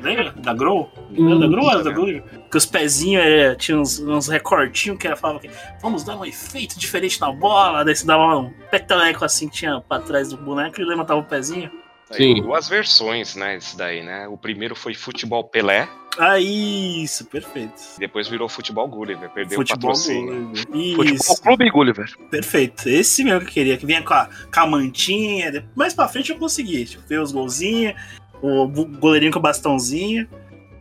Lembra? 0.01 0.31
Da 0.37 0.53
Grow? 0.53 0.89
Era 1.11 1.39
da 1.39 1.47
Grow 1.47 1.63
ou 1.65 1.71
era 1.71 1.83
da 1.83 1.91
Gulliver? 1.91 2.23
Que 2.49 2.57
os 2.57 2.65
pezinhos 2.65 3.23
é, 3.25 3.55
tinham 3.55 3.81
uns, 3.81 3.99
uns 3.99 4.27
recortinhos 4.27 4.97
que 4.97 5.07
era 5.07 5.15
falava 5.15 5.39
que 5.39 5.49
vamos 5.81 6.03
dar 6.03 6.17
um 6.17 6.25
efeito 6.25 6.79
diferente 6.79 7.19
na 7.19 7.31
bola. 7.31 7.83
Daí 7.83 7.95
você 7.95 8.05
dava 8.05 8.37
um 8.37 8.49
peteleco 8.71 9.25
assim 9.25 9.49
que 9.49 9.55
tinha 9.55 9.81
pra 9.81 9.99
trás 9.99 10.29
do 10.29 10.37
boneco 10.37 10.79
e 10.79 10.85
levantava 10.85 11.19
o 11.19 11.23
pezinho. 11.23 11.69
Tem 12.11 12.41
duas 12.41 12.69
versões, 12.69 13.35
né? 13.35 13.55
Esse 13.57 13.77
daí, 13.77 14.03
né? 14.03 14.27
O 14.27 14.37
primeiro 14.37 14.75
foi 14.75 14.93
Futebol 14.93 15.43
Pelé, 15.43 15.87
Ah, 16.17 16.39
isso, 16.39 17.25
perfeito. 17.25 17.81
depois 17.97 18.27
virou 18.27 18.47
Futebol 18.47 18.87
Gulliver, 18.87 19.29
perdeu 19.29 19.57
Futebol 19.57 19.91
o 19.91 19.93
patrocínio. 19.93 20.53
Gulliver. 20.67 21.13
Isso. 21.13 21.41
Clube 21.41 21.69
Gulliver. 21.69 22.17
Perfeito. 22.29 22.87
Esse 22.87 23.23
mesmo 23.23 23.41
que 23.41 23.47
eu 23.47 23.51
queria, 23.51 23.77
que 23.77 23.85
vinha 23.85 24.01
com 24.01 24.13
a, 24.13 24.29
com 24.53 24.59
a 24.59 24.67
mantinha. 24.67 25.67
Mais 25.75 25.93
pra 25.93 26.07
frente 26.07 26.31
eu 26.31 26.37
consegui. 26.37 26.85
Tipo, 26.85 27.07
ver 27.07 27.21
os 27.21 27.31
golzinhos, 27.31 27.95
o 28.41 28.67
goleirinho 28.67 29.31
com 29.31 29.39
o 29.39 29.41
bastãozinho. 29.41 30.27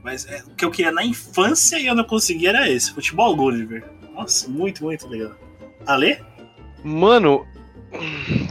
Mas 0.03 0.27
é, 0.27 0.43
o 0.47 0.55
que 0.55 0.65
eu 0.65 0.71
queria 0.71 0.93
na 0.93 1.05
infância 1.05 1.79
e 1.79 1.87
eu 1.87 1.95
não 1.95 2.05
consegui 2.05 2.47
era 2.47 2.69
esse, 2.69 2.93
futebol 2.93 3.35
Gulliver. 3.35 3.83
Nossa, 4.15 4.49
muito, 4.49 4.85
muito 4.85 5.09
legal. 5.09 5.33
Ale? 5.87 6.19
Mano. 6.85 7.47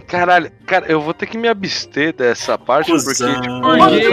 Caralho, 0.07 0.51
cara, 0.65 0.85
eu 0.87 1.01
vou 1.01 1.13
ter 1.13 1.25
que 1.25 1.37
me 1.37 1.47
abster 1.47 2.13
dessa 2.13 2.57
parte 2.57 2.91
porque. 2.91 3.05
Cusão. 3.05 3.41
tipo, 3.41 3.61
Por 3.61 3.89
quê? 3.89 4.09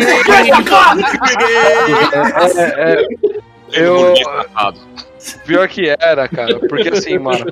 É, 2.12 2.60
é, 2.62 3.02
é, 3.02 3.06
eu. 3.72 4.14
Pior 5.46 5.68
que 5.68 5.88
era, 5.88 6.28
cara. 6.28 6.58
Porque 6.60 6.88
assim, 6.88 7.18
mano. 7.18 7.46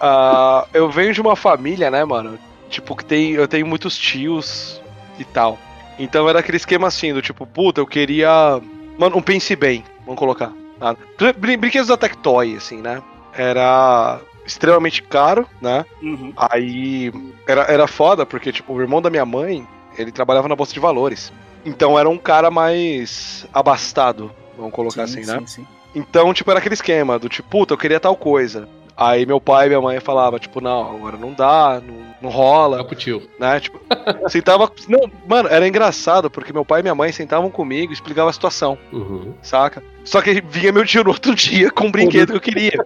ah, 0.00 0.66
eu 0.72 0.90
venho 0.90 1.12
de 1.12 1.20
uma 1.20 1.36
família, 1.36 1.90
né, 1.90 2.04
mano? 2.04 2.38
Tipo, 2.68 2.96
que 2.96 3.04
tem. 3.04 3.32
Eu 3.32 3.46
tenho 3.46 3.66
muitos 3.66 3.96
tios 3.98 4.80
e 5.18 5.24
tal. 5.24 5.58
Então 5.98 6.28
era 6.28 6.38
aquele 6.40 6.56
esquema 6.56 6.88
assim, 6.88 7.12
do 7.12 7.20
tipo, 7.20 7.46
puta, 7.46 7.80
eu 7.80 7.86
queria. 7.86 8.60
Mano, 8.98 9.16
um 9.18 9.22
pense 9.22 9.54
bem, 9.56 9.84
vamos 10.04 10.18
colocar. 10.18 10.52
tá? 10.78 10.96
Brin- 11.38 11.58
Brinquedos 11.58 11.88
da 11.88 11.96
Tectoy, 11.96 12.56
assim, 12.56 12.80
né? 12.80 13.02
Era 13.34 14.18
extremamente 14.50 15.02
caro, 15.02 15.46
né? 15.60 15.84
Uhum. 16.02 16.32
Aí 16.36 17.12
era, 17.46 17.62
era 17.62 17.86
foda, 17.86 18.26
porque, 18.26 18.52
tipo, 18.52 18.74
o 18.74 18.80
irmão 18.80 19.00
da 19.00 19.08
minha 19.08 19.24
mãe, 19.24 19.66
ele 19.96 20.10
trabalhava 20.10 20.48
na 20.48 20.56
Bolsa 20.56 20.74
de 20.74 20.80
Valores. 20.80 21.32
Então 21.64 21.98
era 21.98 22.08
um 22.08 22.18
cara 22.18 22.50
mais 22.50 23.46
abastado, 23.52 24.30
vamos 24.56 24.72
colocar 24.72 25.06
Sim, 25.06 25.20
assim, 25.20 25.30
né? 25.30 25.38
sim, 25.40 25.46
sim. 25.46 25.66
Então, 25.94 26.32
tipo, 26.32 26.50
era 26.50 26.58
aquele 26.58 26.74
esquema 26.74 27.18
do 27.18 27.28
tipo, 27.28 27.48
puta, 27.48 27.74
eu 27.74 27.78
queria 27.78 28.00
tal 28.00 28.16
coisa. 28.16 28.68
Aí 29.00 29.24
meu 29.24 29.40
pai 29.40 29.64
e 29.64 29.68
minha 29.70 29.80
mãe 29.80 29.98
falava, 29.98 30.38
tipo, 30.38 30.60
não, 30.60 30.94
agora 30.94 31.16
não 31.16 31.32
dá, 31.32 31.80
não, 31.82 31.94
não 32.20 32.28
rola. 32.28 32.84
pro 32.84 32.94
tio. 32.94 33.26
Né? 33.38 33.58
Tipo, 33.58 33.80
sentava. 34.28 34.70
Não, 34.86 35.10
mano, 35.26 35.48
era 35.48 35.66
engraçado, 35.66 36.30
porque 36.30 36.52
meu 36.52 36.66
pai 36.66 36.80
e 36.80 36.82
minha 36.82 36.94
mãe 36.94 37.10
sentavam 37.10 37.50
comigo 37.50 37.92
e 37.92 37.94
explicavam 37.94 38.28
a 38.28 38.32
situação. 38.34 38.76
Uhum. 38.92 39.32
Saca? 39.40 39.82
Só 40.04 40.20
que 40.20 40.42
vinha 40.42 40.70
meu 40.70 40.84
tio 40.84 41.02
no 41.02 41.12
outro 41.12 41.32
dia 41.36 41.70
com 41.70 41.88
o 41.88 41.90
brinquedo 41.90 42.32
que 42.32 42.36
eu 42.36 42.40
queria. 42.42 42.76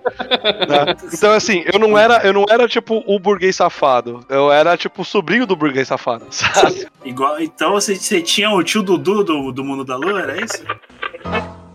né? 0.69 0.95
Então, 1.13 1.33
assim, 1.33 1.65
eu 1.73 1.81
não 1.81 1.99
era, 1.99 2.25
eu 2.25 2.33
não 2.33 2.47
era 2.49 2.69
tipo 2.69 3.03
o 3.09 3.19
burguês 3.19 3.57
safado. 3.57 4.25
Eu 4.29 4.53
era 4.53 4.77
tipo 4.77 5.03
o 5.03 5.05
sobrinho 5.05 5.49
do 5.49 5.57
burguês 5.57 5.89
safado. 5.89 6.27
Sabe? 6.31 6.87
Igual, 7.05 7.41
então 7.41 7.73
você, 7.73 7.97
você 7.97 8.23
tinha 8.23 8.53
o 8.53 8.63
tio 8.63 8.85
Dudu 8.85 9.25
do, 9.25 9.51
do 9.51 9.65
Mundo 9.65 9.85
da 9.85 9.97
Lua, 9.97 10.21
era 10.21 10.45
isso? 10.45 10.63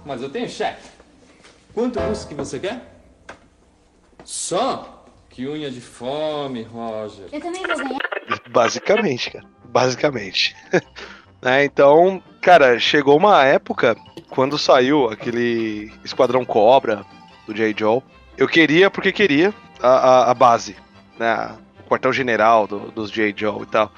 Mas 0.05 0.21
eu 0.21 0.29
tenho 0.29 0.47
chefe. 0.47 0.87
Quanto 1.73 1.99
custa 1.99 2.25
que 2.25 2.33
você 2.33 2.57
quer? 2.57 2.98
Só? 4.23 5.05
Que 5.29 5.47
unha 5.47 5.69
de 5.71 5.81
fome, 5.81 6.63
Roger. 6.63 7.25
Eu 7.31 7.41
também 7.41 7.61
vou 7.65 7.77
ganhar. 7.77 7.99
Basicamente, 8.49 9.31
cara. 9.31 9.45
Basicamente. 9.65 10.55
né? 11.41 11.63
Então, 11.63 12.21
cara, 12.41 12.79
chegou 12.79 13.17
uma 13.17 13.43
época 13.43 13.95
quando 14.29 14.57
saiu 14.57 15.09
aquele 15.09 15.91
Esquadrão 16.03 16.43
Cobra 16.43 17.05
do 17.47 17.53
J. 17.53 17.73
Joe. 17.77 18.01
Eu 18.37 18.47
queria 18.47 18.89
porque 18.89 19.11
queria 19.11 19.53
a, 19.81 19.87
a, 19.87 20.31
a 20.31 20.33
base, 20.33 20.75
né? 21.17 21.55
O 21.85 21.89
quartel-general 21.89 22.67
do, 22.67 22.91
dos 22.91 23.11
J. 23.11 23.33
Joe 23.35 23.63
e 23.63 23.65
tal. 23.65 23.91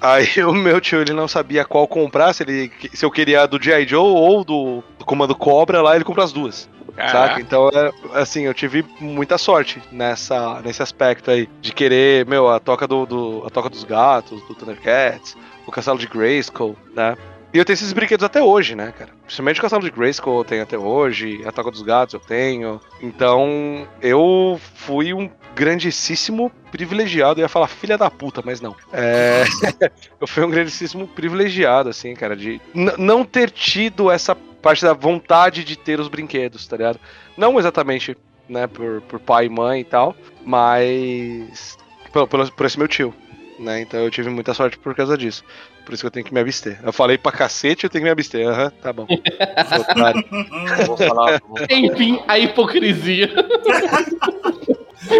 Aí 0.00 0.28
o 0.44 0.52
meu 0.52 0.80
tio 0.80 1.00
ele 1.00 1.12
não 1.12 1.28
sabia 1.28 1.64
qual 1.64 1.86
comprar, 1.88 2.32
se, 2.32 2.42
ele, 2.42 2.70
se 2.92 3.04
eu 3.04 3.10
queria 3.10 3.42
a 3.42 3.46
do 3.46 3.62
G.I. 3.62 3.86
Joe 3.86 4.08
ou 4.08 4.44
do, 4.44 4.82
do 4.98 5.04
Comando 5.04 5.34
Cobra 5.34 5.82
lá, 5.82 5.94
ele 5.94 6.04
comprou 6.04 6.24
as 6.24 6.32
duas. 6.32 6.68
Caraca. 6.96 7.28
Saca? 7.28 7.40
Então, 7.40 7.68
é, 7.72 7.92
assim, 8.20 8.42
eu 8.42 8.54
tive 8.54 8.84
muita 9.00 9.36
sorte 9.38 9.82
nessa, 9.92 10.60
nesse 10.62 10.82
aspecto 10.82 11.30
aí. 11.30 11.48
De 11.60 11.72
querer, 11.72 12.26
meu, 12.26 12.48
a 12.48 12.58
toca, 12.58 12.86
do, 12.86 13.04
do- 13.06 13.44
a 13.46 13.50
toca 13.50 13.68
dos 13.68 13.84
gatos, 13.84 14.40
do 14.48 14.54
Thundercats, 14.54 15.36
o 15.66 15.70
castelo 15.72 15.98
de 15.98 16.06
Grayskull, 16.06 16.76
né? 16.94 17.16
E 17.54 17.58
eu 17.58 17.64
tenho 17.64 17.74
esses 17.74 17.92
brinquedos 17.92 18.24
até 18.24 18.42
hoje, 18.42 18.74
né, 18.74 18.92
cara? 18.98 19.10
Principalmente 19.24 19.58
o 19.58 19.62
castelo 19.62 19.82
de 19.82 19.90
Grayskull 19.90 20.38
eu 20.38 20.44
tenho 20.44 20.62
até 20.62 20.76
hoje, 20.76 21.42
a 21.46 21.52
toca 21.52 21.70
dos 21.70 21.80
gatos 21.82 22.14
eu 22.14 22.20
tenho. 22.20 22.80
Então, 23.00 23.86
eu 24.02 24.60
fui 24.74 25.14
um 25.14 25.30
grandíssimo 25.54 26.50
privilegiado. 26.70 27.40
Eu 27.40 27.44
ia 27.44 27.48
falar 27.48 27.66
filha 27.68 27.96
da 27.96 28.10
puta, 28.10 28.42
mas 28.44 28.60
não. 28.60 28.76
É... 28.92 29.44
eu 30.20 30.26
fui 30.26 30.44
um 30.44 30.50
grandíssimo 30.50 31.06
privilegiado, 31.08 31.88
assim, 31.88 32.14
cara, 32.14 32.36
de 32.36 32.60
não 32.74 33.24
ter 33.24 33.50
tido 33.50 34.10
essa 34.10 34.36
parte 34.68 34.84
da 34.84 34.92
vontade 34.92 35.64
de 35.64 35.76
ter 35.76 36.00
os 36.00 36.08
brinquedos, 36.08 36.66
tá 36.66 36.76
ligado? 36.76 36.98
Não 37.36 37.58
exatamente, 37.58 38.16
né, 38.48 38.66
por, 38.66 39.00
por 39.02 39.20
pai 39.20 39.46
e 39.46 39.48
mãe 39.48 39.80
e 39.80 39.84
tal, 39.84 40.14
mas 40.44 41.76
pelo, 42.12 42.26
pelo- 42.26 42.52
por 42.52 42.66
esse 42.66 42.78
meu 42.78 42.88
tio, 42.88 43.14
né? 43.58 43.80
Então 43.80 44.00
eu 44.00 44.10
tive 44.10 44.28
muita 44.30 44.54
sorte 44.54 44.78
por 44.78 44.94
causa 44.94 45.16
disso. 45.16 45.44
Por 45.84 45.94
isso 45.94 46.02
que 46.02 46.06
eu 46.08 46.10
tenho 46.10 46.26
que 46.26 46.34
me 46.34 46.40
abster. 46.40 46.80
Eu 46.82 46.92
falei 46.92 47.16
pra 47.16 47.30
cacete, 47.30 47.84
eu 47.84 47.90
tenho 47.90 48.02
que 48.02 48.06
me 48.06 48.10
abster. 48.10 48.44
Aham, 48.48 48.70
tá 48.82 48.92
bom. 48.92 49.06
Vou 50.84 50.96
falar, 50.96 51.40
vou, 51.46 51.58
Enfim, 51.70 52.20
a 52.26 52.36
hipocrisia. 52.40 53.32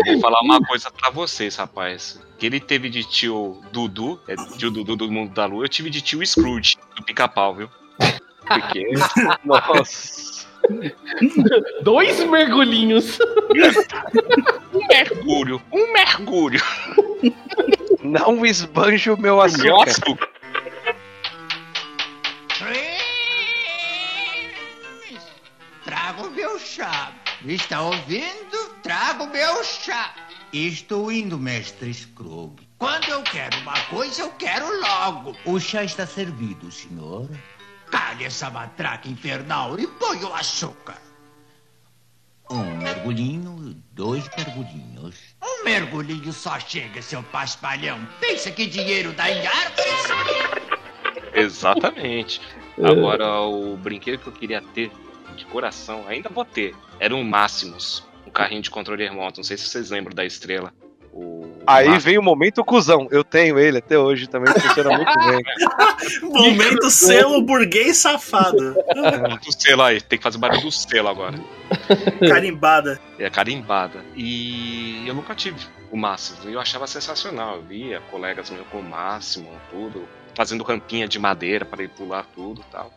vou 0.07 0.21
falar 0.21 0.41
uma 0.41 0.61
coisa 0.61 0.91
pra 0.91 1.11
vocês, 1.11 1.55
rapaz. 1.55 2.21
Que 2.39 2.47
ele 2.47 2.59
teve 2.61 2.89
de 2.91 3.05
tio 3.05 3.61
Dudu, 3.73 4.21
é 4.29 4.35
tio 4.59 4.71
Dudu 4.73 4.97
do 4.97 5.11
Mundo 5.11 5.33
da 5.33 5.47
Lua, 5.47 5.65
eu 5.65 5.69
tive 5.69 5.89
de 5.89 6.01
tio 6.03 6.25
Scrooge, 6.27 6.77
do 6.97 7.03
pica-pau, 7.05 7.55
viu? 7.55 7.69
Porque. 8.47 8.85
Nossa. 9.45 10.47
Dois 11.83 12.19
mergulhinhos. 12.25 13.19
Um 14.73 14.87
mergulho, 14.89 15.63
um 15.73 15.93
mergulho. 15.93 16.61
Não 18.03 18.45
esbanje 18.45 19.11
o 19.11 19.17
meu 19.17 19.41
Meu 19.63 19.81
açúcar. 19.81 20.29
Trago 25.85 26.31
Está 27.45 27.83
ouvindo? 27.83 28.75
Trago 28.83 29.27
meu 29.29 29.63
chá. 29.63 30.15
Estou 30.53 31.13
indo, 31.13 31.39
mestre 31.39 31.93
Scrooge. 31.93 32.67
Quando 32.79 33.09
eu 33.09 33.23
quero 33.23 33.57
uma 33.61 33.79
coisa, 33.85 34.23
eu 34.23 34.31
quero 34.33 34.67
logo. 34.81 35.37
O 35.45 35.59
chá 35.61 35.85
está 35.85 36.07
servido, 36.07 36.71
senhor. 36.73 37.29
Cale 37.91 38.25
essa 38.25 38.51
matraca 38.51 39.09
infernal 39.09 39.79
e 39.79 39.87
põe 39.87 40.23
o 40.25 40.35
açúcar. 40.35 40.99
Um 42.51 42.77
mergulhinho, 42.77 43.77
dois 43.93 44.29
mergulhinhos. 44.37 45.17
Um 45.43 45.65
mergulhinho 45.65 46.33
só 46.33 46.59
chega, 46.61 47.03
seu 47.03 47.23
paspalhão. 47.25 47.99
Pensa 48.21 48.51
que 48.51 48.67
dinheiro 48.67 49.13
dá 49.13 49.31
em 49.31 49.47
árvores? 49.47 50.67
Exatamente. 51.35 52.41
Agora, 52.83 53.41
o 53.43 53.77
brinquedo 53.77 54.21
que 54.21 54.29
eu 54.29 54.33
queria 54.33 54.63
ter 54.63 54.93
de 55.37 55.45
coração, 55.47 56.07
ainda 56.07 56.29
vou 56.29 56.45
ter, 56.45 56.75
era 56.99 57.15
um 57.15 57.25
Máximos. 57.25 58.05
Um 58.27 58.31
carrinho 58.31 58.63
de 58.63 58.71
controle 58.71 59.05
remoto. 59.05 59.39
Não 59.39 59.45
sei 59.45 59.57
se 59.57 59.69
vocês 59.69 59.91
lembram 59.91 60.15
da 60.15 60.25
estrela. 60.25 60.73
O 61.19 61.47
Aí 61.67 61.87
Máximos. 61.87 62.05
vem 62.05 62.19
o 62.19 62.23
momento 62.23 62.63
cuzão. 62.65 63.09
Eu 63.11 63.25
tenho 63.25 63.59
ele 63.59 63.79
até 63.79 63.99
hoje 63.99 64.29
também, 64.29 64.53
funciona 64.53 64.97
muito 64.97 65.13
bem. 65.27 65.43
Momento 66.31 66.91
selo 66.91 67.41
burguês 67.43 67.97
safado. 67.97 68.75
Do 69.45 69.53
selo 69.61 69.83
aí, 69.83 70.01
tem 70.01 70.19
que 70.19 70.23
fazer 70.23 70.39
barulho 70.39 70.63
do 70.63 70.71
selo 70.71 71.09
agora. 71.09 71.39
Carimbada. 72.29 73.01
É 73.19 73.29
carimbada. 73.31 74.05
E 74.15 75.05
eu 75.09 75.15
nunca 75.15 75.35
tive 75.35 75.57
o 75.91 75.97
máximo. 75.97 76.39
Eu 76.49 76.61
achava 76.61 76.87
sensacional. 76.87 77.57
Eu 77.57 77.63
via 77.63 78.01
colegas 78.11 78.51
meus 78.51 78.67
com 78.69 78.79
o 78.79 78.83
máximo, 78.83 79.49
tudo, 79.71 80.07
fazendo 80.35 80.63
rampinha 80.63 81.09
de 81.09 81.19
madeira 81.19 81.65
para 81.65 81.83
ir 81.83 81.89
pular 81.89 82.27
tudo 82.35 82.61
e 82.61 82.71
tal. 82.71 82.93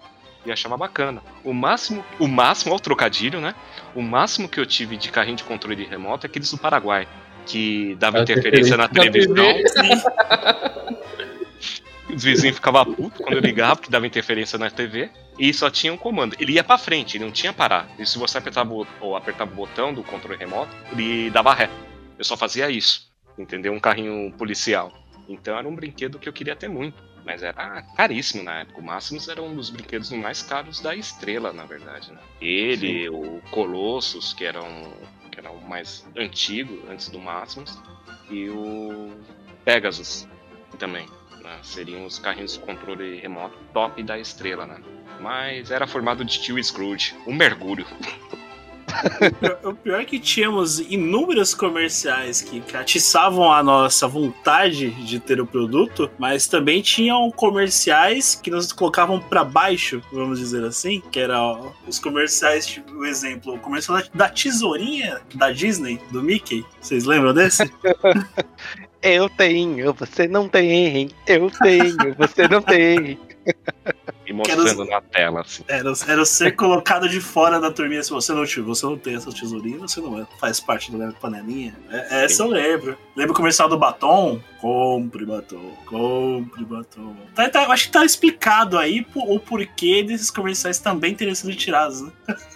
E 0.45 0.51
achava 0.51 0.77
bacana. 0.77 1.21
O 1.43 1.53
máximo, 1.53 2.03
o 2.19 2.27
máximo, 2.27 2.71
ao 2.73 2.79
trocadilho, 2.79 3.41
né? 3.41 3.55
O 3.95 4.01
máximo 4.01 4.47
que 4.47 4.59
eu 4.59 4.65
tive 4.65 4.95
de 4.95 5.09
carrinho 5.11 5.37
de 5.37 5.43
controle 5.43 5.85
remoto 5.85 6.25
é 6.25 6.29
aqueles 6.29 6.51
do 6.51 6.57
Paraguai. 6.57 7.07
Que 7.49 7.95
dava 7.95 8.19
A 8.19 8.21
interferência 8.21 8.77
na 8.77 8.87
televisão. 8.87 9.35
TV. 9.35 9.63
Os 12.13 12.23
vizinhos 12.23 12.55
ficavam 12.55 12.93
putos 12.93 13.21
quando 13.21 13.33
eu 13.33 13.39
ligava, 13.39 13.75
porque 13.75 13.91
dava 13.91 14.07
interferência 14.07 14.57
na 14.57 14.69
TV. 14.69 15.09
E 15.37 15.53
só 15.53 15.69
tinha 15.69 15.93
um 15.93 15.97
comando. 15.97 16.35
Ele 16.39 16.53
ia 16.53 16.63
pra 16.63 16.77
frente, 16.77 17.17
ele 17.17 17.25
não 17.25 17.31
tinha 17.31 17.53
parar. 17.53 17.87
E 17.99 18.05
se 18.05 18.17
você 18.17 18.37
apertava 18.37 18.73
o, 18.73 18.85
ou 18.99 19.15
apertava 19.15 19.51
o 19.51 19.55
botão 19.55 19.93
do 19.93 20.03
controle 20.03 20.37
remoto, 20.37 20.75
ele 20.91 21.29
dava 21.29 21.53
ré. 21.53 21.69
Eu 22.17 22.23
só 22.23 22.35
fazia 22.35 22.69
isso. 22.69 23.09
Entendeu? 23.37 23.73
Um 23.73 23.79
carrinho 23.79 24.31
policial. 24.33 24.91
Então 25.27 25.57
era 25.57 25.67
um 25.67 25.75
brinquedo 25.75 26.19
que 26.19 26.27
eu 26.27 26.33
queria 26.33 26.55
ter 26.55 26.67
muito. 26.67 27.01
Mas 27.23 27.43
era 27.43 27.83
caríssimo 27.95 28.43
na 28.43 28.61
época. 28.61 28.81
O 28.81 28.83
Máximos 28.83 29.29
era 29.29 29.41
um 29.41 29.55
dos 29.55 29.69
brinquedos 29.69 30.11
mais 30.11 30.41
caros 30.41 30.79
da 30.79 30.95
estrela, 30.95 31.53
na 31.53 31.65
verdade. 31.65 32.11
Né? 32.11 32.19
Ele, 32.41 33.07
o 33.09 33.39
Colossus, 33.51 34.33
que 34.33 34.45
era, 34.45 34.63
um, 34.63 34.93
era 35.39 35.51
o 35.51 35.61
mais 35.61 36.05
antigo, 36.17 36.83
antes 36.89 37.09
do 37.09 37.19
Máximos. 37.19 37.81
E 38.29 38.49
o 38.49 39.09
Pegasus 39.63 40.27
também. 40.77 41.07
né? 41.41 41.59
Seriam 41.63 42.05
os 42.05 42.19
carrinhos 42.19 42.53
de 42.53 42.59
controle 42.59 43.17
remoto 43.19 43.57
top 43.73 44.03
da 44.03 44.19
estrela, 44.19 44.65
né? 44.65 44.81
Mas 45.21 45.71
era 45.71 45.87
formado 45.87 46.23
de 46.23 46.39
tio 46.41 46.61
Scrooge. 46.63 47.15
Um 47.25 47.33
mergulho. 47.33 47.85
O 49.63 49.73
pior 49.73 50.01
é 50.01 50.05
que 50.05 50.19
tínhamos 50.19 50.79
inúmeros 50.79 51.53
comerciais 51.53 52.41
que, 52.41 52.63
atiçavam 52.75 53.51
a 53.51 53.63
nossa 53.63 54.07
vontade 54.07 54.89
de 55.05 55.19
ter 55.19 55.39
o 55.41 55.45
produto, 55.45 56.09
mas 56.17 56.47
também 56.47 56.81
tinham 56.81 57.29
comerciais 57.31 58.35
que 58.35 58.49
nos 58.49 58.71
colocavam 58.71 59.19
pra 59.19 59.43
baixo, 59.43 60.01
vamos 60.11 60.39
dizer 60.39 60.63
assim, 60.63 61.01
que 61.11 61.19
eram 61.19 61.73
os 61.87 61.99
comerciais, 61.99 62.65
tipo, 62.65 62.93
o 62.93 63.05
exemplo, 63.05 63.55
o 63.55 63.59
comercial 63.59 63.97
da, 63.97 64.05
da 64.13 64.29
tesourinha 64.29 65.21
da 65.35 65.51
Disney, 65.51 65.99
do 66.11 66.21
Mickey. 66.21 66.65
Vocês 66.79 67.05
lembram 67.05 67.33
desse? 67.33 67.63
Eu 69.01 69.29
tenho, 69.29 69.93
você 69.93 70.27
não 70.27 70.49
tem. 70.49 71.09
Eu 71.25 71.49
tenho, 71.49 72.13
você 72.17 72.47
não 72.49 72.61
tem. 72.61 73.17
E 74.29 74.33
mostrando 74.33 74.85
na 74.85 75.01
tela, 75.01 75.41
assim. 75.41 75.63
Era, 75.67 75.91
era 76.07 76.23
ser 76.23 76.55
colocado 76.55 77.09
de 77.09 77.19
fora 77.19 77.59
da 77.59 77.71
turminha. 77.71 78.03
Se 78.03 78.11
você 78.11 78.31
não 78.31 78.45
tiver, 78.45 78.67
você 78.67 78.85
não 78.85 78.95
tem 78.95 79.15
essa 79.15 79.31
tesourinha, 79.31 79.79
você 79.79 79.99
não 79.99 80.21
é- 80.21 80.27
faz 80.39 80.59
parte 80.59 80.91
da 80.91 81.11
panelinha. 81.13 81.75
É, 81.89 82.25
essa 82.25 82.43
eu 82.43 82.47
lembro. 82.47 82.95
Lembra 83.15 83.31
o 83.33 83.35
comercial 83.35 83.67
do 83.67 83.77
batom? 83.77 84.39
Compre 84.61 85.25
batom, 85.25 85.73
compre 85.87 86.63
batom. 86.63 87.15
Tá, 87.33 87.49
tá, 87.49 87.63
eu 87.63 87.71
acho 87.71 87.87
que 87.87 87.91
tá 87.91 88.05
explicado 88.05 88.77
aí 88.77 89.03
o 89.15 89.39
porquê 89.39 90.03
desses 90.03 90.29
comerciais 90.29 90.77
também 90.77 91.15
terem 91.15 91.33
sido 91.33 91.55
tirados, 91.55 92.01
né? 92.01 92.11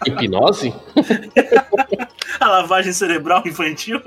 Hipnose? 0.06 0.74
A 2.40 2.48
lavagem 2.48 2.94
cerebral 2.94 3.44
infantil? 3.46 4.02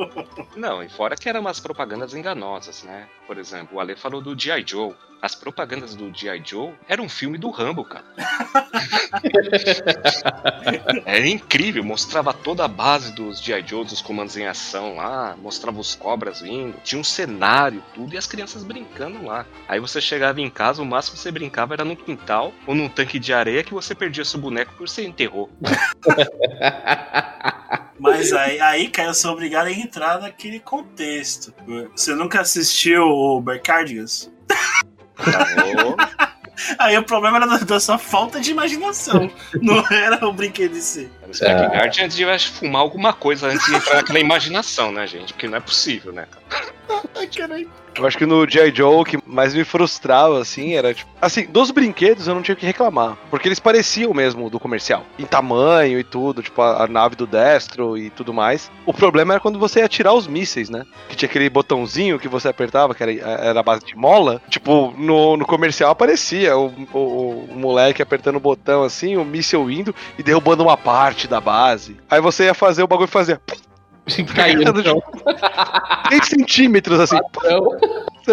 Não, 0.56 0.82
e 0.82 0.88
fora 0.88 1.16
que 1.16 1.28
eram 1.28 1.40
umas 1.40 1.60
propagandas 1.60 2.14
enganosas, 2.14 2.82
né? 2.82 3.06
Por 3.26 3.38
exemplo, 3.38 3.76
o 3.76 3.80
Ale 3.80 3.96
falou 3.96 4.20
do 4.20 4.38
G.I. 4.38 4.64
Joe. 4.66 4.94
As 5.20 5.34
propagandas 5.34 5.94
do 5.94 6.12
G.I. 6.14 6.42
Joe 6.44 6.74
eram 6.86 7.04
um 7.04 7.08
filme 7.08 7.38
do 7.38 7.50
Rambo, 7.50 7.84
cara. 7.84 8.04
Era 11.06 11.26
incrível, 11.26 11.82
mostrava 11.82 12.34
toda 12.34 12.64
a 12.64 12.68
base 12.68 13.12
dos 13.12 13.40
G.I. 13.40 13.66
Joe, 13.66 13.84
dos 13.84 14.02
comandos 14.02 14.36
em 14.36 14.46
ação 14.46 14.96
lá, 14.96 15.34
mostrava 15.36 15.80
os 15.80 15.94
cobras 15.94 16.42
vindo, 16.42 16.78
tinha 16.84 17.00
um 17.00 17.04
cenário, 17.04 17.82
tudo, 17.94 18.14
e 18.14 18.18
as 18.18 18.26
crianças 18.26 18.62
brincando 18.62 19.24
lá. 19.24 19.46
Aí 19.66 19.80
você 19.80 20.00
chegava 20.00 20.40
em 20.40 20.50
casa, 20.50 20.82
o 20.82 20.86
máximo 20.86 21.16
que 21.16 21.22
você 21.22 21.32
brincava 21.32 21.74
era 21.74 21.84
no 21.84 21.96
quintal 21.96 22.52
ou 22.66 22.74
num 22.74 22.88
tanque 22.88 23.18
de 23.18 23.32
areia 23.32 23.64
que 23.64 23.72
você 23.72 23.94
perdia 23.94 24.24
seu 24.24 24.38
boneco 24.38 24.74
por 24.74 24.88
você 24.88 25.04
enterrou. 25.04 25.50
Mas 27.98 28.32
aí, 28.32 28.60
aí, 28.60 28.88
cara, 28.88 29.10
eu 29.10 29.14
sou 29.14 29.32
obrigado 29.32 29.66
a 29.66 29.72
entrar 29.72 30.20
naquele 30.20 30.60
contexto. 30.60 31.52
Você 31.94 32.14
nunca 32.14 32.40
assistiu 32.40 33.02
o 33.04 33.40
Bercardigas? 33.40 34.30
Aí 36.78 36.96
o 36.96 37.02
problema 37.02 37.36
era 37.36 37.46
da, 37.46 37.58
da 37.58 37.80
sua 37.80 37.98
falta 37.98 38.40
de 38.40 38.50
imaginação. 38.50 39.30
Não 39.60 39.84
era 39.90 40.26
o 40.26 40.32
brinquedo 40.32 40.76
em 40.76 40.80
si. 40.80 41.10
Era 41.26 41.30
o 41.30 41.34
Spike 41.34 41.76
Guard 41.76 41.98
antes 41.98 42.16
de 42.16 42.22
eu 42.22 42.30
acho, 42.30 42.52
fumar 42.52 42.82
alguma 42.82 43.12
coisa 43.12 43.48
antes 43.48 43.64
de 43.66 43.74
entrar 43.74 43.96
naquela 43.96 44.20
imaginação, 44.20 44.92
né, 44.92 45.06
gente? 45.06 45.32
Porque 45.32 45.48
não 45.48 45.58
é 45.58 45.60
possível, 45.60 46.12
né, 46.12 46.26
cara? 46.30 46.66
Ai, 47.16 47.26
caralho. 47.26 47.70
Eu 47.98 48.06
acho 48.06 48.18
que 48.18 48.26
no 48.26 48.48
G.I. 48.48 48.74
Joe 48.74 48.94
o 48.94 49.04
que 49.04 49.18
mais 49.26 49.54
me 49.54 49.64
frustrava, 49.64 50.40
assim, 50.40 50.74
era 50.74 50.92
tipo. 50.92 51.10
Assim, 51.20 51.46
dos 51.46 51.70
brinquedos 51.70 52.28
eu 52.28 52.34
não 52.34 52.42
tinha 52.42 52.54
o 52.54 52.58
que 52.58 52.66
reclamar. 52.66 53.16
Porque 53.30 53.48
eles 53.48 53.58
pareciam 53.58 54.12
mesmo 54.12 54.50
do 54.50 54.60
comercial. 54.60 55.04
Em 55.18 55.24
tamanho 55.24 55.98
e 55.98 56.04
tudo, 56.04 56.42
tipo 56.42 56.60
a, 56.60 56.84
a 56.84 56.86
nave 56.86 57.16
do 57.16 57.26
Destro 57.26 57.96
e 57.96 58.10
tudo 58.10 58.34
mais. 58.34 58.70
O 58.84 58.92
problema 58.92 59.34
era 59.34 59.40
quando 59.40 59.58
você 59.58 59.80
ia 59.80 59.88
tirar 59.88 60.12
os 60.12 60.26
mísseis, 60.26 60.68
né? 60.68 60.84
Que 61.08 61.16
tinha 61.16 61.28
aquele 61.28 61.48
botãozinho 61.48 62.18
que 62.18 62.28
você 62.28 62.48
apertava, 62.48 62.94
que 62.94 63.02
era, 63.02 63.12
era 63.12 63.60
a 63.60 63.62
base 63.62 63.84
de 63.84 63.96
mola. 63.96 64.42
Tipo, 64.50 64.94
no, 64.98 65.36
no 65.36 65.46
comercial 65.46 65.90
aparecia 65.90 66.56
o, 66.56 66.66
o, 66.92 67.48
o 67.50 67.56
moleque 67.56 68.02
apertando 68.02 68.36
o 68.36 68.40
botão 68.40 68.82
assim, 68.82 69.16
o 69.16 69.24
míssil 69.24 69.70
indo 69.70 69.94
e 70.18 70.22
derrubando 70.22 70.62
uma 70.62 70.76
parte 70.76 71.15
da 71.24 71.40
base. 71.40 71.96
Aí 72.10 72.20
você 72.20 72.44
ia 72.44 72.54
fazer 72.54 72.82
o 72.82 72.86
bagulho 72.86 73.08
e 73.08 73.10
fazia. 73.10 73.40
Caiu 74.34 74.72
no 74.72 74.82
chão. 74.82 75.02
10 76.10 76.26
centímetros 76.26 77.00
assim. 77.00 77.18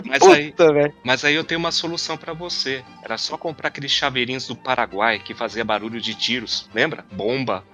Mas 0.05 0.19
puta, 0.19 0.72
aí-. 0.72 0.91
Mas 1.03 1.23
aí 1.23 1.35
eu 1.35 1.43
tenho 1.43 1.60
uma 1.60 1.72
solução 1.72 2.18
pra 2.18 2.34
você. 2.34 2.84
Era 3.03 3.18
só 3.18 3.38
comprar 3.38 3.68
aqueles 3.68 3.91
chaveirinhos 3.91 4.47
do 4.47 4.55
Paraguai 4.55 5.19
que 5.19 5.34
fazia 5.34 5.64
barulho 5.64 6.01
de 6.01 6.15
tiros. 6.15 6.68
Lembra? 6.73 7.05
Bomba. 7.11 7.64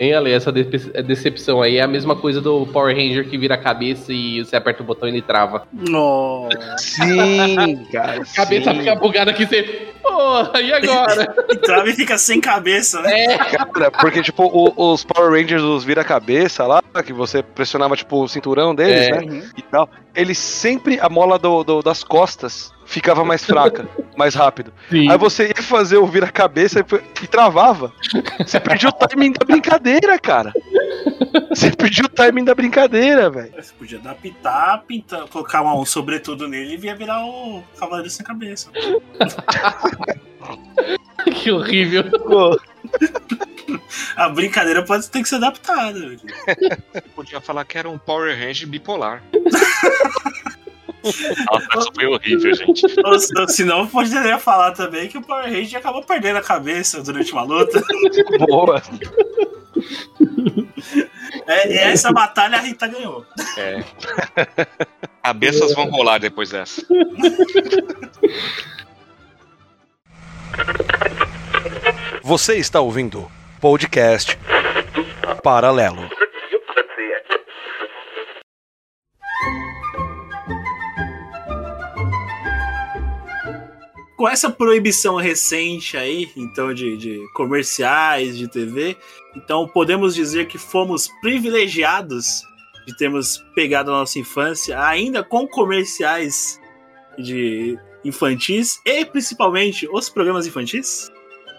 Hein, 0.00 0.14
Ale, 0.14 0.32
essa 0.32 0.50
de- 0.50 0.64
decepção 1.02 1.62
aí 1.62 1.76
é 1.76 1.82
a 1.82 1.86
mesma 1.86 2.16
coisa 2.16 2.40
do 2.40 2.66
Power 2.66 2.94
Ranger 2.96 3.28
que 3.28 3.38
vira 3.38 3.54
a 3.54 3.58
cabeça 3.58 4.12
e 4.12 4.44
você 4.44 4.56
aperta 4.56 4.82
o 4.82 4.86
botão 4.86 5.08
e 5.08 5.12
ele 5.12 5.22
trava. 5.22 5.66
Nossa. 5.72 6.76
Sim, 6.78 7.84
cara. 7.92 8.22
A 8.22 8.34
cabeça 8.34 8.72
sim. 8.72 8.78
fica 8.80 8.96
bugada 8.96 9.30
aqui, 9.30 9.46
você. 9.46 9.91
Porra, 10.02 10.60
e 10.60 10.72
agora? 10.72 11.34
E 11.52 11.56
trava 11.56 11.88
e 11.88 11.92
fica 11.94 12.16
sem 12.18 12.40
cabeça, 12.40 13.00
né? 13.02 13.36
Cara, 13.38 13.90
porque, 13.90 14.22
tipo, 14.22 14.44
o- 14.44 14.92
os 14.92 15.04
Power 15.04 15.30
Rangers, 15.30 15.62
os 15.62 15.84
vira-cabeça 15.84 16.66
lá, 16.66 16.82
que 17.04 17.12
você 17.12 17.42
pressionava, 17.42 17.96
tipo, 17.96 18.22
o 18.22 18.28
cinturão 18.28 18.74
deles, 18.74 19.06
É. 19.08 19.20
né? 19.24 19.42
E 19.56 19.62
tal. 19.62 19.88
Eles 20.14 20.38
sempre, 20.38 20.98
a 21.00 21.08
mola 21.08 21.38
do, 21.38 21.62
do- 21.62 21.82
das 21.82 22.02
costas 22.02 22.72
ficava 22.86 23.24
mais 23.24 23.44
fraca, 23.44 23.86
mais 24.16 24.34
rápido. 24.34 24.72
Sim. 24.90 25.10
Aí 25.10 25.16
você 25.18 25.48
ia 25.48 25.62
fazer 25.62 25.96
o 25.98 26.06
vira-cabeça 26.06 26.80
e, 26.80 27.24
e 27.24 27.26
travava. 27.26 27.92
Você 28.38 28.58
perdia 28.60 28.88
o 28.88 28.92
timing 28.92 29.32
da 29.32 29.44
brincadeira, 29.44 30.18
cara. 30.18 30.52
Você 31.50 31.70
perdia 31.70 32.04
o 32.04 32.08
timing 32.08 32.44
da 32.44 32.54
brincadeira, 32.54 33.30
velho. 33.30 33.52
Você 33.56 33.72
podia 33.78 33.98
adaptar, 33.98 34.82
pintar, 34.86 35.26
colocar 35.28 35.62
um 35.62 35.84
sobretudo 35.84 36.48
nele 36.48 36.76
e 36.80 36.86
ia 36.86 36.96
virar 36.96 37.24
o 37.24 37.62
Cavaleiro 37.78 38.10
Sem 38.10 38.24
Cabeça. 38.24 38.70
que 41.34 41.50
horrível. 41.50 42.04
A 44.16 44.28
brincadeira 44.28 44.84
pode 44.84 45.08
ter 45.10 45.22
que 45.22 45.28
ser 45.28 45.36
adaptada. 45.36 45.98
Podia 47.14 47.40
falar 47.40 47.64
que 47.64 47.78
era 47.78 47.88
um 47.88 47.98
Power 47.98 48.36
Ranger 48.38 48.68
bipolar. 48.68 49.22
Nossa, 51.04 51.90
foi 51.94 52.06
horrível, 52.06 52.54
gente. 52.54 52.86
Ou 53.04 53.18
se- 53.18 53.36
ou 53.38 53.48
Senão 53.48 53.86
poderia 53.88 54.38
falar 54.38 54.70
também 54.72 55.08
que 55.08 55.18
o 55.18 55.22
Power 55.22 55.50
Ranger 55.52 55.80
acabou 55.80 56.02
perdendo 56.04 56.36
a 56.36 56.42
cabeça 56.42 57.02
durante 57.02 57.32
uma 57.32 57.42
luta. 57.42 57.82
Boa. 58.38 58.80
É, 61.46 61.72
e 61.72 61.78
essa 61.78 62.12
batalha 62.12 62.58
a 62.58 62.60
Rita 62.60 62.86
ganhou. 62.86 63.24
É. 63.56 63.82
Cabeças 65.22 65.74
vão 65.74 65.88
rolar 65.90 66.18
depois 66.18 66.50
dessa. 66.50 66.86
Você 72.22 72.56
está 72.56 72.80
ouvindo 72.80 73.30
podcast 73.60 74.38
Paralelo. 75.42 76.08
Com 84.22 84.28
essa 84.28 84.48
proibição 84.48 85.16
recente 85.16 85.96
aí, 85.96 86.30
então, 86.36 86.72
de, 86.72 86.96
de 86.96 87.28
comerciais, 87.34 88.38
de 88.38 88.46
TV, 88.46 88.96
então 89.34 89.66
podemos 89.66 90.14
dizer 90.14 90.46
que 90.46 90.58
fomos 90.58 91.08
privilegiados 91.20 92.44
de 92.86 92.96
termos 92.96 93.44
pegado 93.52 93.90
a 93.90 93.94
nossa 93.94 94.20
infância 94.20 94.80
ainda 94.80 95.24
com 95.24 95.44
comerciais 95.48 96.60
de 97.18 97.76
infantis 98.04 98.80
e 98.86 99.04
principalmente 99.04 99.88
os 99.92 100.08
programas 100.08 100.46
infantis? 100.46 101.10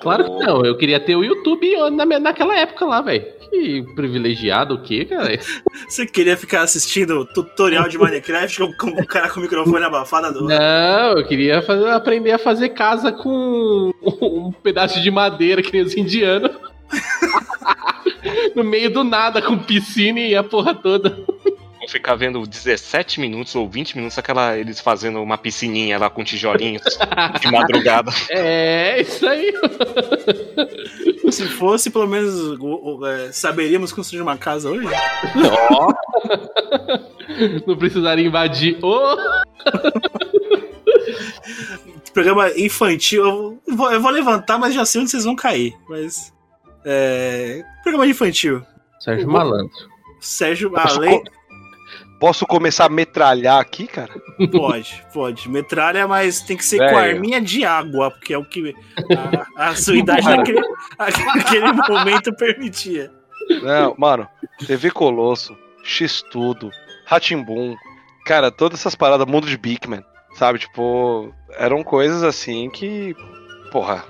Claro 0.04 0.24
que 0.26 0.46
não, 0.46 0.66
eu 0.66 0.78
queria 0.78 1.00
ter 1.00 1.16
o 1.16 1.24
YouTube 1.24 1.68
na, 1.92 2.06
naquela 2.20 2.58
época 2.60 2.86
lá, 2.86 3.02
velho. 3.02 3.26
Que 3.50 3.84
privilegiado 3.96 4.76
o 4.76 4.82
quê, 4.82 5.06
cara? 5.06 5.40
Você 5.88 6.06
queria 6.06 6.36
ficar 6.36 6.62
assistindo 6.64 7.26
tutorial 7.34 7.88
de 7.88 7.98
Minecraft 8.00 8.60
com, 8.78 8.92
com 8.94 9.02
o 9.02 9.06
cara 9.08 9.30
com 9.30 9.40
o 9.40 9.44
microfone 9.44 9.84
abafado? 9.86 10.34
Do... 10.34 10.48
Não, 10.48 11.18
eu 11.18 11.26
queria 11.26 11.62
fazer- 11.62 11.90
aprender 11.90 12.32
a 12.32 12.38
fazer 12.40 12.70
casa 12.70 13.12
com 13.12 13.92
um 14.04 14.52
pedaço 14.52 15.02
de 15.02 15.10
madeira, 15.10 15.62
que 15.62 15.72
nem 15.72 15.84
os 15.84 15.96
indianos. 15.96 16.52
no 18.56 18.64
meio 18.64 18.92
do 18.92 19.04
nada, 19.04 19.42
com 19.42 19.58
piscina 19.58 20.20
e 20.20 20.36
a 20.36 20.44
porra 20.44 20.74
toda. 20.76 21.18
Vou 21.84 21.89
ficar 21.89 22.15
vendo 22.15 22.47
17 22.47 23.19
minutos 23.19 23.53
ou 23.55 23.68
20 23.68 23.97
minutos 23.97 24.18
aquela 24.18 24.57
eles 24.57 24.80
fazendo 24.80 25.22
uma 25.22 25.38
piscininha 25.38 25.99
lá 25.99 26.10
com 26.10 26.23
tijolinhos 26.23 26.81
de 27.41 27.51
madrugada. 27.51 28.10
É, 28.30 29.01
isso 29.01 29.27
aí. 29.27 29.53
Se 31.30 31.45
fosse, 31.49 31.89
pelo 31.89 32.07
menos 32.07 32.57
é, 33.05 33.34
saberíamos 33.34 33.91
construir 33.91 34.22
uma 34.22 34.38
casa 34.38 34.69
hoje? 34.69 34.88
Não 37.68 37.76
precisaria 37.76 38.26
invadir. 38.26 38.80
Ô! 38.81 39.18
Programa 42.14 42.49
infantil, 42.57 43.26
eu 43.68 43.76
vou, 43.76 43.91
eu 43.91 43.99
vou 43.99 44.11
levantar, 44.11 44.57
mas 44.57 44.73
já 44.73 44.85
sei 44.85 45.01
onde 45.01 45.11
vocês 45.11 45.26
vão 45.26 45.35
cair. 45.35 45.76
Mas. 45.89 46.31
É. 46.85 47.61
Programa 47.81 48.07
infantil. 48.07 48.61
Sérgio 49.01 49.27
Malandro. 49.27 49.91
Sérgio, 50.22 50.72
além. 50.77 51.22
Posso 52.24 52.48
começar 52.48 52.86
a 52.86 52.90
metralhar 52.90 53.60
aqui, 53.60 53.86
cara? 53.86 54.14
Pode, 54.50 55.06
pode. 55.14 55.50
Metralha, 55.50 56.08
mas 56.08 56.40
tem 56.40 56.56
que 56.56 56.64
ser 56.64 56.78
Velho. 56.78 56.91
com 56.91 56.98
arminha 56.98 57.41
de 57.41 57.66
água, 57.66 58.12
porque 58.12 58.34
é 58.34 58.38
o 58.38 58.45
que 58.45 58.74
a, 59.58 59.72
a 59.72 59.76
sua 59.76 59.98
idade 59.98 60.26
naquele, 60.26 60.62
naquele 60.98 61.74
momento 61.74 62.34
permitia. 62.34 63.12
Não, 63.62 63.94
mano, 63.98 64.26
TV 64.66 64.90
Colosso, 64.90 65.54
X-Tudo, 65.84 66.72
Ratimbum, 67.06 67.76
cara, 68.26 68.50
todas 68.50 68.80
essas 68.80 68.95
paradas, 68.95 69.28
mundo 69.28 69.45
de 69.45 69.58
Bigman, 69.58 70.06
sabe? 70.36 70.60
Tipo, 70.60 71.30
eram 71.58 71.84
coisas 71.84 72.24
assim 72.24 72.70
que. 72.70 73.14
Porra. 73.70 74.02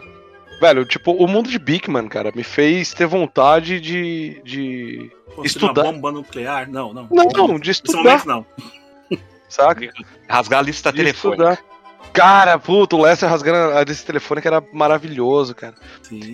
Velho, 0.59 0.85
tipo, 0.85 1.11
o 1.11 1.27
mundo 1.27 1.49
de 1.49 1.59
Bigman, 1.59 2.07
cara, 2.07 2.31
me 2.34 2.43
fez 2.43 2.93
ter 2.93 3.05
vontade 3.05 3.80
de. 3.81 4.41
de 4.45 5.11
Construir 5.27 5.47
estudar. 5.47 5.84
uma 5.84 5.91
bomba 5.93 6.11
nuclear? 6.11 6.69
Não, 6.69 6.93
não. 6.93 7.07
Não, 7.11 7.25
não, 7.25 7.59
de 7.59 7.67
Nesse 7.67 7.81
estudar. 7.84 8.03
momento, 8.03 8.25
não. 8.27 8.45
Saca? 9.49 9.91
Rasgar 10.30 10.59
a 10.59 10.63
lista 10.63 10.91
De 10.91 10.97
telefônica. 10.97 11.43
estudar. 11.53 11.73
Cara, 12.13 12.59
puto, 12.59 12.97
o 12.97 13.01
Lester 13.01 13.27
rasgando 13.30 13.75
a 13.77 13.84
desse 13.84 14.05
telefone 14.05 14.41
que 14.41 14.47
era 14.47 14.63
maravilhoso, 14.71 15.55
cara. 15.55 15.73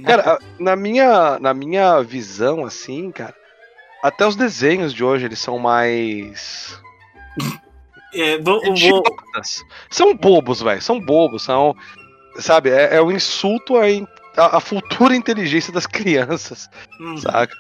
Cara, 0.05 0.33
a- 0.33 0.39
na 0.59 0.75
minha, 0.75 1.39
na 1.39 1.53
minha 1.53 2.01
visão, 2.01 2.65
assim, 2.65 3.11
cara, 3.11 3.33
até 4.03 4.27
os 4.27 4.35
desenhos 4.35 4.93
de 4.93 5.03
hoje 5.03 5.25
eles 5.25 5.39
são 5.39 5.57
mais. 5.57 6.77
É, 8.13 8.37
vou, 8.39 8.59
vou-. 8.61 9.03
São 9.89 10.15
bobos, 10.15 10.61
velho. 10.61 10.81
São 10.81 10.99
bobos, 10.99 11.43
são. 11.43 11.75
Sabe, 12.39 12.69
é, 12.69 12.95
é 12.95 13.01
um 13.01 13.11
insulto 13.11 13.77
à, 13.77 13.89
in- 13.89 14.07
à- 14.37 14.57
à 14.57 14.59
futura 14.59 15.15
inteligência 15.15 15.71
das 15.73 15.85
crianças. 15.85 16.69
Hum. 16.99 17.17
Saca? 17.17 17.53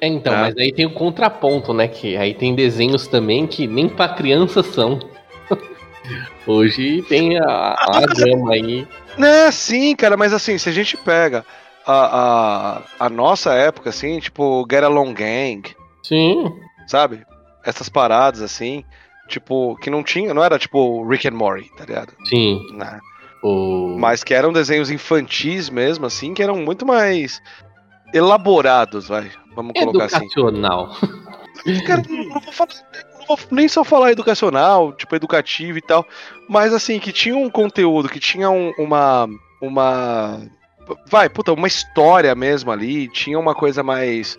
É, 0.00 0.06
então, 0.08 0.32
É. 0.34 0.36
mas 0.40 0.56
aí 0.56 0.72
tem 0.72 0.86
o 0.86 0.94
contraponto, 0.94 1.72
né? 1.72 1.86
Que 1.88 2.16
aí 2.16 2.34
tem 2.34 2.54
desenhos 2.54 3.06
também 3.06 3.46
que 3.46 3.66
nem 3.66 3.88
pra 3.88 4.08
criança 4.08 4.62
são. 4.62 4.98
Hoje 6.46 7.02
tem 7.08 7.38
a, 7.38 7.44
a 7.78 8.00
gama 8.06 8.52
aí. 8.54 8.86
Né, 9.16 9.50
sim, 9.50 9.94
cara, 9.94 10.16
mas 10.16 10.32
assim, 10.32 10.58
se 10.58 10.68
a 10.68 10.72
gente 10.72 10.96
pega 10.96 11.44
a, 11.86 12.78
a, 12.98 13.06
a 13.06 13.10
nossa 13.10 13.52
época, 13.54 13.90
assim, 13.90 14.18
tipo, 14.18 14.66
Get 14.70 14.82
Along 14.82 15.12
Gang. 15.14 15.62
Sim. 16.02 16.52
Sabe? 16.86 17.24
Essas 17.64 17.88
paradas, 17.88 18.42
assim, 18.42 18.84
tipo, 19.28 19.76
que 19.76 19.88
não 19.90 20.02
tinha, 20.02 20.34
não 20.34 20.42
era 20.42 20.58
tipo 20.58 21.06
Rick 21.06 21.28
and 21.28 21.32
Morty, 21.32 21.70
tá 21.76 21.84
ligado? 21.84 22.12
Sim. 22.28 22.60
Né? 22.74 22.98
O... 23.42 23.96
Mas 23.98 24.22
que 24.22 24.32
eram 24.34 24.52
desenhos 24.52 24.90
infantis 24.90 25.68
mesmo, 25.68 26.06
assim, 26.06 26.32
que 26.34 26.42
eram 26.42 26.56
muito 26.56 26.86
mais 26.86 27.42
elaborados, 28.14 29.08
vai. 29.08 29.30
Vamos 29.54 29.72
colocar 29.72 30.04
assim. 30.06 30.24
Educacional. 30.26 30.96
Cara, 31.86 32.02
não, 32.08 32.24
não 32.24 32.40
vou 32.40 32.52
falar- 32.52 32.70
não 33.20 33.26
vou 33.26 33.38
nem 33.50 33.68
só 33.68 33.84
falar 33.84 34.10
educacional, 34.12 34.92
tipo, 34.92 35.14
educativo 35.14 35.78
e 35.78 35.82
tal, 35.82 36.04
mas 36.48 36.72
assim, 36.72 36.98
que 36.98 37.12
tinha 37.12 37.36
um 37.36 37.48
conteúdo, 37.50 38.08
que 38.08 38.18
tinha 38.20 38.50
um- 38.50 38.72
uma. 38.78 39.28
Uma. 39.60 40.40
Vai, 41.08 41.28
puta, 41.28 41.52
uma 41.52 41.68
história 41.68 42.34
mesmo 42.34 42.70
ali, 42.72 43.08
tinha 43.08 43.38
uma 43.38 43.54
coisa 43.54 43.82
mais. 43.82 44.36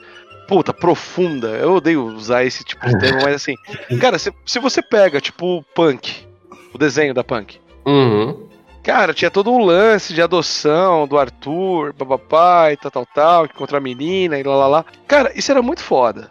Puta, 0.47 0.73
profunda. 0.73 1.47
Eu 1.49 1.75
odeio 1.75 2.03
usar 2.03 2.43
esse 2.43 2.65
tipo 2.65 2.85
de 2.85 2.99
termo, 2.99 3.21
mas 3.23 3.35
assim. 3.35 3.55
Cara, 4.01 4.19
se, 4.19 4.33
se 4.45 4.59
você 4.59 4.81
pega, 4.81 5.21
tipo, 5.21 5.59
o 5.59 5.63
punk, 5.63 6.27
o 6.73 6.77
desenho 6.77 7.13
da 7.13 7.23
punk. 7.23 7.57
Uhum. 7.85 8.49
Cara, 8.83 9.13
tinha 9.13 9.31
todo 9.31 9.49
um 9.51 9.63
lance 9.63 10.13
de 10.13 10.21
adoção 10.21 11.07
do 11.07 11.17
Arthur, 11.17 11.93
papapá 11.93 12.71
e 12.71 12.77
tal, 12.77 12.91
tal, 12.91 13.05
tal, 13.05 13.47
que 13.47 13.53
contra 13.55 13.77
a 13.77 13.81
menina 13.81 14.37
e 14.37 14.43
lá, 14.43 14.55
lá, 14.55 14.67
lá. 14.67 14.85
Cara, 15.07 15.31
isso 15.35 15.49
era 15.51 15.61
muito 15.61 15.81
foda. 15.81 16.29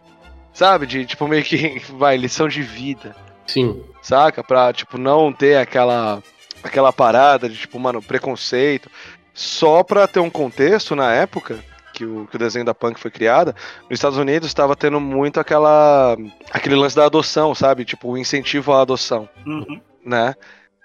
Sabe? 0.52 0.86
De, 0.86 1.06
tipo, 1.06 1.26
meio 1.26 1.42
que, 1.42 1.80
vai, 1.96 2.16
lição 2.18 2.46
de 2.48 2.62
vida. 2.62 3.16
Sim. 3.46 3.82
Saca? 4.02 4.44
Pra, 4.44 4.70
tipo, 4.72 4.98
não 4.98 5.32
ter 5.32 5.56
aquela, 5.56 6.22
aquela 6.62 6.92
parada 6.92 7.48
de, 7.48 7.56
tipo, 7.56 7.78
mano, 7.80 8.02
preconceito. 8.02 8.90
Só 9.32 9.82
pra 9.82 10.06
ter 10.06 10.20
um 10.20 10.28
contexto, 10.28 10.94
na 10.94 11.10
época 11.10 11.58
que 11.94 12.04
o, 12.04 12.26
que 12.26 12.36
o 12.36 12.38
desenho 12.38 12.64
da 12.66 12.74
Punk 12.74 12.98
foi 13.00 13.10
criada, 13.10 13.54
nos 13.82 13.92
Estados 13.98 14.18
Unidos 14.18 14.48
estava 14.48 14.74
tendo 14.76 15.00
muito 15.00 15.40
aquela, 15.40 16.16
aquele 16.50 16.74
lance 16.74 16.96
da 16.96 17.06
adoção, 17.06 17.54
sabe? 17.54 17.84
Tipo, 17.84 18.10
o 18.10 18.18
incentivo 18.18 18.72
à 18.72 18.82
adoção 18.82 19.28
Uhum. 19.46 19.80
né? 20.04 20.34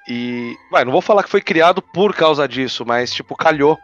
E, 0.08 0.56
vai, 0.72 0.86
não 0.86 0.92
vou 0.92 1.02
falar 1.02 1.24
que 1.24 1.30
foi 1.30 1.42
criado 1.42 1.82
por 1.82 2.14
causa 2.16 2.48
disso, 2.48 2.86
mas 2.86 3.12
tipo 3.14 3.36
calhou 3.36 3.78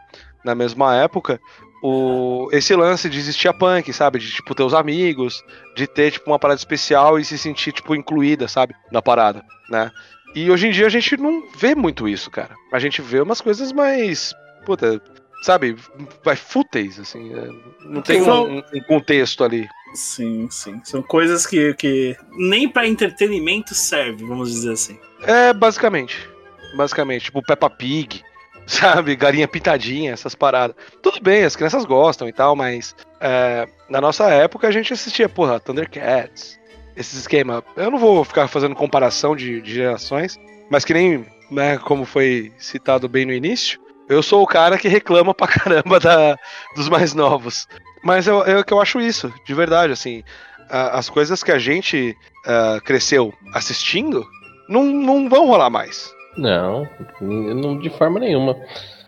na 0.44 0.54
mesma 0.54 0.94
época 0.96 1.40
o 1.82 2.48
esse 2.52 2.74
lance 2.74 3.10
de 3.10 3.18
existir 3.18 3.48
a 3.48 3.52
punk, 3.52 3.92
sabe? 3.92 4.18
De 4.18 4.30
tipo 4.32 4.54
ter 4.54 4.62
os 4.62 4.72
amigos, 4.74 5.42
de 5.76 5.86
ter 5.86 6.12
tipo 6.12 6.30
uma 6.30 6.38
parada 6.38 6.58
especial 6.58 7.18
e 7.18 7.24
se 7.24 7.36
sentir 7.36 7.72
tipo 7.72 7.94
incluída, 7.94 8.48
sabe? 8.48 8.74
Na 8.90 9.02
parada, 9.02 9.44
né? 9.68 9.90
E 10.34 10.50
hoje 10.50 10.66
em 10.68 10.70
dia 10.70 10.86
a 10.86 10.90
gente 10.90 11.16
não 11.16 11.44
vê 11.56 11.74
muito 11.74 12.08
isso, 12.08 12.30
cara. 12.30 12.54
A 12.72 12.78
gente 12.78 13.00
vê 13.02 13.20
umas 13.20 13.40
coisas 13.40 13.70
mais, 13.70 14.34
puta, 14.64 15.00
sabe? 15.42 15.76
Vai 16.24 16.36
fúteis 16.36 16.98
assim, 16.98 17.32
é, 17.34 17.48
não 17.84 18.00
tem 18.00 18.22
um, 18.22 18.24
São- 18.24 18.46
um- 18.48 18.62
um 18.74 18.80
contexto 18.88 19.44
ali. 19.44 19.68
Sim, 19.92 20.48
sim. 20.50 20.80
São 20.82 21.02
coisas 21.02 21.46
que, 21.46 21.72
que 21.74 22.16
nem 22.32 22.68
pra 22.68 22.86
entretenimento 22.88 23.74
serve, 23.74 24.24
vamos 24.24 24.50
dizer 24.50 24.72
assim. 24.72 24.98
É, 25.26 25.52
basicamente. 25.52 26.28
Basicamente, 26.76 27.26
tipo 27.26 27.42
Peppa 27.42 27.70
Pig, 27.70 28.22
sabe? 28.66 29.16
Galinha 29.16 29.48
pitadinha, 29.48 30.12
essas 30.12 30.34
paradas. 30.34 30.76
Tudo 31.02 31.20
bem, 31.20 31.44
as 31.44 31.56
crianças 31.56 31.84
gostam 31.84 32.28
e 32.28 32.32
tal, 32.32 32.56
mas 32.56 32.94
é, 33.20 33.68
na 33.88 34.00
nossa 34.00 34.24
época 34.30 34.66
a 34.68 34.70
gente 34.70 34.92
assistia, 34.92 35.28
porra, 35.28 35.60
Thundercats, 35.60 36.58
esses 36.96 37.20
esquema. 37.20 37.62
Eu 37.76 37.90
não 37.90 37.98
vou 37.98 38.24
ficar 38.24 38.48
fazendo 38.48 38.74
comparação 38.74 39.36
de, 39.36 39.60
de 39.60 39.74
gerações, 39.74 40.38
mas 40.70 40.84
que 40.84 40.94
nem, 40.94 41.26
né, 41.50 41.78
como 41.78 42.04
foi 42.04 42.52
citado 42.58 43.08
bem 43.08 43.24
no 43.24 43.32
início, 43.32 43.80
eu 44.08 44.22
sou 44.22 44.42
o 44.42 44.46
cara 44.46 44.78
que 44.78 44.88
reclama 44.88 45.32
pra 45.34 45.48
caramba 45.48 45.98
da, 45.98 46.38
dos 46.74 46.88
mais 46.88 47.14
novos. 47.14 47.66
Mas 48.02 48.26
eu, 48.26 48.42
eu, 48.44 48.62
eu 48.68 48.80
acho 48.80 49.00
isso, 49.00 49.32
de 49.46 49.54
verdade, 49.54 49.92
assim. 49.92 50.22
As 50.68 51.10
coisas 51.10 51.42
que 51.42 51.52
a 51.52 51.58
gente 51.58 52.16
ah, 52.46 52.80
cresceu 52.84 53.32
assistindo, 53.52 54.26
não, 54.68 54.84
não 54.84 55.28
vão 55.28 55.46
rolar 55.46 55.70
mais. 55.70 56.14
Não, 56.36 56.88
não, 57.20 57.78
de 57.78 57.90
forma 57.90 58.18
nenhuma. 58.20 58.56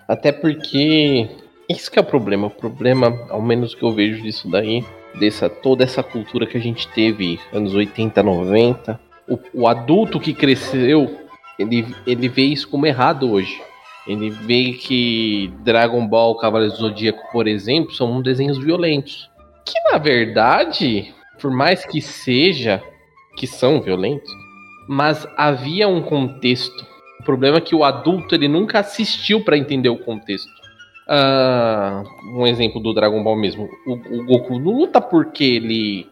Até 0.07 0.31
porque 0.31 1.29
isso 1.69 1.91
que 1.91 1.99
é 1.99 2.03
o 2.03 2.05
problema. 2.05 2.47
O 2.47 2.51
problema, 2.51 3.27
ao 3.31 3.43
menos 3.43 3.75
que 3.75 3.83
eu 3.83 3.93
vejo 3.93 4.23
disso 4.23 4.49
daí, 4.49 4.85
dessa 5.19 5.49
toda 5.49 5.85
essa 5.85 6.03
cultura 6.03 6.47
que 6.47 6.57
a 6.57 6.61
gente 6.61 6.87
teve 6.89 7.41
anos 7.53 7.75
80, 7.75 8.23
90, 8.23 9.01
o, 9.29 9.39
o 9.53 9.69
adulto 9.69 10.21
que 10.21 10.33
cresceu, 10.33 11.19
ele, 11.59 11.95
ele 12.07 12.29
vê 12.29 12.43
isso 12.43 12.69
como 12.69 12.87
errado 12.87 13.31
hoje. 13.31 13.61
Ele 14.07 14.31
vê 14.31 14.73
que 14.73 15.53
Dragon 15.65 16.07
Ball, 16.07 16.37
Cavaleiros 16.37 16.79
do 16.79 16.89
Zodíaco, 16.89 17.33
por 17.33 17.49
exemplo, 17.49 17.93
são 17.93 18.23
desenhos 18.23 18.59
violentos. 18.59 19.29
Que 19.65 19.75
na 19.91 19.99
verdade, 19.99 21.13
por 21.41 21.51
mais 21.51 21.85
que 21.85 22.01
seja 22.01 22.81
que 23.37 23.49
são 23.49 23.81
violentos, 23.81 24.31
mas 24.89 25.27
havia 25.37 25.89
um 25.89 26.03
contexto. 26.03 26.87
O 27.21 27.25
problema 27.25 27.59
é 27.59 27.61
que 27.61 27.75
o 27.75 27.85
adulto 27.85 28.35
ele 28.35 28.49
nunca 28.49 28.81
assistiu 28.81 29.43
para 29.43 29.59
entender 29.59 29.89
o 29.89 29.99
contexto. 29.99 30.51
Ah, 31.09 32.03
um 32.35 32.47
exemplo 32.47 32.81
do 32.81 32.93
Dragon 32.93 33.23
Ball 33.23 33.37
mesmo. 33.37 33.69
O, 33.87 33.93
o 33.93 34.27
Goku 34.27 34.59
não 34.59 34.79
luta 34.79 35.01
porque 35.01 35.45
ele 35.45 36.07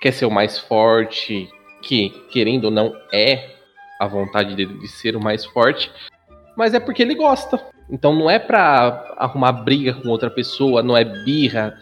quer 0.00 0.12
ser 0.12 0.26
o 0.26 0.30
mais 0.30 0.58
forte, 0.58 1.48
que, 1.82 2.10
querendo 2.30 2.66
ou 2.66 2.70
não, 2.70 2.92
é 3.12 3.56
a 4.00 4.06
vontade 4.06 4.54
dele 4.54 4.74
de 4.78 4.88
ser 4.88 5.16
o 5.16 5.20
mais 5.20 5.44
forte, 5.44 5.90
mas 6.56 6.72
é 6.72 6.80
porque 6.80 7.02
ele 7.02 7.14
gosta. 7.14 7.60
Então 7.90 8.14
não 8.14 8.30
é 8.30 8.38
pra 8.38 9.14
arrumar 9.16 9.52
briga 9.52 9.94
com 9.94 10.08
outra 10.08 10.30
pessoa, 10.30 10.82
não 10.82 10.96
é 10.96 11.04
birra, 11.04 11.74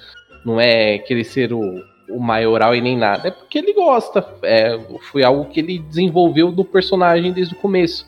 não 0.45 0.61
é 0.61 0.99
querer 0.99 1.25
ser 1.25 1.53
o, 1.53 1.83
o 2.09 2.21
maioral 2.21 2.75
e 2.75 2.81
nem 2.81 2.97
nada. 2.97 3.29
É 3.29 3.31
porque 3.31 3.59
ele 3.59 3.73
gosta. 3.73 4.27
É, 4.43 4.79
foi 5.11 5.23
algo 5.23 5.47
que 5.47 5.61
ele 5.61 5.79
desenvolveu 5.79 6.51
do 6.51 6.65
personagem 6.65 7.33
desde 7.33 7.55
o 7.55 7.59
começo. 7.59 8.07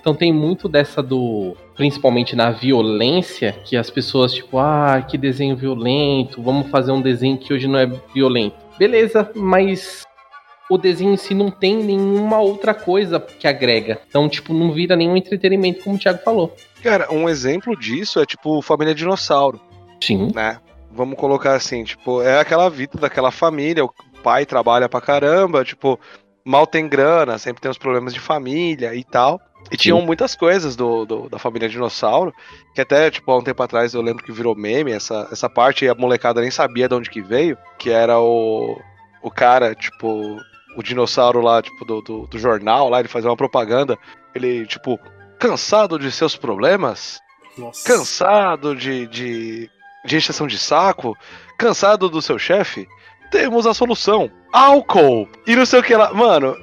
Então 0.00 0.14
tem 0.14 0.32
muito 0.32 0.68
dessa 0.68 1.02
do. 1.02 1.56
Principalmente 1.76 2.36
na 2.36 2.50
violência, 2.50 3.52
que 3.64 3.76
as 3.76 3.88
pessoas, 3.88 4.34
tipo, 4.34 4.58
ah, 4.58 5.00
que 5.06 5.16
desenho 5.16 5.56
violento, 5.56 6.42
vamos 6.42 6.68
fazer 6.68 6.92
um 6.92 7.00
desenho 7.00 7.38
que 7.38 7.52
hoje 7.52 7.66
não 7.66 7.78
é 7.78 7.86
violento. 8.12 8.56
Beleza, 8.78 9.30
mas 9.34 10.04
o 10.68 10.76
desenho 10.76 11.12
em 11.12 11.16
si 11.16 11.34
não 11.34 11.50
tem 11.50 11.76
nenhuma 11.76 12.38
outra 12.40 12.74
coisa 12.74 13.20
que 13.20 13.46
agrega. 13.46 14.00
Então, 14.08 14.28
tipo, 14.28 14.52
não 14.52 14.72
vira 14.72 14.96
nenhum 14.96 15.16
entretenimento, 15.16 15.84
como 15.84 15.96
o 15.96 15.98
Thiago 15.98 16.20
falou. 16.24 16.54
Cara, 16.82 17.12
um 17.12 17.28
exemplo 17.28 17.76
disso 17.76 18.20
é 18.20 18.26
tipo 18.26 18.60
Família 18.60 18.94
Dinossauro. 18.94 19.60
Sim. 20.00 20.32
Né? 20.34 20.58
Vamos 20.94 21.16
colocar 21.18 21.54
assim, 21.54 21.84
tipo, 21.84 22.22
é 22.22 22.38
aquela 22.40 22.68
vida 22.68 22.98
daquela 22.98 23.30
família, 23.30 23.84
o 23.84 23.92
pai 24.22 24.44
trabalha 24.44 24.88
pra 24.88 25.00
caramba, 25.00 25.64
tipo, 25.64 25.98
mal 26.44 26.66
tem 26.66 26.88
grana, 26.88 27.38
sempre 27.38 27.60
tem 27.62 27.70
os 27.70 27.78
problemas 27.78 28.12
de 28.12 28.20
família 28.20 28.94
e 28.94 29.02
tal. 29.02 29.40
E 29.70 29.76
tinham 29.76 30.02
muitas 30.02 30.34
coisas 30.34 30.76
do, 30.76 31.06
do- 31.06 31.28
da 31.30 31.38
família 31.38 31.68
dinossauro, 31.68 32.34
que 32.74 32.80
até, 32.80 33.10
tipo, 33.10 33.30
há 33.30 33.38
um 33.38 33.42
tempo 33.42 33.62
atrás 33.62 33.94
eu 33.94 34.02
lembro 34.02 34.22
que 34.24 34.32
virou 34.32 34.54
meme 34.54 34.90
essa, 34.92 35.28
essa 35.32 35.48
parte 35.48 35.84
e 35.84 35.88
a 35.88 35.94
molecada 35.94 36.40
nem 36.40 36.50
sabia 36.50 36.88
de 36.88 36.94
onde 36.94 37.08
que 37.08 37.22
veio, 37.22 37.56
que 37.78 37.88
era 37.90 38.18
o, 38.20 38.76
o 39.22 39.30
cara, 39.30 39.74
tipo, 39.74 40.36
o 40.76 40.82
dinossauro 40.82 41.40
lá, 41.40 41.62
tipo, 41.62 41.84
do, 41.84 42.02
do, 42.02 42.26
do 42.26 42.38
jornal 42.38 42.88
lá, 42.90 42.98
ele 42.98 43.08
fazia 43.08 43.30
uma 43.30 43.36
propaganda, 43.36 43.96
ele, 44.34 44.66
tipo, 44.66 44.98
cansado 45.38 45.98
de 45.98 46.10
seus 46.10 46.36
problemas? 46.36 47.18
Cansado 47.86 48.74
de, 48.74 49.06
de, 49.06 49.70
de 50.04 50.16
encheção 50.16 50.46
de 50.46 50.58
saco? 50.58 51.16
Cansado 51.58 52.08
do 52.08 52.22
seu 52.22 52.38
chefe? 52.38 52.88
Temos 53.30 53.66
a 53.66 53.74
solução. 53.74 54.30
Álcool! 54.52 55.28
E 55.46 55.56
não 55.56 55.64
sei 55.64 55.80
o 55.80 55.82
que 55.82 55.94
lá. 55.94 56.12
Mano, 56.12 56.56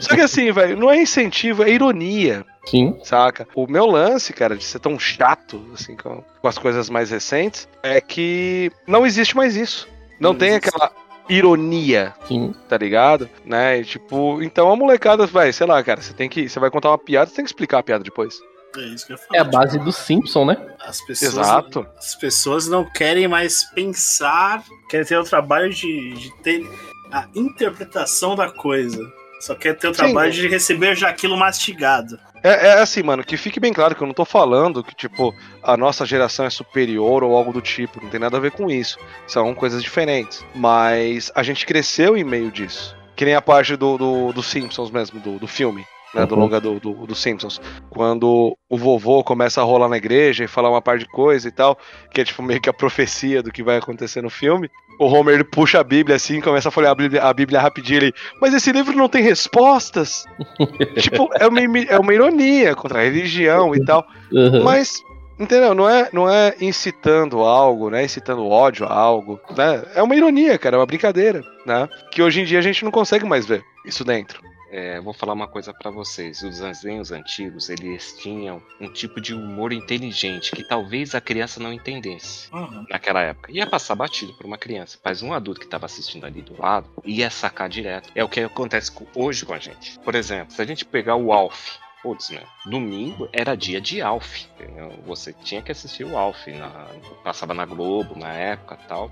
só 0.00 0.14
que 0.14 0.20
assim, 0.20 0.50
velho, 0.52 0.76
não 0.76 0.90
é 0.90 1.00
incentivo, 1.00 1.62
é 1.62 1.70
ironia. 1.70 2.44
Sim. 2.66 2.98
Saca? 3.02 3.46
O 3.54 3.66
meu 3.66 3.86
lance, 3.86 4.32
cara, 4.32 4.56
de 4.56 4.64
ser 4.64 4.78
tão 4.78 4.98
chato, 4.98 5.62
assim, 5.74 5.96
com, 5.96 6.22
com 6.40 6.48
as 6.48 6.58
coisas 6.58 6.88
mais 6.88 7.10
recentes, 7.10 7.68
é 7.82 8.00
que 8.00 8.72
não 8.86 9.04
existe 9.04 9.36
mais 9.36 9.56
isso. 9.56 9.88
Não, 10.18 10.34
tem 10.34 10.54
aquela 10.54 10.90
ironia, 11.28 12.14
Sim. 12.26 12.54
tá 12.68 12.76
ligado? 12.76 13.28
Né? 13.44 13.80
E, 13.80 13.84
tipo, 13.84 14.42
então 14.42 14.70
a 14.70 14.76
molecada, 14.76 15.26
vai, 15.26 15.52
sei 15.52 15.66
lá, 15.66 15.82
cara, 15.82 16.00
você 16.00 16.12
tem 16.12 16.28
que. 16.28 16.48
Você 16.48 16.58
vai 16.58 16.70
contar 16.70 16.90
uma 16.90 16.98
piada, 16.98 17.28
você 17.28 17.36
tem 17.36 17.44
que 17.44 17.50
explicar 17.50 17.78
a 17.78 17.82
piada 17.82 18.04
depois. 18.04 18.40
É 18.76 18.80
isso 18.86 19.06
que 19.06 19.12
eu 19.12 19.16
ia 19.16 19.38
É 19.38 19.40
a 19.40 19.44
base 19.44 19.78
do 19.78 19.92
Simpson, 19.92 20.44
né? 20.44 20.56
As 20.80 21.00
pessoas, 21.00 21.34
Exato. 21.34 21.86
As 21.96 22.14
pessoas 22.14 22.68
não 22.68 22.84
querem 22.84 23.28
mais 23.28 23.64
pensar, 23.72 24.62
querem 24.88 25.06
ter 25.06 25.18
o 25.18 25.24
trabalho 25.24 25.70
de, 25.72 26.14
de 26.14 26.30
ter 26.42 26.66
a 27.12 27.28
interpretação 27.34 28.34
da 28.34 28.50
coisa. 28.50 29.00
Só 29.40 29.54
quer 29.54 29.76
ter 29.76 29.88
o 29.88 29.94
Sim. 29.94 30.04
trabalho 30.04 30.32
de 30.32 30.48
receber 30.48 30.94
já 30.94 31.08
aquilo 31.08 31.36
mastigado. 31.36 32.18
É, 32.42 32.68
é 32.68 32.72
assim, 32.80 33.02
mano, 33.02 33.24
que 33.24 33.36
fique 33.36 33.58
bem 33.58 33.72
claro 33.72 33.94
que 33.94 34.02
eu 34.02 34.06
não 34.06 34.14
tô 34.14 34.24
falando 34.24 34.84
que, 34.84 34.94
tipo, 34.94 35.34
a 35.62 35.76
nossa 35.76 36.04
geração 36.04 36.44
é 36.44 36.50
superior 36.50 37.22
ou 37.22 37.36
algo 37.36 37.52
do 37.52 37.62
tipo. 37.62 38.02
Não 38.02 38.10
tem 38.10 38.20
nada 38.20 38.36
a 38.36 38.40
ver 38.40 38.52
com 38.52 38.70
isso. 38.70 38.98
São 39.26 39.54
coisas 39.54 39.82
diferentes. 39.82 40.44
Mas 40.54 41.32
a 41.34 41.42
gente 41.42 41.64
cresceu 41.64 42.16
em 42.16 42.24
meio 42.24 42.50
disso. 42.50 42.94
Que 43.16 43.24
nem 43.24 43.34
a 43.34 43.40
parte 43.40 43.76
do, 43.76 43.96
do, 43.96 44.32
do 44.32 44.42
Simpsons 44.42 44.90
mesmo, 44.90 45.20
do, 45.20 45.38
do 45.38 45.46
filme. 45.46 45.86
Né, 46.14 46.24
do 46.26 46.34
Uhum. 46.34 46.42
longa 46.42 46.60
do, 46.60 46.78
do, 46.78 47.06
do 47.06 47.14
Simpsons. 47.14 47.60
Quando 47.90 48.56
o 48.68 48.78
vovô 48.78 49.24
começa 49.24 49.60
a 49.60 49.64
rolar 49.64 49.88
na 49.88 49.96
igreja 49.96 50.44
e 50.44 50.48
falar 50.48 50.70
uma 50.70 50.80
parte 50.80 51.00
de 51.00 51.10
coisa 51.10 51.48
e 51.48 51.50
tal, 51.50 51.76
que 52.12 52.20
é 52.20 52.24
tipo 52.24 52.42
meio 52.42 52.60
que 52.60 52.70
a 52.70 52.72
profecia 52.72 53.42
do 53.42 53.50
que 53.50 53.62
vai 53.62 53.78
acontecer 53.78 54.22
no 54.22 54.30
filme. 54.30 54.70
O 55.00 55.06
Homer 55.06 55.34
ele 55.34 55.42
puxa 55.44 55.80
a 55.80 55.84
Bíblia 55.84 56.14
assim, 56.14 56.40
começa 56.40 56.68
a 56.68 56.72
folhear 56.72 56.92
a 56.92 56.94
Bíblia, 56.94 57.22
a 57.22 57.32
Bíblia 57.32 57.60
rapidinho. 57.60 57.96
Ele, 57.96 58.12
mas 58.40 58.54
esse 58.54 58.70
livro 58.70 58.96
não 58.96 59.08
tem 59.08 59.24
respostas. 59.24 60.24
tipo, 61.00 61.28
é 61.34 61.48
uma, 61.48 61.60
é 61.88 61.98
uma 61.98 62.14
ironia 62.14 62.76
contra 62.76 63.00
a 63.00 63.02
religião 63.02 63.74
e 63.74 63.84
tal. 63.84 64.06
Uhum. 64.32 64.62
Mas, 64.62 65.02
entendeu? 65.38 65.74
Não 65.74 65.88
é, 65.88 66.08
não 66.12 66.30
é 66.30 66.54
incitando 66.60 67.40
algo, 67.42 67.90
né? 67.90 68.04
Incitando 68.04 68.46
ódio 68.46 68.86
a 68.86 68.94
algo, 68.94 69.40
né? 69.56 69.82
É 69.96 70.02
uma 70.02 70.14
ironia, 70.14 70.56
cara, 70.58 70.76
é 70.76 70.78
uma 70.78 70.86
brincadeira, 70.86 71.42
né? 71.66 71.88
Que 72.12 72.22
hoje 72.22 72.40
em 72.40 72.44
dia 72.44 72.60
a 72.60 72.62
gente 72.62 72.84
não 72.84 72.92
consegue 72.92 73.24
mais 73.24 73.44
ver 73.44 73.64
isso 73.84 74.04
dentro. 74.04 74.40
É, 74.76 75.00
vou 75.00 75.14
falar 75.14 75.34
uma 75.34 75.46
coisa 75.46 75.72
pra 75.72 75.88
vocês. 75.90 76.42
Os 76.42 76.58
desenhos 76.58 77.12
antigos, 77.12 77.68
eles 77.70 78.16
tinham 78.20 78.60
um 78.80 78.90
tipo 78.92 79.20
de 79.20 79.32
humor 79.32 79.72
inteligente 79.72 80.50
que 80.50 80.64
talvez 80.66 81.14
a 81.14 81.20
criança 81.20 81.60
não 81.60 81.72
entendesse 81.72 82.48
naquela 82.90 83.20
época. 83.20 83.52
Ia 83.52 83.66
passar 83.68 83.94
batido 83.94 84.34
por 84.34 84.46
uma 84.46 84.58
criança, 84.58 84.98
mas 85.04 85.22
um 85.22 85.32
adulto 85.32 85.60
que 85.60 85.66
estava 85.66 85.86
assistindo 85.86 86.24
ali 86.26 86.42
do 86.42 86.60
lado 86.60 86.88
ia 87.04 87.30
sacar 87.30 87.68
direto. 87.68 88.10
É 88.16 88.24
o 88.24 88.28
que 88.28 88.40
acontece 88.40 88.90
hoje 89.14 89.46
com 89.46 89.54
a 89.54 89.58
gente. 89.58 89.96
Por 90.00 90.14
exemplo, 90.16 90.52
se 90.52 90.60
a 90.60 90.64
gente 90.64 90.84
pegar 90.84 91.14
o 91.14 91.32
Alf, 91.32 91.76
Putz, 92.02 92.28
meu, 92.28 92.42
domingo 92.66 93.30
era 93.32 93.56
dia 93.56 93.80
de 93.80 94.02
Alf, 94.02 94.44
entendeu? 94.60 94.92
Você 95.06 95.32
tinha 95.32 95.62
que 95.62 95.72
assistir 95.72 96.04
o 96.04 96.18
Alf, 96.18 96.46
na- 96.48 96.86
passava 97.22 97.54
na 97.54 97.64
Globo 97.64 98.18
na 98.18 98.30
época 98.30 98.76
tal. 98.86 99.10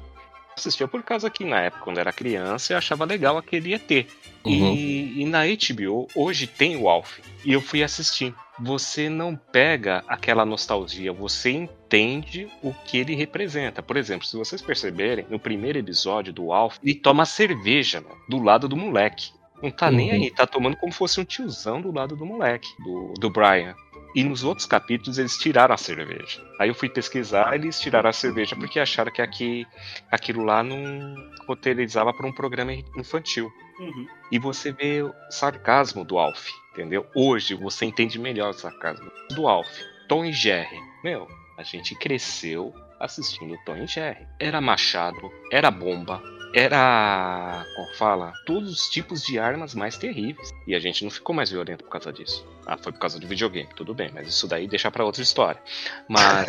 Assistia 0.57 0.87
por 0.87 1.03
causa 1.03 1.31
que 1.31 1.45
na 1.45 1.61
época, 1.63 1.85
quando 1.85 1.99
era 1.99 2.13
criança, 2.13 2.73
eu 2.73 2.79
achava 2.79 3.05
legal 3.05 3.37
aquele 3.39 3.75
ET. 3.75 4.07
E, 4.45 5.23
e 5.23 5.25
na 5.25 5.43
HBO, 5.47 6.09
hoje 6.15 6.47
tem 6.47 6.77
o 6.77 6.89
Alf. 6.89 7.21
E 7.45 7.53
eu 7.53 7.61
fui 7.61 7.83
assistir. 7.83 8.35
Você 8.59 9.09
não 9.09 9.35
pega 9.35 10.05
aquela 10.07 10.45
nostalgia, 10.45 11.13
você 11.13 11.51
entende 11.51 12.49
o 12.63 12.73
que 12.73 12.99
ele 12.99 13.15
representa. 13.15 13.83
Por 13.83 13.97
exemplo, 13.97 14.27
se 14.27 14.37
vocês 14.37 14.61
perceberem, 14.61 15.27
no 15.31 15.39
primeiro 15.39 15.79
episódio 15.79 16.33
do 16.33 16.53
Alf, 16.53 16.77
ele 16.83 16.95
toma 16.95 17.25
cerveja 17.25 18.01
né, 18.01 18.11
do 18.29 18.43
lado 18.43 18.69
do 18.69 18.77
moleque. 18.77 19.31
Não 19.63 19.71
tá 19.71 19.91
nem 19.91 20.11
Uhum. 20.11 20.15
aí, 20.15 20.31
tá 20.31 20.47
tomando 20.47 20.77
como 20.77 20.93
fosse 20.93 21.21
um 21.21 21.25
tiozão 21.25 21.81
do 21.81 21.93
lado 21.93 22.17
do 22.17 22.27
moleque, 22.27 22.69
do, 22.83 23.15
do 23.19 23.31
Brian. 23.31 23.75
E 24.15 24.23
nos 24.23 24.45
outros 24.45 24.67
capítulos 24.67 25.19
eles 25.19 25.37
tiraram 25.39 25.75
a 25.75 25.79
cerveja. 25.79 26.43
Aí 26.59 26.69
eu 26.69 26.75
fui 26.75 26.89
pesquisar, 26.89 27.55
eles 27.55 27.81
tiraram 27.81 28.11
a 28.11 28.13
cerveja 28.13 28.55
porque 28.55 28.79
acharam 28.79 29.11
que 29.11 29.23
aqui, 29.23 29.67
aquilo 30.11 30.45
lá 30.45 30.63
não 30.63 31.15
roteirizava 31.47 32.13
para 32.13 32.27
um 32.27 32.33
programa 32.33 32.73
infantil. 32.97 33.51
Uhum. 33.79 34.07
E 34.31 34.39
você 34.39 34.71
vê 34.73 35.03
o 35.03 35.13
sarcasmo 35.31 36.05
do 36.05 36.19
Alf, 36.19 36.49
entendeu? 36.73 37.07
Hoje 37.15 37.55
você 37.55 37.87
entende 37.87 38.19
melhor 38.19 38.51
o 38.51 38.55
sarcasmo 38.55 39.11
do 39.31 39.49
Alf. 39.49 39.69
Tom 40.09 40.25
e 40.25 40.33
Jerry. 40.33 40.79
Meu, 41.03 41.27
a 41.57 41.63
gente 41.63 41.95
cresceu 41.95 42.75
assistindo 43.01 43.59
Tom 43.65 43.77
e 43.77 43.87
Jerry. 43.87 44.27
Era 44.39 44.61
machado, 44.61 45.33
era 45.51 45.71
bomba, 45.71 46.23
era. 46.55 47.65
Como 47.75 47.95
fala? 47.95 48.33
Todos 48.47 48.71
os 48.71 48.91
tipos 48.91 49.23
de 49.23 49.39
armas 49.39 49.75
mais 49.75 49.97
terríveis. 49.97 50.51
E 50.67 50.75
a 50.75 50.79
gente 50.79 51.03
não 51.03 51.11
ficou 51.11 51.35
mais 51.35 51.51
violento 51.51 51.85
por 51.85 51.91
causa 51.91 52.13
disso. 52.13 52.47
Ah, 52.67 52.77
foi 52.77 52.93
por 52.93 52.99
causa 52.99 53.19
do 53.19 53.27
videogame, 53.27 53.69
tudo 53.75 53.95
bem, 53.95 54.11
mas 54.15 54.29
isso 54.29 54.47
daí 54.47 54.69
deixa 54.69 54.91
pra 54.91 55.05
outra 55.05 55.23
história. 55.23 55.61
Mas. 56.09 56.47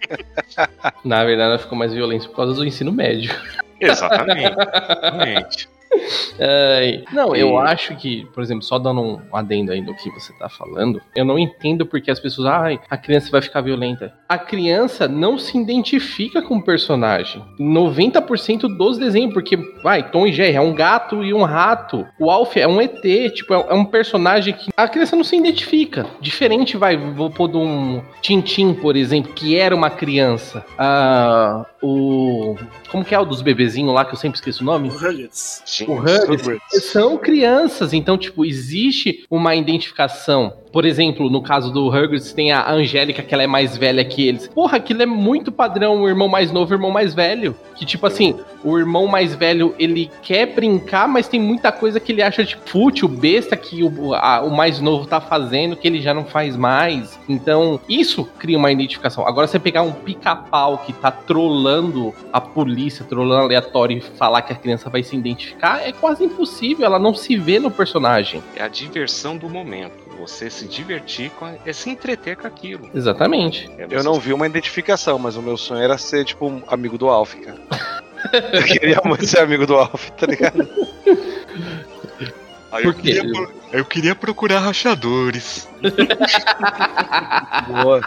Na 1.04 1.24
verdade, 1.24 1.50
ela 1.50 1.58
ficou 1.58 1.76
mais 1.78 1.92
violenta 1.92 2.28
por 2.28 2.36
causa 2.36 2.54
do 2.54 2.64
ensino 2.64 2.92
médio. 2.92 3.34
Exatamente. 3.80 4.52
exatamente. 4.52 5.75
Não, 7.12 7.34
eu 7.36 7.58
acho 7.58 7.94
que, 7.96 8.24
por 8.32 8.42
exemplo, 8.42 8.62
só 8.62 8.78
dando 8.78 9.00
um 9.00 9.20
adendo 9.32 9.72
aí 9.72 9.82
do 9.82 9.94
que 9.94 10.10
você 10.10 10.32
tá 10.38 10.48
falando, 10.48 11.00
eu 11.14 11.24
não 11.24 11.38
entendo 11.38 11.84
porque 11.86 12.10
as 12.10 12.20
pessoas, 12.20 12.48
ai, 12.48 12.80
a 12.88 12.96
criança 12.96 13.30
vai 13.30 13.42
ficar 13.42 13.60
violenta. 13.60 14.12
A 14.28 14.38
criança 14.38 15.06
não 15.06 15.38
se 15.38 15.56
identifica 15.58 16.40
com 16.42 16.56
o 16.56 16.62
personagem. 16.62 17.44
90% 17.60 18.76
dos 18.76 18.98
desenhos, 18.98 19.34
porque, 19.34 19.56
vai, 19.82 20.10
Tom 20.10 20.26
e 20.26 20.32
Jerry 20.32 20.56
é 20.56 20.60
um 20.60 20.74
gato 20.74 21.22
e 21.22 21.32
um 21.34 21.42
rato. 21.42 22.06
O 22.18 22.30
Alf 22.30 22.56
é 22.56 22.66
um 22.66 22.80
ET, 22.80 23.02
tipo, 23.34 23.54
é 23.54 23.66
é 23.68 23.74
um 23.74 23.84
personagem 23.84 24.54
que 24.54 24.70
a 24.76 24.88
criança 24.88 25.16
não 25.16 25.24
se 25.24 25.36
identifica. 25.36 26.06
Diferente, 26.20 26.76
vai, 26.76 26.96
vou 26.96 27.30
pôr 27.30 27.48
de 27.48 27.56
um 27.56 28.02
Tintim, 28.20 28.74
por 28.74 28.96
exemplo, 28.96 29.32
que 29.32 29.56
era 29.56 29.74
uma 29.74 29.90
criança. 29.90 30.64
Ah, 30.78 31.66
o. 31.82 32.56
Como 32.90 33.04
que 33.04 33.14
é 33.14 33.18
o 33.18 33.24
dos 33.24 33.42
bebezinhos 33.42 33.94
lá, 33.94 34.04
que 34.04 34.12
eu 34.12 34.18
sempre 34.18 34.38
esqueço 34.38 34.62
o 34.62 34.66
nome? 34.66 34.88
O 34.88 34.92
Ruggets. 34.92 35.62
O 35.86 35.95
São 36.80 37.16
crianças, 37.16 37.92
então, 37.92 38.16
tipo, 38.16 38.44
existe 38.44 39.24
uma 39.30 39.54
identificação. 39.54 40.54
Por 40.76 40.84
exemplo, 40.84 41.30
no 41.30 41.40
caso 41.40 41.72
do 41.72 41.88
Ruggets, 41.88 42.34
tem 42.34 42.52
a 42.52 42.70
Angélica, 42.70 43.22
que 43.22 43.32
ela 43.32 43.42
é 43.42 43.46
mais 43.46 43.78
velha 43.78 44.04
que 44.04 44.28
eles. 44.28 44.46
Porra, 44.48 44.76
aquilo 44.76 45.00
é 45.00 45.06
muito 45.06 45.50
padrão, 45.50 46.02
o 46.02 46.06
irmão 46.06 46.28
mais 46.28 46.52
novo 46.52 46.70
e 46.70 46.74
o 46.74 46.76
irmão 46.76 46.90
mais 46.90 47.14
velho. 47.14 47.56
Que, 47.76 47.86
tipo 47.86 48.06
assim, 48.06 48.34
o 48.62 48.76
irmão 48.78 49.06
mais 49.06 49.34
velho, 49.34 49.74
ele 49.78 50.10
quer 50.22 50.44
brincar, 50.44 51.08
mas 51.08 51.28
tem 51.28 51.40
muita 51.40 51.72
coisa 51.72 51.98
que 51.98 52.12
ele 52.12 52.20
acha, 52.20 52.44
tipo, 52.44 52.68
fútil, 52.68 53.08
besta, 53.08 53.56
que 53.56 53.82
o, 53.82 54.12
a- 54.12 54.42
o 54.42 54.50
mais 54.54 54.78
novo 54.78 55.06
tá 55.06 55.18
fazendo, 55.18 55.76
que 55.76 55.88
ele 55.88 55.98
já 55.98 56.12
não 56.12 56.26
faz 56.26 56.58
mais. 56.58 57.18
Então, 57.26 57.80
isso 57.88 58.28
cria 58.38 58.58
uma 58.58 58.70
identificação. 58.70 59.26
Agora, 59.26 59.46
você 59.46 59.58
pegar 59.58 59.80
um 59.80 59.92
pica-pau 59.92 60.76
que 60.84 60.92
tá 60.92 61.10
trolando 61.10 62.12
a 62.30 62.38
polícia, 62.38 63.02
trolando 63.02 63.44
aleatório 63.44 63.96
e 63.96 64.00
falar 64.02 64.42
que 64.42 64.52
a 64.52 64.56
criança 64.56 64.90
vai 64.90 65.02
se 65.02 65.16
identificar, 65.16 65.80
é 65.88 65.90
quase 65.92 66.22
impossível. 66.22 66.84
Ela 66.84 66.98
não 66.98 67.14
se 67.14 67.34
vê 67.34 67.58
no 67.58 67.70
personagem. 67.70 68.42
É 68.54 68.62
a 68.62 68.68
diversão 68.68 69.38
do 69.38 69.48
momento. 69.48 70.04
Você 70.18 70.48
se 70.50 70.66
divertir 70.66 71.30
com. 71.30 71.46
É 71.64 71.72
se 71.72 71.90
entreter 71.90 72.36
com 72.36 72.46
aquilo. 72.46 72.88
Exatamente. 72.94 73.70
Eu 73.90 74.02
não 74.02 74.14
vi 74.18 74.32
uma 74.32 74.46
identificação, 74.46 75.18
mas 75.18 75.36
o 75.36 75.42
meu 75.42 75.56
sonho 75.56 75.82
era 75.82 75.98
ser, 75.98 76.24
tipo, 76.24 76.46
um 76.48 76.62
amigo 76.66 76.96
do 76.96 77.08
Alf, 77.08 77.34
cara. 77.34 77.58
Eu 78.52 78.62
queria 78.64 79.00
muito 79.04 79.26
ser 79.26 79.40
amigo 79.40 79.66
do 79.66 79.76
Alf, 79.76 80.10
tá 80.10 80.26
ligado? 80.26 80.68
Aí 82.72 82.84
eu, 82.84 82.92
queria, 82.94 83.22
eu 83.72 83.84
queria 83.84 84.14
procurar 84.14 84.58
rachadores. 84.60 85.68
Boa. 87.68 88.00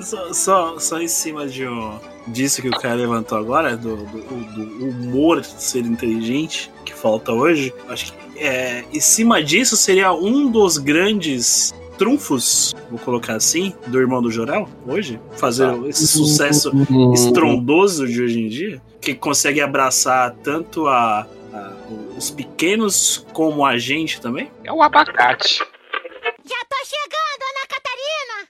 Só, 0.00 0.32
só, 0.32 0.78
só 0.78 0.98
em 1.00 1.08
cima 1.08 1.46
de 1.46 1.66
um- 1.66 1.98
disso 2.28 2.60
que 2.62 2.68
o 2.68 2.72
cara 2.72 2.94
levantou 2.94 3.36
agora, 3.38 3.76
do, 3.76 3.96
do, 3.96 4.20
do 4.20 4.88
humor 4.88 5.44
ser 5.44 5.84
inteligente, 5.84 6.70
que 6.84 6.92
falta 6.94 7.32
hoje, 7.32 7.72
acho 7.88 8.12
que 8.12 8.38
é, 8.38 8.84
em 8.92 9.00
cima 9.00 9.42
disso 9.42 9.76
seria 9.76 10.12
um 10.12 10.50
dos 10.50 10.78
grandes 10.78 11.74
trunfos, 11.98 12.74
vou 12.90 12.98
colocar 12.98 13.34
assim, 13.36 13.74
do 13.86 13.98
irmão 14.00 14.20
do 14.22 14.30
Jorel, 14.30 14.68
hoje, 14.86 15.20
fazer 15.36 15.72
esse 15.88 16.06
sucesso 16.06 16.72
estrondoso 17.14 18.06
de 18.06 18.20
hoje 18.22 18.40
em 18.40 18.48
dia, 18.48 18.82
que 19.00 19.14
consegue 19.14 19.60
abraçar 19.60 20.32
tanto 20.42 20.86
a, 20.88 21.26
a- 21.52 21.72
os 22.16 22.30
pequenos 22.30 23.24
como 23.32 23.64
a 23.64 23.76
gente 23.78 24.20
também. 24.20 24.50
É 24.64 24.72
o 24.72 24.82
abacate. 24.82 25.58
Já 25.58 26.56
tô 26.68 26.76
chegando, 26.86 27.42
Ana 27.50 27.66
Catarina! 27.68 28.48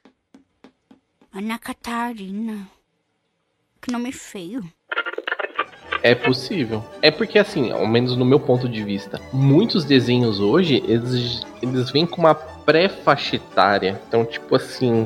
Ana 1.34 1.58
Catarina. 1.58 2.68
Que 3.82 3.90
nome 3.90 4.12
feio. 4.12 4.62
É 6.04 6.14
possível. 6.14 6.84
É 7.02 7.10
porque, 7.10 7.36
assim, 7.36 7.72
ao 7.72 7.84
menos 7.84 8.16
no 8.16 8.24
meu 8.24 8.38
ponto 8.38 8.68
de 8.68 8.82
vista, 8.84 9.20
muitos 9.32 9.84
desenhos 9.84 10.38
hoje, 10.38 10.82
eles, 10.86 11.42
eles 11.60 11.90
vêm 11.90 12.06
com 12.06 12.20
uma 12.20 12.34
pré-faixa 12.34 13.36
etária. 13.36 14.00
Então, 14.06 14.24
tipo 14.24 14.54
assim, 14.54 15.04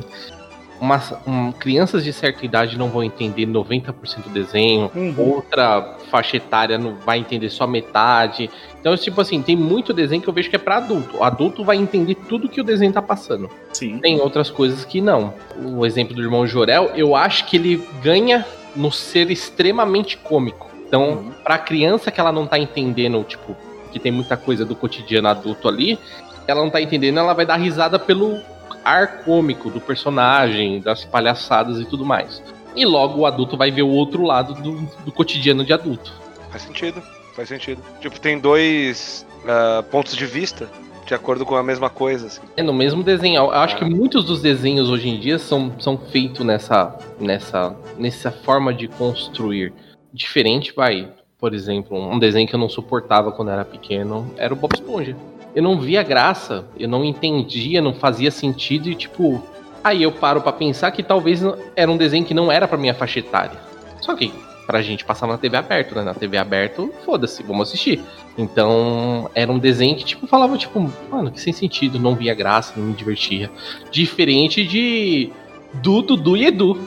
umas, 0.79 1.11
um, 1.25 1.51
crianças 1.51 2.03
de 2.03 2.13
certa 2.13 2.45
idade 2.45 2.77
não 2.77 2.89
vão 2.89 3.03
entender 3.03 3.47
90% 3.47 4.23
do 4.23 4.29
desenho, 4.29 4.91
outra 5.17 5.97
faixa 6.09 6.37
etária 6.37 6.77
não 6.77 6.95
vai 6.95 7.17
entender 7.17 7.49
só 7.49 7.65
metade. 7.65 8.49
Então, 8.79 8.95
tipo 8.95 9.19
assim, 9.19 9.41
tem 9.41 9.55
muito 9.55 9.93
desenho 9.93 10.21
que 10.21 10.27
eu 10.27 10.33
vejo 10.33 10.49
que 10.49 10.55
é 10.55 10.59
pra 10.59 10.77
adulto. 10.77 11.17
O 11.17 11.23
adulto 11.23 11.63
vai 11.63 11.77
entender 11.77 12.15
tudo 12.15 12.49
que 12.49 12.61
o 12.61 12.63
desenho 12.63 12.93
tá 12.93 13.01
passando. 13.01 13.49
Sim. 13.73 13.99
Tem 13.99 14.19
outras 14.21 14.49
coisas 14.49 14.85
que 14.85 15.01
não. 15.01 15.33
O 15.63 15.85
exemplo 15.85 16.15
do 16.15 16.21
irmão 16.21 16.45
Jorel, 16.45 16.91
eu 16.95 17.15
acho 17.15 17.45
que 17.45 17.57
ele 17.57 17.87
ganha 18.01 18.45
no 18.77 18.91
ser 18.91 19.29
extremamente 19.31 20.17
cômico. 20.17 20.69
Então, 20.87 21.33
pra 21.43 21.57
criança 21.57 22.11
que 22.11 22.19
ela 22.19 22.31
não 22.31 22.47
tá 22.47 22.57
entendendo, 22.57 23.21
tipo, 23.23 23.55
que 23.91 23.99
tem 23.99 24.11
muita 24.11 24.37
coisa 24.37 24.63
do 24.63 24.75
cotidiano 24.75 25.27
adulto 25.27 25.67
ali, 25.67 25.99
ela 26.47 26.61
não 26.61 26.69
tá 26.69 26.81
entendendo, 26.81 27.19
ela 27.19 27.33
vai 27.33 27.45
dar 27.45 27.57
risada 27.57 27.99
pelo 27.99 28.39
ar 28.85 29.23
cômico 29.23 29.69
do 29.69 29.81
personagem, 29.81 30.79
das 30.79 31.03
palhaçadas 31.03 31.79
e 31.79 31.85
tudo 31.85 32.05
mais. 32.05 32.41
E 32.73 32.85
logo 32.85 33.21
o 33.21 33.25
adulto 33.25 33.57
vai 33.57 33.69
ver 33.69 33.81
o 33.81 33.89
outro 33.89 34.23
lado 34.23 34.53
do, 34.53 34.79
do 35.03 35.11
cotidiano 35.11 35.65
de 35.65 35.73
adulto. 35.73 36.13
Faz 36.49 36.61
sentido, 36.61 37.03
faz 37.35 37.49
sentido. 37.49 37.81
Tipo, 37.99 38.19
tem 38.19 38.39
dois 38.39 39.25
ah, 39.45 39.83
pontos 39.91 40.15
de 40.15 40.25
vista 40.25 40.69
de 41.07 41.13
acordo 41.13 41.45
com 41.45 41.55
a 41.55 41.63
mesma 41.63 41.89
coisa. 41.89 42.27
Assim. 42.27 42.41
É 42.57 42.61
no 42.61 42.73
mesmo 42.73 43.01
desenho. 43.01 43.37
Eu 43.37 43.51
acho 43.51 43.77
que 43.77 43.85
muitos 43.85 44.25
dos 44.25 44.41
desenhos 44.41 44.89
hoje 44.89 45.07
em 45.07 45.17
dia 45.19 45.39
são, 45.39 45.71
são 45.79 45.97
feitos 45.97 46.45
nessa, 46.45 46.95
nessa, 47.19 47.75
nessa 47.97 48.29
forma 48.29 48.73
de 48.73 48.87
construir. 48.87 49.73
Diferente, 50.13 50.73
vai. 50.75 51.09
Por 51.39 51.53
exemplo, 51.53 51.97
um 51.97 52.19
desenho 52.19 52.47
que 52.47 52.53
eu 52.53 52.59
não 52.59 52.69
suportava 52.69 53.31
quando 53.31 53.51
era 53.51 53.63
pequeno 53.63 54.31
era 54.37 54.53
o 54.53 54.57
Bob 54.57 54.73
Esponja. 54.73 55.15
Eu 55.55 55.63
não 55.63 55.79
via 55.79 56.03
graça, 56.03 56.65
eu 56.77 56.89
não 56.89 57.05
entendia, 57.05 57.81
não 57.81 57.93
fazia 57.93 58.29
sentido 58.29 58.89
e 58.89 58.95
tipo. 58.95 59.41
Aí 59.83 60.03
eu 60.03 60.11
paro 60.11 60.41
pra 60.41 60.51
pensar 60.51 60.91
que 60.91 61.01
talvez 61.01 61.41
era 61.75 61.89
um 61.89 61.95
desenho 61.95 62.25
que 62.25 62.33
não 62.33 62.51
era 62.51 62.67
pra 62.67 62.77
minha 62.77 62.93
faixa 62.93 63.19
etária. 63.19 63.57
Só 64.01 64.15
que 64.15 64.33
pra 64.67 64.81
gente 64.81 65.05
passar 65.05 65.25
na 65.25 65.37
TV 65.37 65.55
aberta, 65.55 65.95
né? 65.95 66.03
Na 66.03 66.13
TV 66.13 66.37
aberta, 66.37 66.85
foda-se, 67.05 67.41
vamos 67.41 67.69
assistir. 67.69 68.03
Então, 68.37 69.31
era 69.33 69.49
um 69.49 69.57
desenho 69.57 69.95
que, 69.95 70.03
tipo, 70.03 70.27
falava, 70.27 70.57
tipo, 70.57 70.91
mano, 71.09 71.31
que 71.31 71.39
sem 71.39 71.53
sentido, 71.53 71.97
não 71.97 72.13
via 72.13 72.35
graça, 72.35 72.73
não 72.75 72.87
me 72.87 72.93
divertia. 72.93 73.49
Diferente 73.89 74.67
de 74.67 75.31
do 75.75 76.01
Dudu 76.01 76.35
e 76.35 76.45
Edu. 76.45 76.77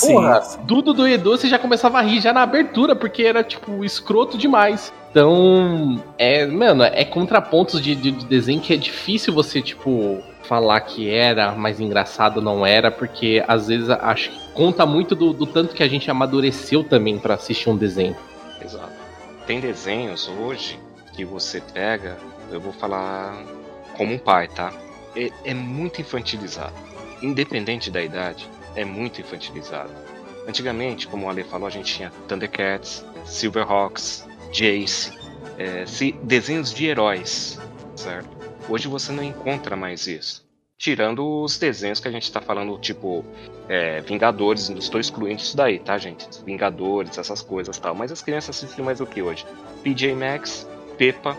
Porra, 0.00 0.42
do 0.64 0.82
Dudu 0.82 1.08
e 1.08 1.14
Edu 1.14 1.30
você 1.30 1.48
já 1.48 1.58
começava 1.58 1.98
a 1.98 2.02
rir 2.02 2.20
já 2.20 2.32
na 2.32 2.42
abertura, 2.42 2.94
porque 2.94 3.22
era, 3.22 3.42
tipo, 3.42 3.82
escroto 3.82 4.36
demais. 4.36 4.92
Então, 5.10 6.02
é, 6.18 6.44
mano, 6.46 6.82
é 6.82 7.04
contrapontos 7.04 7.80
de, 7.80 7.94
de, 7.94 8.10
de 8.10 8.26
desenho 8.26 8.60
que 8.60 8.74
é 8.74 8.76
difícil 8.76 9.32
você, 9.32 9.62
tipo, 9.62 10.22
falar 10.46 10.80
que 10.80 11.10
era 11.10 11.52
mais 11.52 11.80
engraçado 11.80 12.40
não 12.40 12.64
era, 12.64 12.90
porque 12.90 13.44
às 13.46 13.68
vezes 13.68 13.90
acho 13.90 14.30
que 14.30 14.40
conta 14.54 14.86
muito 14.86 15.14
do, 15.14 15.32
do 15.32 15.46
tanto 15.46 15.74
que 15.74 15.82
a 15.82 15.88
gente 15.88 16.10
amadureceu 16.10 16.82
também 16.84 17.18
pra 17.18 17.34
assistir 17.34 17.68
um 17.68 17.76
desenho. 17.76 18.16
Exato. 18.62 18.92
Tem 19.46 19.60
desenhos 19.60 20.28
hoje 20.28 20.78
que 21.12 21.24
você 21.24 21.60
pega, 21.60 22.16
eu 22.50 22.60
vou 22.60 22.72
falar 22.72 23.36
como 23.96 24.14
um 24.14 24.18
pai, 24.18 24.48
tá? 24.48 24.72
É, 25.14 25.30
é 25.44 25.54
muito 25.54 26.00
infantilizado. 26.00 26.74
Independente 27.22 27.90
da 27.90 28.02
idade, 28.02 28.48
é 28.74 28.84
muito 28.84 29.20
infantilizado. 29.20 29.90
Antigamente, 30.46 31.08
como 31.08 31.26
o 31.26 31.30
Ale 31.30 31.42
falou, 31.42 31.66
a 31.66 31.70
gente 31.70 31.92
tinha 31.94 32.12
Thundercats, 32.28 33.04
Silverhawks, 33.24 34.26
Jace, 34.52 35.12
é, 35.58 35.84
se- 35.86 36.12
desenhos 36.22 36.72
de 36.72 36.86
heróis, 36.86 37.58
certo? 37.96 38.35
Hoje 38.68 38.88
você 38.88 39.12
não 39.12 39.22
encontra 39.22 39.76
mais 39.76 40.06
isso. 40.06 40.44
Tirando 40.78 41.42
os 41.42 41.58
desenhos 41.58 42.00
que 42.00 42.08
a 42.08 42.10
gente 42.10 42.30
tá 42.30 42.40
falando, 42.40 42.76
tipo, 42.78 43.24
é, 43.68 44.00
Vingadores, 44.00 44.68
não 44.68 44.78
estou 44.78 45.00
excluindo 45.00 45.40
isso 45.40 45.56
daí, 45.56 45.78
tá, 45.78 45.96
gente? 45.96 46.28
Vingadores, 46.44 47.16
essas 47.16 47.40
coisas 47.40 47.76
e 47.76 47.80
tal. 47.80 47.94
Mas 47.94 48.12
as 48.12 48.20
crianças 48.20 48.56
assistem 48.56 48.84
mais 48.84 49.00
o 49.00 49.06
que 49.06 49.22
hoje? 49.22 49.46
PJ 49.82 50.14
Max, 50.14 50.68
Peppa, 50.98 51.36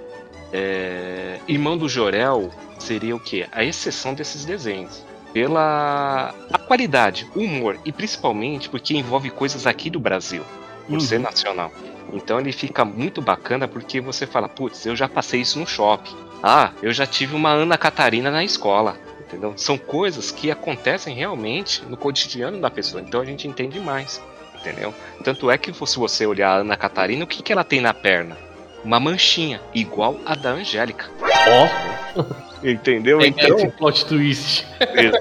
é, 0.51 1.39
Irmão 1.47 1.77
do 1.77 1.89
Jorel 1.89 2.49
seria 2.79 3.15
o 3.15 3.19
quê? 3.19 3.47
A 3.51 3.63
exceção 3.63 4.13
desses 4.13 4.45
desenhos. 4.45 5.05
Pela 5.33 6.33
a 6.51 6.57
qualidade, 6.57 7.29
o 7.35 7.41
humor 7.41 7.77
e 7.85 7.91
principalmente 7.91 8.69
porque 8.69 8.95
envolve 8.95 9.29
coisas 9.29 9.67
aqui 9.67 9.89
do 9.89 9.99
Brasil, 9.99 10.43
por 10.87 10.99
ser 11.01 11.19
nacional. 11.19 11.71
Então 12.11 12.39
ele 12.39 12.51
fica 12.51 12.85
muito 12.85 13.21
bacana 13.21 13.67
porque 13.67 13.99
você 13.99 14.25
fala, 14.25 14.47
putz, 14.47 14.85
eu 14.85 14.95
já 14.95 15.07
passei 15.07 15.41
isso 15.41 15.59
no 15.59 15.67
shopping. 15.67 16.15
Ah, 16.43 16.71
eu 16.81 16.91
já 16.91 17.05
tive 17.05 17.35
uma 17.35 17.49
Ana 17.51 17.77
Catarina 17.77 18.29
na 18.31 18.43
escola. 18.43 18.97
Entendeu? 19.21 19.53
São 19.57 19.77
coisas 19.77 20.31
que 20.31 20.49
acontecem 20.49 21.13
realmente 21.13 21.83
no 21.85 21.97
cotidiano 21.97 22.59
da 22.61 22.69
pessoa. 22.71 23.01
Então 23.01 23.19
a 23.21 23.25
gente 23.25 23.47
entende 23.47 23.79
mais. 23.79 24.21
Entendeu? 24.59 24.93
Tanto 25.23 25.51
é 25.51 25.57
que 25.57 25.71
se 25.73 25.97
você 25.99 26.25
olhar 26.25 26.49
a 26.51 26.55
Ana 26.61 26.77
Catarina, 26.77 27.23
o 27.23 27.27
que, 27.27 27.43
que 27.43 27.51
ela 27.51 27.63
tem 27.63 27.81
na 27.81 27.93
perna? 27.93 28.37
Uma 28.83 28.99
manchinha, 28.99 29.59
igual 29.73 30.17
a 30.25 30.33
da 30.33 30.51
Angélica. 30.51 31.09
Ó! 31.21 32.23
Entendeu? 32.63 33.19
Pega 33.19 33.43
Então. 33.43 33.57
esse 33.57 33.67
plot 33.69 34.05
twist. 34.05 34.65
Pega 34.79 35.19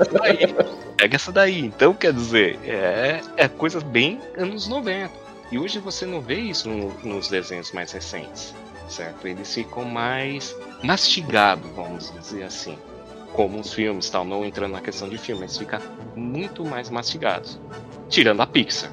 essa 0.00 0.12
daí. 0.18 0.54
Pega 0.96 1.16
essa 1.16 1.32
daí. 1.32 1.60
Então, 1.60 1.92
quer 1.94 2.12
dizer, 2.12 2.58
é, 2.64 3.20
é 3.36 3.48
coisa 3.48 3.80
bem 3.80 4.20
anos 4.36 4.66
90. 4.66 5.10
E 5.52 5.58
hoje 5.58 5.78
você 5.78 6.04
não 6.06 6.20
vê 6.20 6.36
isso 6.36 6.68
no- 6.68 6.92
nos 7.04 7.28
desenhos 7.28 7.70
mais 7.70 7.92
recentes, 7.92 8.52
certo? 8.88 9.26
Eles 9.26 9.52
ficam 9.52 9.84
mais 9.84 10.56
mastigados, 10.82 11.70
vamos 11.74 12.12
dizer 12.12 12.44
assim. 12.44 12.78
Como 13.32 13.60
os 13.60 13.72
filmes, 13.72 14.08
tal, 14.08 14.24
não 14.24 14.44
entrando 14.44 14.72
na 14.72 14.80
questão 14.80 15.08
de 15.08 15.18
filme, 15.18 15.42
mas 15.42 15.58
fica 15.58 15.80
muito 16.14 16.64
mais 16.64 16.88
mastigados. 16.88 17.60
Tirando 18.08 18.40
a 18.40 18.46
Pixar. 18.46 18.90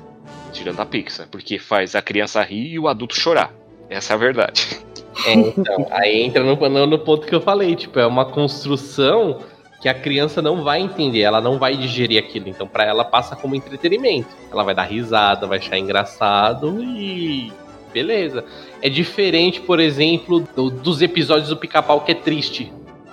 Tirando 0.51 0.79
a 0.79 0.85
Pixar, 0.85 1.27
porque 1.29 1.57
faz 1.57 1.95
a 1.95 2.01
criança 2.01 2.41
rir 2.41 2.73
e 2.73 2.79
o 2.79 2.87
adulto 2.87 3.15
chorar. 3.15 3.53
Essa 3.89 4.13
é 4.13 4.15
a 4.15 4.19
verdade. 4.19 4.79
É, 5.25 5.33
então, 5.33 5.87
aí 5.91 6.23
entra 6.23 6.43
no, 6.43 6.87
no, 6.87 6.99
ponto 6.99 7.27
que 7.27 7.35
eu 7.35 7.39
falei, 7.39 7.75
tipo, 7.75 7.99
é 7.99 8.05
uma 8.05 8.25
construção 8.25 9.41
que 9.79 9.87
a 9.87 9.93
criança 9.93 10.41
não 10.41 10.63
vai 10.63 10.81
entender, 10.81 11.21
ela 11.21 11.39
não 11.41 11.59
vai 11.59 11.75
digerir 11.75 12.17
aquilo, 12.17 12.47
então 12.47 12.67
pra 12.67 12.85
ela 12.85 13.03
passa 13.05 13.35
como 13.35 13.53
entretenimento. 13.53 14.29
Ela 14.51 14.63
vai 14.63 14.73
dar 14.73 14.83
risada, 14.83 15.45
vai 15.45 15.59
achar 15.59 15.77
engraçado 15.77 16.81
e 16.81 17.51
beleza. 17.93 18.43
É 18.81 18.89
diferente, 18.89 19.61
por 19.61 19.79
exemplo, 19.79 20.47
do- 20.55 20.69
dos 20.69 21.01
episódios 21.01 21.49
do 21.49 21.57
Pica-Pau 21.57 22.01
que 22.01 22.11
é 22.11 22.15
triste. 22.15 22.71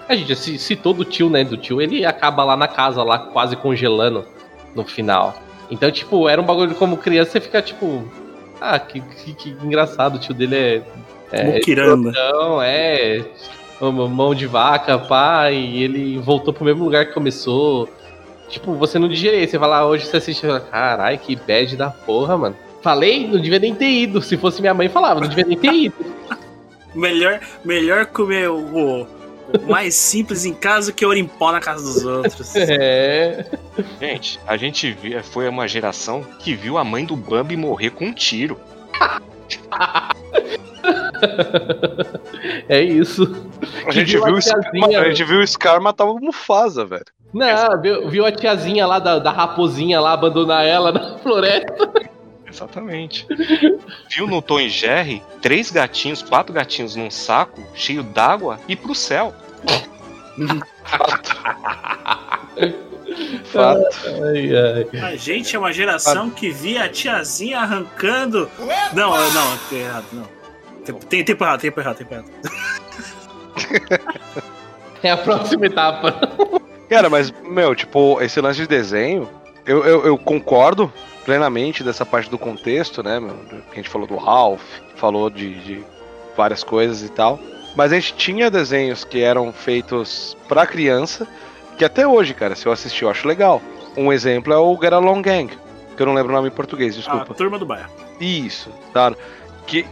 A 0.09 0.15
gente 0.17 0.35
ci- 0.35 0.59
citou 0.59 0.93
do 0.93 1.05
tio, 1.05 1.31
né, 1.31 1.45
do 1.45 1.57
tio, 1.57 1.81
ele 1.81 2.05
acaba 2.05 2.43
lá 2.43 2.57
na 2.57 2.67
casa, 2.67 3.03
lá 3.03 3.19
quase 3.19 3.55
congelando 3.57 4.25
no 4.75 4.85
final. 4.85 5.35
Então, 5.71 5.91
tipo, 5.91 6.29
era 6.29 6.41
um 6.41 6.45
bagulho 6.45 6.75
como 6.75 6.97
criança, 6.97 7.33
você 7.33 7.41
fica 7.41 7.63
tipo, 7.63 8.03
ah, 8.61 8.79
que, 8.79 9.01
que, 9.01 9.35
que 9.35 9.51
engraçado, 9.63 10.17
o 10.17 10.19
tio 10.19 10.35
dele 10.35 10.57
é. 10.57 10.83
é. 11.31 11.61
Não, 12.13 12.61
é. 12.61 13.25
Mão 13.81 14.35
de 14.35 14.47
vaca, 14.47 14.99
pá, 14.99 15.51
e 15.51 15.83
ele 15.83 16.19
voltou 16.19 16.53
pro 16.53 16.65
mesmo 16.65 16.85
lugar 16.85 17.07
que 17.07 17.15
começou. 17.15 17.89
Tipo, 18.49 18.75
você 18.75 18.99
não 18.99 19.09
digerir. 19.09 19.49
Você 19.49 19.57
vai 19.57 19.71
lá 19.71 19.87
hoje, 19.87 20.05
você 20.07 20.17
assiste 20.19 20.43
e 20.43 20.47
fala, 20.47 20.61
carai, 20.61 21.17
que 21.17 21.35
bad 21.37 21.77
da 21.77 21.89
porra, 21.89 22.37
mano. 22.37 22.57
Falei, 22.83 23.27
não 23.29 23.41
devia 23.41 23.59
nem 23.59 23.75
ter 23.75 23.89
ido. 23.91 24.23
Se 24.23 24.37
fosse 24.37 24.61
minha 24.61 24.73
mãe, 24.75 24.89
falava, 24.89 25.21
não 25.21 25.29
devia 25.29 25.45
nem 25.45 25.57
ter 25.59 25.73
ido. 25.73 25.95
Melhor, 26.95 27.41
melhor 27.65 28.07
comer 28.07 28.49
o, 28.51 28.59
o 29.03 29.07
mais 29.69 29.95
simples 29.95 30.45
em 30.45 30.55
casa 30.55 30.93
que 30.93 31.05
ouro 31.05 31.19
em 31.19 31.25
pó 31.27 31.53
na 31.53 31.61
casa 31.61 31.83
dos 31.85 32.05
outros. 32.05 32.55
É. 32.57 33.45
Gente, 34.01 34.39
a 34.47 34.57
gente 34.57 34.91
via, 34.93 35.23
foi 35.23 35.49
uma 35.49 35.67
geração 35.69 36.23
que 36.41 36.55
viu 36.55 36.77
a 36.79 36.85
mãe 36.85 37.05
do 37.05 37.17
Bambi 37.17 37.57
morrer 37.57 37.91
com 37.91 38.07
um 38.07 38.13
tiro. 38.13 38.59
É 42.69 42.81
isso. 42.81 43.23
A 43.87 43.91
gente, 43.91 44.13
viu 44.13 44.25
viu 44.25 44.35
a 44.35 44.39
o 44.39 44.43
Scar, 44.43 44.61
tiazinha- 44.61 45.01
a 45.01 45.05
gente 45.09 45.25
viu 45.25 45.41
o 45.41 45.47
Scar 45.47 45.81
matar 45.81 46.05
o 46.05 46.19
Mufasa, 46.19 46.85
velho. 46.85 47.05
Não, 47.33 47.81
viu, 47.81 48.09
viu 48.09 48.25
a 48.27 48.33
tiazinha 48.33 48.87
lá 48.87 48.99
da, 48.99 49.19
da 49.19 49.31
raposinha 49.31 50.01
lá 50.01 50.13
abandonar 50.13 50.65
ela 50.67 50.93
na 50.93 51.19
floresta? 51.23 51.91
Exatamente. 52.51 53.27
Viu 54.11 54.27
no 54.27 54.43
Tom 54.43 54.61
e 54.61 54.69
Jerry 54.69 55.23
três 55.41 55.71
gatinhos, 55.71 56.23
quatro 56.23 56.53
gatinhos 56.53 56.97
num 56.97 57.11
saco 57.11 57.63
cheio 57.75 58.03
d'água 58.03 58.59
e 58.69 58.77
pro 58.77 58.95
céu. 58.95 59.35
Fato. 63.45 64.07
Ai, 64.25 64.51
ai. 64.55 65.13
A 65.13 65.17
gente 65.17 65.57
é 65.57 65.59
uma 65.59 65.73
geração 65.73 66.31
que 66.31 66.51
via 66.51 66.85
a 66.85 66.89
tiazinha 66.89 67.59
arrancando. 67.61 68.51
Não, 68.93 69.11
não, 69.33 69.59
tem 69.69 69.81
errado, 69.81 70.07
não. 70.13 70.29
Tem, 70.85 70.95
tem 70.95 71.25
tempo 71.25 71.45
errado, 71.45 71.61
tempo 71.61 71.81
errado, 71.81 71.97
tempo 71.97 72.15
errado. 72.15 72.31
É 75.03 75.11
a 75.11 75.17
próxima 75.17 75.65
etapa. 75.65 76.21
Cara, 76.89 77.09
mas, 77.09 77.33
meu, 77.43 77.75
tipo, 77.75 78.21
esse 78.21 78.39
lance 78.39 78.61
de 78.61 78.67
desenho, 78.67 79.27
eu, 79.65 79.83
eu, 79.85 80.07
eu 80.07 80.19
concordo 80.19 80.93
plenamente 81.31 81.85
dessa 81.85 82.05
parte 82.05 82.29
do 82.29 82.37
contexto, 82.37 83.05
né? 83.05 83.21
Que 83.69 83.75
a 83.75 83.77
gente 83.77 83.89
falou 83.89 84.05
do 84.05 84.17
Ralph, 84.17 84.65
falou 84.97 85.31
de, 85.31 85.55
de 85.61 85.85
várias 86.37 86.65
coisas 86.65 87.05
e 87.05 87.09
tal. 87.09 87.39
Mas 87.77 87.93
a 87.93 87.95
gente 87.95 88.15
tinha 88.15 88.51
desenhos 88.51 89.05
que 89.05 89.23
eram 89.23 89.53
feitos 89.53 90.37
pra 90.49 90.67
criança, 90.67 91.29
que 91.79 91.85
até 91.85 92.05
hoje, 92.05 92.35
cara, 92.35 92.57
se 92.57 92.67
eu 92.67 92.73
assistir, 92.73 93.05
eu 93.05 93.11
acho 93.11 93.29
legal. 93.29 93.63
Um 93.97 94.13
exemplo 94.13 94.53
é 94.53 94.57
o 94.57 94.77
Get 94.77 94.93
Along 94.93 95.23
Gang, 95.23 95.57
que 95.97 96.03
eu 96.03 96.07
não 96.07 96.15
lembro 96.15 96.33
o 96.33 96.35
nome 96.35 96.49
em 96.49 96.51
português, 96.51 96.97
desculpa. 96.97 97.31
A 97.31 97.35
turma 97.37 97.61
do 97.61 97.65
bairro. 97.65 97.89
Isso, 98.21 98.69
tá? 98.93 99.15
Que, 99.69 99.87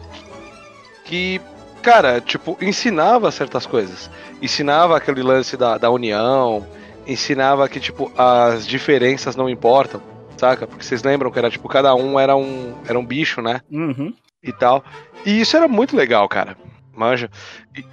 que, 1.05 1.41
cara, 1.81 2.21
tipo, 2.21 2.59
ensinava 2.61 3.31
certas 3.31 3.65
coisas. 3.65 4.11
Ensinava 4.43 4.97
aquele 4.97 5.23
lance 5.23 5.57
da, 5.57 5.79
da 5.79 5.89
união, 5.89 6.67
ensinava 7.07 7.69
que, 7.69 7.79
tipo, 7.79 8.11
as 8.19 8.67
diferenças 8.67 9.37
não 9.37 9.49
importam, 9.49 10.03
saca? 10.39 10.67
Porque 10.67 10.85
vocês 10.85 11.03
lembram 11.03 11.31
que 11.31 11.39
era, 11.39 11.51
tipo, 11.51 11.69
cada 11.69 11.95
um 11.95 12.19
era 12.19 12.37
um, 12.37 12.75
era 12.87 12.99
um 12.99 13.05
bicho, 13.05 13.43
né? 13.43 13.61
Uhum. 13.71 14.13
E 14.43 14.53
tal. 14.53 14.85
E 15.27 15.41
isso 15.41 15.57
era 15.57 15.67
muito 15.67 15.97
legal, 15.97 16.29
cara. 16.29 16.57
Manja. 16.95 17.31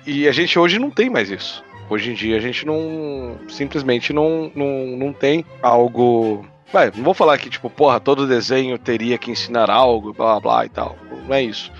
E, 0.05 0.21
e 0.21 0.27
a 0.27 0.31
gente 0.31 0.57
hoje 0.57 0.79
não 0.79 0.89
tem 0.89 1.09
mais 1.09 1.29
isso. 1.29 1.63
Hoje 1.89 2.11
em 2.11 2.13
dia 2.13 2.37
a 2.37 2.39
gente 2.39 2.65
não. 2.65 3.37
Simplesmente 3.47 4.11
não, 4.11 4.51
não, 4.55 4.97
não 4.97 5.13
tem 5.13 5.45
algo. 5.61 6.45
Vai, 6.73 6.91
não 6.95 7.03
vou 7.03 7.13
falar 7.13 7.37
que, 7.37 7.49
tipo, 7.49 7.69
porra, 7.69 7.99
todo 7.99 8.27
desenho 8.27 8.77
teria 8.77 9.17
que 9.17 9.31
ensinar 9.31 9.69
algo, 9.69 10.13
blá 10.13 10.39
blá 10.39 10.39
blá 10.39 10.65
e 10.65 10.69
tal. 10.69 10.97
Não 11.27 11.35
é 11.35 11.43
isso. 11.43 11.71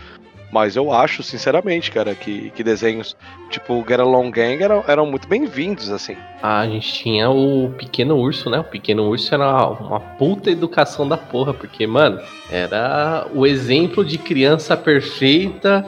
Mas 0.56 0.78
eu 0.78 0.90
acho, 0.90 1.22
sinceramente, 1.22 1.92
cara, 1.92 2.16
que, 2.16 2.50
que 2.52 2.64
desenhos 2.64 3.14
tipo 3.50 3.84
Get 3.86 4.00
Along 4.00 4.32
Gang 4.32 4.64
eram, 4.64 4.86
eram 4.88 5.06
muito 5.06 5.28
bem-vindos, 5.28 5.92
assim. 5.92 6.16
Ah, 6.42 6.62
a 6.62 6.66
gente 6.66 6.94
tinha 6.94 7.30
o 7.30 7.74
Pequeno 7.78 8.16
Urso, 8.16 8.50
né? 8.50 8.60
O 8.60 8.64
Pequeno 8.64 9.04
Urso 9.10 9.36
era 9.36 9.68
uma 9.68 10.00
puta 10.00 10.50
educação 10.50 11.10
da 11.10 11.18
porra, 11.18 11.54
porque, 11.54 11.86
mano, 11.86 12.22
era 12.50 13.28
o 13.36 13.46
exemplo 13.46 14.06
de 14.06 14.18
criança 14.18 14.78
perfeita, 14.78 15.86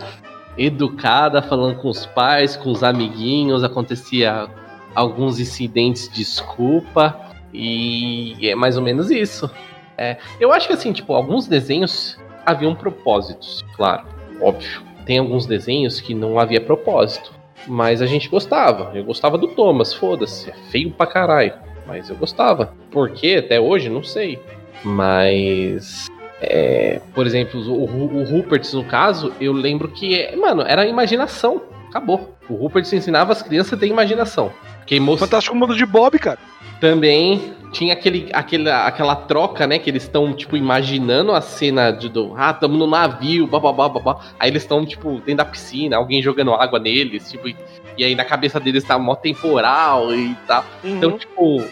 educada, 0.58 1.42
falando 1.42 1.78
com 1.78 1.88
os 1.88 2.06
pais, 2.06 2.58
com 2.58 2.70
os 2.70 2.84
amiguinhos, 2.84 3.64
acontecia 3.64 4.50
alguns 4.94 5.40
incidentes, 5.40 6.12
desculpa, 6.14 7.18
e 7.54 8.36
é 8.44 8.54
mais 8.54 8.76
ou 8.76 8.84
menos 8.84 9.12
isso. 9.12 9.50
É, 9.98 10.18
eu 10.42 10.52
acho 10.52 10.68
que, 10.68 10.74
assim, 10.74 10.92
tipo, 10.92 11.14
alguns 11.14 11.48
desenhos 11.48 12.20
haviam 12.46 12.76
propósitos, 12.76 13.64
claro, 13.74 14.17
óbvio. 14.42 14.82
Tem 15.06 15.18
alguns 15.20 15.46
desenhos 15.46 16.02
que 16.02 16.14
não 16.14 16.38
havia 16.38 16.60
propósito. 16.60 17.32
Mas 17.66 18.02
a 18.02 18.06
gente 18.06 18.30
gostava. 18.30 18.92
Eu 18.94 19.04
gostava 19.04 19.38
do 19.38 19.48
Thomas, 19.48 19.94
foda-se. 19.94 20.50
É 20.50 20.54
feio 20.70 20.92
pra 20.92 21.08
caralho. 21.08 21.54
Mas 21.86 22.10
eu 22.10 22.16
gostava. 22.16 22.74
Por 22.92 23.12
quê? 23.12 23.42
Até 23.44 23.60
hoje, 23.60 23.90
não 23.90 24.04
sei. 24.04 24.40
Mas. 24.84 26.08
é, 26.42 27.02
por 27.14 27.26
exemplo, 27.26 27.60
o, 27.62 27.84
o 27.84 28.24
Rupert, 28.24 28.66
no 28.74 28.84
caso, 28.84 29.34
eu 29.40 29.54
lembro 29.54 29.88
que, 29.90 30.20
é, 30.20 30.36
mano, 30.36 30.62
era 30.62 30.86
imaginação. 30.86 31.62
Acabou. 31.90 32.36
O 32.50 32.56
Rupert 32.56 32.86
ensinava 32.94 33.32
as 33.32 33.42
crianças 33.42 33.74
a 33.74 33.78
ter 33.78 33.88
imaginação. 33.88 34.52
Queimou 34.86 35.18
Fantástico 35.18 35.56
Mundo 35.56 35.76
de 35.76 35.86
Bob, 35.86 36.18
cara. 36.20 36.40
também 36.80 37.54
tinha 37.72 37.94
aquele, 37.94 38.30
aquele, 38.34 38.70
aquela 38.70 39.16
troca, 39.16 39.68
né? 39.68 39.80
Que 39.80 39.90
eles 39.90 40.04
estão, 40.04 40.34
tipo, 40.34 40.56
imaginando 40.56 41.32
a 41.32 41.42
cena 41.42 41.92
de, 41.92 42.10
do. 42.10 42.34
Ah, 42.36 42.54
tamo 42.54 42.78
no 42.78 42.88
navio, 42.88 43.48
bababá, 43.48 43.90
babá. 43.90 44.22
Aí 44.40 44.50
eles 44.50 44.64
estão, 44.64 44.86
tipo, 44.86 45.16
dentro 45.18 45.36
da 45.36 45.46
piscina, 45.46 45.98
alguém 45.98 46.22
jogando 46.22 46.54
água 46.54 46.80
neles, 46.80 47.30
tipo. 47.30 47.48
E, 47.48 47.56
e 47.98 48.04
aí 48.04 48.16
na 48.16 48.26
cabeça 48.26 48.60
deles 48.60 48.84
tá 48.84 48.98
mó 48.98 49.16
temporal 49.16 50.14
e 50.14 50.36
tal. 50.48 50.64
Então, 50.84 51.18
tipo, 51.18 51.64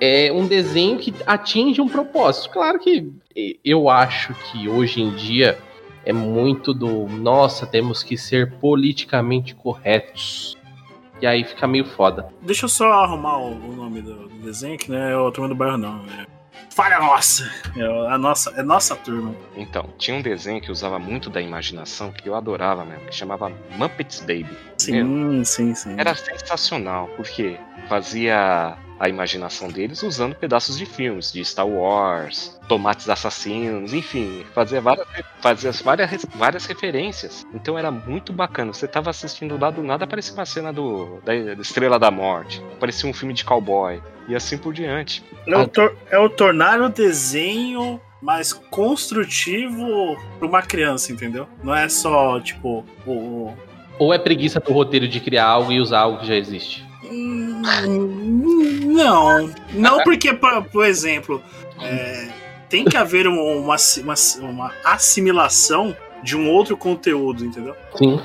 é 0.00 0.30
um 0.32 0.46
desenho 0.46 0.98
que 0.98 1.14
atinge 1.26 1.80
um 1.80 1.88
propósito. 1.88 2.50
Claro 2.50 2.78
que 2.78 3.10
eu 3.64 3.88
acho 3.88 4.34
que 4.34 4.68
hoje 4.68 5.00
em 5.00 5.10
dia 5.10 5.58
é 6.04 6.12
muito 6.12 6.72
do. 6.72 7.06
Nossa, 7.08 7.66
temos 7.66 8.02
que 8.02 8.16
ser 8.16 8.52
politicamente 8.58 9.54
corretos. 9.54 10.55
E 11.20 11.26
aí 11.26 11.44
fica 11.44 11.66
meio 11.66 11.84
foda. 11.84 12.28
Deixa 12.42 12.66
eu 12.66 12.68
só 12.68 12.92
arrumar 12.92 13.38
o, 13.38 13.52
o 13.52 13.76
nome 13.76 14.02
do, 14.02 14.28
do 14.28 14.38
desenho, 14.38 14.78
que 14.78 14.90
não 14.90 14.98
é 14.98 15.16
o 15.16 15.30
turma 15.32 15.48
do 15.48 15.54
bairro, 15.54 15.78
não. 15.78 16.04
É 16.06 16.36
Falha 16.76 16.98
nossa! 16.98 17.50
É 17.74 18.12
a 18.12 18.18
nossa, 18.18 18.50
é 18.50 18.62
nossa 18.62 18.94
turma. 18.96 19.34
Então, 19.56 19.88
tinha 19.96 20.14
um 20.14 20.20
desenho 20.20 20.60
que 20.60 20.70
usava 20.70 20.98
muito 20.98 21.30
da 21.30 21.40
imaginação, 21.40 22.12
que 22.12 22.28
eu 22.28 22.34
adorava 22.34 22.84
mesmo, 22.84 23.06
que 23.06 23.14
chamava 23.14 23.50
Muppets 23.78 24.20
Baby. 24.20 24.56
Sim, 24.76 25.42
sim, 25.42 25.74
sim. 25.74 25.94
Era 25.98 26.14
sensacional, 26.14 27.08
porque 27.16 27.58
fazia 27.88 28.76
a 28.98 29.08
imaginação 29.08 29.68
deles 29.68 30.02
usando 30.02 30.34
pedaços 30.34 30.76
de 30.76 30.84
filmes, 30.84 31.32
de 31.32 31.42
Star 31.44 31.66
Wars, 31.66 32.55
Tomates 32.68 33.08
Assassinos, 33.08 33.92
enfim, 33.92 34.44
fazia 34.54 34.80
várias, 34.80 35.06
fazia 35.40 35.72
várias, 35.72 36.26
várias 36.34 36.66
referências. 36.66 37.46
Então 37.54 37.78
era 37.78 37.90
muito 37.90 38.32
bacana. 38.32 38.72
Você 38.72 38.86
tava 38.88 39.10
assistindo 39.10 39.58
lá 39.58 39.70
do 39.70 39.82
nada, 39.82 40.04
aparecia 40.04 40.34
uma 40.34 40.46
cena 40.46 40.72
do, 40.72 41.18
da, 41.24 41.34
Estrela 41.34 41.98
da 41.98 42.10
Morte, 42.10 42.62
aparecia 42.76 43.08
um 43.08 43.12
filme 43.14 43.32
de 43.34 43.44
cowboy, 43.44 44.02
e 44.28 44.34
assim 44.34 44.58
por 44.58 44.72
diante. 44.72 45.22
É 45.46 45.56
o, 45.56 45.66
tor- 45.68 45.96
é 46.10 46.18
o 46.18 46.28
tornar 46.28 46.80
o 46.80 46.88
desenho 46.88 48.00
mais 48.20 48.52
construtivo 48.52 50.16
pra 50.38 50.48
uma 50.48 50.62
criança, 50.62 51.12
entendeu? 51.12 51.46
Não 51.62 51.74
é 51.74 51.88
só, 51.88 52.40
tipo, 52.40 52.84
o. 53.06 53.10
o- 53.12 53.54
Ou 53.98 54.12
é 54.12 54.18
preguiça 54.18 54.58
do 54.60 54.72
roteiro 54.72 55.06
de 55.06 55.20
criar 55.20 55.44
algo 55.46 55.70
e 55.72 55.80
usar 55.80 56.00
algo 56.00 56.18
que 56.18 56.26
já 56.26 56.34
existe? 56.34 56.84
Hum, 57.04 57.62
Não. 58.86 59.50
Não 59.72 60.02
porque, 60.02 60.32
por, 60.34 60.64
por 60.64 60.84
exemplo, 60.84 61.42
é, 61.80 62.28
tem 62.68 62.84
que 62.84 62.96
haver 62.96 63.26
um- 63.28 63.58
uma, 63.60 63.76
uma, 64.02 64.14
uma 64.50 64.72
assimilação 64.84 65.96
de 66.22 66.36
um 66.36 66.50
outro 66.50 66.76
conteúdo, 66.76 67.44
entendeu? 67.44 67.76
Sim, 67.94 68.20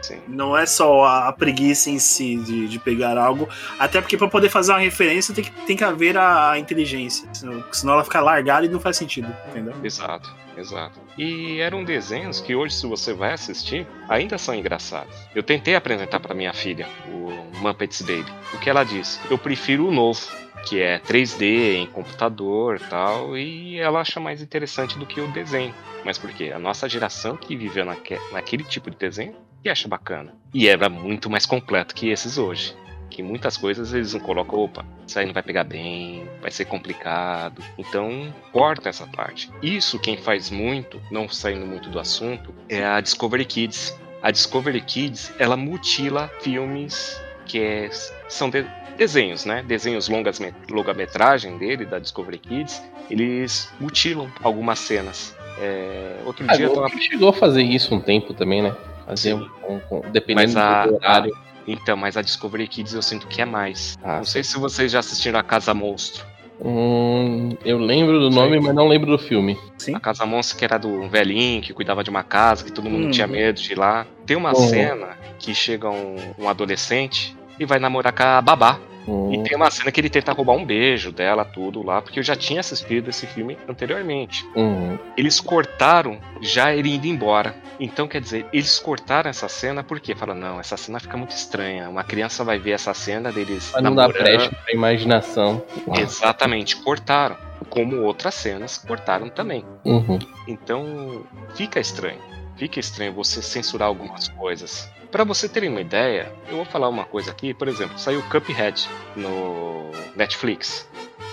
sim. 0.00 0.18
Não 0.28 0.56
é 0.56 0.66
só 0.66 1.04
a, 1.04 1.28
a 1.28 1.32
preguiça 1.32 1.90
em 1.90 1.98
si 1.98 2.36
de, 2.36 2.68
de 2.68 2.78
pegar 2.78 3.16
algo. 3.16 3.48
Até 3.78 4.00
porque 4.00 4.16
para 4.16 4.28
poder 4.28 4.48
fazer 4.48 4.72
uma 4.72 4.78
referência 4.80 5.34
tem 5.34 5.44
que, 5.44 5.50
tem 5.66 5.76
que 5.76 5.84
haver 5.84 6.16
a, 6.18 6.52
a 6.52 6.58
inteligência. 6.58 7.26
Senão, 7.32 7.64
senão 7.72 7.94
ela 7.94 8.04
fica 8.04 8.20
largada 8.20 8.66
e 8.66 8.68
não 8.68 8.78
faz 8.80 8.96
sentido, 8.96 9.34
entendeu? 9.48 9.74
Exato, 9.82 10.30
exato. 10.56 11.00
E 11.16 11.58
eram 11.60 11.84
desenhos 11.84 12.40
que 12.40 12.54
hoje, 12.54 12.74
se 12.74 12.86
você 12.86 13.12
vai 13.12 13.32
assistir, 13.32 13.86
ainda 14.08 14.38
são 14.38 14.54
engraçados. 14.54 15.14
Eu 15.34 15.42
tentei 15.42 15.74
apresentar 15.74 16.20
para 16.20 16.34
minha 16.34 16.52
filha 16.52 16.86
o 17.08 17.58
Muppets 17.58 18.02
Baby. 18.02 18.26
O 18.54 18.58
que 18.58 18.68
ela 18.68 18.84
disse? 18.84 19.18
Eu 19.30 19.38
prefiro 19.38 19.86
o 19.88 19.92
novo, 19.92 20.20
que 20.64 20.80
é 20.80 20.98
3D 20.98 21.76
em 21.76 21.86
computador 21.86 22.80
tal, 22.88 23.36
e 23.36 23.78
ela 23.78 24.00
acha 24.00 24.20
mais 24.20 24.42
interessante 24.42 24.98
do 24.98 25.06
que 25.06 25.20
o 25.20 25.28
desenho. 25.28 25.74
Mas 26.04 26.18
por 26.18 26.30
quê? 26.32 26.52
A 26.54 26.58
nossa 26.58 26.88
geração 26.88 27.36
que 27.36 27.56
viveu 27.56 27.84
naque, 27.84 28.18
naquele 28.32 28.64
tipo 28.64 28.90
de 28.90 28.96
desenho 28.96 29.34
que 29.62 29.68
acha 29.68 29.86
bacana. 29.88 30.34
E 30.52 30.68
era 30.68 30.88
muito 30.88 31.30
mais 31.30 31.46
completo 31.46 31.94
que 31.94 32.08
esses 32.08 32.36
hoje. 32.36 32.74
Que 33.08 33.22
muitas 33.22 33.56
coisas 33.56 33.92
eles 33.92 34.14
não 34.14 34.20
colocam, 34.20 34.58
opa, 34.58 34.86
isso 35.06 35.18
aí 35.18 35.26
não 35.26 35.34
vai 35.34 35.42
pegar 35.42 35.64
bem, 35.64 36.26
vai 36.40 36.50
ser 36.50 36.64
complicado. 36.64 37.62
Então, 37.76 38.34
corta 38.50 38.88
essa 38.88 39.06
parte. 39.06 39.50
Isso 39.62 39.98
quem 39.98 40.16
faz 40.16 40.50
muito, 40.50 41.00
não 41.10 41.28
saindo 41.28 41.66
muito 41.66 41.90
do 41.90 41.98
assunto, 41.98 42.54
é 42.68 42.84
a 42.84 43.00
Discovery 43.00 43.44
Kids. 43.44 43.96
A 44.22 44.30
Discovery 44.30 44.80
Kids, 44.80 45.32
ela 45.38 45.56
mutila 45.56 46.28
filmes 46.40 47.20
que 47.52 47.60
é- 47.60 47.90
são 48.28 48.48
de- 48.48 48.64
desenhos, 48.96 49.44
né? 49.44 49.62
Desenhos 49.66 50.08
longas 50.08 50.40
me- 50.40 50.54
longa-metragem 50.70 51.58
dele, 51.58 51.84
da 51.84 51.98
Discovery 51.98 52.38
Kids, 52.38 52.82
eles 53.10 53.70
mutilam 53.78 54.28
algumas 54.42 54.78
cenas. 54.78 55.36
É, 55.58 56.16
outro 56.24 56.44
A 56.48 56.56
dia 56.56 56.70
tava 56.70 56.88
chegou 56.98 57.28
a 57.28 57.32
fazer 57.32 57.62
isso 57.62 57.94
um 57.94 58.00
tempo 58.00 58.32
também, 58.32 58.62
né? 58.62 58.74
Fazer 59.06 59.34
um, 59.34 59.46
um- 59.68 59.80
um- 59.98 60.10
dependendo 60.10 60.58
a, 60.58 60.86
do 60.86 60.94
horário. 60.94 61.34
a- 61.34 61.38
então, 61.68 61.96
mas 61.96 62.16
a 62.16 62.22
Discovery 62.22 62.66
Kids 62.66 62.94
eu 62.94 63.02
sinto 63.02 63.26
que 63.26 63.42
é 63.42 63.44
mais. 63.44 63.98
Ah, 64.02 64.16
não 64.16 64.24
sei 64.24 64.42
se 64.42 64.58
vocês 64.58 64.90
já 64.90 65.00
assistiram 65.00 65.38
a 65.38 65.42
Casa 65.42 65.74
Monstro. 65.74 66.24
Hum, 66.64 67.56
eu 67.64 67.76
lembro 67.78 68.18
do 68.20 68.30
nome, 68.30 68.60
mas 68.60 68.74
não 68.74 68.86
lembro 68.88 69.10
do 69.10 69.18
filme. 69.18 69.58
Sim. 69.78 69.94
A 69.96 70.00
Casa 70.00 70.24
Monstro 70.24 70.56
que 70.56 70.64
era 70.64 70.78
do 70.78 71.08
velhinho 71.08 71.60
que 71.60 71.72
cuidava 71.74 72.02
de 72.04 72.08
uma 72.10 72.22
casa, 72.22 72.64
que 72.64 72.70
todo 72.72 72.88
mundo 72.88 73.06
Uhum. 73.06 73.10
tinha 73.10 73.26
medo 73.26 73.60
de 73.60 73.72
ir 73.72 73.78
lá. 73.78 74.06
Tem 74.24 74.36
uma 74.36 74.50
Uhum. 74.56 74.68
cena 74.68 75.18
que 75.38 75.54
chega 75.54 75.90
um, 75.90 76.16
um 76.38 76.48
adolescente 76.48 77.36
e 77.58 77.64
vai 77.64 77.78
namorar 77.78 78.12
com 78.12 78.22
a 78.22 78.40
babá. 78.40 78.78
Uhum. 79.06 79.34
E 79.34 79.42
tem 79.42 79.56
uma 79.56 79.70
cena 79.70 79.90
que 79.90 80.00
ele 80.00 80.08
tenta 80.08 80.32
roubar 80.32 80.54
um 80.54 80.64
beijo 80.64 81.10
dela, 81.10 81.44
tudo 81.44 81.82
lá, 81.82 82.00
porque 82.00 82.20
eu 82.20 82.22
já 82.22 82.36
tinha 82.36 82.60
assistido 82.60 83.08
esse 83.08 83.26
filme 83.26 83.58
anteriormente. 83.68 84.46
Uhum. 84.54 84.98
Eles 85.16 85.40
cortaram 85.40 86.18
já 86.40 86.74
ele 86.74 86.94
indo 86.94 87.06
embora. 87.06 87.54
Então, 87.80 88.06
quer 88.06 88.20
dizer, 88.20 88.46
eles 88.52 88.78
cortaram 88.78 89.28
essa 89.28 89.48
cena 89.48 89.82
porque 89.82 90.14
falaram, 90.14 90.40
não, 90.40 90.60
essa 90.60 90.76
cena 90.76 91.00
fica 91.00 91.16
muito 91.16 91.32
estranha. 91.32 91.88
Uma 91.88 92.04
criança 92.04 92.44
vai 92.44 92.58
ver 92.58 92.72
essa 92.72 92.94
cena 92.94 93.32
deles 93.32 93.70
Pra 93.70 93.80
não 93.80 93.94
dar 93.94 94.08
brecha 94.08 94.50
pra 94.50 94.72
imaginação. 94.72 95.62
Exatamente, 95.98 96.76
cortaram. 96.76 97.36
Como 97.68 98.02
outras 98.02 98.34
cenas 98.34 98.78
cortaram 98.78 99.28
também. 99.28 99.64
Uhum. 99.84 100.18
Então, 100.46 101.24
fica 101.54 101.80
estranho. 101.80 102.20
Fica 102.56 102.78
estranho 102.78 103.12
você 103.12 103.40
censurar 103.42 103.88
algumas 103.88 104.28
coisas. 104.28 104.88
Pra 105.12 105.24
você 105.24 105.46
terem 105.46 105.68
uma 105.68 105.82
ideia, 105.82 106.34
eu 106.48 106.56
vou 106.56 106.64
falar 106.64 106.88
uma 106.88 107.04
coisa 107.04 107.30
aqui. 107.30 107.52
Por 107.52 107.68
exemplo, 107.68 107.98
saiu 107.98 108.22
Cuphead 108.30 108.88
no 109.14 109.90
Netflix. 110.16 110.88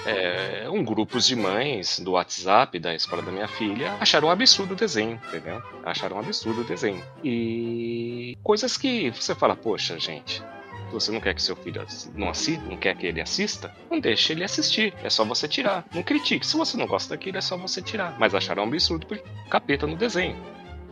É, 0.06 0.68
um 0.70 0.84
grupo 0.84 1.18
de 1.18 1.34
mães 1.34 1.98
do 1.98 2.12
WhatsApp 2.12 2.78
da 2.78 2.94
escola 2.94 3.22
da 3.22 3.32
minha 3.32 3.48
filha 3.48 3.96
acharam 4.00 4.28
um 4.28 4.32
absurdo 4.32 4.74
o 4.74 4.76
desenho, 4.76 5.20
entendeu? 5.28 5.64
Acharam 5.86 6.18
um 6.18 6.20
absurdo 6.20 6.60
o 6.60 6.64
desenho. 6.66 7.02
E 7.24 8.38
coisas 8.44 8.76
que 8.76 9.12
você 9.12 9.34
fala, 9.34 9.56
poxa, 9.56 9.98
gente, 9.98 10.44
se 10.90 10.92
você 10.92 11.12
não 11.12 11.22
quer 11.22 11.34
que 11.34 11.42
seu 11.42 11.56
filho 11.56 11.86
não 12.16 12.30
assista, 12.30 12.66
não 12.66 12.76
quer 12.76 12.98
que 12.98 13.08
ele 13.08 13.22
assista, 13.22 13.74
não 13.90 14.00
deixe 14.00 14.34
ele 14.34 14.44
assistir. 14.44 14.94
É 15.02 15.10
só 15.10 15.24
você 15.24 15.48
tirar. 15.48 15.86
Não 15.94 16.04
critique. 16.04 16.46
Se 16.46 16.58
você 16.58 16.76
não 16.76 16.86
gosta 16.86 17.16
daquilo, 17.16 17.38
é 17.38 17.42
só 17.42 17.56
você 17.56 17.82
tirar. 17.82 18.20
Mas 18.20 18.36
acharam 18.36 18.64
um 18.64 18.68
absurdo 18.68 19.06
por 19.06 19.18
capeta 19.50 19.88
no 19.88 19.96
desenho. 19.96 20.38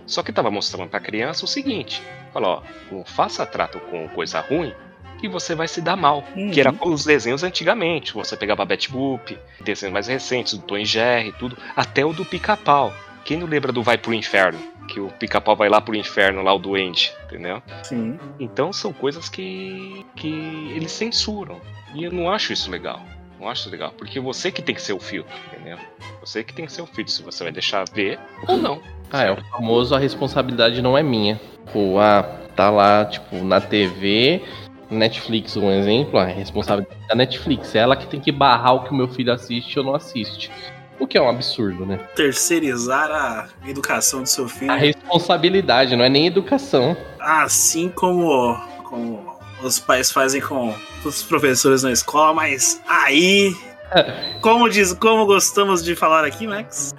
Só 0.07 0.23
que 0.23 0.31
tava 0.31 0.49
mostrando 0.49 0.89
pra 0.89 0.99
criança 0.99 1.45
o 1.45 1.47
seguinte: 1.47 2.01
fala, 2.33 2.47
ó, 2.47 2.61
não 2.91 3.05
faça 3.05 3.45
trato 3.45 3.79
com 3.79 4.07
coisa 4.09 4.39
ruim 4.39 4.73
que 5.19 5.27
você 5.27 5.53
vai 5.55 5.67
se 5.67 5.81
dar 5.81 5.95
mal. 5.95 6.23
Que 6.53 6.59
era 6.59 6.73
os 6.81 7.03
desenhos 7.03 7.43
antigamente. 7.43 8.13
Você 8.13 8.37
pegava 8.37 8.65
Betty 8.65 8.89
Boop, 8.89 9.37
desenhos 9.61 9.93
mais 9.93 10.07
recentes, 10.07 10.53
do 10.53 10.61
Tom 10.61 10.77
e 10.77 10.85
Jerry, 10.85 11.33
tudo, 11.37 11.57
até 11.75 12.05
o 12.05 12.13
do 12.13 12.23
Pica-Pau. 12.23 12.93
Quem 13.25 13.37
não 13.37 13.47
lembra 13.47 13.71
do 13.71 13.83
Vai 13.83 13.97
pro 13.97 14.13
Inferno? 14.13 14.59
Que 14.87 15.01
o 15.01 15.09
Pica-Pau 15.09 15.55
vai 15.55 15.67
lá 15.67 15.81
pro 15.81 15.95
inferno, 15.95 16.41
lá 16.41 16.53
o 16.53 16.59
doente, 16.59 17.13
entendeu? 17.25 17.61
Sim. 17.83 18.17
Então 18.39 18.71
são 18.71 18.93
coisas 18.93 19.27
que, 19.27 20.05
que 20.15 20.71
eles 20.73 20.93
censuram. 20.93 21.59
E 21.93 22.05
eu 22.05 22.11
não 22.11 22.31
acho 22.31 22.53
isso 22.53 22.71
legal. 22.71 23.01
Não 23.37 23.49
acho 23.49 23.69
legal. 23.69 23.91
Porque 23.97 24.17
você 24.17 24.49
que 24.49 24.61
tem 24.61 24.73
que 24.73 24.81
ser 24.81 24.93
o 24.93 24.99
filtro, 24.99 25.35
entendeu? 25.51 25.77
Você 26.21 26.41
que 26.41 26.53
tem 26.53 26.65
que 26.65 26.71
ser 26.71 26.81
o 26.81 26.85
filtro. 26.87 27.11
Se 27.11 27.21
você 27.21 27.43
vai 27.43 27.51
deixar 27.51 27.83
ver 27.93 28.17
ou 28.47 28.55
não. 28.55 28.81
Ah, 29.11 29.23
é 29.23 29.31
o 29.31 29.37
famoso 29.51 29.95
a 29.95 29.99
responsabilidade 29.99 30.81
não 30.81 30.97
é 30.97 31.03
minha. 31.03 31.39
Pô, 31.71 31.99
ah, 31.99 32.23
tá 32.55 32.69
lá, 32.69 33.05
tipo, 33.05 33.43
na 33.43 33.61
TV, 33.61 34.41
Netflix, 34.89 35.55
um 35.55 35.71
exemplo, 35.71 36.19
a 36.19 36.25
responsabilidade 36.25 36.99
da 37.07 37.15
Netflix. 37.15 37.75
É 37.75 37.79
ela 37.79 37.95
que 37.95 38.07
tem 38.07 38.19
que 38.19 38.31
barrar 38.31 38.73
o 38.73 38.83
que 38.83 38.91
o 38.91 38.95
meu 38.95 39.07
filho 39.07 39.31
assiste 39.31 39.77
ou 39.79 39.85
não 39.85 39.95
assiste. 39.95 40.51
O 40.99 41.05
que 41.05 41.17
é 41.17 41.21
um 41.21 41.29
absurdo, 41.29 41.85
né? 41.85 41.97
Terceirizar 42.15 43.11
a 43.11 43.49
educação 43.67 44.23
do 44.23 44.27
seu 44.27 44.47
filho. 44.47 44.71
A 44.71 44.75
responsabilidade, 44.75 45.95
não 45.95 46.03
é 46.03 46.09
nem 46.09 46.25
educação. 46.25 46.97
Assim 47.19 47.89
como, 47.89 48.57
como 48.83 49.37
os 49.61 49.79
pais 49.79 50.11
fazem 50.11 50.41
com 50.41 50.73
os 51.05 51.21
professores 51.23 51.83
na 51.83 51.91
escola, 51.91 52.33
mas 52.33 52.81
aí. 52.87 53.55
Como 54.41 54.69
diz, 54.69 54.93
como 54.93 55.25
gostamos 55.25 55.83
de 55.83 55.95
falar 55.95 56.25
aqui, 56.25 56.45
Max? 56.47 56.93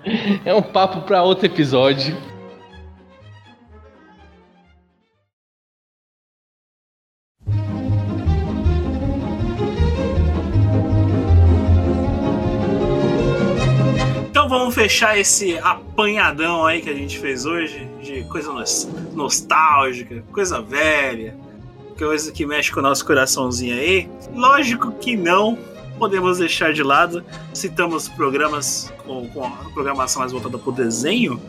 É 0.45 0.55
um 0.55 0.63
papo 0.63 1.03
pra 1.03 1.23
outro 1.23 1.47
episódio. 1.47 2.17
Então 14.31 14.49
vamos 14.49 14.75
fechar 14.75 15.19
esse 15.19 15.59
apanhadão 15.59 16.65
aí 16.65 16.81
que 16.81 16.91
a 16.91 16.95
gente 16.95 17.19
fez 17.19 17.45
hoje 17.45 17.89
de 18.03 18.23
coisa 18.25 18.53
nos- 18.53 18.89
nostálgica, 19.15 20.23
coisa 20.33 20.61
velha, 20.61 21.35
coisa 21.99 22.31
que 22.33 22.47
mexe 22.47 22.71
com 22.73 22.81
o 22.81 22.83
nosso 22.83 23.05
coraçãozinho 23.05 23.75
aí. 23.75 24.09
Lógico 24.35 24.93
que 24.93 25.17
não 25.17 25.59
podemos 25.99 26.39
deixar 26.39 26.73
de 26.73 26.83
lado. 26.83 27.25
Citamos 27.53 28.09
programas 28.09 28.93
com, 29.05 29.29
com 29.29 29.45
a 29.45 29.51
programação 29.75 30.21
mais 30.21 30.33
voltada 30.33 30.57
para 30.59 30.71
o 30.71 30.73
desenho, 30.73 31.41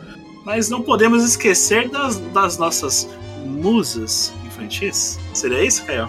mas 0.44 0.68
não 0.68 0.82
podemos 0.82 1.24
esquecer 1.24 1.88
das, 1.88 2.16
das 2.18 2.58
nossas 2.58 3.08
musas 3.44 4.32
infantis. 4.44 5.18
Seria 5.32 5.64
isso, 5.64 5.84
Caio? 5.86 6.08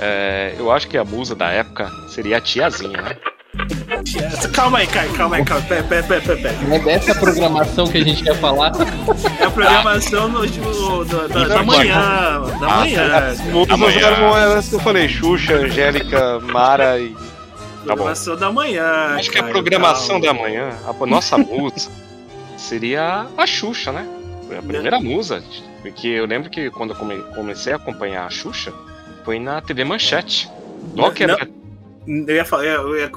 É, 0.00 0.54
eu 0.58 0.70
acho 0.72 0.88
que 0.88 0.96
a 0.98 1.04
musa 1.04 1.34
da 1.34 1.48
época 1.50 1.90
seria 2.08 2.38
a 2.38 2.40
tiazinha, 2.40 3.00
né? 3.00 3.16
Calma 4.52 4.78
aí, 4.78 4.86
Caio, 4.88 5.12
calma 5.14 5.36
aí, 5.36 5.44
calma. 5.44 5.64
Pera, 5.66 5.82
pera, 5.84 6.02
pera, 6.02 6.20
pera, 6.20 6.36
pera. 6.42 6.74
É 6.74 6.78
dessa 6.80 7.14
programação 7.14 7.86
que 7.86 7.98
a 7.98 8.04
gente 8.04 8.24
quer 8.24 8.36
falar. 8.40 8.72
É 9.40 9.44
a 9.44 9.50
programação 9.50 10.28
do, 10.30 10.44
do- 10.46 11.04
do- 11.04 11.28
da, 11.28 11.44
da 11.48 11.62
manhã. 11.62 11.94
Da 12.60 12.66
Ah, 12.66 12.78
manhã. 12.80 13.16
As 13.30 13.40
musas 13.46 13.96
eram 13.96 14.36
essas 14.36 14.68
que 14.70 14.74
eu 14.74 14.80
falei, 14.80 15.08
Xuxa, 15.08 15.54
Angélica, 15.54 16.40
Mara 16.40 16.98
e. 16.98 17.14
Tá. 17.84 17.94
Programação 17.94 18.36
da 18.36 18.50
manhã. 18.52 18.84
Acho 19.16 19.30
que 19.30 19.38
a 19.38 19.42
programação 19.44 20.20
calma. 20.20 20.26
da 20.26 20.34
manhã, 20.34 20.72
a 20.86 21.06
nossa 21.06 21.36
musa, 21.38 21.90
seria 22.56 23.26
a 23.36 23.46
Xuxa, 23.46 23.92
né? 23.92 24.06
Foi 24.46 24.58
a 24.58 24.62
primeira 24.62 25.00
musa. 25.00 25.42
Porque 25.82 26.08
eu 26.08 26.26
lembro 26.26 26.48
que 26.50 26.70
quando 26.70 26.90
eu 26.90 26.96
come- 26.96 27.22
comecei 27.34 27.72
a 27.72 27.76
acompanhar 27.76 28.26
a 28.26 28.30
Xuxa, 28.30 28.72
foi 29.24 29.38
na 29.38 29.60
TV 29.60 29.84
Manchete. 29.84 30.50
Logo 30.94 31.12
que 31.14 31.24
era. 31.24 31.36
Eu 32.06 32.34
ia, 32.36 32.72
eu 32.74 32.96
ia 32.98 33.10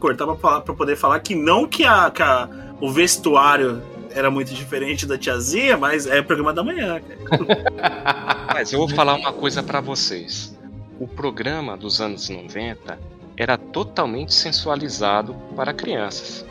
cortar 0.00 0.26
pra, 0.26 0.34
falar, 0.36 0.60
pra 0.62 0.74
poder 0.74 0.96
falar 0.96 1.20
que 1.20 1.34
não 1.34 1.66
que, 1.66 1.84
a, 1.84 2.10
que 2.10 2.22
a- 2.22 2.48
o 2.80 2.90
vestuário 2.90 3.80
era 4.14 4.30
muito 4.30 4.52
diferente 4.52 5.06
da 5.06 5.16
tiazinha, 5.16 5.76
mas 5.76 6.06
é 6.06 6.20
programa 6.20 6.52
da 6.52 6.62
manhã, 6.62 7.00
cara. 7.00 7.62
Mas 8.52 8.72
eu 8.72 8.78
vou 8.80 8.88
falar 8.88 9.14
uma 9.14 9.32
coisa 9.32 9.62
pra 9.62 9.80
vocês. 9.80 10.54
O 11.00 11.08
programa 11.08 11.76
dos 11.76 12.00
anos 12.00 12.28
90 12.28 12.98
era 13.36 13.56
totalmente 13.56 14.34
sensualizado 14.34 15.34
para 15.56 15.72
crianças. 15.72 16.44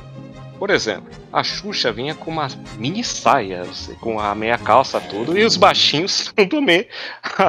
Por 0.62 0.70
exemplo, 0.70 1.10
a 1.34 1.44
Xuxa 1.44 1.92
vinha 1.92 2.14
com 2.14 2.30
uma 2.30 2.48
mini 2.78 3.04
saia, 3.04 3.64
com 4.00 4.20
a 4.20 4.36
meia 4.36 4.60
calça 4.60 5.02
tudo, 5.02 5.36
e 5.36 5.44
os 5.44 5.58
baixinhos 5.58 6.32
também. 6.50 6.86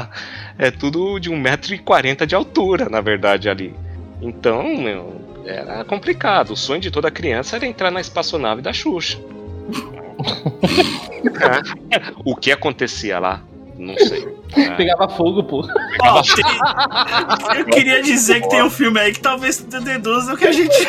é 0.58 0.70
tudo 0.70 1.18
de 1.18 1.30
1,40m 1.30 2.24
de 2.24 2.34
altura, 2.34 2.88
na 2.88 3.02
verdade, 3.02 3.50
ali. 3.50 3.76
Então, 4.22 4.78
meu, 4.78 5.20
era 5.44 5.84
complicado. 5.84 6.52
O 6.52 6.56
sonho 6.56 6.80
de 6.80 6.90
toda 6.90 7.10
criança 7.10 7.56
era 7.56 7.66
entrar 7.66 7.90
na 7.90 8.00
espaçonave 8.00 8.62
da 8.62 8.72
Xuxa. 8.72 9.18
É. 11.24 12.12
o 12.24 12.34
que 12.34 12.50
acontecia 12.50 13.18
lá? 13.18 13.42
Não 13.76 13.96
sei. 13.98 14.32
É. 14.54 14.70
Pegava 14.76 15.08
fogo, 15.08 15.42
pô. 15.44 15.66
Ó, 16.02 16.20
tem- 16.22 17.58
Eu 17.58 17.64
queria 17.64 18.02
dizer 18.02 18.42
que 18.42 18.50
tem 18.50 18.62
um 18.62 18.68
filme 18.68 19.00
aí 19.00 19.10
que 19.10 19.20
talvez 19.20 19.60
deduza 19.60 20.34
o 20.34 20.36
que 20.36 20.46
a 20.46 20.52
gente. 20.52 20.86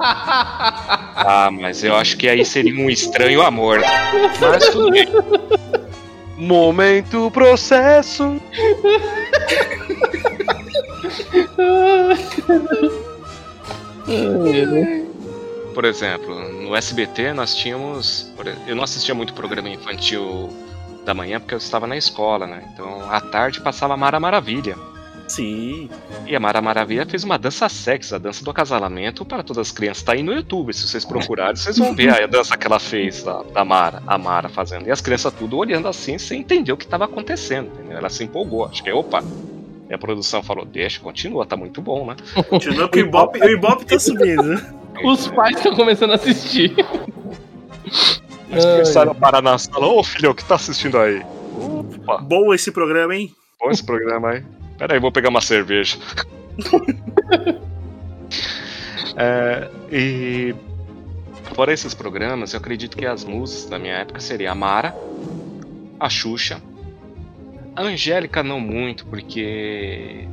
Ah, 0.00 1.50
mas 1.52 1.82
eu 1.82 1.96
acho 1.96 2.16
que 2.16 2.28
aí 2.28 2.44
seria 2.44 2.80
um 2.80 2.88
estranho 2.88 3.42
amor. 3.42 3.80
Mas 4.40 4.68
tudo 4.68 4.92
bem. 4.92 5.08
Momento 6.38 7.28
processo. 7.32 8.40
Por 15.74 15.84
exemplo, 15.84 16.34
no 16.62 16.74
SBT 16.74 17.32
nós 17.32 17.54
tínhamos. 17.54 18.32
Eu 18.66 18.74
não 18.74 18.84
assistia 18.84 19.14
muito 19.14 19.34
programa 19.34 19.68
infantil 19.68 20.48
da 21.06 21.14
manhã 21.14 21.38
porque 21.40 21.54
eu 21.54 21.58
estava 21.58 21.86
na 21.86 21.96
escola, 21.96 22.46
né? 22.46 22.68
Então 22.72 23.10
à 23.10 23.20
tarde 23.20 23.60
passava 23.60 23.96
Mara 23.96 24.20
Maravilha. 24.20 24.76
Sim. 25.28 25.88
E 26.26 26.36
a 26.36 26.40
Mara 26.40 26.60
Maravilha 26.60 27.06
fez 27.06 27.24
uma 27.24 27.38
dança 27.38 27.68
sexy, 27.68 28.14
a 28.14 28.18
dança 28.18 28.44
do 28.44 28.50
acasalamento 28.50 29.24
para 29.24 29.42
todas 29.42 29.68
as 29.68 29.72
crianças. 29.72 30.02
Tá 30.02 30.12
aí 30.12 30.22
no 30.22 30.32
YouTube, 30.32 30.72
se 30.72 30.86
vocês 30.86 31.04
procurarem, 31.04 31.56
vocês 31.56 31.78
vão 31.78 31.94
ver 31.94 32.10
a 32.10 32.26
dança 32.26 32.56
que 32.56 32.66
ela 32.66 32.78
fez 32.78 33.22
da, 33.22 33.42
da 33.42 33.64
Mara, 33.64 34.02
a 34.06 34.18
Mara 34.18 34.48
fazendo. 34.48 34.86
E 34.86 34.90
as 34.90 35.00
crianças 35.00 35.32
tudo 35.32 35.56
olhando 35.56 35.88
assim, 35.88 36.18
sem 36.18 36.40
entender 36.40 36.72
o 36.72 36.76
que 36.76 36.84
estava 36.84 37.04
acontecendo. 37.04 37.70
entendeu? 37.72 37.98
Ela 37.98 38.08
se 38.08 38.22
empolgou, 38.24 38.66
acho 38.66 38.82
que 38.82 38.90
é 38.90 38.94
opa. 38.94 39.22
E 39.88 39.94
a 39.94 39.98
produção 39.98 40.42
falou: 40.42 40.64
deixa, 40.64 41.00
continua, 41.00 41.46
tá 41.46 41.56
muito 41.56 41.80
bom, 41.80 42.06
né? 42.06 42.16
Continua 42.48 42.88
que 42.88 42.98
o 42.98 43.06
Ibope, 43.06 43.40
o 43.40 43.48
Ibope 43.48 43.84
tá 43.84 43.98
subindo. 43.98 44.60
Os 45.04 45.28
pais 45.28 45.56
estão 45.56 45.74
começando 45.74 46.12
a 46.12 46.14
assistir. 46.14 46.74
Eles 48.50 48.64
começaram 48.64 49.12
a 49.12 49.14
parar 49.14 49.42
na 49.42 49.58
sala, 49.58 49.86
ô 49.86 50.02
filho, 50.04 50.30
o 50.30 50.34
que 50.34 50.44
tá 50.44 50.54
assistindo 50.54 50.98
aí? 50.98 51.22
Opa, 51.58 52.18
Bom 52.18 52.52
esse 52.54 52.70
programa, 52.70 53.14
hein? 53.14 53.34
bom 53.60 53.70
esse 53.70 53.82
programa 53.84 54.30
aí. 54.30 54.44
Pera 54.78 54.94
aí, 54.94 55.00
vou 55.00 55.10
pegar 55.12 55.28
uma 55.30 55.40
cerveja. 55.40 55.96
É, 59.18 59.70
e 59.90 60.54
fora 61.54 61.72
esses 61.72 61.94
programas, 61.94 62.52
eu 62.52 62.58
acredito 62.58 62.96
que 62.96 63.06
as 63.06 63.24
musas 63.24 63.64
da 63.66 63.78
minha 63.78 63.94
época 63.94 64.20
seriam 64.20 64.52
a 64.52 64.54
Mara, 64.54 64.94
a 65.98 66.10
Xuxa, 66.10 66.60
a 67.74 67.80
Angélica 67.82 68.42
não 68.42 68.60
muito, 68.60 69.06
porque 69.06 70.28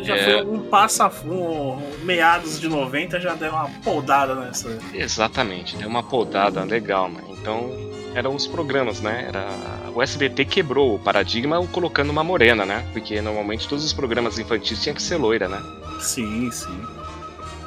Já 0.00 0.16
É. 0.16 0.24
foi 0.24 0.44
um 0.44 0.60
passa. 0.68 1.10
Um, 1.24 1.78
meados 2.04 2.60
de 2.60 2.68
90 2.68 3.18
já 3.20 3.34
deu 3.34 3.50
uma 3.52 3.70
podada 3.82 4.34
nessa. 4.34 4.78
Exatamente, 4.92 5.74
deu 5.78 5.88
uma 5.88 6.02
podada 6.02 6.62
legal, 6.64 7.08
né? 7.08 7.22
Então, 7.40 7.70
eram 8.14 8.34
os 8.34 8.46
programas, 8.46 9.00
né? 9.00 9.26
Era... 9.28 9.46
O 9.94 10.02
SBT 10.02 10.44
quebrou 10.44 10.94
o 10.94 10.98
paradigma 10.98 11.64
colocando 11.68 12.10
uma 12.10 12.22
morena, 12.22 12.64
né? 12.64 12.86
Porque 12.92 13.20
normalmente 13.20 13.66
todos 13.68 13.84
os 13.84 13.92
programas 13.92 14.38
infantis 14.38 14.82
tinham 14.82 14.94
que 14.94 15.02
ser 15.02 15.16
loira, 15.16 15.48
né? 15.48 15.60
Sim, 16.00 16.50
sim. 16.50 16.80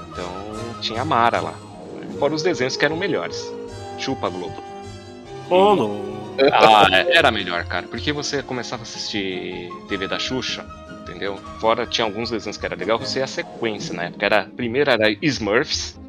Então, 0.10 0.32
tinha 0.80 1.02
a 1.02 1.06
Mara 1.06 1.42
lá. 1.42 1.54
Fora 2.20 2.34
os 2.34 2.44
desenhos 2.44 2.78
que 2.78 2.86
eram 2.86 2.96
melhores. 2.96 3.52
Chupa 3.98 4.30
Globo. 4.30 4.64
Louco. 5.50 6.14
Ah, 6.52 6.88
é- 6.92 7.18
era 7.18 7.32
melhor, 7.32 7.66
cara. 7.66 7.86
Porque 7.88 8.12
você 8.12 8.42
começava 8.42 8.82
a 8.82 8.84
assistir 8.84 9.70
TV 9.88 10.08
da 10.08 10.18
Xuxa, 10.18 10.66
entendeu? 11.02 11.38
Fora 11.60 11.86
tinha 11.86 12.06
alguns 12.06 12.30
desenhos 12.32 12.58
que 12.58 12.66
era 12.66 12.76
legal, 12.76 12.98
você 12.98 13.20
ia 13.20 13.26
a 13.26 13.28
sequência 13.28 13.94
na 13.94 14.06
época. 14.06 14.26
Era, 14.26 14.50
primeiro 14.56 14.90
era 14.90 15.12
Smurfs, 15.22 16.00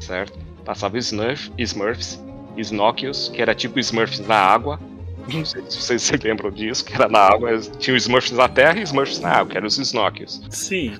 certo? 0.00 0.38
Passava 0.64 0.96
Smurf, 0.98 1.50
Smurfs, 1.58 2.18
Snockios, 2.60 3.28
que 3.28 3.40
era 3.40 3.54
tipo 3.54 3.78
Smurfs 3.78 4.20
na 4.20 4.36
água. 4.36 4.80
Não 5.32 5.44
sei 5.44 5.62
se 5.68 5.80
vocês 5.80 6.02
se 6.02 6.16
lembram 6.16 6.50
disso, 6.50 6.84
que 6.84 6.94
era 6.94 7.08
na 7.08 7.18
água. 7.18 7.58
Tinha 7.78 7.96
os 7.96 8.02
Smurfs 8.02 8.32
na 8.32 8.48
terra 8.48 8.78
e 8.78 8.82
Smurfs 8.82 9.20
na 9.20 9.30
água, 9.30 9.46
que 9.46 9.56
eram 9.56 9.66
os 9.66 9.78
Snockios. 9.78 10.42
Sim. 10.50 10.96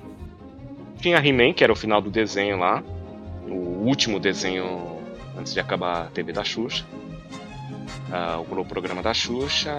Tinha 0.99 1.17
He-Man, 1.17 1.53
que 1.53 1.63
era 1.63 1.71
o 1.71 1.75
final 1.75 2.01
do 2.01 2.09
desenho 2.09 2.57
lá. 2.57 2.83
O 3.47 3.85
último 3.85 4.19
desenho 4.19 4.99
antes 5.37 5.53
de 5.53 5.59
acabar 5.59 6.03
a 6.03 6.05
TV 6.05 6.33
da 6.33 6.43
Xuxa. 6.43 6.85
Ah, 8.11 8.39
o 8.39 8.65
programa 8.65 9.01
da 9.01 9.13
Xuxa. 9.13 9.75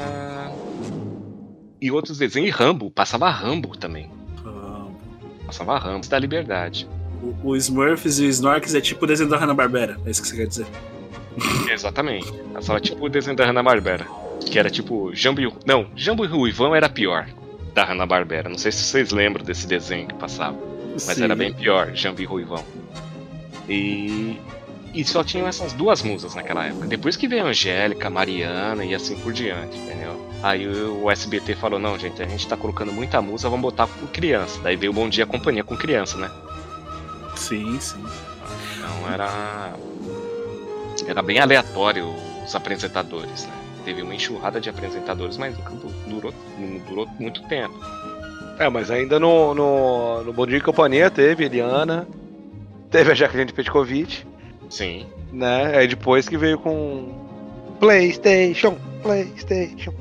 E 1.81 1.91
outros 1.91 2.19
desenhos. 2.19 2.49
E 2.49 2.53
Rambo. 2.53 2.91
Passava 2.91 3.29
Rambo 3.31 3.77
também. 3.77 4.11
Passava 5.47 5.79
Rambo 5.79 6.07
da 6.09 6.19
Liberdade. 6.19 6.89
O, 7.23 7.51
o 7.51 7.57
Smurfs 7.57 8.19
e 8.19 8.27
o 8.27 8.29
Snorks 8.29 8.75
é 8.75 8.81
tipo 8.81 9.05
o 9.05 9.09
desenho 9.09 9.31
da 9.31 9.39
Hanna-Barbera. 9.39 9.99
É 10.05 10.11
isso 10.11 10.21
que 10.21 10.29
você 10.29 10.37
quer 10.37 10.47
dizer? 10.47 10.67
Exatamente. 11.71 12.33
Passava 12.53 12.81
tipo 12.81 13.05
o 13.05 13.09
desenho 13.09 13.37
da 13.37 13.45
Hanna-Barbera. 13.47 14.07
Que 14.41 14.59
era 14.59 14.71
tipo 14.71 15.15
Jambo 15.15 15.41
e... 15.41 15.53
Não, 15.65 15.87
Jambo 15.95 16.25
e 16.25 16.29
Ruivão 16.29 16.75
era 16.75 16.89
pior. 16.89 17.29
Da 17.75 17.85
Hanna-Barbera. 17.85 18.49
Não 18.49 18.59
sei 18.59 18.73
se 18.73 18.83
vocês 18.83 19.11
lembram 19.11 19.45
desse 19.45 19.67
desenho 19.67 20.07
que 20.07 20.15
passava. 20.15 20.57
Mas 20.93 21.03
Sim. 21.03 21.25
era 21.25 21.37
bem 21.37 21.53
pior, 21.53 21.91
Jambo 21.95 22.21
e 22.21 22.25
Ruivão. 22.25 22.65
E... 23.69 24.39
E 24.95 25.05
só 25.05 25.23
tinham 25.23 25.47
essas 25.47 25.75
duas 25.75 26.03
musas 26.03 26.35
naquela 26.35 26.65
época. 26.65 26.87
Depois 26.87 27.17
que 27.17 27.29
veio 27.29 27.45
a 27.45 27.49
Angélica, 27.49 28.09
Mariana 28.09 28.83
e 28.83 28.95
assim 28.95 29.15
por 29.17 29.31
diante, 29.31 29.77
entendeu? 29.77 30.27
Aí 30.43 30.67
o 30.67 31.11
SBT 31.11 31.55
falou, 31.55 31.79
não, 31.79 31.99
gente, 31.99 32.23
a 32.23 32.27
gente 32.27 32.49
tá 32.49 32.57
colocando 32.57 32.93
muita 32.93 33.21
musa, 33.21 33.51
vamos 33.51 33.63
botar 33.63 33.87
com 33.87 34.07
criança. 34.07 34.59
Daí 34.63 34.75
veio 34.75 34.93
o 34.93 34.95
Bom 34.95 35.07
Dia 35.07 35.27
Companhia 35.27 35.63
com 35.63 35.77
criança, 35.77 36.17
né? 36.17 36.31
Sim, 37.35 37.79
sim. 37.79 38.03
Então 38.79 39.13
era. 39.13 39.75
Era 41.07 41.23
bem 41.23 41.39
aleatório 41.39 42.13
os 42.45 42.55
apresentadores, 42.55 43.47
né? 43.47 43.53
Teve 43.85 44.03
uma 44.03 44.15
enxurrada 44.15 44.61
de 44.61 44.69
apresentadores, 44.69 45.37
mas 45.37 45.57
nunca 45.57 45.73
durou, 46.07 46.35
não 46.59 46.79
durou 46.79 47.07
muito 47.19 47.43
tempo. 47.45 47.75
É, 48.59 48.69
mas 48.69 48.91
ainda 48.91 49.21
no, 49.21 49.55
no, 49.55 50.25
no 50.25 50.33
Bom 50.33 50.47
Dia 50.47 50.59
e 50.59 50.61
Companhia 50.61 51.11
teve 51.11 51.45
Eliana, 51.45 52.09
teve 52.91 53.13
a 53.13 53.15
Jacqueline 53.15 53.53
Petkovic, 53.53 54.25
Sim. 54.69 55.07
né? 55.33 55.77
Aí 55.77 55.87
depois 55.87 56.29
que 56.29 56.37
veio 56.37 56.59
com 56.59 57.15
PlayStation, 57.79 58.77
PlayStation. 59.03 59.93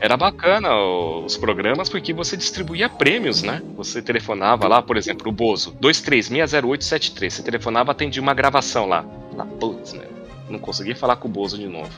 Era 0.00 0.16
bacana 0.16 0.76
os 0.76 1.36
programas 1.36 1.88
porque 1.88 2.12
você 2.12 2.36
distribuía 2.36 2.88
prêmios, 2.88 3.42
né? 3.42 3.62
Você 3.76 4.02
telefonava 4.02 4.68
lá, 4.68 4.82
por 4.82 4.96
exemplo, 4.96 5.28
o 5.30 5.32
Bozo, 5.32 5.72
2360873. 5.80 7.30
Você 7.30 7.42
telefonava, 7.42 7.92
atendia 7.92 8.20
uma 8.20 8.34
gravação 8.34 8.86
lá. 8.86 9.04
Lá, 9.34 9.46
putz, 9.46 9.94
meu, 9.94 10.15
não 10.48 10.58
consegui 10.58 10.94
falar 10.94 11.16
com 11.16 11.28
o 11.28 11.30
Bozo 11.30 11.58
de 11.58 11.66
novo. 11.66 11.90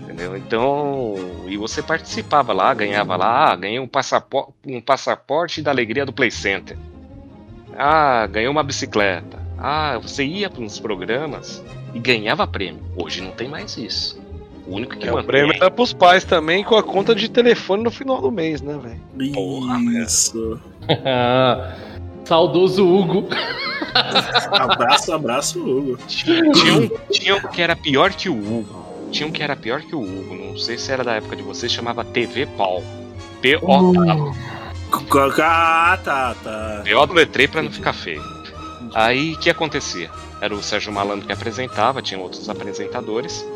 Entendeu? 0.00 0.36
Então, 0.36 1.14
e 1.46 1.56
você 1.56 1.82
participava 1.82 2.52
lá, 2.52 2.72
ganhava 2.72 3.16
lá, 3.16 3.52
ah, 3.52 3.56
ganhei 3.56 3.80
um, 3.80 3.88
passapo 3.88 4.54
um 4.64 4.80
passaporte 4.80 5.60
da 5.60 5.70
alegria 5.70 6.06
do 6.06 6.12
Play 6.12 6.30
Center. 6.30 6.78
Ah, 7.76 8.26
ganhei 8.26 8.48
uma 8.48 8.62
bicicleta. 8.62 9.44
Ah, 9.58 9.98
você 9.98 10.24
ia 10.24 10.48
para 10.48 10.62
uns 10.62 10.78
programas 10.78 11.62
e 11.92 11.98
ganhava 11.98 12.46
prêmio. 12.46 12.82
Hoje 12.96 13.20
não 13.20 13.32
tem 13.32 13.48
mais 13.48 13.76
isso. 13.76 14.18
O 14.66 14.74
único 14.74 14.96
que 14.96 15.06
É, 15.06 15.12
o 15.12 15.14
mantém 15.14 15.26
prêmio 15.26 15.54
era 15.54 15.70
pros 15.70 15.92
pais 15.92 16.24
também 16.24 16.64
com 16.64 16.76
a 16.76 16.82
conta 16.82 17.14
de 17.14 17.28
telefone 17.28 17.82
no 17.82 17.90
final 17.90 18.20
do 18.20 18.30
mês, 18.30 18.60
né, 18.60 18.78
velho? 18.78 19.00
Isso. 20.02 20.60
Saudoso 22.26 22.84
Hugo. 22.84 23.28
abraço, 24.52 25.12
abraço, 25.12 25.60
Hugo. 25.60 25.96
Tinha 26.06 26.42
um, 26.76 26.88
tinha 27.10 27.36
um 27.36 27.40
que 27.40 27.62
era 27.62 27.76
pior 27.76 28.12
que 28.12 28.28
o 28.28 28.34
Hugo. 28.34 28.84
Tinha 29.12 29.28
um 29.28 29.30
que 29.30 29.42
era 29.42 29.54
pior 29.54 29.80
que 29.80 29.94
o 29.94 30.00
Hugo. 30.00 30.34
Não 30.34 30.58
sei 30.58 30.76
se 30.76 30.90
era 30.90 31.04
da 31.04 31.14
época 31.14 31.36
de 31.36 31.42
vocês, 31.42 31.70
chamava 31.70 32.04
TV 32.04 32.46
Pau. 32.46 32.82
P-O. 33.40 34.32
Ah, 35.40 35.98
tá, 36.02 36.34
tá. 36.42 36.82
Eu 36.84 37.04
letrei 37.04 37.46
pra 37.46 37.62
não 37.62 37.70
ficar 37.70 37.92
feio. 37.92 38.22
Aí 38.94 39.34
o 39.34 39.38
que 39.38 39.48
acontecia? 39.48 40.10
Era 40.40 40.54
o 40.54 40.62
Sérgio 40.62 40.92
Malandro 40.92 41.26
que 41.26 41.32
apresentava, 41.32 42.02
tinha 42.02 42.20
outros 42.20 42.48
apresentadores. 42.48 43.46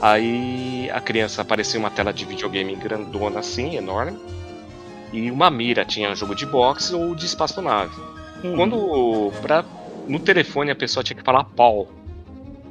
Aí 0.00 0.90
a 0.92 1.00
criança 1.00 1.42
aparecia 1.42 1.78
uma 1.78 1.90
tela 1.90 2.12
de 2.12 2.24
videogame 2.24 2.74
grandona 2.76 3.40
assim, 3.40 3.76
enorme. 3.76 4.18
E 5.12 5.30
uma 5.30 5.50
mira, 5.50 5.84
tinha 5.84 6.14
jogo 6.14 6.34
de 6.34 6.46
boxe 6.46 6.94
ou 6.94 7.14
de 7.14 7.26
espaçonave. 7.26 7.94
Quando 8.54 9.32
pra, 9.42 9.64
no 10.06 10.18
telefone 10.18 10.70
a 10.70 10.76
pessoa 10.76 11.04
tinha 11.04 11.16
que 11.16 11.24
falar 11.24 11.44
pau. 11.44 11.88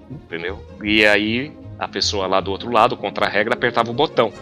Entendeu? 0.10 0.64
E 0.84 1.06
aí 1.06 1.52
a 1.78 1.88
pessoa 1.88 2.28
lá 2.28 2.42
do 2.42 2.52
outro 2.52 2.72
lado, 2.72 2.98
contra 2.98 3.26
a 3.26 3.30
regra, 3.30 3.54
apertava 3.54 3.90
o 3.90 3.94
botão. 3.94 4.34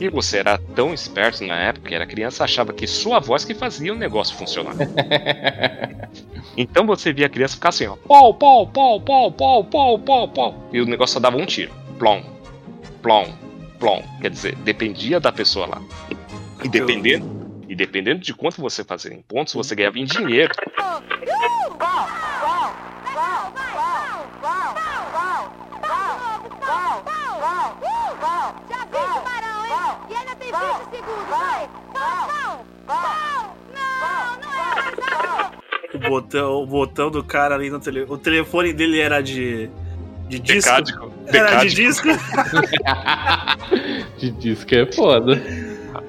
E 0.00 0.08
você 0.08 0.38
era 0.38 0.56
tão 0.74 0.94
esperto 0.94 1.44
na 1.44 1.56
época, 1.56 1.90
que 1.90 1.94
era 1.94 2.06
criança, 2.06 2.42
achava 2.42 2.72
que 2.72 2.86
sua 2.86 3.18
voz 3.18 3.44
que 3.44 3.52
fazia 3.52 3.92
o 3.92 3.96
negócio 3.96 4.34
funcionar. 4.34 4.74
então 6.56 6.86
você 6.86 7.12
via 7.12 7.26
a 7.26 7.28
criança 7.28 7.56
ficar 7.56 7.68
assim, 7.68 7.86
ó. 7.86 7.96
Pau, 8.08 8.32
pau, 8.32 8.66
pau, 8.66 8.98
pau, 8.98 9.30
pau, 9.30 9.64
pau, 9.64 9.98
pau, 9.98 10.28
pau. 10.28 10.68
E 10.72 10.80
o 10.80 10.86
negócio 10.86 11.14
só 11.14 11.20
dava 11.20 11.36
um 11.36 11.44
tiro. 11.44 11.70
Plom, 11.98 12.22
plom, 13.02 13.26
plom. 13.78 14.02
Quer 14.22 14.30
dizer, 14.30 14.54
dependia 14.56 15.20
da 15.20 15.30
pessoa 15.30 15.66
lá. 15.66 15.82
E 16.62 16.68
dependendo, 16.68 17.64
E 17.68 17.74
dependendo 17.74 18.20
de 18.20 18.34
quanto 18.34 18.60
você 18.60 18.82
fazer 18.84 19.12
em 19.12 19.22
pontos, 19.22 19.54
você 19.54 19.74
ganhava 19.74 19.98
em 19.98 20.04
dinheiro. 20.04 20.52
Já 28.68 28.84
vi 28.84 28.90
tubarão, 28.90 29.66
hein? 29.66 30.16
Ainda 30.16 30.34
tem 30.36 30.50
20 30.50 30.90
segundos, 30.90 31.28
vai! 31.28 31.68
Não! 31.94 32.28
Não! 32.86 33.56
Não! 33.74 34.40
Não! 35.00 35.60
O 35.94 35.98
botão, 35.98 36.62
o 36.62 36.66
botão 36.66 37.10
do 37.10 37.22
cara 37.24 37.54
ali 37.54 37.70
no 37.70 37.80
telefone. 37.80 38.12
O 38.12 38.18
telefone 38.18 38.72
dele 38.72 39.00
era 39.00 39.20
de. 39.20 39.70
De 40.28 40.38
disco. 40.38 40.70
Decádico. 40.70 41.12
Era 41.26 41.64
de 41.64 41.74
disco. 41.74 42.08
De 44.18 44.30
disco 44.32 44.74
é 44.74 44.92
foda. 44.92 45.42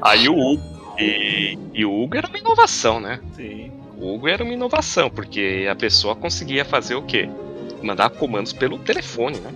Aí 0.02 0.28
o 0.28 0.38
Hugo. 0.38 0.64
E, 1.00 1.58
e 1.74 1.86
o 1.86 2.04
Hugo 2.04 2.18
era 2.18 2.28
uma 2.28 2.38
inovação, 2.38 3.00
né? 3.00 3.20
Sim. 3.36 3.72
O 3.98 4.16
Hugo 4.16 4.28
era 4.28 4.44
uma 4.44 4.54
inovação, 4.54 5.10
porque 5.10 5.68
a 5.70 5.76
pessoa 5.76 6.16
conseguia 6.16 6.66
fazer 6.66 6.96
o 6.96 7.02
quê? 7.02 7.30
Mandar 7.82 8.10
comandos 8.10 8.54
pelo 8.54 8.78
telefone, 8.80 9.38
né? 9.38 9.52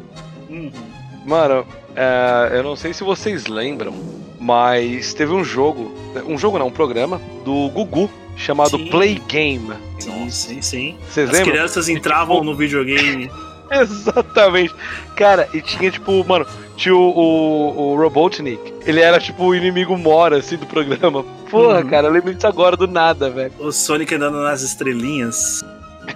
Mano, 1.25 1.65
é, 1.95 2.57
eu 2.57 2.63
não 2.63 2.75
sei 2.75 2.93
se 2.93 3.03
vocês 3.03 3.47
lembram, 3.47 3.93
mas 4.39 5.13
teve 5.13 5.33
um 5.33 5.43
jogo, 5.43 5.91
um 6.27 6.37
jogo 6.37 6.59
não, 6.59 6.67
um 6.67 6.71
programa 6.71 7.19
do 7.43 7.69
Gugu 7.69 8.09
chamado 8.35 8.77
Sim. 8.77 8.89
Play 8.89 9.21
Game. 9.27 9.73
Sim, 9.99 10.29
sim, 10.29 10.61
sim. 10.61 10.97
Vocês 11.09 11.29
As 11.29 11.35
lembram? 11.35 11.53
crianças 11.53 11.89
entravam 11.89 12.43
no 12.43 12.55
videogame. 12.55 13.31
Exatamente. 13.81 14.73
Cara, 15.15 15.47
e 15.53 15.61
tinha 15.61 15.89
tipo, 15.91 16.23
mano, 16.25 16.45
tinha 16.75 16.95
o, 16.95 16.99
o, 17.09 17.77
o 17.93 17.95
Robotnik. 17.97 18.73
Ele 18.85 18.99
era 19.01 19.19
tipo 19.19 19.43
o 19.45 19.55
inimigo 19.55 19.97
mora, 19.97 20.37
assim, 20.37 20.57
do 20.57 20.65
programa. 20.65 21.23
Porra, 21.49 21.79
Uhum. 21.79 21.87
cara, 21.89 22.07
eu 22.07 22.11
lembro 22.11 22.33
disso 22.33 22.47
agora 22.47 22.75
do 22.77 22.87
nada, 22.87 23.29
velho. 23.29 23.51
O 23.59 23.71
Sonic 23.71 24.13
andando 24.15 24.41
nas 24.43 24.61
estrelinhas. 24.61 25.63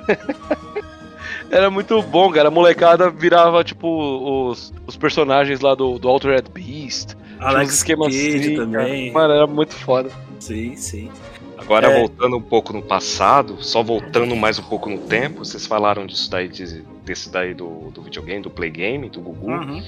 Era 1.52 1.70
muito 1.72 2.00
bom, 2.04 2.32
cara. 2.32 2.48
A 2.50 2.52
molecada 2.52 3.10
virava, 3.10 3.64
tipo, 3.64 4.50
os, 4.50 4.72
os 4.86 4.96
personagens 4.96 5.60
lá 5.62 5.74
do, 5.74 5.98
do 5.98 6.08
Altered 6.08 6.48
Beast. 6.54 7.16
Alex 7.40 7.74
esquemas 7.76 8.14
Kidd 8.14 8.38
assim, 8.40 8.56
também. 8.56 9.12
cara. 9.12 9.28
Mano, 9.28 9.34
era 9.34 9.48
muito 9.48 9.74
foda. 9.74 10.10
Sim, 10.40 10.76
sim. 10.76 11.10
Agora, 11.58 11.88
É. 11.88 12.00
voltando 12.00 12.38
um 12.38 12.42
pouco 12.42 12.72
no 12.74 12.82
passado, 12.84 13.58
só 13.64 13.82
voltando 13.82 14.36
mais 14.36 14.60
um 14.60 14.64
pouco 14.64 14.90
no 14.90 14.98
tempo, 15.00 15.44
vocês 15.44 15.66
falaram 15.66 16.06
disso 16.06 16.30
daí, 16.30 16.48
de- 16.48 16.84
desse 17.10 17.32
daí 17.32 17.56
do, 17.56 17.90
do 17.90 18.04
videogame, 18.04 18.44
do 18.44 18.52
Play 18.52 18.70
Game, 18.70 19.10
do 19.10 19.20
Gugu. 19.20 19.50
Uhum. 19.50 19.84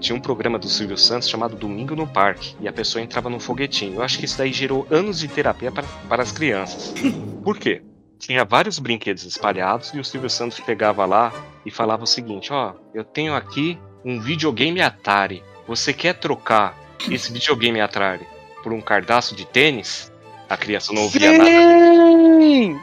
Tinha 0.00 0.16
um 0.16 0.20
programa 0.20 0.58
do 0.58 0.68
Silvio 0.68 0.98
Santos 0.98 1.28
chamado 1.28 1.54
Domingo 1.54 1.94
no 1.94 2.08
Parque, 2.08 2.56
e 2.60 2.66
a 2.66 2.72
pessoa 2.72 3.00
entrava 3.00 3.30
num 3.30 3.38
foguetinho. 3.38 3.94
Eu 3.94 4.02
acho 4.02 4.18
que 4.18 4.24
isso 4.24 4.36
daí 4.36 4.52
gerou 4.52 4.84
anos 4.90 5.20
de 5.20 5.28
terapia 5.28 5.70
para, 5.70 5.86
para 6.08 6.24
as 6.24 6.32
crianças. 6.32 6.92
Por 7.44 7.56
quê? 7.56 7.82
Tinha 8.18 8.44
vários 8.44 8.80
brinquedos 8.80 9.24
espalhados 9.24 9.90
e 9.94 10.00
o 10.00 10.04
Silvio 10.04 10.28
Santos 10.28 10.58
pegava 10.58 11.06
lá 11.06 11.32
e 11.64 11.70
falava 11.70 12.02
o 12.02 12.06
seguinte: 12.06 12.52
Ó, 12.52 12.74
eu 12.92 13.04
tenho 13.04 13.34
aqui 13.34 13.78
um 14.04 14.18
videogame 14.18 14.80
Atari. 14.80 15.44
Você 15.68 15.92
quer 15.92 16.14
trocar 16.14 16.76
esse 17.08 17.32
videogame 17.32 17.80
Atari 17.80 18.26
por 18.62 18.72
um 18.72 18.80
cardaço 18.80 19.36
de 19.36 19.46
tênis? 19.46 20.10
A 20.48 20.56
criança 20.56 20.92
não 20.92 21.02
ouvia 21.02 21.32
nada. 21.32 21.50
Sim! 21.50 22.80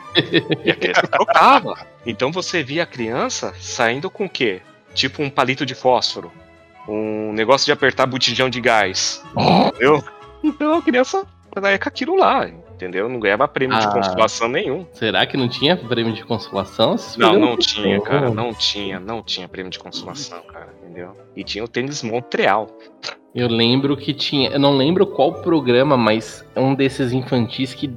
E 0.65 0.71
a 0.71 0.75
criança 0.75 1.07
trocava. 1.07 1.87
Então 2.05 2.31
você 2.31 2.61
via 2.61 2.83
a 2.83 2.85
criança 2.85 3.53
saindo 3.59 4.09
com 4.09 4.25
o 4.25 4.29
quê? 4.29 4.61
Tipo 4.93 5.23
um 5.23 5.29
palito 5.29 5.65
de 5.65 5.73
fósforo. 5.73 6.31
Um 6.87 7.31
negócio 7.31 7.65
de 7.65 7.71
apertar 7.71 8.05
botijão 8.05 8.49
de 8.49 8.59
gás. 8.59 9.23
Entendeu? 9.67 10.03
Então 10.43 10.75
a 10.75 10.81
criança 10.81 11.25
saía 11.57 11.79
com 11.79 11.87
aquilo 11.87 12.15
lá, 12.17 12.49
entendeu? 12.49 13.07
Não 13.07 13.19
ganhava 13.19 13.47
prêmio 13.47 13.79
de 13.79 13.85
Ah. 13.87 13.91
consolação 13.91 14.49
nenhum. 14.49 14.85
Será 14.91 15.25
que 15.25 15.37
não 15.37 15.47
tinha 15.47 15.77
prêmio 15.77 16.11
de 16.13 16.25
consolação? 16.25 16.97
Não, 17.17 17.29
perderam 17.31 17.39
não 17.39 17.57
tinha, 17.57 17.83
tempo. 17.83 18.03
cara. 18.05 18.29
Não 18.29 18.53
tinha, 18.53 18.99
não 18.99 19.23
tinha 19.23 19.47
prêmio 19.47 19.71
de 19.71 19.79
consolação, 19.79 20.41
cara. 20.43 20.73
Entendeu? 20.83 21.15
E 21.35 21.43
tinha 21.45 21.63
o 21.63 21.67
tênis 21.67 22.03
Montreal. 22.03 22.67
Eu 23.35 23.47
lembro 23.47 23.97
que 23.97 24.13
tinha. 24.13 24.49
Eu 24.49 24.59
não 24.59 24.77
lembro 24.77 25.07
qual 25.07 25.33
programa, 25.33 25.97
mas 25.97 26.45
é 26.55 26.59
um 26.59 26.75
desses 26.75 27.11
infantis 27.11 27.73
que 27.73 27.91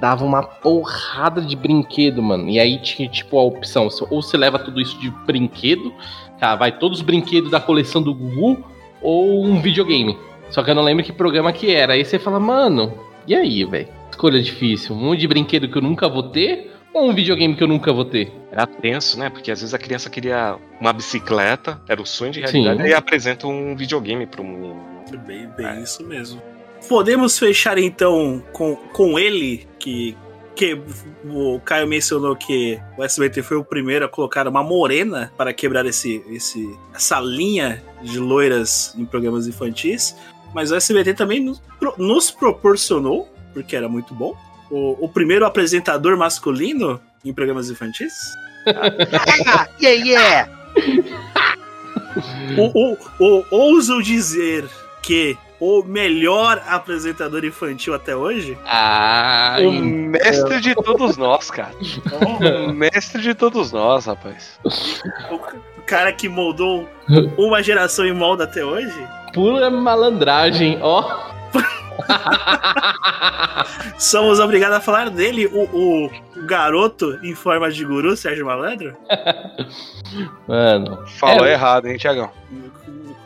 dava 0.00 0.24
uma 0.24 0.42
porrada 0.42 1.42
de 1.42 1.54
brinquedo, 1.54 2.22
mano. 2.22 2.48
E 2.48 2.58
aí 2.58 2.78
tinha, 2.78 3.08
tipo, 3.08 3.38
a 3.38 3.42
opção: 3.42 3.88
ou 4.08 4.22
você 4.22 4.36
leva 4.36 4.58
tudo 4.58 4.80
isso 4.80 4.98
de 4.98 5.10
brinquedo, 5.26 5.92
tá? 6.38 6.56
Vai 6.56 6.72
todos 6.72 6.98
os 6.98 7.04
brinquedos 7.04 7.50
da 7.50 7.60
coleção 7.60 8.02
do 8.02 8.14
Gugu, 8.14 8.64
ou 9.02 9.44
um 9.44 9.60
videogame. 9.60 10.16
Só 10.50 10.62
que 10.62 10.70
eu 10.70 10.74
não 10.74 10.82
lembro 10.82 11.04
que 11.04 11.12
programa 11.12 11.52
que 11.52 11.70
era. 11.74 11.92
Aí 11.92 12.04
você 12.04 12.18
fala, 12.18 12.40
mano, 12.40 12.92
e 13.26 13.34
aí, 13.34 13.64
velho? 13.64 13.88
Escolha 14.10 14.40
difícil. 14.40 14.94
Um 14.94 14.98
monte 14.98 15.20
de 15.20 15.28
brinquedo 15.28 15.68
que 15.68 15.76
eu 15.76 15.82
nunca 15.82 16.08
vou 16.08 16.22
ter, 16.24 16.70
ou 16.92 17.10
um 17.10 17.14
videogame 17.14 17.54
que 17.56 17.62
eu 17.62 17.68
nunca 17.68 17.92
vou 17.92 18.04
ter? 18.04 18.32
Era 18.50 18.66
tenso, 18.66 19.18
né? 19.18 19.30
Porque 19.30 19.50
às 19.50 19.60
vezes 19.60 19.74
a 19.74 19.78
criança 19.78 20.10
queria 20.10 20.56
uma 20.80 20.92
bicicleta, 20.92 21.80
era 21.88 22.00
o 22.00 22.06
sonho 22.06 22.32
de 22.32 22.40
realidade, 22.40 22.82
Sim. 22.82 22.88
e 22.88 22.94
apresenta 22.94 23.46
um 23.46 23.74
videogame 23.74 24.26
pro 24.26 24.44
menino. 24.44 24.80
Bem, 25.26 25.48
bem 25.56 25.82
isso 25.82 26.04
mesmo. 26.04 26.40
Podemos 26.88 27.38
fechar 27.38 27.78
então 27.78 28.42
com, 28.52 28.76
com 28.76 29.18
ele, 29.18 29.66
que, 29.78 30.16
que 30.54 30.80
o 31.24 31.60
Caio 31.60 31.86
mencionou 31.86 32.34
que 32.34 32.80
o 32.98 33.04
SBT 33.04 33.42
foi 33.42 33.56
o 33.56 33.64
primeiro 33.64 34.04
a 34.04 34.08
colocar 34.08 34.46
uma 34.48 34.62
morena 34.62 35.32
para 35.36 35.52
quebrar 35.52 35.86
esse, 35.86 36.22
esse, 36.28 36.76
essa 36.94 37.20
linha 37.20 37.82
de 38.02 38.18
loiras 38.18 38.94
em 38.98 39.04
programas 39.04 39.46
infantis. 39.46 40.16
Mas 40.52 40.70
o 40.70 40.74
SBT 40.74 41.14
também 41.14 41.40
nos, 41.40 41.62
nos 41.96 42.30
proporcionou, 42.30 43.28
porque 43.54 43.74
era 43.74 43.88
muito 43.88 44.14
bom, 44.14 44.36
o, 44.72 45.04
o 45.04 45.08
primeiro 45.08 45.44
apresentador 45.46 46.16
masculino 46.16 47.00
em 47.24 47.32
programas 47.32 47.70
infantis. 47.70 48.12
yeah, 49.80 50.04
yeah! 50.04 50.48
O, 52.58 52.92
o, 52.92 52.98
o- 53.18 53.44
ouso 53.50 54.02
dizer 54.02 54.64
que 55.02 55.36
o 55.60 55.82
melhor 55.84 56.62
apresentador 56.66 57.44
infantil 57.44 57.94
até 57.94 58.14
hoje? 58.16 58.58
Ah, 58.66 59.56
O 59.60 59.70
mestre 59.72 60.60
de 60.60 60.74
todos 60.74 61.16
nós, 61.16 61.50
cara. 61.50 61.72
O 62.68 62.72
mestre 62.72 63.22
de 63.22 63.32
todos 63.34 63.70
nós, 63.72 64.06
rapaz. 64.06 64.58
O 65.30 65.82
cara 65.86 66.12
que 66.12 66.28
moldou 66.28 66.88
uma 67.38 67.62
geração 67.62 68.04
e 68.06 68.12
molda 68.12 68.44
até 68.44 68.64
hoje? 68.64 68.94
Pura 69.32 69.70
malandragem, 69.70 70.78
ó. 70.82 71.21
Somos 73.98 74.38
obrigados 74.40 74.76
a 74.76 74.80
falar 74.80 75.10
dele, 75.10 75.46
o, 75.46 76.06
o- 76.06 76.10
garoto 76.46 77.18
em 77.22 77.34
forma 77.34 77.70
de 77.70 77.84
guru, 77.84 78.16
Sérgio 78.16 78.46
Malandro? 78.46 78.96
Mano. 80.48 81.04
Falou 81.18 81.46
É. 81.46 81.52
errado, 81.52 81.86
hein, 81.86 81.96
Tiagão? 81.96 82.30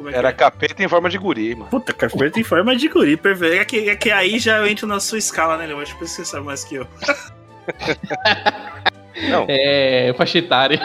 É 0.07 0.19
Era 0.19 0.29
é? 0.29 0.33
capeta 0.33 0.83
em 0.83 0.89
forma 0.89 1.09
de 1.09 1.19
guri, 1.19 1.55
mano. 1.55 1.71
Puta, 1.71 1.93
capeta 1.93 2.39
em 2.39 2.45
forma 2.45 2.77
de 2.77 2.89
guri, 2.89 3.17
perfeito. 3.17 3.55
É 3.61 3.65
que, 3.65 3.91
é 3.91 3.97
que 3.97 4.11
aí 4.11 4.39
já 4.39 4.59
eu 4.59 4.67
entro 4.67 4.87
na 4.87 5.01
sua 5.01 5.19
escala, 5.19 5.57
né, 5.57 5.67
Leo? 5.67 5.81
Acho 5.81 5.97
que 5.99 6.07
você 6.07 6.25
sabe 6.25 6.45
mais 6.45 6.65
que 6.65 6.77
eu. 6.77 6.87
Não. 9.31 9.47
É, 9.49 10.15
faixa 10.17 10.39
etária. 10.39 10.79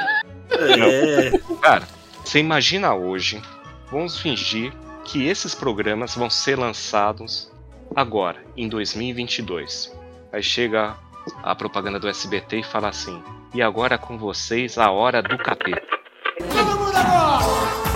É. 0.49 1.31
Cara, 1.61 1.83
você 2.23 2.39
imagina 2.39 2.95
hoje, 2.95 3.41
vamos 3.91 4.17
fingir 4.19 4.71
que 5.03 5.27
esses 5.27 5.53
programas 5.53 6.15
vão 6.15 6.29
ser 6.29 6.57
lançados 6.57 7.50
agora, 7.95 8.43
em 8.55 8.67
2022. 8.67 9.95
Aí 10.31 10.43
chega 10.43 10.95
a 11.43 11.55
propaganda 11.55 11.99
do 11.99 12.07
SBT 12.07 12.59
e 12.59 12.63
fala 12.63 12.89
assim: 12.89 13.21
e 13.53 13.61
agora 13.61 13.97
com 13.97 14.17
vocês 14.17 14.77
a 14.77 14.91
hora 14.91 15.21
do 15.21 15.37
capeta. 15.37 15.81
Todo 16.39 16.79
mundo 16.79 16.95
agora! 16.95 17.90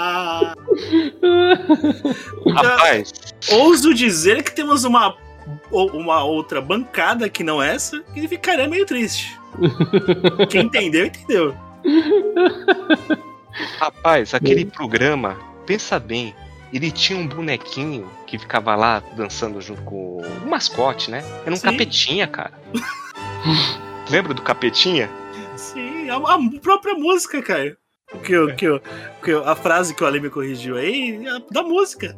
Rapaz, 2.54 3.12
Ouso 3.50 3.94
dizer 3.94 4.42
que 4.42 4.54
temos 4.54 4.84
uma, 4.84 5.16
uma 5.70 6.24
outra 6.24 6.60
bancada 6.60 7.28
que 7.28 7.42
não 7.42 7.62
essa, 7.62 8.02
que 8.14 8.28
ficaria 8.28 8.68
meio 8.68 8.86
triste. 8.86 9.38
Quem 10.48 10.66
entendeu, 10.66 11.06
entendeu. 11.06 11.56
rapaz, 13.78 14.34
aquele 14.34 14.64
programa, 14.64 15.36
pensa 15.66 15.98
bem, 15.98 16.34
ele 16.72 16.90
tinha 16.90 17.18
um 17.18 17.26
bonequinho 17.26 18.08
que 18.26 18.38
ficava 18.38 18.76
lá 18.76 19.02
dançando 19.16 19.60
junto 19.60 19.82
com 19.82 20.18
o 20.18 20.48
mascote, 20.48 21.10
né? 21.10 21.24
Era 21.44 21.52
um 21.52 21.56
Sim. 21.56 21.62
capetinha, 21.62 22.26
cara. 22.26 22.52
Lembra 24.08 24.34
do 24.34 24.42
capetinha? 24.42 25.10
Sim, 25.56 26.08
a, 26.08 26.16
a 26.16 26.60
própria 26.60 26.94
música, 26.94 27.42
cara. 27.42 27.76
Que, 28.24 28.32
eu- 28.32 28.54
que, 28.56 28.64
eu- 28.64 28.80
que 29.22 29.30
eu- 29.30 29.48
a 29.48 29.54
frase 29.54 29.94
que 29.94 30.02
o 30.02 30.06
Ale 30.06 30.20
me 30.20 30.28
corrigiu 30.30 30.76
aí, 30.76 31.24
é 31.26 31.38
da 31.52 31.62
música. 31.62 32.14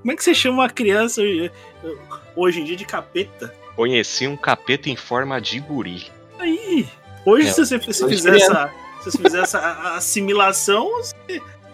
Como 0.00 0.12
é 0.12 0.16
que 0.16 0.22
você 0.24 0.34
chama 0.34 0.62
uma 0.62 0.68
criança 0.70 1.22
eh, 1.22 1.50
eh, 1.84 1.94
hoje 2.34 2.60
em 2.60 2.64
dia 2.64 2.76
de 2.76 2.84
capeta? 2.84 3.54
Conheci 3.74 4.26
um 4.26 4.36
capeta 4.36 4.88
em 4.88 4.96
forma 4.96 5.40
de 5.40 5.60
guri. 5.60 6.06
Aí, 6.38 6.86
hoje 7.24 7.48
É, 7.48 7.52
se 7.52 7.64
você 7.64 7.92
se 7.92 8.08
fizer 8.08 8.36
essa, 8.36 8.70
se 9.02 9.10
você 9.10 9.18
fizer 9.22 9.40
essa 9.42 9.58
assimilação, 9.96 10.90
você- 10.96 11.14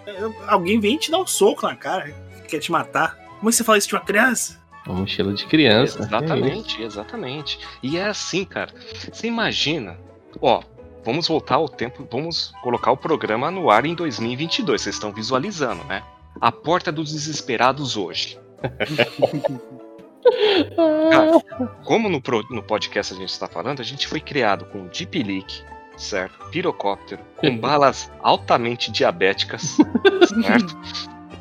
eh, 0.06 0.30
alguém 0.46 0.78
vem 0.80 0.96
te 0.98 1.10
dar 1.10 1.18
um 1.18 1.26
soco 1.26 1.66
na 1.66 1.74
cara, 1.76 2.12
quer 2.48 2.58
te 2.58 2.70
matar. 2.72 3.16
Como 3.38 3.48
é 3.48 3.50
que 3.50 3.56
você 3.56 3.64
fala 3.64 3.78
isso 3.78 3.88
de 3.88 3.94
uma 3.94 4.00
criança? 4.04 4.60
Uma 4.86 5.00
mochila 5.00 5.32
de 5.32 5.46
criança. 5.46 5.98
Exatamente, 6.00 6.82
exatamente. 6.82 7.58
E 7.82 7.96
é 7.96 8.06
assim, 8.06 8.44
cara. 8.44 8.72
Você 9.12 9.26
imagina, 9.28 9.96
ó, 10.40 10.62
vamos 11.04 11.28
voltar 11.28 11.56
ao 11.56 11.68
tempo, 11.68 12.06
vamos 12.10 12.52
colocar 12.62 12.90
o 12.92 12.96
programa 12.96 13.50
no 13.50 13.70
ar 13.70 13.84
em 13.84 13.94
2022. 13.94 14.80
Vocês 14.80 14.96
estão 14.96 15.12
visualizando, 15.12 15.84
né? 15.84 16.02
A 16.40 16.50
porta 16.50 16.90
dos 16.90 17.12
desesperados 17.12 17.96
hoje. 17.96 18.38
Cara, 21.10 21.40
como 21.84 22.08
no, 22.08 22.22
no 22.50 22.62
podcast 22.62 23.12
a 23.12 23.16
gente 23.16 23.30
está 23.30 23.46
falando, 23.46 23.80
a 23.80 23.84
gente 23.84 24.06
foi 24.06 24.20
criado 24.20 24.64
com 24.66 24.86
Deep 24.86 25.22
Leak, 25.22 25.62
certo? 25.96 26.46
Pirocóptero, 26.50 27.22
com 27.36 27.56
balas 27.58 28.10
altamente 28.20 28.90
diabéticas, 28.90 29.76
certo? 30.42 30.78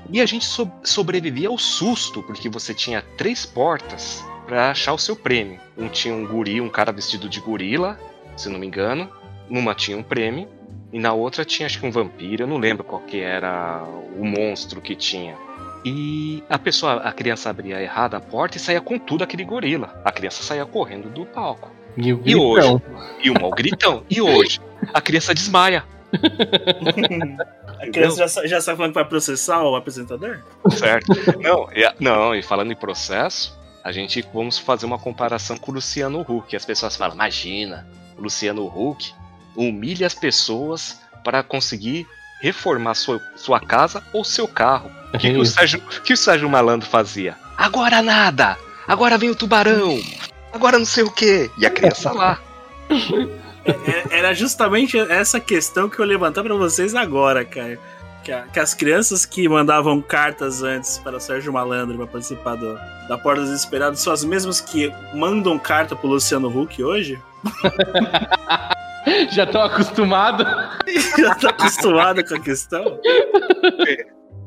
E 0.10 0.20
a 0.20 0.26
gente 0.26 0.46
so- 0.46 0.72
sobrevivia 0.84 1.48
ao 1.48 1.58
susto, 1.58 2.22
porque 2.24 2.50
você 2.50 2.74
tinha 2.74 3.02
três 3.18 3.46
portas 3.46 4.24
para 4.46 4.72
achar 4.72 4.94
o 4.94 4.98
seu 4.98 5.16
prêmio. 5.16 5.60
Um 5.78 5.88
tinha 5.88 6.14
um 6.14 6.26
guri, 6.26 6.60
um 6.60 6.70
cara 6.70 6.92
vestido 6.92 7.30
de 7.30 7.40
gorila, 7.40 7.98
se 8.36 8.50
não 8.50 8.60
me 8.60 8.68
engano. 8.68 9.10
Numa 9.52 9.76
tinha 9.76 9.98
um 9.98 10.04
prêmio. 10.04 10.48
E 10.94 11.00
na 11.00 11.14
outra 11.14 11.46
tinha 11.46 11.66
acho 11.68 11.80
que 11.80 11.86
um 11.86 11.92
vampiro, 11.92 12.44
eu 12.44 12.48
não 12.48 12.58
lembro 12.58 12.84
qual 12.84 13.02
que 13.02 13.20
era 13.20 13.84
o 14.18 14.26
monstro 14.26 14.82
que 14.82 14.96
tinha. 14.96 15.38
E 15.86 16.44
a 16.50 16.60
pessoa, 16.60 16.96
a 16.96 17.12
criança 17.12 17.50
abria 17.50 17.82
errada 17.82 18.18
a 18.18 18.20
porta 18.20 18.58
e 18.58 18.60
saía 18.60 18.82
com 18.82 19.00
tudo 19.00 19.24
aquele 19.24 19.44
gorila. 19.44 20.02
A 20.04 20.12
criança 20.12 20.44
saía 20.44 20.66
correndo 20.66 21.10
do 21.10 21.26
palco. 21.26 21.72
E 21.98 22.14
o 22.14 22.22
E 22.26 22.36
hoje? 22.36 22.68
gritão. 22.68 22.82
E 23.24 23.30
o 23.30 23.34
mau 23.42 23.52
gritão. 23.52 24.04
E 24.10 24.22
hoje? 24.22 24.62
A 24.94 25.02
criança 25.02 25.34
desmaia. 25.34 25.84
A 27.80 27.90
criança 27.90 28.28
já, 28.28 28.48
já 28.48 28.62
sabe 28.62 28.78
falando 28.78 28.92
que 28.92 29.00
vai 29.00 29.08
processar 29.08 29.64
o 29.64 29.76
apresentador? 29.76 30.40
Certo? 30.72 31.08
Não, 31.40 31.68
e, 31.74 31.94
não, 32.00 32.36
e 32.36 32.44
falando 32.44 32.72
em 32.72 32.76
processo, 32.76 33.58
a 33.84 33.92
gente 33.92 34.26
vamos 34.34 34.60
fazer 34.60 34.86
uma 34.86 35.00
comparação 35.00 35.58
com 35.58 35.72
o 35.72 35.76
Luciano 35.76 36.22
Huck. 36.22 36.56
As 36.56 36.66
pessoas 36.66 36.96
falam, 36.96 37.16
imagina, 37.16 37.88
o 38.18 38.22
Luciano 38.22 38.66
Huck 38.66 39.14
humilha 39.56 40.08
as 40.08 40.14
pessoas 40.14 41.00
para 41.24 41.44
conseguir 41.44 42.08
reformar 42.42 42.96
sua, 42.96 43.22
sua 43.36 43.60
casa 43.60 44.04
ou 44.14 44.24
seu 44.24 44.48
carro. 44.48 44.92
O 45.14 45.18
que, 45.18 45.32
que, 45.32 45.38
o 45.38 45.46
Sérgio, 45.46 45.80
que 46.04 46.14
o 46.14 46.18
Sérgio 46.18 46.50
Malandro 46.50 46.88
fazia? 46.90 47.36
Agora 47.58 48.02
nada! 48.02 48.58
Agora 48.88 49.18
vem 49.18 49.30
o 49.30 49.36
tubarão! 49.36 50.00
Agora 50.52 50.80
não 50.80 50.86
sei 50.86 51.04
o 51.04 51.12
quê! 51.12 51.52
E 51.58 51.66
a 51.66 51.70
criança 51.70 52.12
lá. 52.12 52.40
É- 53.66 54.18
Era 54.18 54.34
justamente 54.34 54.98
essa 54.98 55.40
questão 55.40 55.88
que 55.88 56.00
eu 56.00 56.06
levantar 56.06 56.44
pra 56.44 56.56
vocês 56.56 56.96
agora, 56.96 57.46
cara. 57.46 57.78
Que, 58.24 58.32
a- 58.32 58.42
que 58.54 58.60
as 58.60 58.74
crianças 58.74 59.26
que 59.26 59.48
mandavam 59.48 60.02
cartas 60.02 60.64
antes 60.64 60.98
para 60.98 61.20
Sérgio 61.20 61.54
Malandro 61.54 61.98
para 61.98 62.08
participar 62.08 62.56
do- 62.56 62.78
da 63.08 63.18
Porta 63.18 63.42
dos 63.42 63.50
Desesperados 63.52 64.00
são 64.00 64.12
as 64.14 64.24
mesmas 64.24 64.60
que 64.62 64.92
mandam 65.14 65.58
carta 65.60 65.96
pro 65.96 66.08
Luciano 66.10 66.48
Huck 66.50 66.82
hoje? 66.84 67.20
Já 69.32 69.44
estão 69.44 69.62
acostumados. 69.62 70.46
Já 71.18 71.36
tá 71.36 71.50
acostumado 71.50 72.24
com 72.26 72.36
a 72.36 72.40
questão? 72.40 73.00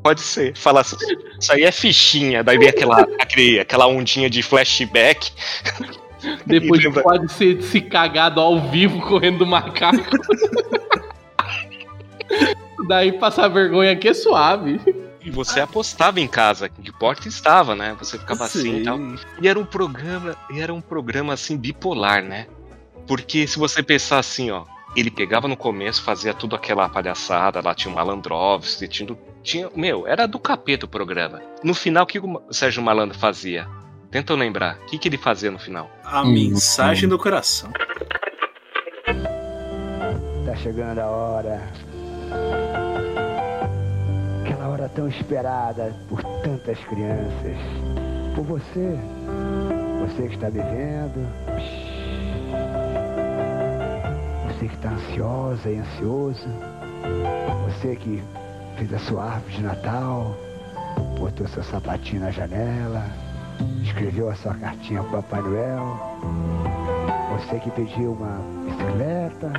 Pode 0.03 0.21
ser. 0.21 0.55
Fala 0.55 0.81
assim, 0.81 0.97
isso 1.39 1.51
aí 1.51 1.63
é 1.63 1.71
fichinha. 1.71 2.43
Daí 2.43 2.57
vem 2.57 2.69
aquela, 2.69 3.01
aquele, 3.19 3.59
aquela 3.59 3.87
ondinha 3.87 4.29
de 4.29 4.41
flashback. 4.43 5.31
Depois 6.45 6.83
lembra- 6.83 7.03
pode 7.03 7.31
ser 7.31 7.61
se 7.61 7.81
cagado 7.81 8.39
ao 8.39 8.69
vivo 8.69 9.01
correndo 9.01 9.39
do 9.39 9.45
macaco. 9.45 10.03
Daí 12.87 13.13
passar 13.13 13.47
vergonha 13.47 13.91
aqui 13.91 14.07
é 14.07 14.13
suave. 14.13 14.79
E 15.23 15.31
você 15.31 15.59
apostava 15.59 16.19
em 16.19 16.27
casa, 16.27 16.69
que 16.69 16.91
porta 16.91 17.27
estava, 17.27 17.75
né? 17.75 17.95
Você 17.97 18.17
ficava 18.17 18.45
assim 18.45 18.61
Sim. 18.61 18.81
e 18.81 18.83
tal. 18.83 18.99
E 19.41 19.47
era 19.47 19.59
um 19.59 19.65
programa, 19.65 20.35
e 20.51 20.59
era 20.59 20.71
um 20.71 20.81
programa 20.81 21.33
assim 21.33 21.57
bipolar, 21.57 22.23
né? 22.23 22.45
Porque 23.07 23.45
se 23.47 23.59
você 23.59 23.83
pensar 23.83 24.19
assim, 24.19 24.51
ó, 24.51 24.65
ele 24.95 25.11
pegava 25.11 25.47
no 25.47 25.57
começo, 25.57 26.01
fazia 26.01 26.33
tudo 26.33 26.55
aquela 26.55 26.87
palhaçada, 26.89 27.61
lá 27.63 27.75
tinha 27.75 27.91
o 27.91 27.95
Malandrovski, 27.95 28.87
tinha, 28.87 29.17
tinha, 29.43 29.69
meu, 29.75 30.07
era 30.07 30.25
do 30.25 30.39
capeta 30.39 30.85
o 30.85 30.89
programa. 30.89 31.41
No 31.63 31.73
final, 31.73 32.03
o 32.03 32.07
que 32.07 32.19
o 32.19 32.41
Sérgio 32.51 32.81
Malandro 32.81 33.17
fazia? 33.17 33.67
Tenta 34.09 34.33
lembrar, 34.33 34.77
o 34.77 34.85
que, 34.85 34.97
que 34.97 35.09
ele 35.09 35.17
fazia 35.17 35.51
no 35.51 35.59
final? 35.59 35.91
A 36.03 36.23
mensagem 36.23 37.09
do 37.09 37.19
coração. 37.19 37.69
Tá 40.45 40.55
chegando 40.55 40.99
a 40.99 41.07
hora. 41.07 41.61
Aquela 44.45 44.69
hora 44.69 44.89
tão 44.89 45.07
esperada 45.09 45.93
por 46.07 46.23
tantas 46.41 46.79
crianças. 46.85 47.57
Por 48.35 48.45
você. 48.45 48.97
Você 49.99 50.27
que 50.29 50.35
está 50.35 50.49
me 50.49 50.61
vendo. 50.61 51.84
Você 54.65 54.69
que 54.69 54.75
está 54.75 54.89
ansiosa 54.89 55.69
e 55.69 55.77
ansioso. 55.77 56.49
Você 57.65 57.95
que 57.95 58.23
fez 58.77 58.93
a 58.93 58.99
sua 58.99 59.23
árvore 59.23 59.53
de 59.53 59.61
Natal. 59.61 60.35
Botou 61.19 61.47
seu 61.47 61.63
sapatinho 61.63 62.21
na 62.21 62.31
janela. 62.31 63.05
Escreveu 63.83 64.27
a 64.27 64.35
sua 64.35 64.55
cartinha 64.55 65.03
pro 65.03 65.21
Papai 65.21 65.41
Noel. 65.41 65.99
Você 67.33 67.59
que 67.59 67.69
pediu 67.71 68.13
uma 68.13 68.41
bicicleta. 68.65 69.53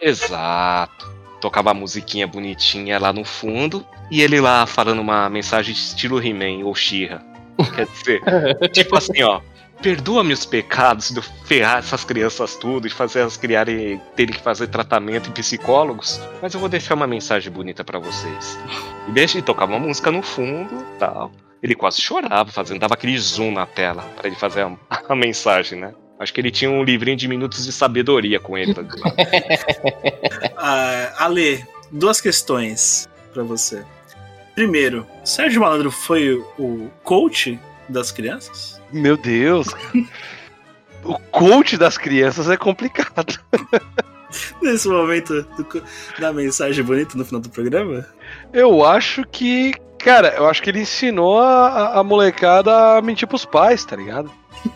Exato. 0.00 1.14
Tocava 1.42 1.72
a 1.72 1.74
musiquinha 1.74 2.26
bonitinha 2.26 2.98
lá 2.98 3.12
no 3.12 3.24
fundo 3.24 3.84
e 4.10 4.22
ele 4.22 4.40
lá 4.40 4.64
falando 4.64 5.00
uma 5.00 5.28
mensagem 5.28 5.74
estilo 5.74 6.24
He-Man 6.24 6.64
ou 6.64 6.74
She-Ra. 6.74 7.22
Quer 7.74 7.86
dizer, 7.86 8.22
tipo 8.72 8.96
assim, 8.96 9.22
ó. 9.22 9.42
Perdoa-me 9.82 10.34
os 10.34 10.44
pecados 10.44 11.10
de 11.10 11.16
eu 11.16 11.22
ferrar 11.22 11.78
essas 11.78 12.04
crianças 12.04 12.54
tudo 12.56 12.86
e 12.86 12.90
fazer 12.90 13.20
elas 13.20 13.36
criarem, 13.36 14.00
terem 14.14 14.34
que 14.34 14.42
fazer 14.42 14.66
tratamento 14.66 15.30
em 15.30 15.32
psicólogos, 15.32 16.20
mas 16.42 16.52
eu 16.52 16.60
vou 16.60 16.68
deixar 16.68 16.94
uma 16.94 17.06
mensagem 17.06 17.50
bonita 17.50 17.82
pra 17.82 17.98
vocês. 17.98 18.58
E 19.08 19.12
deixa 19.12 19.38
e 19.38 19.42
tocava 19.42 19.72
uma 19.72 19.86
música 19.86 20.10
no 20.10 20.22
fundo 20.22 20.84
tal. 20.98 21.32
Ele 21.62 21.74
quase 21.74 22.00
chorava, 22.00 22.50
fazendo, 22.50 22.80
dava 22.80 22.94
aquele 22.94 23.18
zoom 23.18 23.52
na 23.52 23.66
tela 23.66 24.02
pra 24.16 24.26
ele 24.26 24.36
fazer 24.36 24.62
a, 24.62 24.76
a 25.08 25.14
mensagem, 25.14 25.78
né? 25.78 25.94
Acho 26.18 26.34
que 26.34 26.40
ele 26.40 26.50
tinha 26.50 26.70
um 26.70 26.84
livrinho 26.84 27.16
de 27.16 27.26
minutos 27.26 27.64
de 27.64 27.72
sabedoria 27.72 28.38
com 28.38 28.58
ele. 28.58 28.74
tá 28.74 28.82
Ale, 31.16 31.64
duas 31.90 32.20
questões 32.20 33.08
pra 33.32 33.42
você. 33.42 33.82
Primeiro, 34.54 35.06
Sérgio 35.24 35.62
Malandro 35.62 35.90
foi 35.90 36.34
o 36.58 36.90
coach 37.02 37.58
das 37.88 38.12
crianças? 38.12 38.79
Meu 38.92 39.16
Deus. 39.16 39.68
O 41.04 41.18
coach 41.30 41.76
das 41.76 41.96
crianças 41.96 42.48
é 42.50 42.56
complicado. 42.56 43.38
Nesse 44.62 44.86
momento 44.88 45.42
do 45.56 45.82
da 46.20 46.32
mensagem 46.32 46.84
bonita 46.84 47.16
no 47.18 47.24
final 47.24 47.40
do 47.40 47.48
programa? 47.50 48.06
Eu 48.52 48.84
acho 48.84 49.24
que. 49.24 49.72
Cara, 49.98 50.28
eu 50.36 50.46
acho 50.48 50.62
que 50.62 50.70
ele 50.70 50.80
ensinou 50.80 51.38
a, 51.40 51.98
a- 51.98 52.04
molecada 52.04 52.96
a 52.96 53.02
mentir 53.02 53.26
pros 53.28 53.44
pais, 53.44 53.84
tá 53.84 53.96
ligado? 53.96 54.30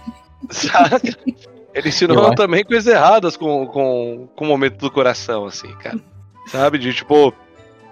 Sabe? 0.50 1.16
Ele 1.72 1.88
ensinou 1.88 2.16
Eu 2.18 2.24
acho. 2.26 2.34
também 2.34 2.64
coisas 2.64 2.92
erradas 2.92 3.36
com, 3.36 3.66
com, 3.66 4.28
com 4.36 4.44
o 4.44 4.48
momento 4.48 4.76
do 4.78 4.90
coração, 4.90 5.46
assim, 5.46 5.72
cara. 5.76 5.98
Sabe? 6.48 6.78
De 6.78 6.92
tipo, 6.92 7.32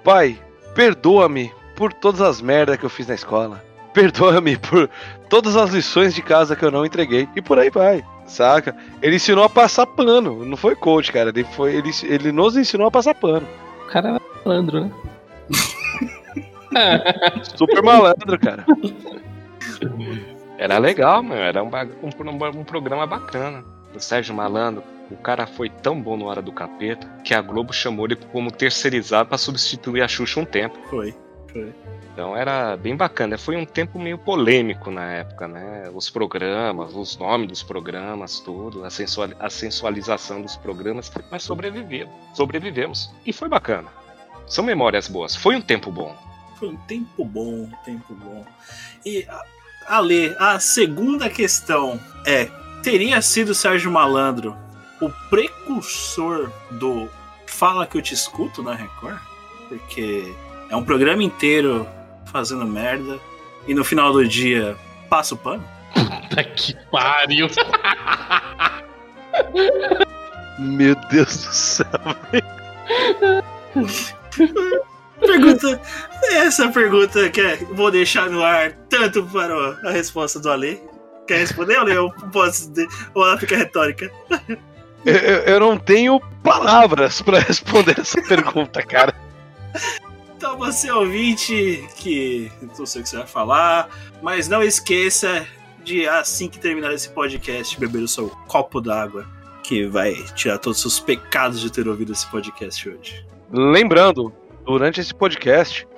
pai, 0.04 0.38
perdoa-me 0.74 1.50
por 1.76 1.92
todas 1.92 2.20
as 2.20 2.40
merdas 2.42 2.76
que 2.76 2.84
eu 2.84 2.90
fiz 2.90 3.06
na 3.06 3.14
escola. 3.14 3.64
Perdoa-me 3.92 4.56
por 4.56 4.88
todas 5.28 5.56
as 5.56 5.70
lições 5.70 6.14
de 6.14 6.22
casa 6.22 6.56
que 6.56 6.64
eu 6.64 6.70
não 6.70 6.84
entreguei. 6.84 7.28
E 7.36 7.42
por 7.42 7.58
aí 7.58 7.70
vai, 7.70 8.04
saca? 8.26 8.74
Ele 9.00 9.16
ensinou 9.16 9.44
a 9.44 9.48
passar 9.48 9.86
pano. 9.86 10.44
Não 10.44 10.56
foi 10.56 10.74
coach, 10.74 11.12
cara. 11.12 11.30
Ele, 11.30 11.44
foi, 11.44 11.74
ele, 11.74 11.90
ele 12.04 12.32
nos 12.32 12.56
ensinou 12.56 12.86
a 12.86 12.90
passar 12.90 13.14
pano. 13.14 13.46
O 13.84 13.86
cara 13.88 14.08
era 14.10 14.20
malandro, 14.44 14.80
né? 14.80 14.92
Super 17.56 17.82
malandro, 17.82 18.38
cara. 18.38 18.64
Era 20.58 20.78
legal, 20.78 21.22
meu. 21.22 21.36
Era 21.36 21.62
um, 21.62 21.70
um 22.02 22.60
um 22.60 22.64
programa 22.64 23.06
bacana. 23.06 23.64
O 23.94 24.00
Sérgio 24.00 24.34
Malandro, 24.34 24.82
o 25.10 25.16
cara 25.16 25.46
foi 25.46 25.68
tão 25.68 26.00
bom 26.00 26.16
no 26.16 26.24
Hora 26.26 26.40
do 26.40 26.50
Capeta 26.50 27.06
que 27.22 27.34
a 27.34 27.42
Globo 27.42 27.72
chamou 27.72 28.06
ele 28.06 28.16
como 28.16 28.50
terceirizado 28.50 29.28
pra 29.28 29.36
substituir 29.36 30.00
a 30.00 30.08
Xuxa 30.08 30.40
um 30.40 30.44
tempo. 30.44 30.78
Foi. 30.88 31.14
Então 32.12 32.36
era 32.36 32.76
bem 32.76 32.96
bacana. 32.96 33.38
Foi 33.38 33.56
um 33.56 33.64
tempo 33.64 33.98
meio 33.98 34.18
polêmico 34.18 34.90
na 34.90 35.04
época, 35.12 35.48
né? 35.48 35.90
Os 35.94 36.10
programas, 36.10 36.94
os 36.94 37.16
nomes 37.16 37.48
dos 37.48 37.62
programas, 37.62 38.40
tudo, 38.40 38.84
a, 38.84 38.90
sensual, 38.90 39.28
a 39.38 39.48
sensualização 39.48 40.42
dos 40.42 40.56
programas, 40.56 41.10
mas 41.30 41.42
sobrevivemos. 41.42 42.14
Sobrevivemos. 42.34 43.10
E 43.24 43.32
foi 43.32 43.48
bacana. 43.48 43.88
São 44.46 44.64
memórias 44.64 45.08
boas. 45.08 45.34
Foi 45.34 45.56
um 45.56 45.62
tempo 45.62 45.90
bom. 45.90 46.14
Foi 46.56 46.68
um 46.68 46.76
tempo 46.76 47.24
bom, 47.24 47.64
um 47.64 47.72
tempo 47.84 48.14
bom. 48.14 48.44
E, 49.04 49.26
Ale, 49.86 50.34
a 50.38 50.58
segunda 50.60 51.30
questão 51.30 51.98
é: 52.26 52.44
teria 52.82 53.20
sido 53.22 53.54
Sérgio 53.54 53.90
Malandro 53.90 54.56
o 55.00 55.10
precursor 55.28 56.50
do 56.70 57.08
Fala 57.46 57.86
que 57.86 57.98
eu 57.98 58.02
te 58.02 58.14
escuto 58.14 58.62
na 58.62 58.74
Record? 58.74 59.20
Porque 59.68 60.32
é 60.72 60.76
um 60.76 60.82
programa 60.84 61.22
inteiro 61.22 61.86
fazendo 62.32 62.66
merda 62.66 63.20
e 63.68 63.74
no 63.74 63.84
final 63.84 64.12
do 64.12 64.26
dia 64.26 64.76
passa 65.08 65.34
o 65.34 65.38
pano? 65.38 65.62
Puta 65.94 66.42
que 66.42 66.74
pariu! 66.90 67.48
Meu 70.58 70.94
Deus 71.10 71.44
do 71.44 71.52
céu, 71.52 71.86
Pergunta. 75.20 75.80
Essa 76.32 76.68
pergunta 76.70 77.28
que 77.30 77.40
é, 77.40 77.56
vou 77.72 77.90
deixar 77.90 78.28
no 78.28 78.42
ar 78.42 78.72
tanto 78.88 79.22
para 79.24 79.54
a 79.88 79.90
resposta 79.92 80.40
do 80.40 80.50
Ale. 80.50 80.82
Quer 81.26 81.38
responder, 81.38 81.76
Ale? 81.76 81.92
Eu 81.94 82.10
posso. 82.32 82.72
Ou 83.14 83.24
ela 83.26 83.38
fica 83.38 83.56
retórica? 83.56 84.10
Eu, 85.04 85.14
eu- 85.14 85.42
eu 85.44 85.60
não 85.60 85.78
tenho 85.78 86.20
palavras 86.42 87.20
pra 87.22 87.38
responder 87.40 87.98
essa 88.00 88.20
pergunta, 88.22 88.82
cara. 88.82 89.14
Então 90.52 90.70
você 90.70 90.90
ouvinte 90.90 91.82
que 91.96 92.52
não 92.76 92.84
sei 92.84 93.00
o 93.00 93.04
que 93.04 93.08
você 93.08 93.16
vai 93.16 93.26
falar, 93.26 93.88
mas 94.20 94.48
não 94.48 94.62
esqueça 94.62 95.46
de 95.82 96.06
assim 96.06 96.46
que 96.46 96.58
terminar 96.58 96.92
esse 96.92 97.08
podcast 97.08 97.80
beber 97.80 98.02
o 98.02 98.08
seu 98.08 98.28
copo 98.46 98.78
d'água 98.78 99.26
que 99.62 99.86
vai 99.86 100.12
tirar 100.34 100.58
todos 100.58 100.84
os 100.84 101.00
pecados 101.00 101.58
de 101.58 101.72
ter 101.72 101.88
ouvido 101.88 102.12
esse 102.12 102.30
podcast 102.30 102.86
hoje. 102.86 103.24
Lembrando, 103.50 104.30
durante 104.62 105.00
esse 105.00 105.14
podcast, 105.14 105.88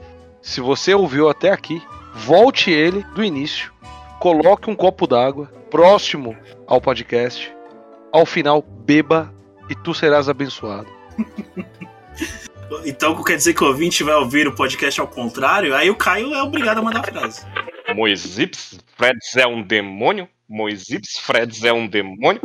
se 0.40 0.60
você 0.60 0.94
ouviu 0.94 1.28
até 1.28 1.50
aqui, 1.50 1.82
volte 2.14 2.70
ele 2.70 3.02
do 3.12 3.24
início, 3.24 3.72
coloque 4.20 4.70
um 4.70 4.76
copo 4.76 5.08
d'água 5.08 5.46
próximo 5.68 6.36
ao 6.68 6.80
podcast, 6.80 7.52
ao 8.12 8.24
final 8.24 8.62
beba 8.62 9.34
e 9.68 9.74
tu 9.74 9.92
serás 9.92 10.28
abençoado. 10.28 10.86
Então 12.84 13.22
quer 13.22 13.36
dizer 13.36 13.54
que 13.54 13.62
o 13.62 13.68
ouvinte 13.68 14.02
vai 14.02 14.14
ouvir 14.14 14.46
o 14.46 14.54
podcast 14.54 15.00
ao 15.00 15.08
contrário? 15.08 15.74
Aí 15.74 15.90
o 15.90 15.96
Caio 15.96 16.34
é 16.34 16.42
obrigado 16.42 16.78
a 16.78 16.82
mandar 16.82 17.00
a 17.00 17.04
frase. 17.04 17.46
Moisips 17.94 18.78
Freds 18.96 19.36
é 19.36 19.46
um 19.46 19.62
demônio? 19.62 20.28
Moisips 20.48 21.18
Freds 21.18 21.64
é 21.64 21.72
um 21.72 21.86
demônio? 21.86 22.40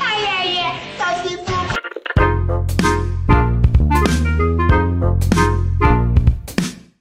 Ai, 0.00 0.26
ai, 0.26 0.58
ai. 0.58 0.80
Tá. 0.96 1.22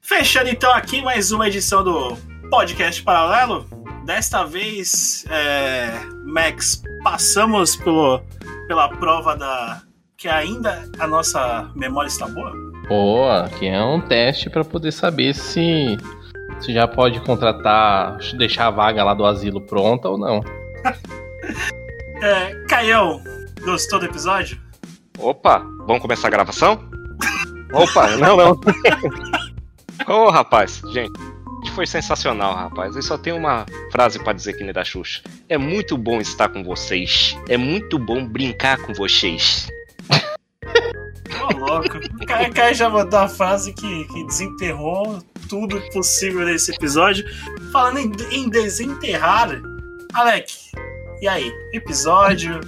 Fechando 0.01 0.49
então 0.49 0.73
aqui 0.73 1.01
mais 1.01 1.31
uma 1.31 1.47
edição 1.47 1.83
do 1.83 2.15
podcast 2.49 3.01
paralelo. 3.01 3.65
Desta 4.05 4.43
vez, 4.43 5.25
é, 5.29 5.91
Max, 6.25 6.81
passamos 7.03 7.75
pelo, 7.75 8.21
pela 8.71 8.87
prova 8.87 9.35
da 9.35 9.81
que 10.17 10.29
ainda 10.29 10.89
a 10.97 11.05
nossa 11.05 11.69
memória 11.75 12.07
está 12.07 12.25
boa. 12.25 12.53
Pô, 12.87 13.29
aqui 13.29 13.67
é 13.67 13.83
um 13.83 13.99
teste 13.99 14.49
pra 14.49 14.63
poder 14.63 14.93
saber 14.93 15.33
se 15.33 15.97
se 16.61 16.73
já 16.73 16.87
pode 16.87 17.19
contratar, 17.19 18.17
deixar 18.37 18.67
a 18.67 18.71
vaga 18.71 19.03
lá 19.03 19.13
do 19.13 19.25
asilo 19.25 19.59
pronta 19.59 20.07
ou 20.07 20.17
não. 20.17 20.41
É, 22.23 22.53
Caião, 22.69 23.19
gostou 23.65 23.97
do 23.99 24.05
episódio? 24.05 24.61
Opa, 25.17 25.57
vamos 25.87 26.03
começar 26.03 26.27
a 26.27 26.31
gravação? 26.31 26.79
Opa, 27.73 28.15
não, 28.17 28.37
não. 28.37 28.61
Ô, 30.07 30.29
rapaz, 30.29 30.83
gente, 30.93 31.19
foi 31.69 31.85
sensacional, 31.85 32.55
rapaz. 32.55 32.95
Eu 32.95 33.01
só 33.01 33.17
tenho 33.17 33.37
uma 33.37 33.65
frase 33.91 34.19
pra 34.19 34.33
dizer 34.33 34.53
que 34.53 34.63
nem 34.63 34.73
da 34.73 34.83
Xuxa. 34.83 35.21
É 35.47 35.57
muito 35.57 35.97
bom 35.97 36.19
estar 36.19 36.49
com 36.49 36.63
vocês. 36.63 37.37
É 37.47 37.57
muito 37.57 37.99
bom 37.99 38.25
brincar 38.25 38.77
com 38.81 38.93
vocês. 38.93 39.69
Ô, 41.43 41.57
louco. 41.57 41.97
O 41.97 42.53
Caio 42.53 42.73
já 42.73 42.89
mandou 42.89 43.19
a 43.19 43.27
frase 43.27 43.73
que, 43.73 44.05
que 44.05 44.25
desenterrou 44.25 45.21
tudo 45.49 45.81
possível 45.91 46.45
nesse 46.45 46.71
episódio. 46.71 47.25
Falando 47.71 47.99
em, 47.99 48.11
em 48.43 48.49
desenterrar, 48.49 49.61
Alec, 50.13 50.53
e 51.21 51.27
aí? 51.27 51.53
Episódio, 51.71 52.59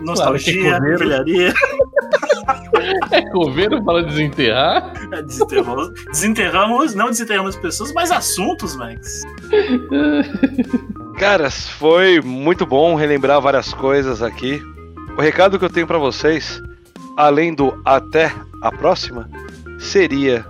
nostalgia, 0.00 0.78
Claro 0.78 0.96
que 0.96 1.52
é 3.10 3.22
coveiro. 3.30 3.76
É 3.76 3.80
para 3.80 4.02
desenterrar? 4.02 4.92
Desenterramos, 5.24 6.04
desenterramos, 6.06 6.94
não 6.94 7.06
desenterramos 7.06 7.56
pessoas, 7.56 7.92
mas 7.92 8.10
assuntos, 8.10 8.76
Max. 8.76 9.22
Caras, 11.18 11.68
foi 11.68 12.20
muito 12.20 12.66
bom 12.66 12.94
relembrar 12.94 13.40
várias 13.40 13.72
coisas 13.72 14.22
aqui. 14.22 14.62
O 15.16 15.20
recado 15.20 15.58
que 15.58 15.64
eu 15.64 15.70
tenho 15.70 15.86
pra 15.86 15.98
vocês, 15.98 16.62
além 17.16 17.54
do 17.54 17.80
até 17.84 18.32
a 18.62 18.70
próxima, 18.70 19.28
seria: 19.78 20.44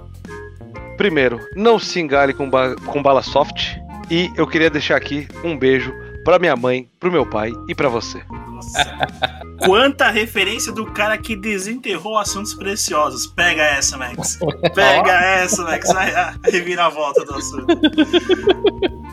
primeiro, 0.97 1.41
não 1.55 1.79
se 1.79 2.01
engale 2.01 2.35
com, 2.35 2.51
ba 2.51 2.75
com 2.75 3.03
bala 3.03 3.23
soft. 3.23 3.77
E 4.11 4.31
eu 4.37 4.47
queria 4.47 4.71
deixar 4.71 4.97
aqui 4.97 5.27
um 5.43 5.59
beijo 5.59 5.93
pra 6.25 6.39
minha 6.39 6.55
mãe, 6.55 6.89
pro 6.99 7.11
meu 7.11 7.27
pai 7.27 7.53
e 7.69 7.75
pra 7.75 7.89
você. 7.89 8.23
Quanta 9.59 10.11
referência 10.11 10.73
do 10.73 10.87
cara 10.87 11.17
que 11.17 11.35
desenterrou 11.35 12.19
assuntos 12.19 12.55
preciosos. 12.55 13.27
Pega 13.27 13.63
essa, 13.63 13.97
Max. 13.97 14.39
Pega 14.75 15.13
essa, 15.41 15.63
Max. 15.63 15.93
Vai 15.93 16.15
a 16.15 16.35
reviravolta 16.45 17.25
do 17.25 17.35
assunto. 17.35 17.67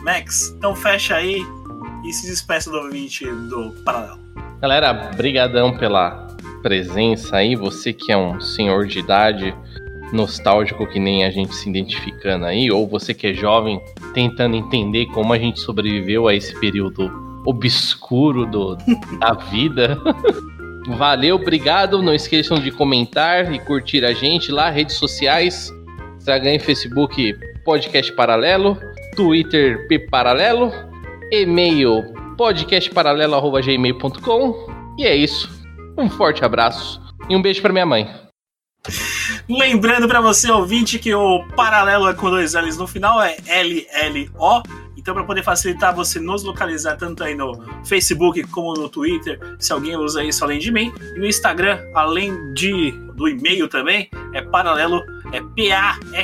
Max, 0.02 0.54
então 0.56 0.76
fecha 0.76 1.16
aí 1.16 1.44
e 2.04 2.12
se 2.12 2.26
despeça 2.26 2.70
do 2.70 2.76
ouvinte 2.76 3.24
do 3.24 3.72
Paralelo. 3.84 4.18
Galera, 4.60 4.92
brigadão 5.16 5.76
pela 5.76 6.28
presença 6.62 7.36
aí, 7.36 7.56
você 7.56 7.92
que 7.92 8.12
é 8.12 8.16
um 8.16 8.40
senhor 8.40 8.86
de 8.86 8.98
idade 8.98 9.54
nostálgico 10.12 10.86
que 10.86 10.98
nem 10.98 11.24
a 11.24 11.30
gente 11.30 11.54
se 11.54 11.68
identificando 11.68 12.46
aí, 12.46 12.70
ou 12.70 12.86
você 12.86 13.12
que 13.12 13.26
é 13.26 13.34
jovem 13.34 13.80
tentando 14.12 14.56
entender 14.56 15.06
como 15.06 15.32
a 15.32 15.38
gente 15.38 15.60
sobreviveu 15.60 16.28
a 16.28 16.34
esse 16.34 16.58
período 16.58 17.10
obscuro 17.44 18.46
do, 18.46 18.76
da 19.18 19.34
vida. 19.50 19.98
Valeu, 20.96 21.36
obrigado. 21.36 22.02
Não 22.02 22.14
esqueçam 22.14 22.58
de 22.58 22.70
comentar 22.70 23.52
e 23.52 23.58
curtir 23.58 24.04
a 24.04 24.12
gente 24.12 24.52
lá, 24.52 24.70
redes 24.70 24.96
sociais, 24.96 25.72
Instagram 26.16 26.54
e 26.54 26.58
Facebook 26.58 27.34
Podcast 27.64 28.12
Paralelo, 28.12 28.78
Twitter 29.16 29.88
P 29.88 29.98
Paralelo, 29.98 30.70
e-mail 31.32 32.04
podcastparalelo.gmail.com 32.36 34.66
e 34.98 35.06
é 35.06 35.16
isso. 35.16 35.48
Um 35.96 36.10
forte 36.10 36.44
abraço 36.44 37.00
e 37.28 37.36
um 37.36 37.42
beijo 37.42 37.62
pra 37.62 37.72
minha 37.72 37.86
mãe. 37.86 38.10
Lembrando 39.48 40.06
pra 40.06 40.20
você, 40.20 40.50
ouvinte, 40.50 40.98
que 40.98 41.14
o 41.14 41.42
paralelo 41.56 42.06
é 42.08 42.14
com 42.14 42.28
dois 42.28 42.52
L's 42.54 42.76
no 42.76 42.86
final, 42.86 43.22
é 43.22 43.38
LLO. 43.62 44.62
Então, 45.04 45.12
para 45.12 45.24
poder 45.24 45.42
facilitar 45.42 45.94
você 45.94 46.18
nos 46.18 46.42
localizar 46.44 46.96
tanto 46.96 47.22
aí 47.22 47.34
no 47.34 47.62
Facebook 47.84 48.42
como 48.44 48.72
no 48.72 48.88
Twitter, 48.88 49.38
se 49.58 49.70
alguém 49.70 49.98
usa 49.98 50.24
isso 50.24 50.42
além 50.42 50.58
de 50.58 50.72
mim, 50.72 50.90
e 51.14 51.18
no 51.18 51.26
Instagram, 51.26 51.78
além 51.94 52.54
de 52.54 52.90
do 53.12 53.28
e-mail 53.28 53.68
também, 53.68 54.08
é 54.32 54.40
paralelo, 54.40 55.04
é 55.30 55.42
P-A-R-A-L-E-L-L-O. 55.42 56.14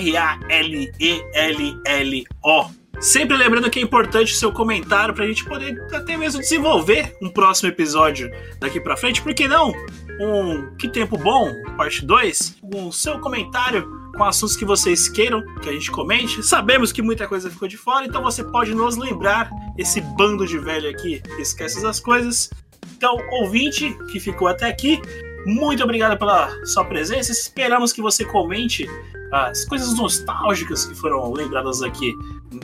Sempre 2.99 3.37
lembrando 3.37 3.69
que 3.69 3.81
é 3.81 3.83
importante 3.83 4.33
o 4.33 4.37
seu 4.37 4.51
comentário 4.51 5.13
pra 5.13 5.27
gente 5.27 5.45
poder 5.45 5.79
até 5.93 6.17
mesmo 6.17 6.41
desenvolver 6.41 7.15
um 7.21 7.29
próximo 7.29 7.69
episódio 7.69 8.31
daqui 8.59 8.81
pra 8.81 8.97
frente, 8.97 9.21
por 9.21 9.35
que 9.35 9.47
não? 9.47 9.75
Um 10.21 10.77
Que 10.77 10.89
Tempo 10.89 11.17
Bom, 11.17 11.51
parte 11.77 12.05
2, 12.05 12.59
um 12.75 12.93
seu 12.93 13.19
comentário 13.19 14.01
com 14.15 14.23
assuntos 14.25 14.55
que 14.55 14.67
vocês 14.67 15.09
queiram 15.09 15.43
que 15.57 15.69
a 15.69 15.73
gente 15.73 15.91
comente. 15.91 16.43
Sabemos 16.43 16.93
que 16.93 17.01
muita 17.01 17.27
coisa 17.27 17.51
ficou 17.51 17.67
de 17.67 17.79
fora, 17.79 18.05
então 18.05 18.23
você 18.23 18.45
pode 18.45 18.75
nos 18.75 18.97
lembrar 18.97 19.51
esse 19.79 20.01
bando 20.01 20.47
de 20.47 20.59
velho 20.59 20.91
aqui 20.91 21.21
que 21.21 21.43
esquece 21.43 21.83
das 21.83 21.99
coisas. 21.99 22.51
Então, 22.97 23.17
ouvinte 23.41 23.97
que 24.13 24.21
ficou 24.21 24.47
até 24.47 24.69
aqui, 24.69 25.01
muito 25.47 25.83
obrigado 25.83 26.19
pela 26.19 26.51
sua 26.67 26.85
presença. 26.85 27.33
Esperamos 27.33 27.93
que 27.93 28.03
você 28.03 28.25
comente 28.25 28.87
as 29.33 29.65
coisas 29.65 29.97
nostálgicas 29.97 30.85
que 30.85 30.95
foram 30.95 31.33
lembradas 31.33 31.83
aqui 31.83 32.13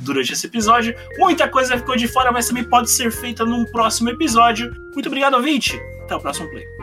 durante 0.02 0.32
esse 0.32 0.46
episódio. 0.46 0.94
Muita 1.16 1.48
coisa 1.48 1.78
ficou 1.78 1.96
de 1.96 2.08
fora, 2.08 2.30
mas 2.30 2.48
também 2.48 2.64
pode 2.64 2.90
ser 2.90 3.10
feita 3.10 3.46
num 3.46 3.64
próximo 3.66 4.10
episódio. 4.10 4.74
Muito 4.92 5.06
obrigado, 5.06 5.34
ouvinte. 5.34 5.80
Até 6.02 6.16
o 6.16 6.20
próximo 6.20 6.50
play. 6.50 6.76